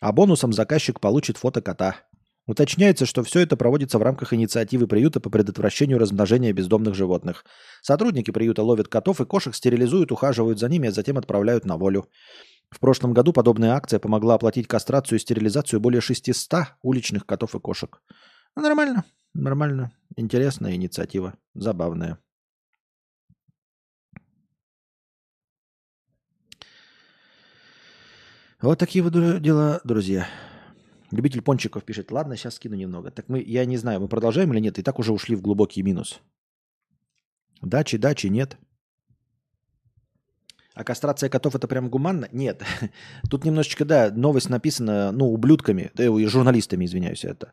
а 0.00 0.12
бонусом 0.12 0.52
заказчик 0.52 1.00
получит 1.00 1.38
фото 1.38 1.62
кота. 1.62 1.96
Уточняется, 2.46 3.06
что 3.06 3.22
все 3.22 3.40
это 3.40 3.56
проводится 3.56 3.98
в 3.98 4.02
рамках 4.02 4.34
инициативы 4.34 4.86
приюта 4.86 5.18
по 5.18 5.30
предотвращению 5.30 5.98
размножения 5.98 6.52
бездомных 6.52 6.94
животных. 6.94 7.44
Сотрудники 7.80 8.30
приюта 8.30 8.62
ловят 8.62 8.88
котов 8.88 9.20
и 9.20 9.24
кошек, 9.24 9.54
стерилизуют, 9.54 10.12
ухаживают 10.12 10.58
за 10.58 10.68
ними, 10.68 10.88
а 10.88 10.92
затем 10.92 11.16
отправляют 11.16 11.64
на 11.64 11.78
волю. 11.78 12.06
В 12.70 12.80
прошлом 12.80 13.14
году 13.14 13.32
подобная 13.32 13.72
акция 13.72 13.98
помогла 13.98 14.34
оплатить 14.34 14.66
кастрацию 14.66 15.18
и 15.18 15.22
стерилизацию 15.22 15.80
более 15.80 16.02
600 16.02 16.74
уличных 16.82 17.24
котов 17.24 17.54
и 17.54 17.60
кошек. 17.60 18.02
Ну, 18.56 18.62
нормально, 18.62 19.04
нормально. 19.32 19.92
Интересная 20.16 20.74
инициатива, 20.74 21.34
забавная. 21.54 22.18
Вот 28.60 28.78
такие 28.78 29.02
вот 29.02 29.12
дела, 29.12 29.80
друзья. 29.84 30.26
Любитель 31.14 31.42
пончиков 31.42 31.84
пишет, 31.84 32.10
ладно, 32.10 32.36
сейчас 32.36 32.54
скину 32.54 32.74
немного. 32.74 33.10
Так 33.10 33.28
мы, 33.28 33.40
я 33.40 33.64
не 33.64 33.76
знаю, 33.76 34.00
мы 34.00 34.08
продолжаем 34.08 34.52
или 34.52 34.60
нет, 34.60 34.78
и 34.78 34.82
так 34.82 34.98
уже 34.98 35.12
ушли 35.12 35.36
в 35.36 35.42
глубокий 35.42 35.82
минус. 35.82 36.20
Дачи, 37.62 37.98
дачи, 37.98 38.26
нет. 38.26 38.58
А 40.74 40.82
кастрация 40.82 41.30
котов 41.30 41.54
это 41.54 41.68
прям 41.68 41.88
гуманно? 41.88 42.28
Нет. 42.32 42.64
Тут 43.30 43.44
немножечко, 43.44 43.84
да, 43.84 44.10
новость 44.10 44.50
написана, 44.50 45.12
ну, 45.12 45.32
ублюдками, 45.32 45.92
да, 45.94 46.04
журналистами, 46.28 46.84
извиняюсь, 46.84 47.24
это. 47.24 47.52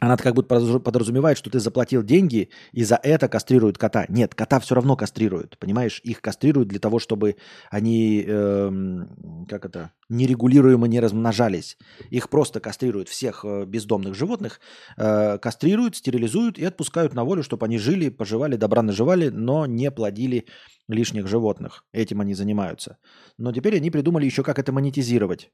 Она 0.00 0.16
как 0.16 0.34
будто 0.34 0.80
подразумевает, 0.80 1.38
что 1.38 1.50
ты 1.50 1.60
заплатил 1.60 2.02
деньги 2.02 2.50
и 2.72 2.82
за 2.82 2.98
это 3.00 3.28
кастрируют 3.28 3.78
кота. 3.78 4.06
Нет, 4.08 4.34
кота 4.34 4.58
все 4.58 4.74
равно 4.74 4.96
кастрируют, 4.96 5.56
понимаешь? 5.58 6.00
Их 6.02 6.20
кастрируют 6.20 6.68
для 6.68 6.80
того, 6.80 6.98
чтобы 6.98 7.36
они, 7.70 8.24
эм, 8.26 9.46
как 9.48 9.64
это, 9.64 9.92
нерегулируемо 10.08 10.88
не 10.88 10.98
размножались. 10.98 11.78
Их 12.10 12.28
просто 12.28 12.58
кастрируют, 12.58 13.08
всех 13.08 13.44
э, 13.44 13.66
бездомных 13.66 14.16
животных, 14.16 14.60
э, 14.96 15.38
кастрируют, 15.38 15.94
стерилизуют 15.96 16.58
и 16.58 16.64
отпускают 16.64 17.14
на 17.14 17.22
волю, 17.22 17.44
чтобы 17.44 17.66
они 17.66 17.78
жили, 17.78 18.08
поживали, 18.08 18.56
добра 18.56 18.82
наживали, 18.82 19.28
но 19.28 19.64
не 19.64 19.92
плодили 19.92 20.46
лишних 20.88 21.28
животных. 21.28 21.84
Этим 21.92 22.20
они 22.20 22.34
занимаются. 22.34 22.98
Но 23.38 23.52
теперь 23.52 23.76
они 23.76 23.92
придумали 23.92 24.24
еще, 24.26 24.42
как 24.42 24.58
это 24.58 24.72
монетизировать. 24.72 25.52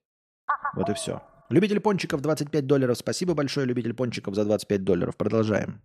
Вот 0.74 0.88
и 0.88 0.94
все. 0.94 1.20
Любитель 1.50 1.80
пончиков 1.80 2.20
25 2.20 2.66
долларов. 2.66 2.96
Спасибо 2.96 3.34
большое, 3.34 3.66
любитель 3.66 3.92
пончиков, 3.92 4.34
за 4.34 4.44
25 4.44 4.84
долларов. 4.84 5.16
Продолжаем. 5.16 5.82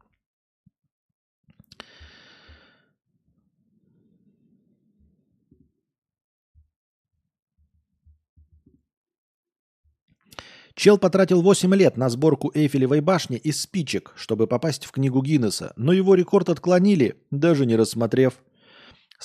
Чел 10.76 11.00
потратил 11.00 11.42
8 11.42 11.74
лет 11.74 11.98
на 11.98 12.10
сборку 12.10 12.52
Эйфелевой 12.54 13.00
башни 13.02 13.38
из 13.38 13.62
спичек, 13.62 14.14
чтобы 14.16 14.46
попасть 14.46 14.86
в 14.86 14.92
книгу 14.92 15.22
Гиннесса, 15.24 15.74
но 15.78 15.94
его 15.94 16.16
рекорд 16.16 16.50
отклонили, 16.50 17.16
даже 17.32 17.66
не 17.66 17.78
рассмотрев. 17.78 18.34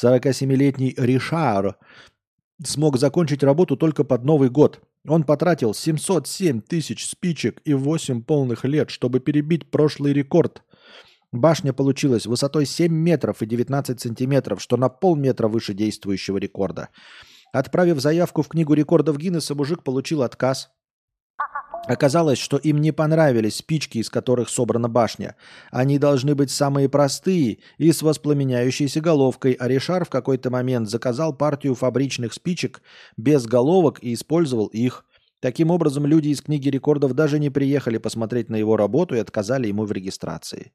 47-летний 0.01 0.95
Ришар 0.97 1.77
смог 2.65 2.99
закончить 2.99 3.43
работу 3.43 3.77
только 3.77 4.05
под 4.05 4.25
Новый 4.25 4.49
год. 4.49 4.81
Он 5.07 5.25
потратил 5.25 5.73
707 5.73 6.61
тысяч 6.61 7.07
спичек 7.07 7.61
и 7.65 7.73
8 7.73 8.23
полных 8.23 8.65
лет, 8.65 8.91
чтобы 8.91 9.21
перебить 9.21 9.71
прошлый 9.71 10.13
рекорд. 10.13 10.63
Башня 11.33 11.73
получилась 11.73 12.27
высотой 12.27 12.67
7 12.67 12.93
метров 12.93 13.41
и 13.41 13.47
19 13.47 14.01
сантиметров, 14.01 14.61
что 14.61 14.77
на 14.77 14.89
полметра 14.89 15.49
выше 15.49 15.75
действующего 15.75 16.39
рекорда. 16.39 16.89
Отправив 17.53 18.01
заявку 18.01 18.43
в 18.43 18.49
книгу 18.49 18.75
рекордов 18.75 19.17
Гиннесса, 19.17 19.55
мужик 19.55 19.83
получил 19.83 20.23
отказ. 20.23 20.71
Оказалось, 21.91 22.39
что 22.39 22.57
им 22.57 22.81
не 22.81 22.93
понравились 22.93 23.57
спички, 23.57 23.99
из 23.99 24.09
которых 24.09 24.49
собрана 24.49 24.89
башня. 24.89 25.35
Они 25.73 25.99
должны 25.99 26.37
быть 26.37 26.53
самые 26.53 26.89
простые 26.89 27.59
и 27.79 27.91
с 27.91 28.03
воспламеняющейся 28.03 29.01
головкой, 29.01 29.55
а 29.55 29.67
в 30.05 30.09
какой-то 30.09 30.51
момент 30.51 30.89
заказал 30.89 31.33
партию 31.33 31.75
фабричных 31.75 32.33
спичек 32.33 32.81
без 33.17 33.45
головок 33.45 33.99
и 34.03 34.15
использовал 34.15 34.67
их. 34.69 35.05
Таким 35.41 35.73
образом, 35.73 36.07
люди 36.07 36.29
из 36.29 36.43
книги 36.43 36.69
рекордов 36.69 37.15
даже 37.15 37.41
не 37.41 37.51
приехали 37.51 37.99
посмотреть 37.99 38.51
на 38.51 38.55
его 38.55 38.77
работу 38.77 39.17
и 39.17 39.19
отказали 39.19 39.67
ему 39.67 39.85
в 39.85 39.91
регистрации. 39.91 40.71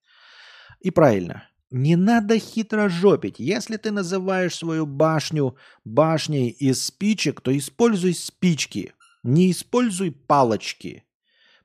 И 0.82 0.92
правильно. 0.92 1.46
Не 1.72 1.96
надо 1.96 2.38
хитро 2.40 2.90
жопить. 2.90 3.36
Если 3.38 3.78
ты 3.78 3.92
называешь 3.92 4.56
свою 4.56 4.86
башню 4.86 5.56
башней 5.86 6.50
из 6.50 6.84
спичек, 6.86 7.40
то 7.40 7.58
используй 7.58 8.14
спички– 8.16 8.92
не 9.26 9.50
используй 9.50 10.12
палочки, 10.12 11.04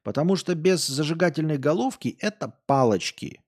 потому 0.02 0.36
что 0.36 0.54
без 0.54 0.86
зажигательной 0.86 1.58
головки 1.58 2.16
это 2.20 2.54
палочки. 2.66 3.40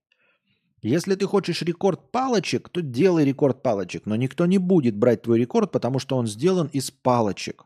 Если 0.81 1.15
ты 1.15 1.25
хочешь 1.25 1.61
рекорд 1.61 2.11
палочек, 2.11 2.69
то 2.69 2.81
делай 2.81 3.23
рекорд 3.23 3.63
палочек, 3.63 4.05
но 4.05 4.15
никто 4.15 4.45
не 4.45 4.57
будет 4.57 4.97
брать 4.97 5.21
твой 5.21 5.39
рекорд, 5.39 5.71
потому 5.71 5.99
что 5.99 6.17
он 6.17 6.27
сделан 6.27 6.67
из 6.73 6.91
палочек. 6.91 7.65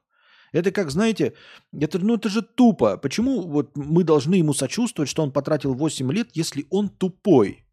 Это 0.52 0.72
как, 0.72 0.92
знаете, 0.92 1.34
это, 1.78 2.00
ну 2.00 2.16
это 2.16 2.30
же 2.30 2.42
тупо. 2.42 2.98
Почему 2.98 3.42
вот 3.42 3.76
мы 3.76 4.04
должны 4.04 4.36
ему 4.36 4.54
сочувствовать, 4.54 5.10
что 5.10 5.24
он 5.24 5.32
потратил 5.32 5.74
8 5.74 6.12
лет, 6.12 6.30
если 6.34 6.66
он 6.70 6.90
тупой? 6.90 7.67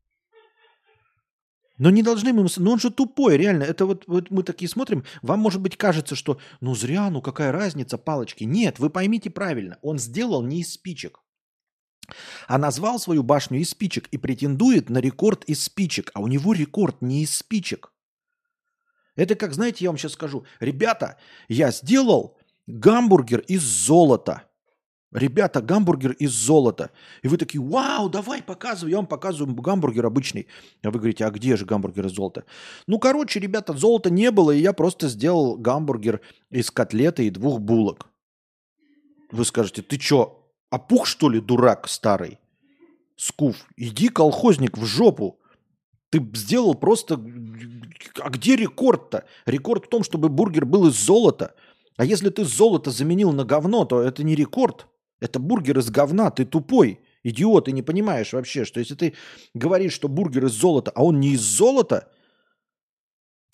Но 1.79 1.91
не 1.91 2.03
должны 2.03 2.33
мы... 2.33 2.47
Ну 2.57 2.71
он 2.71 2.79
же 2.79 2.91
тупой, 2.91 3.37
реально. 3.37 3.65
Это 3.65 3.87
вот, 3.87 4.05
вот 4.07 4.31
мы 4.31 4.43
такие 4.43 4.69
смотрим. 4.69 5.05
Вам, 5.23 5.41
может 5.41 5.61
быть, 5.61 5.77
кажется, 5.77 6.15
что 6.15 6.39
ну 6.61 6.75
зря, 6.75 7.11
ну 7.11 7.21
какая 7.21 7.51
разница, 7.51 7.99
палочки. 7.99 8.45
Нет, 8.45 8.79
вы 8.79 8.91
поймите 8.91 9.31
правильно. 9.31 9.79
Он 9.83 9.99
сделал 9.99 10.43
не 10.43 10.61
из 10.61 10.73
спичек. 10.73 11.21
А 12.47 12.59
назвал 12.59 12.99
свою 12.99 13.23
башню 13.23 13.61
из 13.61 13.71
спичек 13.71 14.09
и 14.09 14.19
претендует 14.19 14.89
на 14.89 14.99
рекорд 14.99 15.45
из 15.45 15.65
спичек. 15.65 16.11
А 16.15 16.21
у 16.21 16.29
него 16.29 16.53
рекорд 16.53 17.03
не 17.03 17.23
из 17.23 17.35
спичек. 17.35 17.93
Это 19.17 19.35
как, 19.35 19.55
знаете, 19.55 19.85
я 19.85 19.91
вам 19.91 19.99
сейчас 19.99 20.13
скажу. 20.13 20.45
Ребята, 20.61 21.19
я 21.49 21.71
сделал 21.71 22.37
гамбургер 22.67 23.41
из 23.41 23.63
золота. 23.63 24.45
Ребята, 25.15 25.63
гамбургер 25.63 26.11
из 26.13 26.33
золота. 26.33 26.91
И 27.23 27.29
вы 27.29 27.37
такие, 27.37 27.63
вау, 27.63 28.09
давай 28.11 28.43
показывай. 28.43 28.91
Я 28.91 28.97
вам 28.97 29.07
показываю 29.07 29.55
гамбургер 29.55 30.05
обычный. 30.05 30.49
А 30.83 30.91
вы 30.91 30.99
говорите, 30.99 31.25
а 31.25 31.31
где 31.31 31.57
же 31.57 31.65
гамбургер 31.65 32.07
из 32.07 32.13
золота? 32.13 32.45
Ну, 32.89 32.99
короче, 32.99 33.39
ребята, 33.39 33.75
золота 33.75 34.11
не 34.11 34.33
было, 34.33 34.51
и 34.51 34.61
я 34.61 34.73
просто 34.73 35.09
сделал 35.09 35.57
гамбургер 35.57 36.21
из 36.51 36.73
котлеты 36.73 37.29
и 37.29 37.31
двух 37.31 37.61
булок. 37.61 38.09
Вы 39.31 39.45
скажете, 39.45 39.83
ты 39.83 40.01
что, 40.01 40.51
опух, 40.69 41.07
что 41.07 41.29
ли, 41.29 41.41
дурак 41.41 41.87
старый? 41.87 42.41
Скуф, 43.17 43.69
иди, 43.77 44.09
колхозник, 44.09 44.77
в 44.77 44.85
жопу. 44.85 45.39
Ты 46.11 46.29
сделал 46.35 46.75
просто... 46.75 47.15
А 48.21 48.31
где 48.31 48.57
рекорд-то? 48.57 49.27
Рекорд 49.47 49.85
в 49.85 49.89
том, 49.89 50.03
чтобы 50.03 50.29
бургер 50.29 50.65
был 50.65 50.89
из 50.89 50.95
золота. 50.95 51.55
А 51.97 52.05
если 52.05 52.31
ты 52.31 52.45
золото 52.45 52.91
заменил 52.91 53.31
на 53.31 53.45
говно, 53.45 53.85
то 53.85 54.03
это 54.03 54.25
не 54.25 54.35
рекорд. 54.35 54.89
Это 55.25 55.39
бургер 55.39 55.79
из 55.79 55.89
говна, 55.89 56.31
ты 56.31 56.45
тупой. 56.45 57.01
Идиот, 57.23 57.65
ты 57.65 57.73
не 57.73 57.81
понимаешь 57.81 58.35
вообще, 58.35 58.67
что 58.67 58.79
если 58.79 58.95
ты 58.95 59.15
говоришь, 59.55 59.95
что 59.95 60.07
бургер 60.07 60.45
из 60.45 60.53
золота, 60.53 60.93
а 60.95 61.03
он 61.03 61.19
не 61.19 61.33
из 61.33 61.41
золота, 61.41 62.13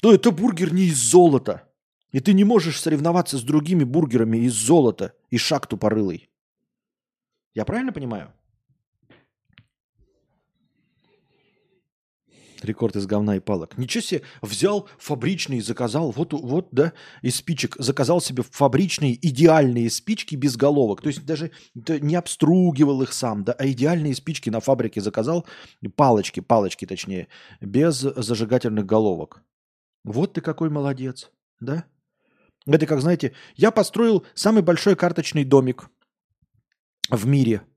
то 0.03 0.13
это 0.13 0.33
бургер 0.33 0.75
не 0.75 0.87
из 0.87 0.99
золота. 0.99 1.63
И 2.11 2.19
ты 2.19 2.33
не 2.33 2.43
можешь 2.43 2.81
соревноваться 2.81 3.39
с 3.39 3.43
другими 3.43 3.85
бургерами 3.85 4.39
из 4.39 4.55
золота 4.55 5.15
и 5.31 5.39
шаг 5.39 5.69
тупорылый. 5.69 6.29
Я 7.55 7.65
правильно 7.65 7.93
понимаю? 7.93 8.33
Рекорд 12.65 12.97
из 12.97 13.07
говна 13.07 13.37
и 13.37 13.41
палок. 13.41 13.77
Ничего 13.79 14.03
себе, 14.03 14.23
взял 14.43 14.89
фабричный, 14.99 15.61
заказал, 15.61 16.11
вот, 16.11 16.33
вот, 16.33 16.69
да, 16.73 16.93
из 17.23 17.37
спичек, 17.37 17.77
заказал 17.79 18.21
себе 18.21 18.43
фабричные 18.43 19.15
идеальные 19.15 19.91
спички 19.91 20.35
без 20.37 20.57
головок. 20.57 21.03
То 21.03 21.09
есть 21.09 21.25
даже 21.25 21.51
не 21.75 22.17
обстругивал 22.17 23.03
их 23.03 23.13
сам, 23.13 23.45
да, 23.45 23.53
а 23.53 23.67
идеальные 23.67 24.15
спички 24.15 24.51
на 24.51 24.61
фабрике 24.61 25.01
заказал, 25.01 25.47
палочки, 25.97 26.41
палочки 26.41 26.87
точнее, 26.87 27.29
без 27.61 27.99
зажигательных 28.01 28.87
головок. 28.87 29.43
Вот 30.05 30.35
ты 30.35 30.41
какой 30.41 30.71
молодец, 30.71 31.31
да? 31.61 31.85
Это 32.67 32.87
как, 32.87 33.01
знаете, 33.01 33.33
я 33.57 33.71
построил 33.71 34.25
самый 34.35 34.63
большой 34.63 34.97
карточный 34.97 35.45
домик 35.45 35.89
в 37.11 37.27
мире– 37.27 37.63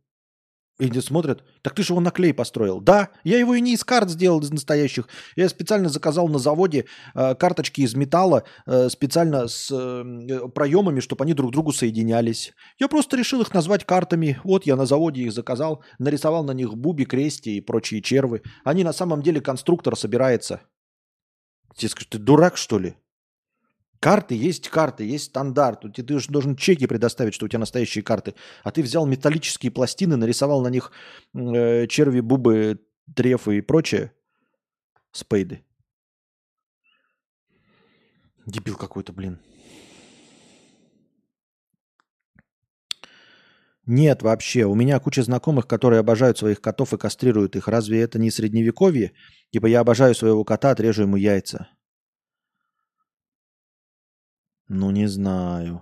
и 0.80 1.02
смотрят, 1.02 1.44
так 1.62 1.76
ты 1.76 1.84
же 1.84 1.94
его 1.94 2.02
на 2.02 2.12
клей 2.12 2.34
построил. 2.34 2.82
Да, 2.82 3.10
я 3.24 3.38
его 3.38 3.54
и 3.54 3.62
не 3.62 3.74
из 3.74 3.84
карт 3.84 4.10
сделал, 4.10 4.40
из 4.41 4.52
настоящих. 4.52 5.08
Я 5.36 5.48
специально 5.48 5.88
заказал 5.88 6.28
на 6.28 6.40
заводе 6.40 6.86
э, 7.14 7.36
карточки 7.36 7.82
из 7.82 7.94
металла, 7.94 8.44
э, 8.66 8.90
специально 8.90 9.48
с 9.48 9.70
э, 9.72 10.48
проемами, 10.50 11.00
чтобы 11.00 11.24
они 11.24 11.34
друг 11.34 11.52
другу 11.52 11.74
соединялись. 11.74 12.54
Я 12.80 12.88
просто 12.88 13.18
решил 13.18 13.41
их 13.41 13.54
назвать 13.54 13.86
картами. 13.86 14.40
Вот 14.44 14.66
я 14.66 14.76
на 14.76 14.86
заводе 14.86 15.22
их 15.22 15.34
заказал, 15.34 15.84
нарисовал 16.00 16.44
на 16.44 16.52
них 16.52 16.76
буби, 16.76 17.06
крести 17.06 17.58
и 17.58 17.62
прочие 17.62 18.02
червы. 18.02 18.41
Они 18.64 18.84
на 18.84 18.94
самом 18.94 19.22
деле 19.22 19.41
конструктор 19.41 19.95
собирается. 19.95 20.62
Тебе 21.76 21.90
скажут, 21.90 22.10
ты 22.10 22.18
дурак 22.18 22.58
что 22.58 22.80
ли? 22.80 22.95
Карты 24.04 24.36
есть 24.36 24.68
карты, 24.68 25.06
есть 25.06 25.26
стандарт. 25.26 25.80
Ты, 25.94 26.04
ты 26.04 26.20
должен 26.30 26.58
чеки 26.58 26.88
предоставить, 26.88 27.34
что 27.34 27.46
у 27.46 27.48
тебя 27.48 27.60
настоящие 27.60 28.04
карты. 28.04 28.34
А 28.64 28.72
ты 28.72 28.84
взял 28.84 29.06
металлические 29.06 29.72
пластины, 29.72 30.18
нарисовал 30.18 30.62
на 30.62 30.70
них 30.70 30.92
э, 31.34 31.88
черви, 31.88 32.20
бубы, 32.20 32.80
трефы 33.16 33.60
и 33.60 33.62
прочее. 33.62 34.12
Спейды. 35.14 35.64
Дебил 38.46 38.76
какой-то, 38.76 39.14
блин. 39.14 39.40
Нет, 43.86 44.22
вообще. 44.22 44.66
У 44.66 44.76
меня 44.76 45.00
куча 45.00 45.24
знакомых, 45.24 45.66
которые 45.66 46.02
обожают 46.02 46.38
своих 46.38 46.60
котов 46.60 46.94
и 46.94 46.98
кастрируют 46.98 47.56
их. 47.56 47.70
Разве 47.70 48.02
это 48.02 48.20
не 48.20 48.32
средневековье? 48.32 49.14
Типа 49.54 49.68
я 49.68 49.80
обожаю 49.80 50.14
своего 50.14 50.44
кота, 50.44 50.72
отрежу 50.72 51.04
ему 51.04 51.16
яйца. 51.16 51.70
Ну, 54.76 54.90
не 54.90 55.08
знаю. 55.08 55.82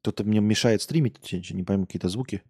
Кто-то 0.00 0.24
мне 0.24 0.40
мешает 0.40 0.82
стримить, 0.82 1.16
не 1.32 1.62
пойму 1.62 1.86
какие-то 1.86 2.10
звуки. 2.10 2.42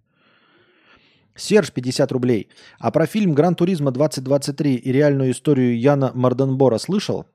Серж, 1.36 1.70
50 1.72 2.10
рублей. 2.10 2.48
А 2.80 2.90
про 2.90 3.06
фильм 3.06 3.32
«Gran 3.32 3.55
Turismo 3.55 3.92
2023» 3.92 4.74
и 4.74 4.92
реальную 4.92 5.30
историю 5.30 5.78
Яна 5.78 6.10
Марденборо 6.14 6.78
слышал? 6.78 7.26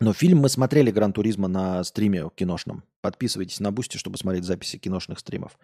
Но 0.00 0.14
фильм 0.14 0.38
мы 0.38 0.48
смотрели 0.48 0.90
«Gran 0.90 1.12
Turismo» 1.12 1.48
на 1.48 1.84
стриме 1.84 2.30
киношном. 2.34 2.82
Подписывайтесь 3.02 3.60
на 3.60 3.70
Boosty, 3.70 3.98
чтобы 3.98 4.16
смотреть 4.16 4.44
записи 4.44 4.78
киношных 4.78 5.18
стримов. 5.18 5.58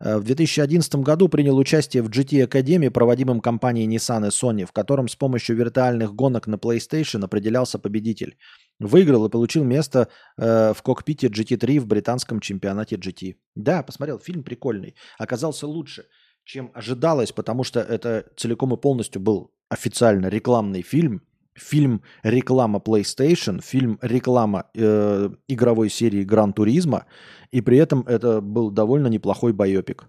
Э, 0.00 0.18
в 0.18 0.24
2011 0.24 0.96
году 0.96 1.28
принял 1.28 1.56
участие 1.56 2.02
в 2.02 2.10
GT 2.10 2.44
Академии, 2.44 2.88
проводимом 2.88 3.40
компанией 3.40 3.88
Nissan 3.88 4.26
и 4.26 4.30
Sony, 4.30 4.64
в 4.64 4.72
котором 4.72 5.08
с 5.08 5.16
помощью 5.16 5.56
виртуальных 5.56 6.14
гонок 6.14 6.46
на 6.46 6.56
PlayStation 6.56 7.24
определялся 7.24 7.78
победитель. 7.78 8.36
Выиграл 8.78 9.26
и 9.26 9.30
получил 9.30 9.64
место 9.64 10.08
э, 10.36 10.72
в 10.72 10.82
кокпите 10.82 11.28
GT3 11.28 11.80
в 11.80 11.86
британском 11.86 12.40
чемпионате 12.40 12.96
GT. 12.96 13.36
Да, 13.54 13.82
посмотрел, 13.82 14.18
фильм 14.18 14.44
прикольный. 14.44 14.94
Оказался 15.18 15.66
лучше, 15.66 16.06
чем 16.44 16.70
ожидалось, 16.74 17.32
потому 17.32 17.64
что 17.64 17.80
это 17.80 18.26
целиком 18.36 18.72
и 18.74 18.76
полностью 18.76 19.20
был 19.20 19.52
официально 19.68 20.28
рекламный 20.28 20.82
фильм, 20.82 21.22
фильм 21.58 22.02
реклама 22.22 22.78
PlayStation, 22.78 23.60
фильм 23.62 23.98
реклама 24.02 24.66
э, 24.74 25.30
игровой 25.48 25.90
серии 25.90 26.24
Гран 26.24 26.52
Туризма, 26.52 27.06
и 27.50 27.60
при 27.60 27.78
этом 27.78 28.02
это 28.06 28.40
был 28.40 28.70
довольно 28.70 29.08
неплохой 29.08 29.52
байопик. 29.52 30.08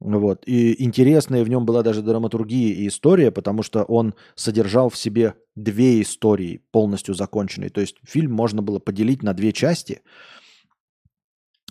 Вот. 0.00 0.44
И 0.46 0.82
интересная 0.82 1.44
в 1.44 1.48
нем 1.48 1.66
была 1.66 1.82
даже 1.82 2.02
драматургия 2.02 2.74
и 2.74 2.88
история, 2.88 3.30
потому 3.30 3.62
что 3.62 3.84
он 3.84 4.14
содержал 4.34 4.88
в 4.88 4.96
себе 4.96 5.34
две 5.54 6.00
истории 6.00 6.62
полностью 6.70 7.14
законченные. 7.14 7.68
То 7.68 7.82
есть 7.82 7.96
фильм 8.02 8.32
можно 8.32 8.62
было 8.62 8.78
поделить 8.78 9.22
на 9.22 9.34
две 9.34 9.52
части, 9.52 10.00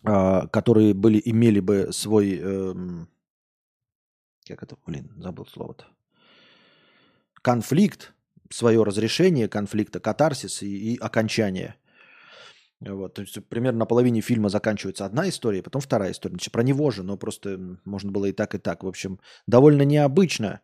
э, 0.03 0.47
которые 0.51 0.93
были, 0.93 1.21
имели 1.25 1.59
бы 1.59 1.89
свой... 1.91 2.39
Э, 2.39 2.73
как 4.47 4.63
это, 4.63 4.77
блин, 4.85 5.11
забыл 5.17 5.45
слово-то. 5.45 5.85
Конфликт, 7.41 8.13
свое 8.49 8.83
разрешение 8.83 9.47
конфликта, 9.47 9.99
катарсис 9.99 10.61
и, 10.63 10.93
и 10.93 10.97
окончание. 10.97 11.75
Вот, 12.81 13.15
то 13.15 13.21
есть 13.21 13.37
примерно 13.49 13.79
на 13.79 13.85
половине 13.85 14.21
фильма 14.21 14.49
заканчивается 14.49 15.05
одна 15.05 15.27
история, 15.27 15.61
потом 15.61 15.81
вторая 15.81 16.11
история. 16.11 16.35
Значит, 16.35 16.53
про 16.53 16.63
него 16.63 16.91
же, 16.91 17.03
но 17.03 17.17
просто 17.17 17.77
можно 17.83 18.11
было 18.11 18.27
и 18.27 18.31
так, 18.31 18.55
и 18.55 18.57
так. 18.57 18.83
В 18.83 18.87
общем, 18.87 19.19
довольно 19.47 19.81
необычно. 19.81 20.61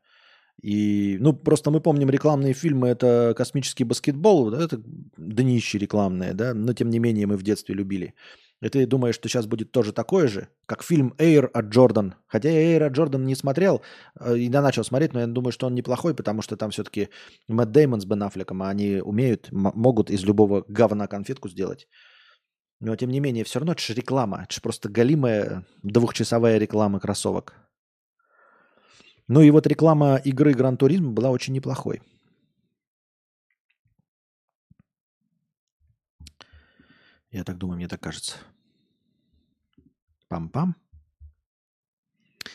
И, 0.62 1.18
ну, 1.20 1.34
просто 1.34 1.72
мы 1.72 1.82
помним 1.82 2.10
рекламные 2.10 2.54
фильмы, 2.54 2.88
это 2.88 3.34
космический 3.36 3.84
баскетбол, 3.84 4.52
да, 4.52 4.64
это 4.64 4.82
днище 5.18 5.78
рекламное, 5.78 6.34
да, 6.34 6.54
но 6.54 6.74
тем 6.74 6.90
не 6.90 7.00
менее 7.00 7.28
мы 7.28 7.36
в 7.36 7.44
детстве 7.44 7.76
любили. 7.76 8.14
И 8.62 8.70
ты 8.70 8.86
думаешь, 8.86 9.16
что 9.16 9.28
сейчас 9.28 9.48
будет 9.48 9.72
тоже 9.72 9.92
такое 9.92 10.28
же, 10.28 10.48
как 10.66 10.82
фильм 10.82 11.14
«Эйр» 11.18 11.50
от 11.54 11.66
Джордан. 11.66 12.16
Хотя 12.26 12.50
я 12.50 12.74
«Эйр» 12.74 12.84
от 12.84 12.94
Джордан 12.94 13.26
не 13.26 13.36
смотрел, 13.36 13.82
э, 14.20 14.38
и 14.38 14.50
начал 14.50 14.84
смотреть, 14.84 15.14
но 15.14 15.20
я 15.20 15.28
думаю, 15.28 15.52
что 15.52 15.68
он 15.68 15.76
неплохой, 15.76 16.16
потому 16.16 16.42
что 16.42 16.56
там 16.56 16.72
все-таки 16.72 17.10
Мэтт 17.48 17.72
Дэймон 17.72 18.00
с 18.02 18.06
Бен 18.06 18.24
Аффлеком, 18.24 18.64
а 18.64 18.70
они 18.70 19.02
умеют, 19.04 19.50
могут 19.52 20.10
из 20.10 20.24
любого 20.24 20.64
говна 20.68 21.08
конфетку 21.08 21.50
сделать. 21.50 21.88
Но 22.80 22.96
тем 22.96 23.10
не 23.10 23.20
менее, 23.20 23.44
все 23.44 23.60
равно 23.60 23.74
это 23.74 23.82
же 23.82 23.94
реклама. 23.94 24.44
Это 24.44 24.56
же 24.56 24.62
просто 24.62 24.90
галимая 24.90 25.66
двухчасовая 25.84 26.58
реклама 26.58 27.00
кроссовок. 27.00 27.54
Ну 29.28 29.42
и 29.42 29.50
вот 29.52 29.68
реклама 29.68 30.18
игры 30.24 30.54
Гран 30.54 30.78
Туризм 30.78 31.14
была 31.14 31.30
очень 31.30 31.54
неплохой. 31.54 32.02
Я 37.36 37.44
так 37.44 37.58
думаю, 37.58 37.76
мне 37.76 37.90
так 37.90 38.00
кажется. 38.00 38.38
Пам-пам. 40.30 40.74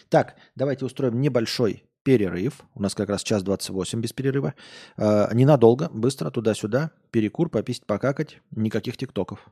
Так, 0.08 0.36
давайте 0.54 0.86
устроим 0.86 1.20
небольшой 1.20 1.84
перерыв. 2.02 2.62
У 2.74 2.80
нас 2.80 2.94
как 2.94 3.10
раз 3.10 3.22
час 3.22 3.42
28 3.42 4.00
без 4.00 4.14
перерыва. 4.14 4.54
Э, 4.96 5.28
ненадолго, 5.34 5.90
быстро 5.92 6.30
туда-сюда. 6.30 6.92
Перекур, 7.10 7.50
пописать, 7.50 7.84
покакать. 7.84 8.40
Никаких 8.52 8.96
тиктоков. 8.96 9.50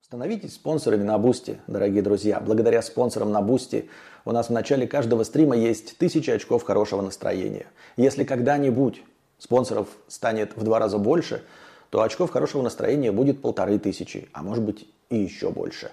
Становитесь 0.00 0.54
спонсорами 0.54 1.02
на 1.02 1.18
Boosty, 1.18 1.58
дорогие 1.66 2.02
друзья. 2.02 2.38
Благодаря 2.38 2.80
спонсорам 2.82 3.32
на 3.32 3.42
Boosty 3.42 3.90
у 4.24 4.30
нас 4.30 4.50
в 4.50 4.52
начале 4.52 4.86
каждого 4.86 5.24
стрима 5.24 5.56
есть 5.56 5.98
тысячи 5.98 6.30
очков 6.30 6.62
хорошего 6.62 7.02
настроения. 7.02 7.66
Если 7.96 8.22
когда-нибудь 8.22 9.02
спонсоров 9.38 9.88
станет 10.06 10.56
в 10.56 10.62
два 10.62 10.78
раза 10.78 10.98
больше– 10.98 11.42
то 11.94 12.02
очков 12.02 12.32
хорошего 12.32 12.60
настроения 12.60 13.12
будет 13.12 13.40
полторы 13.40 13.78
тысячи, 13.78 14.28
а 14.32 14.42
может 14.42 14.64
быть 14.64 14.88
и 15.10 15.16
еще 15.16 15.50
больше. 15.50 15.92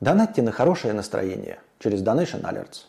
Донатьте 0.00 0.42
на 0.42 0.50
хорошее 0.50 0.94
настроение 0.94 1.60
через 1.78 2.02
Donation 2.02 2.42
Alerts. 2.42 2.86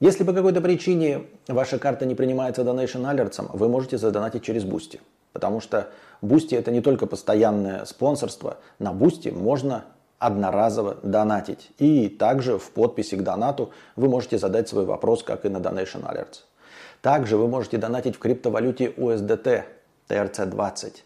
Если 0.00 0.24
по 0.24 0.32
какой-то 0.32 0.62
причине 0.62 1.26
ваша 1.46 1.78
карта 1.78 2.06
не 2.06 2.14
принимается 2.14 2.62
Donation 2.62 3.02
Alerts, 3.02 3.50
вы 3.52 3.68
можете 3.68 3.98
задонатить 3.98 4.44
через 4.44 4.64
Boosty. 4.64 4.98
Потому 5.34 5.60
что 5.60 5.90
Boosty 6.22 6.56
это 6.56 6.70
не 6.70 6.80
только 6.80 7.04
постоянное 7.06 7.84
спонсорство, 7.84 8.56
на 8.78 8.92
Boosty 8.92 9.30
можно 9.30 9.84
одноразово 10.18 10.96
донатить. 11.02 11.68
И 11.76 12.08
также 12.08 12.56
в 12.56 12.70
подписи 12.70 13.14
к 13.16 13.22
донату 13.22 13.72
вы 13.94 14.08
можете 14.08 14.38
задать 14.38 14.70
свой 14.70 14.86
вопрос, 14.86 15.22
как 15.22 15.44
и 15.44 15.50
на 15.50 15.58
Donation 15.58 16.02
Alerts. 16.10 16.44
Также 17.02 17.36
вы 17.36 17.46
можете 17.46 17.76
донатить 17.76 18.16
в 18.16 18.20
криптовалюте 18.20 18.86
USDT 18.86 19.64
TRC20 20.08 21.02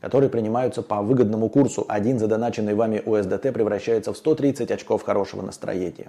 которые 0.00 0.30
принимаются 0.30 0.82
по 0.82 1.02
выгодному 1.02 1.48
курсу. 1.48 1.84
Один 1.88 2.18
задоначенный 2.18 2.74
вами 2.74 3.02
USDT 3.04 3.52
превращается 3.52 4.12
в 4.12 4.16
130 4.16 4.70
очков 4.70 5.02
хорошего 5.02 5.42
настроения. 5.42 6.08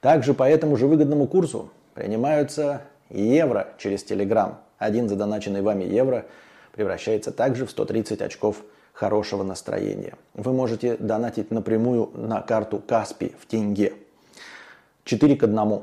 Также 0.00 0.34
по 0.34 0.48
этому 0.48 0.76
же 0.76 0.86
выгодному 0.86 1.26
курсу 1.26 1.70
принимаются 1.94 2.82
евро 3.10 3.68
через 3.78 4.04
Telegram. 4.04 4.54
Один 4.78 5.08
задоначенный 5.08 5.60
вами 5.60 5.84
евро 5.84 6.26
превращается 6.72 7.32
также 7.32 7.66
в 7.66 7.70
130 7.70 8.22
очков 8.22 8.62
хорошего 8.92 9.42
настроения. 9.42 10.14
Вы 10.34 10.52
можете 10.52 10.96
донатить 10.96 11.50
напрямую 11.50 12.10
на 12.14 12.40
карту 12.40 12.78
Каспи 12.86 13.32
в 13.38 13.46
тенге. 13.46 13.92
4 15.04 15.36
к 15.36 15.44
1. 15.44 15.82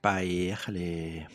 Поехали. 0.00 1.28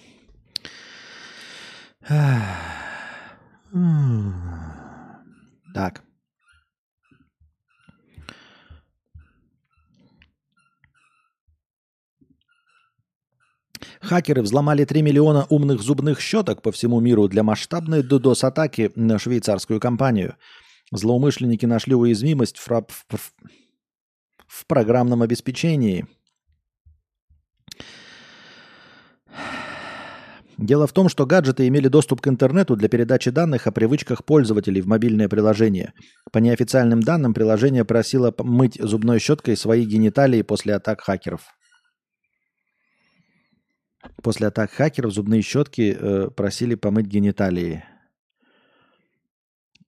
Так. 5.73 6.03
Хакеры 14.01 14.41
взломали 14.43 14.85
3 14.85 15.01
миллиона 15.01 15.45
умных 15.49 15.81
зубных 15.81 16.19
щеток 16.19 16.61
по 16.61 16.71
всему 16.71 16.99
миру 16.99 17.27
для 17.27 17.43
масштабной 17.43 18.01
DDoS-атаки 18.01 18.91
на 18.95 19.17
швейцарскую 19.17 19.79
компанию. 19.79 20.35
Злоумышленники 20.91 21.65
нашли 21.65 21.95
уязвимость 21.95 22.57
в, 22.57 22.67
в, 22.67 23.33
в 24.47 24.65
программном 24.67 25.23
обеспечении. 25.23 26.05
Дело 30.57 30.87
в 30.87 30.93
том, 30.93 31.09
что 31.09 31.25
гаджеты 31.25 31.67
имели 31.67 31.89
доступ 31.89 32.21
к 32.21 32.27
интернету 32.27 32.77
для 32.77 32.87
передачи 32.87 33.29
данных 33.29 33.67
о 33.67 33.71
привычках 33.71 34.23
пользователей 34.23 34.81
в 34.81 34.87
мобильное 34.87 35.27
приложение. 35.27 35.93
По 36.31 36.37
неофициальным 36.37 37.01
данным, 37.01 37.33
приложение 37.33 37.83
просило 37.83 38.33
мыть 38.37 38.77
зубной 38.79 39.19
щеткой 39.19 39.57
свои 39.57 39.85
гениталии 39.85 40.41
после 40.43 40.75
атак 40.75 41.01
хакеров. 41.01 41.41
После 44.23 44.47
атак 44.47 44.71
хакеров 44.71 45.13
зубные 45.13 45.41
щетки 45.41 45.95
э, 45.99 46.29
просили 46.29 46.75
помыть 46.75 47.07
гениталии. 47.07 47.83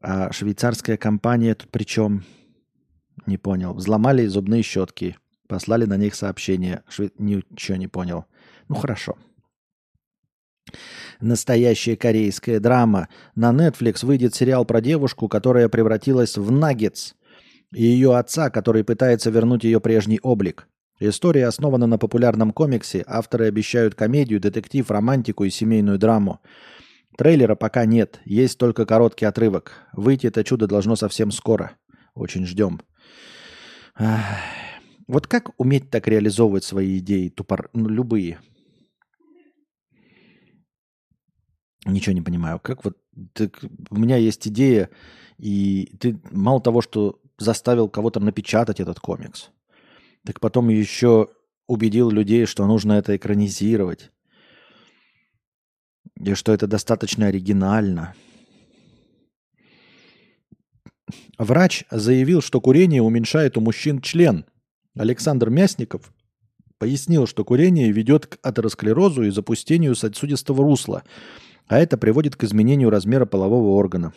А 0.02 0.32
швейцарская 0.34 0.98
компания 0.98 1.56
тут 1.56 1.70
при 1.70 1.86
чем? 1.86 2.26
Не 3.26 3.38
понял. 3.38 3.74
Взломали 3.74 4.26
зубные 4.26 4.64
щетки. 4.64 5.18
Послали 5.48 5.86
на 5.86 5.96
них 5.96 6.14
сообщение. 6.14 6.84
Шве... 6.90 7.12
Ничего 7.18 7.78
не 7.78 7.88
понял. 7.88 8.26
Ну 8.68 8.76
хорошо. 8.76 9.18
Настоящая 11.20 11.96
корейская 11.96 12.60
драма. 12.60 13.08
На 13.36 13.52
Netflix 13.52 14.06
выйдет 14.06 14.36
сериал 14.36 14.66
про 14.66 14.82
девушку, 14.82 15.28
которая 15.28 15.70
превратилась 15.70 16.38
в 16.38 16.52
наггетс. 16.52 17.14
И 17.74 17.84
ее 17.84 18.16
отца, 18.16 18.50
который 18.50 18.84
пытается 18.84 19.30
вернуть 19.30 19.64
ее 19.64 19.82
прежний 19.82 20.20
облик. 20.22 20.68
История 21.00 21.48
основана 21.48 21.86
на 21.86 21.98
популярном 21.98 22.52
комиксе. 22.52 23.04
Авторы 23.06 23.48
обещают 23.48 23.94
комедию, 23.94 24.40
детектив, 24.40 24.90
романтику 24.90 25.44
и 25.44 25.50
семейную 25.50 26.00
драму. 26.00 26.40
Трейлера 27.18 27.56
пока 27.56 27.86
нет, 27.86 28.20
есть 28.26 28.58
только 28.58 28.86
короткий 28.86 29.26
отрывок. 29.26 29.74
Выйти 29.94 30.28
это 30.28 30.44
чудо 30.44 30.68
должно 30.68 30.96
совсем 30.96 31.32
скоро. 31.32 31.72
Очень 32.14 32.46
ждем. 32.46 32.82
Вот 35.08 35.26
как 35.28 35.52
уметь 35.58 35.90
так 35.90 36.08
реализовывать 36.08 36.64
свои 36.64 37.00
идеи, 37.00 37.30
тупор... 37.30 37.70
ну, 37.74 37.90
любые? 37.90 38.40
Ничего 41.88 42.14
не 42.14 42.22
понимаю. 42.22 42.60
Как 42.60 42.84
вот 42.84 42.98
так, 43.34 43.64
у 43.90 43.98
меня 43.98 44.18
есть 44.18 44.48
идея, 44.48 44.90
и 45.38 45.96
ты 46.00 46.20
мало 46.32 46.62
того, 46.62 46.82
что 46.82 47.22
заставил 47.38 47.88
кого-то 47.88 48.20
напечатать 48.20 48.80
этот 48.80 49.00
комикс, 49.00 49.50
так 50.26 50.40
потом 50.42 50.68
еще 50.70 51.30
убедил 51.66 52.10
людей, 52.10 52.46
что 52.46 52.68
нужно 52.68 52.94
это 52.94 53.16
экранизировать. 53.16 54.12
И 56.20 56.34
что 56.34 56.52
это 56.52 56.68
достаточно 56.68 57.28
оригинально. 57.28 58.16
Врач 61.38 61.86
заявил, 61.90 62.42
что 62.42 62.60
курение 62.60 63.02
уменьшает 63.02 63.58
у 63.58 63.62
мужчин 63.62 64.02
член. 64.02 64.46
Александр 64.96 65.50
Мясников 65.50 66.12
пояснил, 66.80 67.28
что 67.28 67.46
курение 67.46 67.92
ведет 67.92 68.26
к 68.26 68.40
атеросклерозу 68.42 69.24
и 69.24 69.30
запустению 69.30 69.96
сосудистого 69.96 70.64
русла, 70.64 71.04
а 71.68 71.80
это 71.80 71.98
приводит 71.98 72.36
к 72.36 72.44
изменению 72.44 72.90
размера 72.90 73.26
полового 73.26 73.78
органа. 73.78 74.14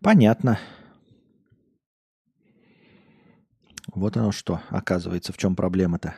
Понятно. 0.00 0.58
Вот 3.94 4.16
оно 4.16 4.32
что, 4.32 4.60
оказывается, 4.70 5.32
в 5.32 5.38
чем 5.38 5.54
проблема-то. 5.54 6.14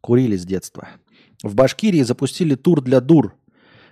Курили 0.00 0.36
с 0.36 0.44
детства. 0.44 0.88
В 1.42 1.54
Башкирии 1.54 2.02
запустили 2.02 2.54
тур 2.54 2.80
для 2.80 3.00
дур. 3.00 3.36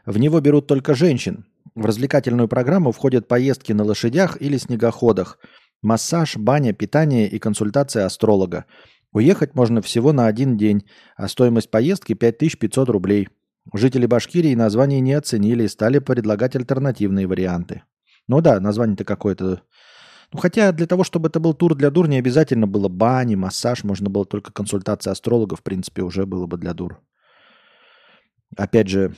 В 0.07 0.19
него 0.19 0.41
берут 0.41 0.67
только 0.67 0.95
женщин. 0.95 1.47
В 1.75 1.85
развлекательную 1.85 2.49
программу 2.49 2.93
входят 2.93 3.29
поездки 3.29 3.73
на 3.73 3.85
лошадях 3.85 4.41
или 4.41 4.57
снегоходах, 4.57 5.39
массаж, 5.83 6.37
баня, 6.37 6.73
питание 6.73 7.29
и 7.29 7.39
консультация 7.39 8.07
астролога. 8.07 8.65
Уехать 9.13 9.55
можно 9.55 9.83
всего 9.83 10.13
на 10.13 10.27
один 10.27 10.57
день, 10.57 10.85
а 11.17 11.29
стоимость 11.29 11.71
поездки 11.71 12.15
5500 12.15 12.89
рублей. 12.89 13.29
Жители 13.75 14.07
Башкирии 14.07 14.55
название 14.55 15.01
не 15.01 15.13
оценили 15.13 15.65
и 15.65 15.69
стали 15.69 15.99
предлагать 15.99 16.57
альтернативные 16.57 17.27
варианты. 17.27 17.83
Ну 18.27 18.41
да, 18.41 18.61
название-то 18.61 19.05
какое-то 19.05 19.63
ну, 20.33 20.41
хотя 20.41 20.73
для 20.73 20.87
того, 20.87 21.05
чтобы 21.05 21.29
это 21.29 21.41
был 21.41 21.55
тур 21.55 21.75
для 21.75 21.91
дур, 21.91 22.07
не 22.07 22.19
обязательно 22.19 22.67
было 22.67 22.89
бани, 22.89 23.35
массаж, 23.35 23.83
можно 23.83 24.11
было 24.11 24.27
только 24.27 24.53
консультация 24.53 25.11
астролога, 25.11 25.57
в 25.57 25.63
принципе, 25.63 26.03
уже 26.03 26.27
было 26.27 26.47
бы 26.47 26.59
для 26.59 26.75
дур. 26.75 27.01
Опять 28.57 28.89
же, 28.89 29.15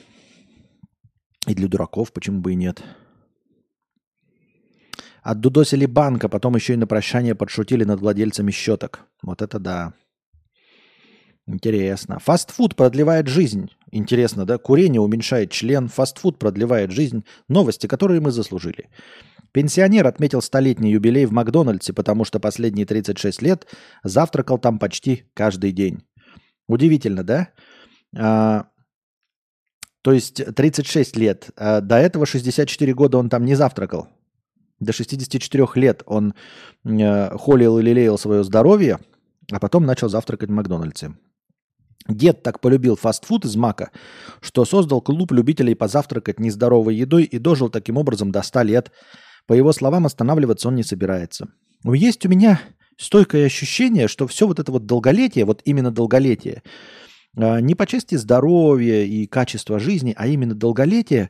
и 1.47 1.53
для 1.53 1.67
дураков, 1.67 2.13
почему 2.13 2.39
бы 2.39 2.53
и 2.53 2.55
нет. 2.55 2.81
Отдудосили 5.21 5.85
банка, 5.85 6.29
потом 6.29 6.55
еще 6.55 6.73
и 6.73 6.77
на 6.77 6.87
прощание 6.87 7.35
подшутили 7.35 7.83
над 7.83 7.99
владельцами 7.99 8.51
щеток. 8.51 9.01
Вот 9.21 9.41
это 9.41 9.59
да. 9.59 9.93
Интересно. 11.51 12.19
Фастфуд 12.19 12.75
продлевает 12.75 13.27
жизнь. 13.27 13.69
Интересно, 13.91 14.45
да? 14.45 14.57
Курение 14.57 15.01
уменьшает 15.01 15.51
член, 15.51 15.89
фастфуд 15.89 16.39
продлевает 16.39 16.91
жизнь. 16.91 17.25
Новости, 17.49 17.87
которые 17.87 18.21
мы 18.21 18.31
заслужили. 18.31 18.89
Пенсионер 19.51 20.07
отметил 20.07 20.41
столетний 20.41 20.91
юбилей 20.91 21.25
в 21.25 21.33
Макдональдсе, 21.33 21.91
потому 21.91 22.23
что 22.23 22.39
последние 22.39 22.85
36 22.85 23.41
лет 23.41 23.67
завтракал 24.03 24.59
там 24.59 24.79
почти 24.79 25.25
каждый 25.33 25.73
день. 25.73 26.05
Удивительно, 26.69 27.25
да? 27.25 27.49
А, 28.17 28.67
То 30.03 30.13
есть 30.13 30.41
36 30.55 31.17
лет. 31.17 31.49
А 31.57 31.81
до 31.81 31.97
этого 31.97 32.25
64 32.25 32.93
года 32.93 33.17
он 33.17 33.29
там 33.29 33.43
не 33.43 33.55
завтракал. 33.55 34.07
До 34.79 34.93
64 34.93 35.67
лет 35.75 36.01
он 36.05 36.33
э, 36.85 37.37
холил 37.37 37.77
и 37.77 37.83
лелеял 37.83 38.17
свое 38.17 38.43
здоровье, 38.45 38.99
а 39.51 39.59
потом 39.59 39.85
начал 39.85 40.07
завтракать 40.07 40.49
в 40.49 40.53
Макдональдсе. 40.53 41.13
Дед 42.07 42.43
так 42.43 42.59
полюбил 42.59 42.95
фастфуд 42.95 43.45
из 43.45 43.55
Мака, 43.55 43.91
что 44.41 44.65
создал 44.65 45.01
клуб 45.01 45.31
любителей 45.31 45.75
позавтракать 45.75 46.39
нездоровой 46.39 46.95
едой 46.95 47.23
и 47.23 47.37
дожил 47.37 47.69
таким 47.69 47.97
образом 47.97 48.31
до 48.31 48.41
100 48.41 48.61
лет. 48.63 48.91
По 49.47 49.53
его 49.53 49.71
словам, 49.71 50.05
останавливаться 50.05 50.67
он 50.67 50.75
не 50.75 50.83
собирается. 50.83 51.49
Есть 51.83 52.25
у 52.25 52.29
меня 52.29 52.59
стойкое 52.97 53.45
ощущение, 53.45 54.07
что 54.07 54.27
все 54.27 54.47
вот 54.47 54.59
это 54.59 54.71
вот 54.71 54.85
долголетие, 54.85 55.45
вот 55.45 55.61
именно 55.65 55.91
долголетие, 55.91 56.63
а, 57.35 57.59
не 57.59 57.75
по 57.75 57.87
части 57.87 58.15
здоровья 58.15 59.03
и 59.03 59.25
качества 59.25 59.79
жизни, 59.79 60.13
а 60.17 60.27
именно 60.27 60.53
долголетие, 60.53 61.29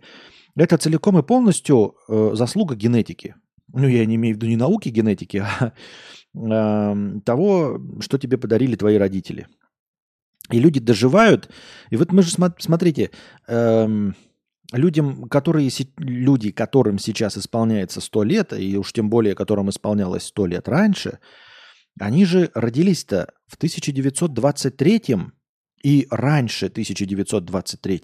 это 0.55 0.77
целиком 0.77 1.17
и 1.17 1.23
полностью 1.23 1.95
э, 2.09 2.31
заслуга 2.33 2.75
генетики. 2.75 3.35
Ну, 3.73 3.87
я 3.87 4.05
не 4.05 4.15
имею 4.15 4.35
в 4.35 4.37
виду 4.37 4.47
не 4.47 4.57
науки 4.57 4.89
генетики, 4.89 5.45
а 6.35 6.97
того, 7.23 7.81
что 8.01 8.17
тебе 8.17 8.37
подарили 8.37 8.75
твои 8.75 8.97
родители. 8.97 9.47
И 10.51 10.59
люди 10.59 10.79
доживают. 10.79 11.49
И 11.89 11.97
вот 11.97 12.11
мы 12.11 12.23
же, 12.23 12.31
смотрите, 12.59 13.11
эм, 13.47 14.15
людям, 14.71 15.27
которые, 15.29 15.69
люди, 15.97 16.51
которым 16.51 16.99
сейчас 16.99 17.37
исполняется 17.37 18.01
100 18.01 18.23
лет, 18.23 18.53
и 18.53 18.77
уж 18.77 18.93
тем 18.93 19.09
более, 19.09 19.35
которым 19.35 19.69
исполнялось 19.69 20.23
100 20.23 20.45
лет 20.47 20.67
раньше, 20.67 21.19
они 21.99 22.25
же 22.25 22.51
родились-то 22.53 23.33
в 23.47 23.55
1923 23.55 25.17
и 25.83 26.07
раньше 26.09 26.67
1923. 26.67 28.01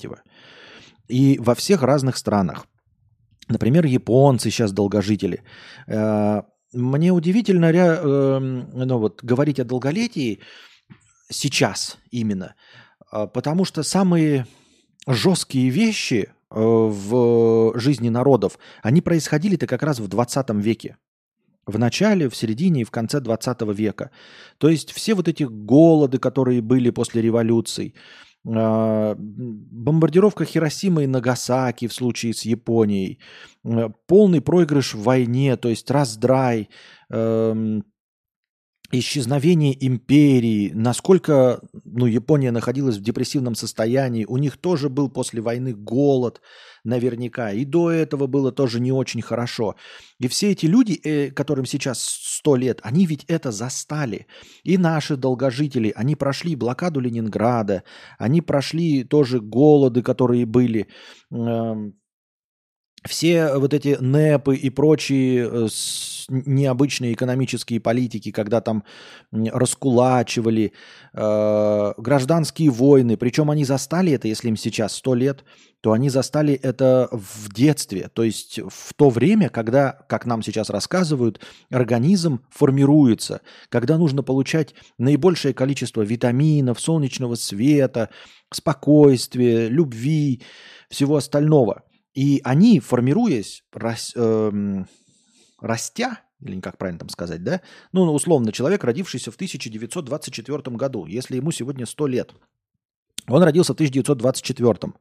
И 1.08 1.40
во 1.40 1.56
всех 1.56 1.84
разных 1.84 2.18
странах. 2.18 2.66
Например, 3.48 3.86
японцы 3.86 4.50
сейчас 4.50 4.74
долгожители. 4.74 5.42
Э, 5.88 6.42
мне 6.74 7.12
удивительно 7.12 7.68
эм, 7.68 8.70
ну, 8.74 8.98
вот, 8.98 9.24
говорить 9.24 9.60
о 9.60 9.64
долголетии 9.64 10.42
сейчас 11.30 11.98
именно, 12.12 12.56
а, 13.12 13.28
потому 13.28 13.66
что 13.66 13.84
самые 13.84 14.48
жесткие 15.08 15.70
вещи 15.70 16.30
э, 16.30 16.60
в 16.60 17.78
жизни 17.80 18.10
народов, 18.10 18.60
они 18.84 19.02
происходили-то 19.02 19.68
как 19.68 19.84
раз 19.84 20.00
в 20.00 20.08
20 20.08 20.50
веке. 20.56 20.98
В 21.66 21.78
начале, 21.78 22.30
в 22.30 22.36
середине 22.36 22.82
и 22.82 22.86
в 22.86 22.92
конце 22.92 23.20
20 23.20 23.62
века. 23.74 24.12
То 24.58 24.70
есть 24.70 24.92
все 24.92 25.14
вот 25.16 25.28
эти 25.28 25.44
голоды, 25.44 26.18
которые 26.18 26.62
были 26.62 26.92
после 26.92 27.22
революций, 27.22 27.94
а, 28.46 29.16
бомбардировка 29.18 30.46
Хиросимы 30.46 31.04
и 31.04 31.08
Нагасаки 31.08 31.88
в 31.88 31.94
случае 31.94 32.34
с 32.34 32.44
Японией, 32.44 33.20
э, 33.66 33.90
полный 34.08 34.42
проигрыш 34.42 34.94
в 34.94 35.04
войне, 35.04 35.58
то 35.58 35.70
есть 35.70 35.92
раздрай, 35.92 36.70
эм, 37.10 37.84
исчезновение 38.92 39.76
империи, 39.86 40.72
насколько 40.74 41.62
ну, 41.84 42.06
Япония 42.06 42.52
находилась 42.52 42.98
в 42.98 43.02
депрессивном 43.02 43.56
состоянии, 43.56 44.26
у 44.26 44.38
них 44.38 44.58
тоже 44.58 44.90
был 44.90 45.10
после 45.10 45.42
войны 45.42 45.74
голод 45.74 46.42
наверняка, 46.84 47.52
и 47.52 47.66
до 47.66 47.92
этого 47.92 48.28
было 48.28 48.52
тоже 48.52 48.80
не 48.80 48.92
очень 48.92 49.22
хорошо. 49.22 49.76
И 50.20 50.28
все 50.28 50.52
эти 50.52 50.66
люди, 50.66 51.00
э, 51.04 51.32
которым 51.32 51.66
сейчас 51.66 52.02
сто 52.02 52.56
лет, 52.56 52.80
они 52.84 53.06
ведь 53.06 53.26
это 53.26 53.52
застали. 53.52 54.28
И 54.64 54.78
наши 54.78 55.18
долгожители, 55.18 55.92
они 55.96 56.16
прошли 56.16 56.56
блокаду 56.56 57.00
Ленинграда, 57.00 57.84
они 58.18 58.42
прошли 58.42 59.04
тоже 59.04 59.42
голоды, 59.42 60.02
которые 60.02 60.46
были. 60.46 60.88
Э, 63.04 63.08
все 63.08 63.58
вот 63.58 63.74
эти 63.74 63.98
НЭПы 64.00 64.56
и 64.56 64.70
прочие 64.70 65.50
э, 65.52 65.68
необычные 66.30 67.14
экономические 67.14 67.80
политики, 67.80 68.32
когда 68.32 68.62
там 68.62 68.84
раскулачивали, 69.32 70.74
э, 71.14 71.94
гражданские 71.98 72.70
войны, 72.70 73.18
причем 73.18 73.50
они 73.50 73.66
застали 73.66 74.12
это, 74.14 74.28
если 74.28 74.50
им 74.50 74.58
сейчас 74.58 74.96
100 74.96 75.16
лет, 75.16 75.44
то 75.82 75.92
они 75.94 76.10
застали 76.10 76.56
это 76.56 77.08
в 77.12 77.54
детстве, 77.54 78.10
то 78.12 78.24
есть 78.24 78.60
в 78.68 78.94
то 78.96 79.10
время, 79.10 79.50
когда, 79.50 79.92
как 80.10 80.26
нам 80.26 80.42
сейчас 80.42 80.70
рассказывают, 80.72 81.40
организм 81.70 82.42
формируется, 82.50 83.42
когда 83.70 83.98
нужно 83.98 84.24
получать 84.24 84.74
наибольшее 84.98 85.54
количество 85.54 86.02
витаминов, 86.02 86.80
солнечного 86.80 87.36
света, 87.36 88.10
спокойствия, 88.52 89.70
любви, 89.70 90.42
всего 90.90 91.18
остального. 91.18 91.84
И 92.18 92.42
они, 92.44 92.80
формируясь, 92.80 93.64
рас, 93.72 94.12
э, 94.16 94.84
растя, 95.62 96.20
или 96.42 96.60
как 96.60 96.80
правильно 96.80 96.98
там 96.98 97.10
сказать, 97.10 97.44
да? 97.44 97.62
Ну, 97.92 98.12
условно, 98.12 98.52
человек, 98.52 98.84
родившийся 98.84 99.30
в 99.30 99.36
1924 99.36 100.76
году, 100.78 101.06
если 101.06 101.36
ему 101.36 101.52
сегодня 101.52 101.86
100 101.86 102.08
лет. 102.08 102.34
Он 103.28 103.44
родился 103.44 103.74
в 103.74 103.76
1924. 103.76 104.94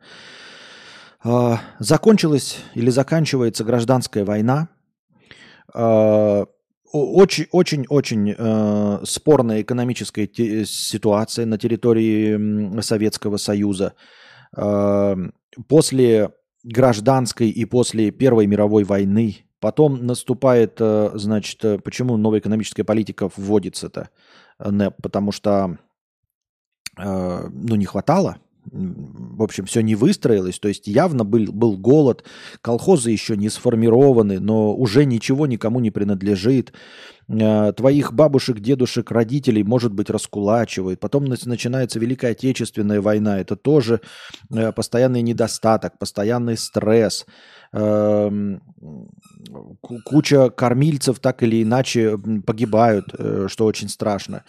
Э, 1.24 1.56
закончилась 1.78 2.59
или 2.74 2.90
заканчивается 2.90 3.64
гражданская 3.64 4.26
война. 4.26 4.68
Очень-очень-очень 6.93 8.30
э, 8.30 8.34
э, 8.36 8.98
спорная 9.06 9.62
экономическая 9.62 10.28
ситуация 10.66 11.47
на 11.47 11.56
территории 11.56 12.78
Советского 12.82 13.38
Союза. 13.38 13.94
Э, 14.55 15.16
после 15.66 16.30
гражданской 16.66 17.48
и 17.48 17.64
после 17.64 18.10
Первой 18.10 18.47
мировой 18.47 18.84
войны 18.84 19.47
Потом 19.60 20.06
наступает, 20.06 20.76
э, 20.80 21.10
значит, 21.14 21.64
э, 21.64 21.78
почему 21.78 22.16
новая 22.16 22.40
экономическая 22.40 22.84
политика 22.84 23.30
вводится-то? 23.34 24.10
Э, 24.59 24.90
потому 25.02 25.32
что 25.32 25.78
ну, 26.98 27.76
не 27.76 27.84
хватало, 27.84 28.38
в 28.72 29.43
общем, 29.43 29.66
все 29.66 29.80
не 29.80 29.94
выстроилось, 29.94 30.59
то 30.59 30.68
есть 30.68 30.86
явно 30.86 31.24
был, 31.24 31.52
был 31.52 31.76
голод, 31.76 32.24
колхозы 32.60 33.10
еще 33.10 33.36
не 33.36 33.48
сформированы, 33.48 34.40
но 34.40 34.74
уже 34.74 35.05
ничего 35.05 35.47
никому 35.47 35.80
не 35.80 35.90
принадлежит. 35.90 36.72
Твоих 37.28 38.12
бабушек, 38.12 38.60
дедушек, 38.60 39.10
родителей, 39.10 39.64
может 39.64 39.93
быть, 39.93 40.10
раскулачивают. 40.10 41.01
Потом 41.01 41.24
начинается 41.24 41.98
Великая 41.98 42.32
Отечественная 42.32 43.01
война, 43.01 43.40
это 43.40 43.56
тоже 43.56 44.01
постоянный 44.74 45.22
недостаток, 45.22 45.98
постоянный 45.98 46.56
стресс. 46.56 47.26
Эм, 47.72 48.62
куча 49.80 50.51
кормильцев 50.51 51.18
так 51.18 51.43
или 51.43 51.62
иначе 51.62 52.16
погибают, 52.47 53.06
э, 53.18 53.48
что 53.51 53.66
очень 53.66 53.88
страшно. 53.88 54.44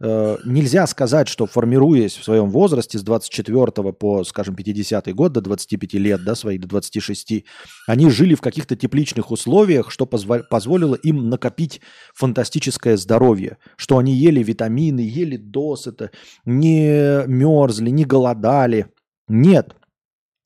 Э, 0.00 0.36
нельзя 0.44 0.86
сказать, 0.86 1.26
что 1.26 1.46
формируясь 1.46 2.16
в 2.16 2.22
своем 2.22 2.50
возрасте 2.50 2.98
с 2.98 3.02
24 3.02 3.92
по, 3.92 4.22
скажем, 4.22 4.54
50 4.54 5.12
год, 5.12 5.32
до 5.32 5.40
25 5.40 5.94
лет, 5.94 6.22
да, 6.24 6.36
свои 6.36 6.56
до 6.56 6.68
26, 6.68 7.44
они 7.88 8.08
жили 8.08 8.36
в 8.36 8.40
каких-то 8.40 8.76
тепличных 8.76 9.32
условиях, 9.32 9.90
что 9.90 10.06
позволило 10.06 10.94
им 10.94 11.28
накопить 11.28 11.80
фантастическое 12.14 12.96
здоровье, 12.96 13.58
что 13.76 13.98
они 13.98 14.14
ели 14.14 14.40
витамины, 14.40 15.00
ели 15.00 15.36
досыта, 15.36 16.12
не 16.44 17.26
мерзли, 17.26 17.90
не 17.90 18.04
голодали. 18.04 18.86
Нет, 19.26 19.74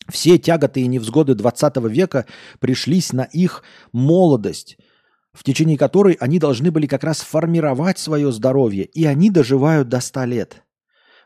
все 0.08 0.38
тяготы 0.38 0.80
и 0.80 0.86
невзгоды 0.86 1.34
20 1.34 1.76
века 1.90 2.24
пришлись 2.58 3.12
на 3.12 3.24
их 3.24 3.62
молодость, 3.92 4.78
в 5.32 5.44
течение 5.44 5.78
которой 5.78 6.14
они 6.14 6.38
должны 6.38 6.70
были 6.70 6.86
как 6.86 7.04
раз 7.04 7.20
формировать 7.20 7.98
свое 7.98 8.32
здоровье, 8.32 8.84
и 8.84 9.04
они 9.04 9.30
доживают 9.30 9.88
до 9.88 10.00
100 10.00 10.24
лет. 10.24 10.62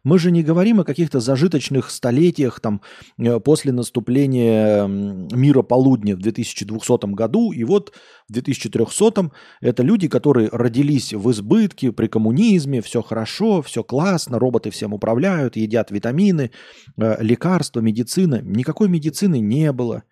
Мы 0.06 0.20
же 0.20 0.30
не 0.30 0.44
говорим 0.44 0.78
о 0.78 0.84
каких-то 0.84 1.18
зажиточных 1.18 1.90
столетиях 1.90 2.60
там, 2.60 2.80
э, 3.18 3.40
после 3.40 3.72
наступления 3.72 4.86
мира 4.86 5.62
полудня 5.62 6.14
в 6.14 6.20
2200 6.20 7.12
году. 7.12 7.50
И 7.50 7.64
вот 7.64 7.92
в 8.28 8.32
2300 8.32 9.32
это 9.60 9.82
люди, 9.82 10.06
которые 10.06 10.48
родились 10.52 11.12
в 11.12 11.28
избытке 11.32 11.90
при 11.90 12.06
коммунизме, 12.06 12.82
все 12.82 13.02
хорошо, 13.02 13.62
все 13.62 13.82
классно, 13.82 14.38
роботы 14.38 14.70
всем 14.70 14.94
управляют, 14.94 15.56
едят 15.56 15.90
витамины, 15.90 16.52
э, 16.96 17.16
лекарства, 17.18 17.80
медицина. 17.80 18.40
Никакой 18.42 18.88
медицины 18.88 19.40
не 19.40 19.72
было. 19.72 20.04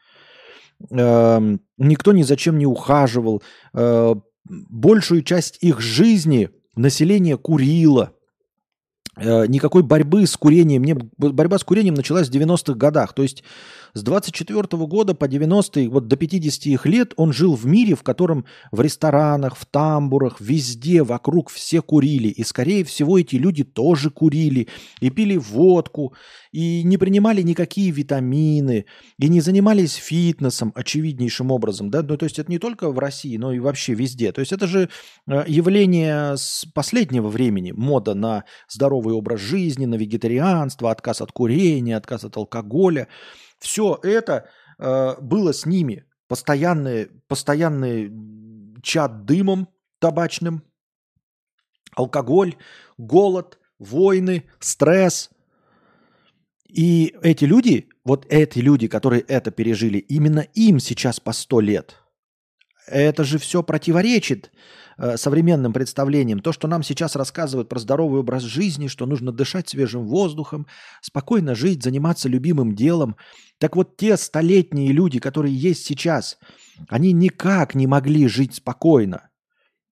Эм, 0.90 1.60
никто 1.78 2.12
ни 2.12 2.22
зачем 2.22 2.58
не 2.58 2.66
ухаживал. 2.66 3.42
Э, 3.72 4.14
большую 4.44 5.22
часть 5.22 5.58
их 5.62 5.80
жизни 5.80 6.50
население 6.76 7.36
курило– 7.36 8.12
Э, 9.16 9.46
никакой 9.46 9.82
борьбы 9.82 10.26
с 10.26 10.36
курением 10.36 10.82
не 10.82 10.94
борьба 10.94 11.58
с 11.58 11.64
курением 11.64 11.94
началась 11.94 12.28
в 12.28 12.32
90-х 12.32 12.74
годах. 12.74 13.12
То 13.12 13.22
есть 13.22 13.44
с 13.94 14.02
24 14.02 14.60
-го 14.60 14.86
года 14.86 15.14
по 15.14 15.26
90-е, 15.26 15.88
вот 15.88 16.08
до 16.08 16.16
50 16.16 16.66
их 16.66 16.84
лет 16.84 17.14
он 17.16 17.32
жил 17.32 17.54
в 17.54 17.64
мире, 17.64 17.94
в 17.94 18.02
котором 18.02 18.44
в 18.72 18.80
ресторанах, 18.80 19.56
в 19.56 19.64
тамбурах, 19.66 20.40
везде 20.40 21.04
вокруг 21.04 21.48
все 21.48 21.80
курили. 21.80 22.28
И, 22.28 22.42
скорее 22.42 22.82
всего, 22.82 23.18
эти 23.18 23.36
люди 23.36 23.62
тоже 23.62 24.10
курили 24.10 24.68
и 25.00 25.10
пили 25.10 25.36
водку, 25.36 26.12
и 26.50 26.82
не 26.82 26.98
принимали 26.98 27.42
никакие 27.42 27.92
витамины, 27.92 28.86
и 29.18 29.28
не 29.28 29.40
занимались 29.40 29.94
фитнесом 29.94 30.72
очевиднейшим 30.74 31.52
образом. 31.52 31.90
Да? 31.90 32.02
Ну, 32.02 32.16
то 32.16 32.24
есть 32.24 32.40
это 32.40 32.50
не 32.50 32.58
только 32.58 32.90
в 32.90 32.98
России, 32.98 33.36
но 33.36 33.52
и 33.52 33.60
вообще 33.60 33.94
везде. 33.94 34.32
То 34.32 34.40
есть 34.40 34.52
это 34.52 34.66
же 34.66 34.88
э, 35.28 35.44
явление 35.46 36.36
с 36.36 36.64
последнего 36.74 37.28
времени, 37.28 37.70
мода 37.70 38.14
на 38.14 38.44
здоровый 38.68 39.14
образ 39.14 39.40
жизни, 39.40 39.86
на 39.86 39.94
вегетарианство, 39.94 40.90
отказ 40.90 41.20
от 41.20 41.30
курения, 41.30 41.96
отказ 41.96 42.24
от 42.24 42.36
алкоголя– 42.36 43.06
все 43.64 43.98
это 44.02 44.48
э, 44.78 45.14
было 45.20 45.52
с 45.52 45.66
ними. 45.66 46.04
Постоянный, 46.28 47.06
постоянный 47.28 48.12
чат 48.82 49.24
дымом 49.24 49.68
табачным, 49.98 50.62
алкоголь, 51.96 52.56
голод, 52.98 53.58
войны, 53.78 54.44
стресс. 54.60 55.30
И 56.68 57.14
эти 57.22 57.44
люди, 57.44 57.88
вот 58.04 58.26
эти 58.28 58.58
люди, 58.58 58.86
которые 58.86 59.22
это 59.22 59.50
пережили, 59.50 59.98
именно 59.98 60.40
им 60.40 60.78
сейчас 60.78 61.20
по 61.20 61.32
сто 61.32 61.60
лет. 61.60 62.03
Это 62.86 63.24
же 63.24 63.38
все 63.38 63.62
противоречит 63.62 64.50
Э, 64.96 65.16
современным 65.16 65.72
представлением. 65.72 66.38
То, 66.38 66.52
что 66.52 66.68
нам 66.68 66.84
сейчас 66.84 67.16
рассказывают 67.16 67.68
про 67.68 67.80
здоровый 67.80 68.20
образ 68.20 68.42
жизни, 68.44 68.86
что 68.86 69.06
нужно 69.06 69.32
дышать 69.32 69.68
свежим 69.68 70.06
воздухом, 70.06 70.66
спокойно 71.00 71.54
жить, 71.56 71.82
заниматься 71.82 72.28
любимым 72.28 72.76
делом. 72.76 73.16
Так 73.58 73.74
вот, 73.74 73.96
те 73.96 74.16
столетние 74.16 74.92
люди, 74.92 75.18
которые 75.18 75.54
есть 75.54 75.84
сейчас, 75.84 76.38
они 76.88 77.12
никак 77.12 77.74
не 77.74 77.88
могли 77.88 78.28
жить 78.28 78.54
спокойно. 78.54 79.30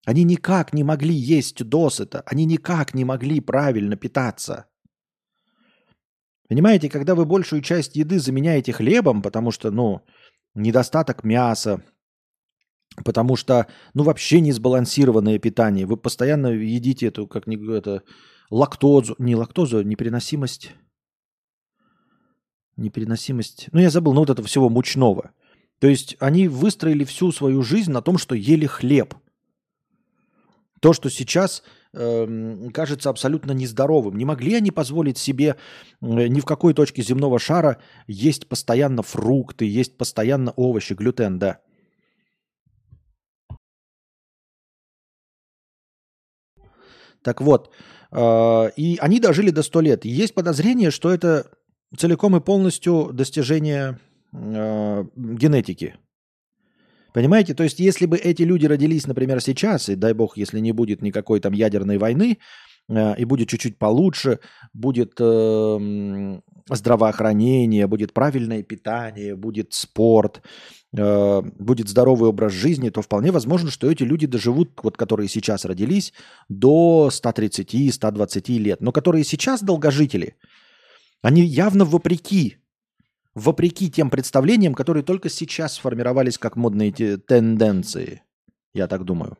Они 0.07 0.23
никак 0.25 0.73
не 0.73 0.85
могли 0.85 1.15
есть 1.15 1.65
досыта, 1.65 2.23
они 2.27 2.45
никак 2.45 2.95
не 2.95 3.05
могли 3.05 3.41
правильно 3.41 3.97
питаться. 3.97 4.67
Понимаете, 6.49 6.89
когда 6.89 7.15
вы 7.15 7.25
большую 7.25 7.63
часть 7.63 7.97
еды 7.97 8.21
заменяете 8.21 8.73
хлебом, 8.73 9.23
потому 9.23 9.51
что, 9.51 9.71
ну, 9.71 10.03
недостаток 10.55 11.25
мяса, 11.25 11.83
Потому 13.05 13.37
что, 13.37 13.67
ну, 13.95 14.03
вообще 14.03 14.41
не 14.41 14.53
сбалансированное 14.53 15.39
питание. 15.39 15.87
Вы 15.87 15.97
постоянно 15.97 16.49
едите 16.49 17.07
эту, 17.07 17.27
как 17.27 17.47
не 17.47 17.57
это, 17.75 18.03
лактозу, 18.51 19.15
не 19.19 19.35
лактозу, 19.35 19.79
а 19.79 19.85
непереносимость. 19.85 20.73
Непереносимость. 22.77 23.69
Ну, 23.73 23.81
я 23.81 23.91
забыл, 23.91 24.13
ну, 24.13 24.21
вот 24.21 24.31
это 24.31 24.43
всего 24.43 24.69
мучного. 24.69 25.33
То 25.79 25.89
есть 25.89 26.17
они 26.21 26.49
выстроили 26.49 27.05
всю 27.05 27.33
свою 27.33 27.63
жизнь 27.63 27.91
на 27.91 28.03
том, 28.03 28.19
что 28.19 28.35
ели 28.35 28.67
хлеб. 28.67 29.15
То, 30.81 30.93
что 30.93 31.11
сейчас 31.11 31.63
э, 31.93 32.69
кажется 32.73 33.09
абсолютно 33.09 33.53
нездоровым. 33.53 34.17
Не 34.17 34.25
могли 34.25 34.55
они 34.55 34.71
позволить 34.71 35.19
себе 35.19 35.57
э, 36.01 36.27
ни 36.29 36.41
в 36.41 36.45
какой 36.45 36.75
точке 36.75 37.03
земного 37.03 37.39
шара 37.39 37.79
есть 38.07 38.49
постоянно 38.49 39.03
фрукты, 39.03 39.65
есть 39.65 39.97
постоянно 39.97 40.53
овощи, 40.53 40.93
глютен, 40.93 41.39
да. 41.39 41.61
Так 47.23 47.41
вот, 47.41 47.71
э, 48.11 48.71
и 48.77 48.99
они 49.01 49.21
дожили 49.21 49.51
до 49.51 49.63
100 49.63 49.81
лет. 49.81 50.05
Есть 50.05 50.35
подозрение, 50.35 50.91
что 50.91 51.11
это 51.11 51.47
целиком 51.97 52.37
и 52.37 52.41
полностью 52.41 53.11
достижение 53.13 53.99
э, 54.33 55.05
генетики. 55.17 55.95
Понимаете? 57.13 57.55
То 57.55 57.63
есть, 57.63 57.79
если 57.79 58.07
бы 58.07 58.17
эти 58.17 58.43
люди 58.43 58.67
родились, 58.67 59.07
например, 59.07 59.41
сейчас, 59.41 59.89
и 59.89 59.97
дай 59.97 60.15
бог, 60.15 60.37
если 60.37 60.61
не 60.61 60.73
будет 60.73 61.03
никакой 61.03 61.41
там 61.41 61.53
ядерной 61.53 61.99
войны, 61.99 62.39
э, 62.89 63.17
и 63.19 63.25
будет 63.25 63.49
чуть-чуть 63.49 63.79
получше, 63.79 64.39
будет 64.73 65.13
э, 65.21 66.41
здравоохранение, 66.71 67.87
будет 67.87 68.15
правильное 68.15 68.63
питание, 68.63 69.37
будет 69.37 69.75
спорт, 69.75 70.43
будет 70.93 71.89
здоровый 71.89 72.29
образ 72.29 72.53
жизни, 72.53 72.91
то 72.91 73.01
вполне 73.01 73.33
возможно, 73.33 73.71
что 73.71 73.91
эти 73.91 74.03
люди 74.03 74.27
доживут, 74.27 74.73
вот 74.83 74.97
которые 74.97 75.29
сейчас 75.29 75.65
родились, 75.65 76.13
до 76.49 77.09
130-120 77.11 78.59
лет. 78.59 78.81
Но 78.83 78.93
которые 78.93 79.25
сейчас 79.25 79.63
долгожители, 79.63 80.37
они 81.23 81.43
явно 81.45 81.87
вопреки, 81.87 82.59
вопреки 83.35 83.91
тем 83.91 84.11
представлениям, 84.11 84.75
которые 84.75 85.03
только 85.03 85.31
сейчас 85.31 85.75
сформировались 85.75 86.37
как 86.37 86.57
модные 86.57 86.93
тенденции. 86.93 88.23
Я 88.75 88.87
так 88.87 89.05
думаю. 89.05 89.39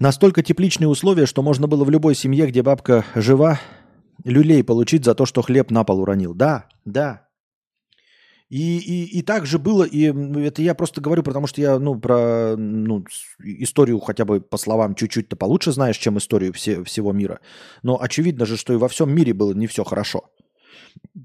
Настолько 0.00 0.42
тепличные 0.42 0.88
условия, 0.88 1.26
что 1.26 1.42
можно 1.42 1.68
было 1.68 1.84
в 1.84 1.90
любой 1.90 2.14
семье, 2.14 2.46
где 2.46 2.62
бабка 2.62 3.04
жива, 3.14 3.60
люлей 4.24 4.64
получить 4.64 5.04
за 5.04 5.14
то, 5.14 5.26
что 5.26 5.42
хлеб 5.42 5.70
на 5.70 5.84
пол 5.84 6.00
уронил. 6.00 6.34
Да, 6.34 6.66
да, 6.84 7.27
и, 8.48 8.78
и, 8.78 9.18
и 9.18 9.22
так 9.22 9.44
же 9.44 9.58
было, 9.58 9.84
и 9.84 10.04
это 10.40 10.62
я 10.62 10.74
просто 10.74 11.02
говорю, 11.02 11.22
потому 11.22 11.46
что 11.46 11.60
я 11.60 11.78
ну, 11.78 12.00
про 12.00 12.56
ну, 12.56 13.04
историю 13.40 14.00
хотя 14.00 14.24
бы 14.24 14.40
по 14.40 14.56
словам 14.56 14.94
чуть-чуть-то 14.94 15.36
получше 15.36 15.72
знаешь, 15.72 15.98
чем 15.98 16.16
историю 16.16 16.54
все, 16.54 16.82
всего 16.84 17.12
мира. 17.12 17.40
Но 17.82 18.00
очевидно 18.00 18.46
же, 18.46 18.56
что 18.56 18.72
и 18.72 18.76
во 18.76 18.88
всем 18.88 19.14
мире 19.14 19.34
было 19.34 19.52
не 19.52 19.66
все 19.66 19.84
хорошо. 19.84 20.30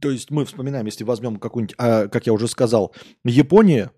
То 0.01 0.11
есть 0.11 0.31
мы 0.31 0.43
вспоминаем, 0.43 0.85
если 0.85 1.05
возьмем 1.05 1.37
какую-нибудь, 1.37 1.75
а, 1.77 2.07
как 2.09 2.27
я 2.27 2.33
уже 2.33 2.49
сказал, 2.49 2.93
Япония, 3.23 3.91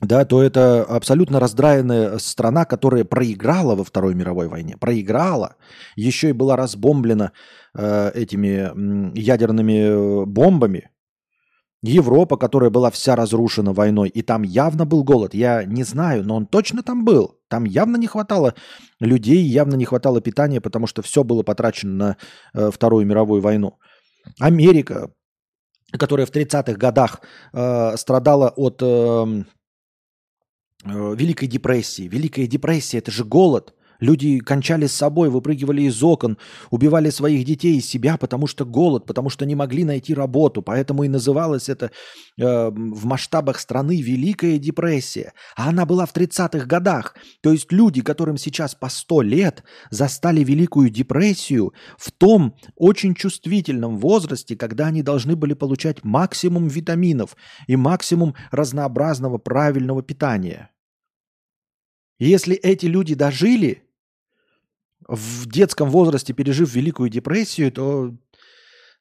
да, 0.00 0.24
то 0.24 0.42
это 0.42 0.82
абсолютно 0.82 1.38
раздраенная 1.38 2.16
страна, 2.16 2.64
которая 2.64 3.04
проиграла 3.04 3.74
во 3.74 3.84
Второй 3.84 4.14
мировой 4.14 4.48
войне, 4.48 4.78
проиграла, 4.78 5.56
еще 5.96 6.30
и 6.30 6.32
была 6.32 6.56
разбомблена 6.56 7.32
э, 7.74 8.10
этими 8.14 9.18
ядерными 9.18 10.22
э, 10.22 10.24
бомбами, 10.24 10.88
Европа, 11.82 12.36
которая 12.36 12.68
была 12.70 12.90
вся 12.90 13.16
разрушена 13.16 13.72
войной, 13.72 14.10
и 14.10 14.22
там 14.22 14.42
явно 14.42 14.84
был 14.84 15.02
голод. 15.02 15.32
Я 15.32 15.64
не 15.64 15.82
знаю, 15.82 16.24
но 16.24 16.36
он 16.36 16.46
точно 16.46 16.82
там 16.82 17.04
был. 17.04 17.38
Там 17.48 17.64
явно 17.64 17.96
не 17.96 18.06
хватало 18.06 18.54
людей, 19.00 19.42
явно 19.42 19.76
не 19.76 19.86
хватало 19.86 20.20
питания, 20.20 20.60
потому 20.60 20.86
что 20.86 21.00
все 21.00 21.24
было 21.24 21.42
потрачено 21.42 21.92
на 21.92 22.16
э, 22.52 22.70
Вторую 22.70 23.06
мировую 23.06 23.40
войну. 23.40 23.78
Америка, 24.38 25.10
которая 25.92 26.26
в 26.26 26.32
30-х 26.32 26.74
годах 26.74 27.22
э, 27.52 27.96
страдала 27.96 28.50
от 28.50 28.82
э, 28.82 29.44
э, 30.84 31.14
Великой 31.16 31.48
депрессии. 31.48 32.08
Великая 32.08 32.46
депрессия– 32.46 32.98
это 33.00 33.10
же 33.10 33.24
голод– 33.24 33.74
Люди 34.00 34.38
кончали 34.38 34.86
с 34.86 34.92
собой, 34.92 35.28
выпрыгивали 35.28 35.82
из 35.82 36.02
окон, 36.02 36.38
убивали 36.70 37.10
своих 37.10 37.44
детей 37.44 37.76
и 37.76 37.80
себя, 37.82 38.16
потому 38.16 38.46
что 38.46 38.64
голод, 38.64 39.06
потому 39.06 39.30
что 39.30 39.44
не 39.44 39.54
могли 39.54 39.84
найти 39.84 40.14
работу. 40.14 40.62
Поэтому 40.62 41.04
и 41.04 41.08
называлось 41.08 41.68
это 41.68 41.90
э, 42.38 42.70
в 42.70 43.04
масштабах 43.04 43.60
страны 43.60 44.00
Великая 44.00 44.58
депрессия. 44.58 45.34
А 45.54 45.68
она 45.68 45.84
была 45.84 46.06
в 46.06 46.14
30-х 46.14 46.66
годах. 46.66 47.14
То 47.42 47.52
есть 47.52 47.70
люди, 47.70 48.00
которым 48.00 48.38
сейчас 48.38 48.74
по 48.74 48.88
100 48.88 49.22
лет, 49.22 49.64
застали 49.90 50.42
Великую 50.42 50.90
депрессию 50.90 51.74
в 51.98 52.10
том 52.10 52.56
очень 52.76 53.14
чувствительном 53.14 53.98
возрасте, 53.98 54.56
когда 54.56 54.86
они 54.86 55.02
должны 55.02 55.36
были 55.36 55.52
получать 55.52 56.02
максимум 56.04 56.68
витаминов 56.68 57.36
и 57.66 57.76
максимум 57.76 58.34
разнообразного 58.50 59.36
правильного 59.38 60.02
питания. 60.02 60.70
Если 62.18 62.54
эти 62.54 62.84
люди 62.84 63.14
дожили, 63.14 63.82
в 65.10 65.48
детском 65.48 65.90
возрасте, 65.90 66.32
пережив 66.32 66.72
Великую 66.72 67.10
депрессию, 67.10 67.72
то 67.72 68.14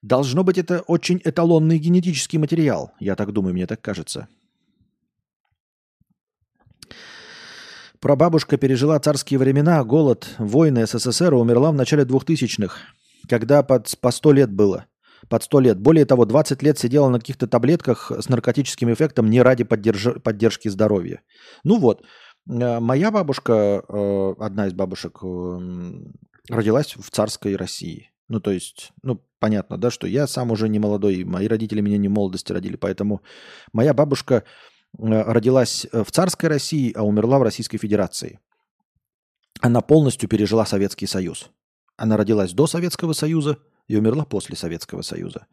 должно 0.02 0.44
быть 0.44 0.58
это 0.58 0.82
очень 0.82 1.22
эталонный 1.24 1.78
генетический 1.78 2.40
материал. 2.40 2.92
Я 3.00 3.16
так 3.16 3.32
думаю, 3.32 3.54
мне 3.54 3.68
так 3.68 3.80
кажется. 3.82 4.28
Прабабушка 8.00 8.58
пережила 8.58 9.00
царские 9.00 9.38
времена, 9.40 9.84
голод, 9.84 10.28
войны 10.40 10.88
СССР 10.88 11.34
умерла 11.34 11.72
в 11.72 11.76
начале 11.76 12.04
2000-х, 12.04 12.78
когда 13.28 13.62
под, 13.62 13.94
по 14.00 14.12
100 14.12 14.32
лет 14.32 14.52
было. 14.52 14.86
Под 15.28 15.44
100 15.44 15.60
лет. 15.60 15.80
Более 15.80 16.06
того, 16.06 16.26
20 16.26 16.64
лет 16.64 16.80
сидела 16.80 17.10
на 17.10 17.20
каких-то 17.20 17.46
таблетках 17.46 18.12
с 18.18 18.30
наркотическим 18.30 18.92
эффектом 18.94 19.30
не 19.30 19.42
ради 19.42 19.66
поддерж... 19.66 20.22
поддержки 20.24 20.70
здоровья. 20.70 21.22
Ну 21.66 21.78
вот, 21.78 22.04
моя 22.50 23.12
бабушка, 23.12 23.84
э, 23.88 24.34
одна 24.40 24.68
из 24.68 24.74
бабушек, 24.74 25.20
эм, 25.22 26.14
родилась 26.50 26.96
в 26.96 27.12
царской 27.12 27.56
России. 27.56 28.12
Ну, 28.28 28.40
то 28.40 28.52
есть, 28.52 28.92
ну, 29.04 29.24
понятно, 29.40 29.78
да, 29.78 29.92
что 29.92 30.08
я 30.08 30.26
сам 30.26 30.52
уже 30.52 30.68
не 30.68 30.80
молодой, 30.80 31.24
мои 31.24 31.48
родители 31.48 31.82
меня 31.82 31.98
не 31.98 32.08
в 32.08 32.12
молодости 32.12 32.52
родили, 32.52 32.76
поэтому 32.76 33.22
моя 33.72 33.94
бабушка 33.94 34.36
э, 34.36 34.44
родилась 34.98 35.86
в 35.92 36.12
царской 36.12 36.50
России, 36.50 36.92
а 36.96 37.04
умерла 37.04 37.38
в 37.38 37.44
Российской 37.44 37.78
Федерации. 37.78 38.40
она 39.62 39.82
полностью 39.82 40.28
пережила 40.28 40.66
Советский 40.66 41.06
Союз. 41.06 41.52
Она 41.98 42.18
родилась 42.18 42.54
до 42.54 42.66
Советского 42.66 43.14
Союза 43.14 43.60
и 43.88 43.98
умерла 43.98 44.26
после 44.26 44.56
Советского 44.56 45.02
Союза. 45.02 45.46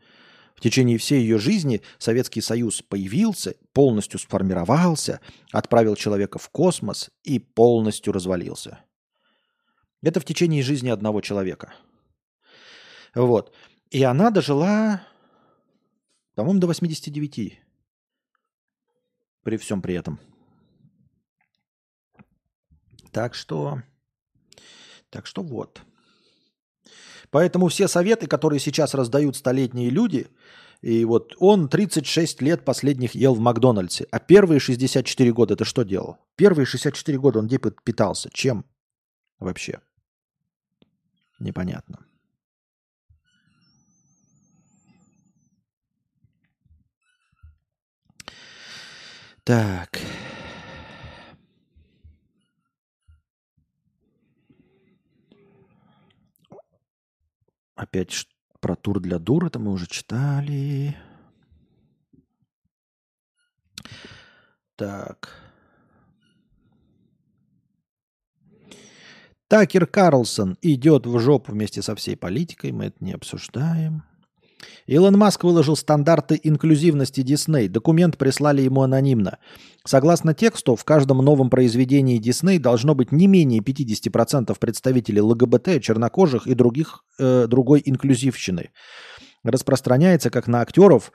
В 0.57 0.61
течение 0.62 0.97
всей 0.97 1.20
ее 1.20 1.39
жизни 1.39 1.83
Советский 1.99 2.41
Союз 2.41 2.81
появился, 2.81 3.57
полностью 3.73 4.19
сформировался, 4.19 5.20
отправил 5.53 5.97
человека 5.97 6.39
в 6.39 6.49
космос 6.49 7.11
и 7.24 7.39
полностью 7.39 8.12
развалился. 8.12 8.81
Это 10.03 10.19
в 10.19 10.24
течение 10.24 10.62
жизни 10.62 10.89
одного 10.89 11.20
человека. 11.20 11.74
Вот. 13.15 13.55
И 13.91 14.03
она 14.03 14.31
дожила, 14.31 15.03
по-моему, 16.35 16.61
до 16.61 16.69
89. 16.69 17.61
При 19.43 19.57
всем 19.59 19.83
при 19.83 19.95
этом. 19.95 20.19
Так 23.12 23.35
что, 23.35 23.83
так 25.11 25.27
что 25.27 25.43
вот. 25.43 25.83
Поэтому 27.31 27.69
все 27.69 27.89
советы, 27.89 28.27
которые 28.27 28.61
сейчас 28.61 28.94
раздают 28.94 29.36
столетние 29.36 29.90
люди, 29.90 30.28
и 30.82 31.05
вот 31.05 31.35
он 31.39 31.69
36 31.69 32.43
лет 32.43 32.65
последних 32.65 33.15
ел 33.15 33.35
в 33.35 33.40
Макдональдсе, 33.40 34.07
а 34.11 34.19
первые 34.19 34.61
64 34.61 35.32
года 35.32 35.55
это 35.55 35.65
что 35.65 35.82
делал? 35.82 36.19
Первые 36.36 36.66
64 36.66 37.19
года 37.19 37.39
он 37.39 37.47
где 37.47 37.59
питался? 37.59 38.31
Чем 38.32 38.65
вообще? 39.39 39.81
Непонятно. 41.39 42.07
Так. 49.44 50.01
Опять 57.77 58.27
про 58.61 58.74
тур 58.74 59.01
для 59.01 59.19
дур, 59.19 59.44
это 59.44 59.59
мы 59.59 59.70
уже 59.70 59.86
читали. 59.86 60.97
Так. 64.77 65.43
Такер 69.48 69.86
Карлсон 69.86 70.57
идет 70.62 71.07
в 71.07 71.19
жопу 71.19 71.53
вместе 71.53 71.82
со 71.82 71.94
всей 71.94 72.16
политикой, 72.16 72.73
мы 72.73 72.86
это 72.86 73.05
не 73.05 73.12
обсуждаем. 73.12 74.03
Илон 74.87 75.19
Маск 75.19 75.45
выложил 75.45 75.77
стандарты 75.77 76.41
инклюзивности 76.43 77.23
Дисней. 77.23 77.69
Документ 77.69 78.16
прислали 78.16 78.62
ему 78.62 78.83
анонимно. 78.83 79.39
Согласно 79.85 80.35
тексту, 80.35 80.77
в 80.77 80.85
каждом 80.85 81.19
новом 81.19 81.51
произведении 81.51 82.19
Дисней 82.19 82.59
должно 82.59 82.95
быть 82.95 83.12
не 83.12 83.27
менее 83.27 83.61
50% 83.61 84.57
представителей 84.59 85.20
ЛГБТ, 85.20 85.83
чернокожих 85.83 86.47
и 86.47 86.55
других, 86.55 87.05
э, 87.19 87.47
другой 87.47 87.83
инклюзивщины. 87.85 88.70
Распространяется 89.45 90.31
как 90.31 90.47
на 90.47 90.61
актеров 90.61 91.12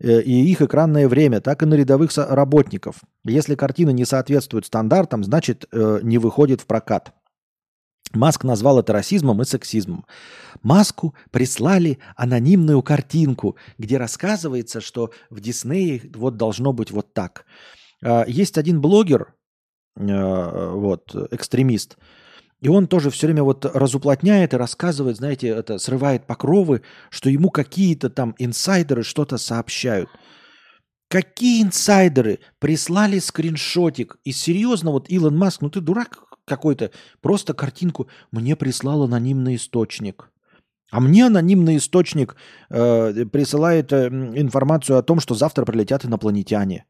э, 0.00 0.22
и 0.22 0.50
их 0.50 0.62
экранное 0.62 1.08
время, 1.08 1.40
так 1.40 1.62
и 1.62 1.66
на 1.66 1.74
рядовых 1.74 2.10
работников. 2.16 2.96
Если 3.24 3.54
картина 3.54 3.90
не 3.90 4.04
соответствует 4.04 4.66
стандартам, 4.66 5.24
значит 5.24 5.66
э, 5.72 6.00
не 6.02 6.18
выходит 6.18 6.60
в 6.60 6.66
прокат. 6.66 7.12
Маск 8.14 8.44
назвал 8.44 8.78
это 8.78 8.92
расизмом 8.92 9.42
и 9.42 9.44
сексизмом. 9.44 10.04
Маску 10.62 11.14
прислали 11.30 11.98
анонимную 12.16 12.82
картинку, 12.82 13.56
где 13.78 13.98
рассказывается, 13.98 14.80
что 14.80 15.10
в 15.30 15.40
Диснее 15.40 16.02
вот 16.14 16.36
должно 16.36 16.72
быть 16.72 16.90
вот 16.90 17.12
так. 17.12 17.44
А, 18.02 18.24
есть 18.26 18.58
один 18.58 18.80
блогер, 18.80 19.34
а, 19.96 20.72
вот, 20.74 21.14
экстремист, 21.32 21.96
и 22.64 22.68
он 22.68 22.86
тоже 22.86 23.10
все 23.10 23.26
время 23.26 23.42
вот 23.42 23.66
разуплотняет 23.66 24.54
и 24.54 24.56
рассказывает, 24.56 25.18
знаете, 25.18 25.48
это 25.48 25.78
срывает 25.78 26.26
покровы, 26.26 26.80
что 27.10 27.28
ему 27.28 27.50
какие-то 27.50 28.08
там 28.08 28.34
инсайдеры 28.38 29.02
что-то 29.02 29.36
сообщают. 29.36 30.08
Какие 31.10 31.62
инсайдеры 31.62 32.38
прислали 32.58 33.18
скриншотик? 33.18 34.16
И 34.24 34.32
серьезно, 34.32 34.92
вот 34.92 35.10
Илон 35.10 35.36
Маск, 35.36 35.60
ну 35.60 35.68
ты 35.68 35.82
дурак 35.82 36.23
какой-то, 36.44 36.90
просто 37.20 37.54
картинку 37.54 38.08
мне 38.30 38.56
прислал 38.56 39.02
анонимный 39.02 39.56
источник. 39.56 40.30
А 40.90 41.00
мне 41.00 41.26
анонимный 41.26 41.78
источник 41.78 42.36
э, 42.70 43.24
присылает 43.26 43.92
э, 43.92 44.08
информацию 44.08 44.98
о 44.98 45.02
том, 45.02 45.20
что 45.20 45.34
завтра 45.34 45.64
прилетят 45.64 46.04
инопланетяне. 46.04 46.84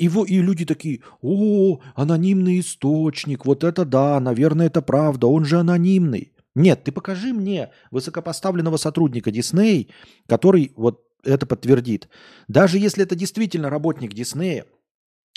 Во, 0.00 0.24
и 0.24 0.40
люди 0.40 0.64
такие, 0.64 1.00
о, 1.20 1.80
анонимный 1.96 2.60
источник, 2.60 3.44
вот 3.44 3.64
это 3.64 3.84
да, 3.84 4.20
наверное, 4.20 4.66
это 4.66 4.80
правда, 4.80 5.26
он 5.26 5.44
же 5.44 5.58
анонимный. 5.58 6.32
Нет, 6.54 6.84
ты 6.84 6.92
покажи 6.92 7.32
мне 7.32 7.72
высокопоставленного 7.90 8.76
сотрудника 8.76 9.30
Дисней, 9.30 9.90
который 10.28 10.72
вот 10.76 11.02
это 11.24 11.46
подтвердит. 11.46 12.08
Даже 12.46 12.78
если 12.78 13.02
это 13.02 13.16
действительно 13.16 13.70
работник 13.70 14.14
Диснея, 14.14 14.66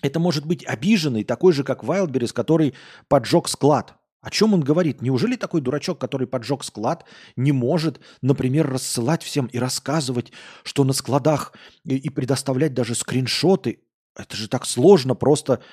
это 0.02 0.20
может 0.20 0.46
быть 0.46 0.66
обиженный, 0.66 1.24
такой 1.24 1.54
же, 1.54 1.64
как 1.64 1.84
Вайлдберрис, 1.84 2.34
который 2.34 2.74
поджег 3.08 3.48
склад. 3.48 3.96
О 4.22 4.30
чем 4.30 4.54
он 4.54 4.62
говорит? 4.62 5.02
Неужели 5.02 5.36
такой 5.36 5.62
дурачок, 5.62 6.00
который 6.00 6.28
поджег 6.28 6.64
склад, 6.64 7.06
не 7.36 7.52
может, 7.52 8.00
например, 8.22 8.70
рассылать 8.70 9.24
всем 9.24 9.48
и 9.48 9.58
рассказывать, 9.58 10.32
что 10.64 10.84
на 10.84 10.94
складах 10.94 11.54
и, 11.86 11.96
и 11.98 12.10
предоставлять 12.10 12.74
даже 12.74 12.94
скриншоты? 12.94 13.80
Это 14.16 14.36
же 14.36 14.48
так 14.48 14.66
сложно 14.68 15.16
просто 15.16 15.64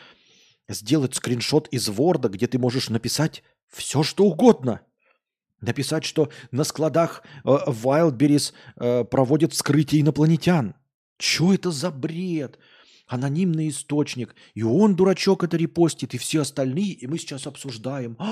сделать 0.69 1.15
скриншот 1.15 1.69
из 1.69 1.89
Ворда, 1.89 2.29
где 2.29 2.47
ты 2.47 2.59
можешь 2.59 2.89
написать 2.89 3.43
все, 3.69 4.03
что 4.03 4.25
угодно. 4.25 4.81
Написать, 5.61 6.05
что 6.05 6.31
на 6.51 6.65
складах 6.65 7.23
э, 7.45 7.49
Wildberries 7.49 8.53
э, 8.77 9.05
проводят 9.05 9.53
вскрытие 9.53 10.03
инопланетян. 10.03 10.75
Что 11.19 11.53
это 11.53 11.71
за 11.71 11.91
бред? 11.91 12.59
Анонимный 13.09 13.69
источник, 13.69 14.35
и 14.55 14.63
он, 14.63 14.95
дурачок, 14.95 15.43
это 15.43 15.57
репостит, 15.57 16.15
и 16.15 16.19
все 16.19 16.43
остальные, 16.43 16.93
и 16.93 17.07
мы 17.07 17.19
сейчас 17.19 17.47
обсуждаем. 17.47 18.17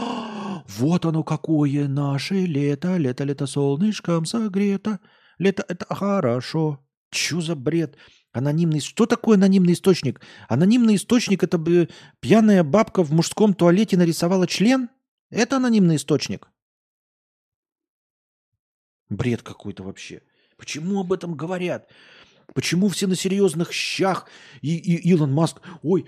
Вот 0.79 1.05
оно 1.05 1.23
какое 1.23 1.87
наше 1.87 2.47
лето, 2.47 2.97
лето, 2.97 3.25
лето 3.25 3.47
солнышком 3.47 4.25
согрето, 4.25 4.99
лето 5.39 5.65
это 5.69 5.87
хорошо. 5.95 6.81
Чё 7.11 7.41
за 7.41 7.55
бред? 7.55 7.97
Анонимный... 8.33 8.81
Что 8.81 9.07
такое 9.07 9.37
анонимный 9.37 9.75
источник? 9.75 10.21
Анонимный 10.49 10.97
источник– 10.97 11.43
это 11.45 11.57
бы 11.57 11.89
пьяная 12.21 12.65
бабка 12.65 13.05
в 13.05 13.13
мужском 13.13 13.55
туалете 13.55 13.97
нарисовала 13.97 14.47
член? 14.47 14.89
Это 15.31 15.57
анонимный 15.57 15.97
источник? 15.97 16.49
Бред 19.09 19.43
какой-то 19.43 19.85
вообще. 19.85 20.23
Почему 20.57 21.01
об 21.01 21.13
этом 21.13 21.35
говорят? 21.35 21.89
Почему 22.55 22.89
все 22.89 23.07
на 23.07 23.17
серьезных 23.17 23.73
щах? 23.73 24.29
И, 24.63 24.77
и 24.77 25.11
Илон 25.11 25.33
Маск, 25.33 25.61
ой, 25.83 26.07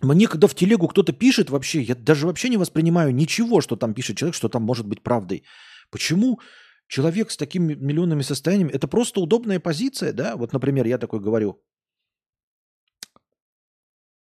мне 0.00 0.28
когда 0.28 0.46
в 0.46 0.54
телегу 0.54 0.88
кто-то 0.88 1.12
пишет 1.12 1.50
вообще, 1.50 1.80
я 1.82 1.94
даже 1.94 2.26
вообще 2.26 2.48
не 2.48 2.56
воспринимаю 2.56 3.14
ничего, 3.14 3.60
что 3.60 3.76
там 3.76 3.94
пишет 3.94 4.16
человек, 4.16 4.34
что 4.34 4.48
там 4.48 4.62
может 4.62 4.86
быть 4.86 5.02
правдой. 5.02 5.42
Почему 5.90 6.40
человек 6.86 7.30
с 7.30 7.36
такими 7.36 7.74
миллионными 7.74 8.22
состояниями, 8.22 8.70
это 8.70 8.86
просто 8.86 9.20
удобная 9.20 9.58
позиция, 9.58 10.12
да? 10.12 10.36
Вот, 10.36 10.52
например, 10.52 10.86
я 10.86 10.98
такой 10.98 11.20
говорю, 11.20 11.60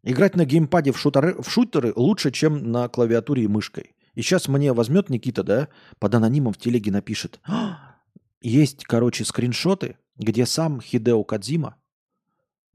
играть 0.03 0.35
на 0.35 0.45
геймпаде 0.45 0.91
в 0.91 0.99
шутеры, 0.99 1.39
в 1.41 1.49
шутеры 1.49 1.93
лучше, 1.95 2.31
чем 2.31 2.71
на 2.71 2.87
клавиатуре 2.87 3.43
и 3.43 3.47
мышкой. 3.47 3.95
И 4.15 4.21
сейчас 4.21 4.47
мне 4.47 4.73
возьмет 4.73 5.09
Никита, 5.09 5.43
да, 5.43 5.67
под 5.99 6.15
анонимом 6.15 6.53
в 6.53 6.57
телеге 6.57 6.91
напишет, 6.91 7.39
«А, 7.43 7.97
есть, 8.41 8.83
короче, 8.83 9.23
скриншоты, 9.25 9.97
где 10.17 10.45
сам 10.45 10.81
Хидео 10.81 11.23
Кадзима, 11.23 11.75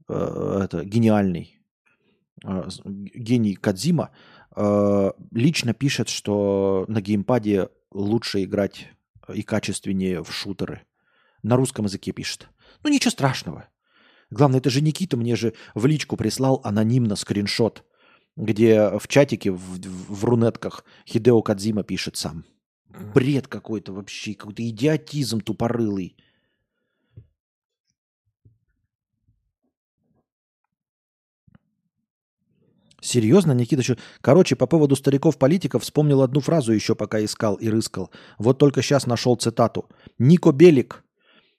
э, 0.07 0.59
это 0.63 0.83
гениальный 0.83 1.59
э, 2.43 2.69
гений 2.85 3.55
Кадзима, 3.55 4.11
э, 4.55 5.11
лично 5.31 5.73
пишет, 5.73 6.09
что 6.09 6.85
на 6.87 7.01
геймпаде 7.01 7.69
лучше 7.91 8.43
играть 8.43 8.89
и 9.33 9.43
качественнее 9.43 10.23
в 10.23 10.31
шутеры. 10.31 10.81
На 11.41 11.55
русском 11.55 11.85
языке 11.85 12.11
пишет. 12.11 12.47
Ну 12.83 12.89
ничего 12.89 13.11
страшного. 13.11 13.67
Главное, 14.29 14.59
это 14.59 14.69
же 14.69 14.81
Никита 14.81 15.17
мне 15.17 15.35
же 15.35 15.53
в 15.75 15.85
личку 15.85 16.17
прислал 16.17 16.59
анонимно 16.63 17.15
скриншот, 17.15 17.83
где 18.35 18.97
в 18.97 19.07
чатике, 19.07 19.51
в, 19.51 19.59
в 19.59 20.25
рунетках 20.25 20.85
Хидео 21.05 21.41
Кадзима 21.41 21.83
пишет 21.83 22.17
сам. 22.17 22.45
Бред 23.13 23.47
какой-то 23.47 23.93
вообще, 23.93 24.33
какой-то 24.33 24.67
идиотизм 24.67 25.41
тупорылый. 25.41 26.15
Серьезно, 33.03 33.51
Никита? 33.51 33.81
Еще... 33.81 33.97
Короче, 34.21 34.55
по 34.55 34.65
поводу 34.65 34.95
стариков-политиков 34.95 35.83
вспомнил 35.83 36.21
одну 36.21 36.39
фразу 36.39 36.71
еще, 36.71 36.95
пока 36.95 37.23
искал 37.23 37.55
и 37.55 37.69
рыскал. 37.69 38.11
Вот 38.37 38.57
только 38.57 38.81
сейчас 38.81 39.07
нашел 39.07 39.35
цитату. 39.35 39.89
Нико 40.19 40.51
Белик 40.51 41.03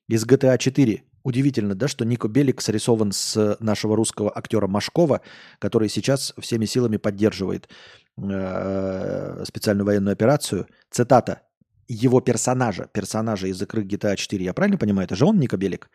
из 0.08 0.24
GTA 0.26 0.56
4. 0.56 1.04
Удивительно, 1.22 1.74
да, 1.74 1.86
что 1.86 2.06
Нико 2.06 2.28
Белик 2.28 2.62
срисован 2.62 3.12
с 3.12 3.56
нашего 3.60 3.94
русского 3.94 4.32
актера 4.34 4.66
Машкова, 4.66 5.20
который 5.58 5.90
сейчас 5.90 6.32
всеми 6.38 6.64
силами 6.64 6.96
поддерживает 6.96 7.68
э, 8.16 9.44
специальную 9.46 9.84
военную 9.86 10.12
операцию. 10.12 10.66
Цитата. 10.90 11.42
Его 11.88 12.22
персонажа, 12.22 12.88
персонажа 12.90 13.48
из 13.48 13.60
игры 13.60 13.82
GTA 13.82 14.16
4, 14.16 14.42
я 14.42 14.54
правильно 14.54 14.78
понимаю, 14.78 15.04
это 15.04 15.14
же 15.14 15.26
он, 15.26 15.38
Нико 15.38 15.58
Белик? 15.58 15.90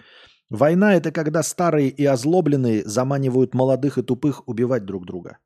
Война– 0.49 0.93
это 0.95 1.11
когда 1.11 1.43
старые 1.43 1.89
и 1.89 2.03
озлобленные 2.05 2.83
заманивают 2.83 3.53
молодых 3.53 3.99
и 3.99 4.01
тупых 4.01 4.47
убивать 4.47 4.83
друг 4.83 5.05
друга. 5.05 5.37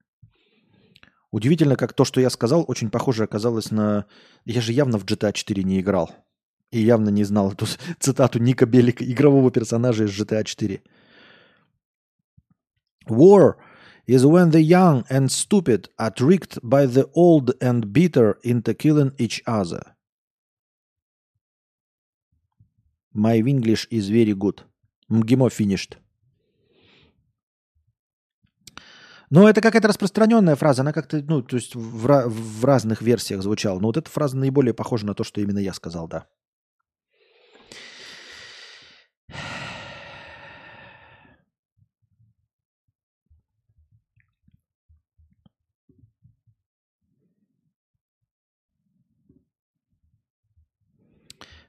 Удивительно, 1.30 1.76
как 1.76 1.94
то, 1.94 2.06
что 2.06 2.22
я 2.22 2.30
сказал, 2.30 2.64
очень 2.68 2.90
похоже 2.90 3.24
оказалось 3.24 3.72
на... 3.72 4.06
Я 4.46 4.62
же 4.62 4.72
явно 4.72 4.98
в 4.98 5.06
GTA 5.06 5.34
4 5.34 5.64
не 5.64 5.82
играл. 5.82 6.12
И 6.72 6.80
явно 6.80 7.10
не 7.10 7.24
знал 7.26 7.52
эту 7.52 7.66
цитату 8.00 8.40
Ника 8.40 8.66
Белика, 8.66 9.04
игрового 9.04 9.52
персонажа 9.52 10.06
из 10.06 10.12
GTA 10.12 10.44
4. 10.44 10.82
War 13.10 13.56
is 14.08 14.26
when 14.26 14.52
the 14.52 14.62
young 14.62 15.04
and 15.10 15.30
stupid 15.30 15.90
are 15.98 16.12
tricked 16.12 16.60
by 16.62 16.86
the 16.86 17.10
old 17.14 17.52
and 17.60 17.92
bitter 17.92 18.38
into 18.44 18.74
killing 18.74 19.12
each 19.18 19.42
other. 19.46 19.96
My 23.14 23.38
English 23.38 23.86
is 23.92 24.10
very 24.10 24.34
good. 24.34 24.64
МГИМО 25.10 25.48
finished. 25.48 25.98
Но 29.30 29.50
это 29.50 29.62
какая-то 29.62 29.88
распространенная 29.88 30.56
фраза, 30.56 30.84
она 30.84 30.94
как-то, 30.94 31.24
ну, 31.28 31.42
то 31.42 31.56
есть 31.56 31.74
в, 31.74 32.28
в 32.28 32.66
разных 32.66 33.02
версиях 33.02 33.42
звучала. 33.42 33.80
Но 33.80 33.88
вот 33.88 33.98
эта 33.98 34.10
фраза 34.10 34.38
наиболее 34.38 34.76
похожа 34.76 35.08
на 35.08 35.16
то, 35.16 35.24
что 35.24 35.42
именно 35.42 35.58
я 35.58 35.74
сказал, 35.74 36.08
да. 36.08 36.28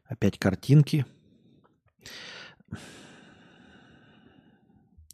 Опять 0.06 0.38
картинки. 0.38 1.06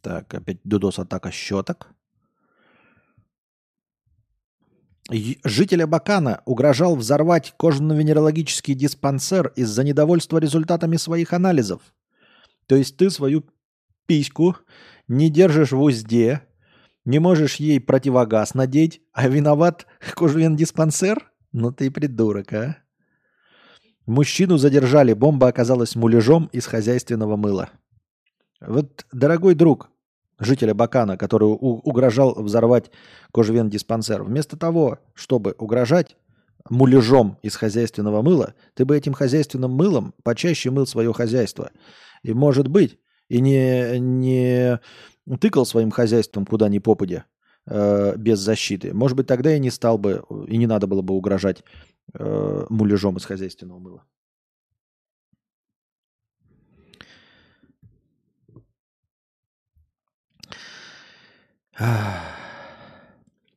Так, 0.01 0.32
опять 0.35 0.60
Дудос 0.64 0.98
атака 0.98 1.31
щеток. 1.31 1.89
Житель 5.44 5.82
Абакана 5.82 6.40
угрожал 6.44 6.94
взорвать 6.94 7.55
кожно-венерологический 7.56 8.74
диспансер 8.74 9.48
из-за 9.56 9.82
недовольства 9.82 10.39
результатами 10.39 10.97
своих 10.97 11.32
анализов. 11.32 11.82
То 12.66 12.77
есть 12.77 12.97
ты 12.97 13.10
свою 13.10 13.44
письку 14.06 14.56
не 15.09 15.28
держишь 15.28 15.72
в 15.72 15.81
узде, 15.81 16.43
не 17.05 17.18
можешь 17.18 17.56
ей 17.56 17.81
противогаз 17.81 18.55
надеть, 18.55 19.01
а 19.12 19.27
виноват 19.27 19.86
кожвен-диспансер? 20.14 21.31
Ну 21.52 21.72
ты 21.72 21.90
придурок, 21.90 22.52
а. 22.52 22.77
Мужчину 24.06 24.59
задержали, 24.59 25.12
бомба 25.12 25.48
оказалась 25.48 25.97
муляжом 25.97 26.47
из 26.52 26.66
хозяйственного 26.66 27.36
мыла. 27.36 27.70
Вот, 28.61 29.07
дорогой 29.12 29.55
друг 29.55 29.91
жителя 30.39 30.74
Бакана, 30.74 31.16
который 31.16 31.45
угрожал 31.45 32.35
взорвать 32.35 32.91
кожевен-диспансер, 33.32 34.23
вместо 34.23 34.57
того, 34.57 34.99
чтобы 35.15 35.55
угрожать 35.59 36.16
муляжом 36.69 37.39
из 37.43 37.57
хозяйственного 37.57 38.23
мыла, 38.23 38.55
ты 38.74 38.85
бы 38.85 38.97
этим 38.97 39.12
хозяйственным 39.12 39.70
мылом 39.70 40.15
почаще 40.23 40.70
мыл 40.70 40.87
свое 40.87 41.12
хозяйство. 41.12 41.70
И, 42.23 42.32
может 42.32 42.69
быть, 42.69 42.99
и 43.28 43.41
не, 43.41 43.99
не 43.99 44.81
тыкал 45.41 45.65
своим 45.65 45.91
хозяйством 45.91 46.45
куда 46.45 46.69
ни 46.69 46.78
попадя 46.78 47.24
э, 47.66 48.16
без 48.16 48.41
защиты. 48.41 48.93
Может 48.93 49.16
быть, 49.16 49.27
тогда 49.27 49.55
и 49.55 49.61
не 49.61 49.70
стал 49.70 49.97
бы, 49.99 50.24
и 50.49 50.57
не 50.57 50.66
надо 50.66 50.87
было 50.87 51.03
бы 51.03 51.15
угрожать 51.15 51.62
э, 52.15 52.66
муляжом 52.69 53.16
из 53.16 53.24
хозяйственного 53.24 53.78
мыла. 53.78 54.05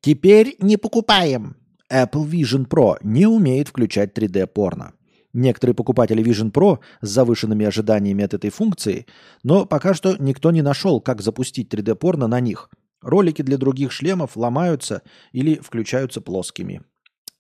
Теперь 0.02 0.56
не 0.60 0.78
покупаем. 0.78 1.56
Apple 1.92 2.26
Vision 2.26 2.68
Pro 2.68 2.98
не 3.04 3.26
умеет 3.28 3.68
включать 3.68 4.18
3D-порно. 4.18 4.94
Некоторые 5.34 5.76
покупатели 5.76 6.24
Vision 6.24 6.52
Pro 6.52 6.80
с 7.02 7.10
завышенными 7.10 7.66
ожиданиями 7.66 8.24
от 8.24 8.34
этой 8.34 8.50
функции, 8.50 9.08
но 9.44 9.66
пока 9.66 9.94
что 9.94 10.16
никто 10.18 10.52
не 10.52 10.62
нашел, 10.62 11.02
как 11.02 11.22
запустить 11.22 11.74
3D-порно 11.74 12.28
на 12.28 12.40
них. 12.40 12.70
Ролики 13.02 13.42
для 13.42 13.58
других 13.58 13.92
шлемов 13.92 14.38
ломаются 14.38 15.02
или 15.32 15.56
включаются 15.56 16.22
плоскими. 16.22 16.82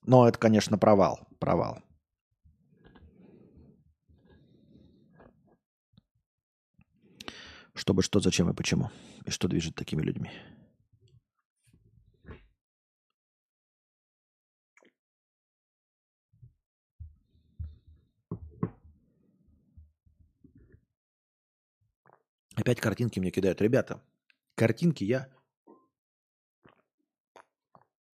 Но 0.06 0.28
это, 0.28 0.38
конечно, 0.38 0.78
провал. 0.78 1.20
Провал. 1.40 1.80
Чтобы 7.74 8.04
что, 8.04 8.20
зачем 8.20 8.50
и 8.50 8.54
почему. 8.54 8.92
И 9.26 9.32
что 9.32 9.48
движет 9.48 9.76
такими 9.76 10.02
людьми. 10.02 10.32
Опять 22.56 22.80
картинки 22.80 23.20
мне 23.20 23.32
кидают. 23.32 23.62
Ребята, 23.62 24.02
картинки 24.56 25.04
я 25.04 25.30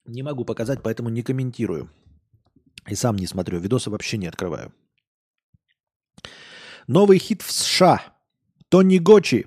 не 0.07 0.23
могу 0.23 0.45
показать, 0.45 0.83
поэтому 0.83 1.09
не 1.09 1.23
комментирую. 1.23 1.91
И 2.89 2.95
сам 2.95 3.17
не 3.17 3.27
смотрю. 3.27 3.59
Видосы 3.59 3.91
вообще 3.91 4.17
не 4.17 4.27
открываю. 4.27 4.73
Новый 6.87 7.19
хит 7.19 7.43
в 7.43 7.53
США. 7.53 8.03
Тони 8.71 8.99
Гочи. 8.99 9.47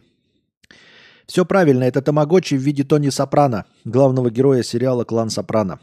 Все 1.25 1.45
правильно, 1.45 1.83
это 1.83 2.01
Тамагочи 2.01 2.55
в 2.55 2.61
виде 2.61 2.83
Тони 2.83 3.09
Сопрано, 3.09 3.65
главного 3.85 4.29
героя 4.29 4.63
сериала 4.63 5.05
«Клан 5.05 5.29
Сопрано». 5.29 5.79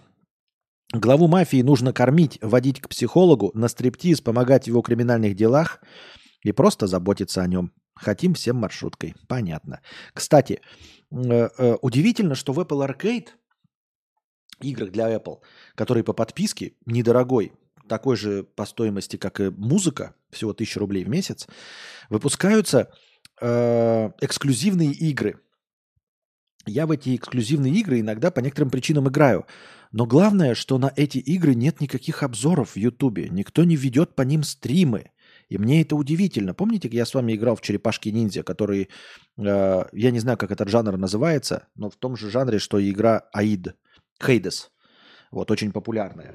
Главу 0.92 1.26
мафии 1.26 1.62
нужно 1.62 1.92
кормить, 1.92 2.38
водить 2.42 2.80
к 2.80 2.88
психологу, 2.88 3.50
на 3.54 3.68
стриптиз, 3.68 4.20
помогать 4.20 4.64
в 4.64 4.66
его 4.68 4.82
криминальных 4.82 5.34
делах 5.34 5.80
и 6.42 6.52
просто 6.52 6.86
заботиться 6.86 7.42
о 7.42 7.46
нем. 7.46 7.72
Хотим 8.00 8.34
всем 8.34 8.56
маршруткой. 8.56 9.14
Понятно. 9.26 9.80
Кстати, 10.14 10.60
э, 11.10 11.48
э, 11.58 11.76
удивительно, 11.82 12.34
что 12.34 12.52
в 12.52 12.60
Apple 12.60 12.86
Arcade, 12.86 13.28
играх 14.60 14.90
для 14.90 15.14
Apple, 15.14 15.40
которые 15.74 16.04
по 16.04 16.12
подписке, 16.12 16.74
недорогой, 16.86 17.52
такой 17.88 18.16
же 18.16 18.44
по 18.44 18.66
стоимости, 18.66 19.16
как 19.16 19.40
и 19.40 19.50
музыка, 19.50 20.14
всего 20.30 20.52
1000 20.52 20.80
рублей 20.80 21.04
в 21.04 21.08
месяц, 21.08 21.48
выпускаются 22.08 22.92
э, 23.40 24.10
эксклюзивные 24.20 24.92
игры. 24.92 25.40
Я 26.66 26.86
в 26.86 26.90
эти 26.90 27.16
эксклюзивные 27.16 27.72
игры 27.74 28.00
иногда 28.00 28.30
по 28.30 28.40
некоторым 28.40 28.70
причинам 28.70 29.08
играю. 29.08 29.46
Но 29.90 30.04
главное, 30.06 30.54
что 30.54 30.76
на 30.76 30.92
эти 30.96 31.16
игры 31.18 31.54
нет 31.54 31.80
никаких 31.80 32.22
обзоров 32.22 32.72
в 32.72 32.76
Ютубе. 32.76 33.28
Никто 33.30 33.64
не 33.64 33.74
ведет 33.74 34.14
по 34.14 34.22
ним 34.22 34.42
стримы. 34.42 35.10
И 35.48 35.58
мне 35.58 35.82
это 35.82 35.96
удивительно. 35.96 36.54
Помните, 36.54 36.88
я 36.92 37.06
с 37.06 37.14
вами 37.14 37.34
играл 37.34 37.56
в 37.56 37.62
черепашки 37.62 38.10
ниндзя, 38.10 38.42
который, 38.42 38.88
э, 39.38 39.84
я 39.92 40.10
не 40.10 40.18
знаю, 40.18 40.36
как 40.36 40.50
этот 40.50 40.68
жанр 40.68 40.96
называется, 40.96 41.68
но 41.74 41.88
в 41.88 41.96
том 41.96 42.16
же 42.16 42.30
жанре, 42.30 42.58
что 42.58 42.78
и 42.78 42.90
игра 42.90 43.28
Аид, 43.32 43.74
Хейдес. 44.22 44.70
Вот, 45.30 45.50
очень 45.50 45.72
популярная. 45.72 46.34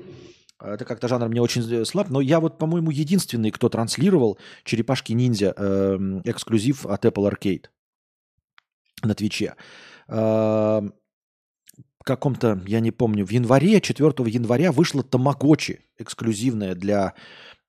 Это 0.60 0.85
как-то 0.85 1.07
жанр 1.07 1.27
мне 1.27 1.41
очень 1.41 1.85
слаб, 1.85 2.10
но 2.10 2.22
я 2.22 2.40
вот, 2.40 2.57
по-моему, 2.57 2.90
единственный, 2.91 3.52
кто 3.52 3.69
транслировал 3.69 4.38
черепашки 4.64 5.14
ниндзя 5.14 5.53
э, 5.56 6.22
эксклюзив 6.26 6.85
от 6.85 7.06
Apple 7.06 7.31
Arcade 7.31 7.65
на 9.03 9.14
Твиче. 9.14 9.56
Э, 10.07 10.81
каком-то, 12.03 12.61
я 12.68 12.80
не 12.80 12.91
помню, 12.91 13.26
в 13.26 13.31
январе, 13.31 13.81
4 13.81 14.11
января 14.30 14.72
вышла 14.72 15.03
Тамагочи 15.03 15.81
эксклюзивная 15.98 16.76
для 16.76 17.14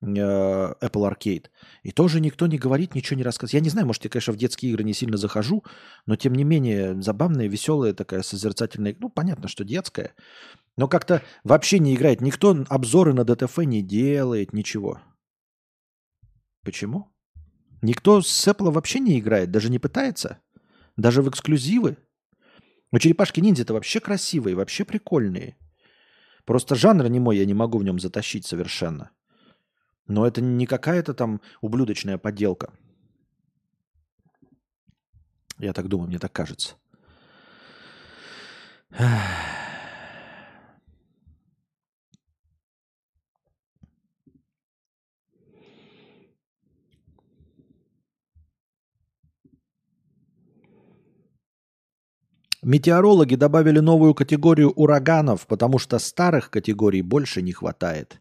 Apple 0.03 0.79
Arcade. 0.81 1.45
И 1.83 1.91
тоже 1.91 2.19
никто 2.19 2.47
не 2.47 2.57
говорит, 2.57 2.95
ничего 2.95 3.17
не 3.17 3.23
рассказывает. 3.23 3.53
Я 3.53 3.59
не 3.61 3.69
знаю, 3.69 3.87
может, 3.87 4.03
я, 4.03 4.09
конечно, 4.09 4.33
в 4.33 4.37
детские 4.37 4.71
игры 4.71 4.83
не 4.83 4.93
сильно 4.93 5.17
захожу, 5.17 5.63
но 6.05 6.15
тем 6.15 6.33
не 6.33 6.43
менее 6.43 7.01
забавная, 7.01 7.47
веселая 7.47 7.93
такая 7.93 8.21
созерцательная. 8.21 8.95
Ну, 8.99 9.09
понятно, 9.09 9.47
что 9.47 9.63
детская. 9.63 10.13
Но 10.77 10.87
как-то 10.87 11.21
вообще 11.43 11.79
не 11.79 11.95
играет. 11.95 12.21
Никто 12.21 12.65
обзоры 12.69 13.13
на 13.13 13.23
ДТФ 13.23 13.57
не 13.59 13.81
делает, 13.81 14.53
ничего. 14.53 14.99
Почему? 16.63 17.15
Никто 17.81 18.21
с 18.21 18.47
Apple 18.47 18.71
вообще 18.71 18.99
не 18.99 19.19
играет, 19.19 19.51
даже 19.51 19.69
не 19.69 19.79
пытается. 19.79 20.39
Даже 20.97 21.21
в 21.21 21.29
эксклюзивы. 21.29 21.97
Но 22.91 22.99
черепашки 22.99 23.39
ниндзя-то 23.39 23.73
вообще 23.73 23.99
красивые, 23.99 24.55
вообще 24.55 24.85
прикольные. 24.85 25.57
Просто 26.45 26.75
жанр 26.75 27.07
не 27.09 27.19
мой, 27.19 27.37
я 27.37 27.45
не 27.45 27.53
могу 27.53 27.77
в 27.77 27.83
нем 27.83 27.99
затащить 27.99 28.45
совершенно. 28.45 29.11
Но 30.07 30.25
это 30.27 30.41
не 30.41 30.65
какая-то 30.65 31.13
там 31.13 31.41
ублюдочная 31.61 32.17
подделка. 32.17 32.73
Я 35.57 35.73
так 35.73 35.87
думаю, 35.87 36.07
мне 36.07 36.19
так 36.19 36.31
кажется. 36.31 36.75
Метеорологи 52.61 53.35
добавили 53.35 53.79
новую 53.79 54.15
категорию 54.15 54.71
ураганов, 54.71 55.45
потому 55.45 55.77
что 55.77 55.99
старых 55.99 56.49
категорий 56.49 57.03
больше 57.03 57.43
не 57.43 57.51
хватает. 57.53 58.19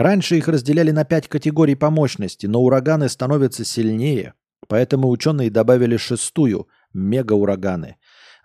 Раньше 0.00 0.38
их 0.38 0.48
разделяли 0.48 0.92
на 0.92 1.04
пять 1.04 1.28
категорий 1.28 1.74
по 1.74 1.90
мощности, 1.90 2.46
но 2.46 2.62
ураганы 2.62 3.10
становятся 3.10 3.66
сильнее, 3.66 4.32
поэтому 4.66 5.10
ученые 5.10 5.50
добавили 5.50 5.98
шестую– 5.98 6.68
мегаураганы. 6.94 7.96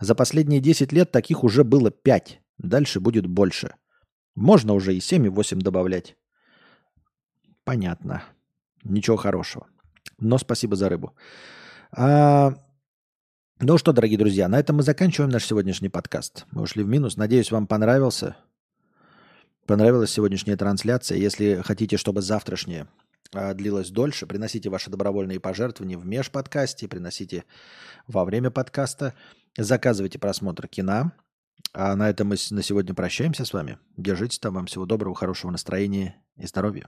За 0.02 0.16
последние 0.16 0.60
10 0.60 0.92
лет 0.92 1.12
таких 1.14 1.46
уже 1.46 1.64
было 1.64 1.92
5, 1.92 2.42
дальше 2.58 3.00
будет 3.00 3.28
больше. 3.28 3.76
Можно 4.36 4.74
уже 4.74 4.96
и 4.96 5.00
7, 5.00 5.28
и 5.28 5.30
8 5.30 5.60
добавлять. 5.60 6.18
Понятно. 7.64 8.22
Ничего 8.84 9.16
хорошего. 9.16 9.68
Но 10.20 10.38
спасибо 10.38 10.76
за 10.76 10.90
рыбу. 10.90 11.16
А, 11.94 12.54
ну 13.62 13.78
что, 13.78 13.94
дорогие 13.94 14.20
друзья, 14.20 14.50
на 14.50 14.60
этом 14.60 14.76
мы 14.76 14.84
заканчиваем 14.84 15.32
наш 15.32 15.46
сегодняшний 15.46 15.88
подкаст. 15.88 16.48
Мы 16.52 16.64
ушли 16.64 16.84
в 16.84 16.90
минус. 16.90 17.16
Надеюсь, 17.16 17.50
вам 17.50 17.66
понравился. 17.66 18.36
Понравилась 19.66 20.12
сегодняшняя 20.12 20.58
трансляция. 20.58 21.18
Если 21.18 21.62
хотите, 21.64 21.98
чтобы 21.98 22.22
завтрашняя 22.22 22.88
а, 23.34 23.56
длилась 23.56 23.90
дольше, 23.90 24.28
приносите 24.28 24.70
ваши 24.70 24.92
добровольные 24.92 25.40
пожертвования 25.40 25.98
в 25.98 26.06
межподкасте, 26.06 26.88
приносите 26.88 27.46
во 28.08 28.26
время 28.26 28.52
подкаста, 28.52 29.16
заказывайте 29.58 30.20
просмотр 30.20 30.68
кино. 30.68 31.12
А 31.74 31.96
на 31.96 32.10
этом 32.10 32.28
мы 32.28 32.36
на 32.52 32.62
сегодня 32.62 32.94
прощаемся 32.94 33.44
с 33.44 33.54
вами. 33.54 33.80
Держитесь 33.98 34.40
там. 34.40 34.54
Вам 34.54 34.68
всего 34.68 34.86
доброго, 34.86 35.16
хорошего 35.16 35.50
настроения 35.50 36.16
и 36.38 36.46
здоровья. 36.46 36.88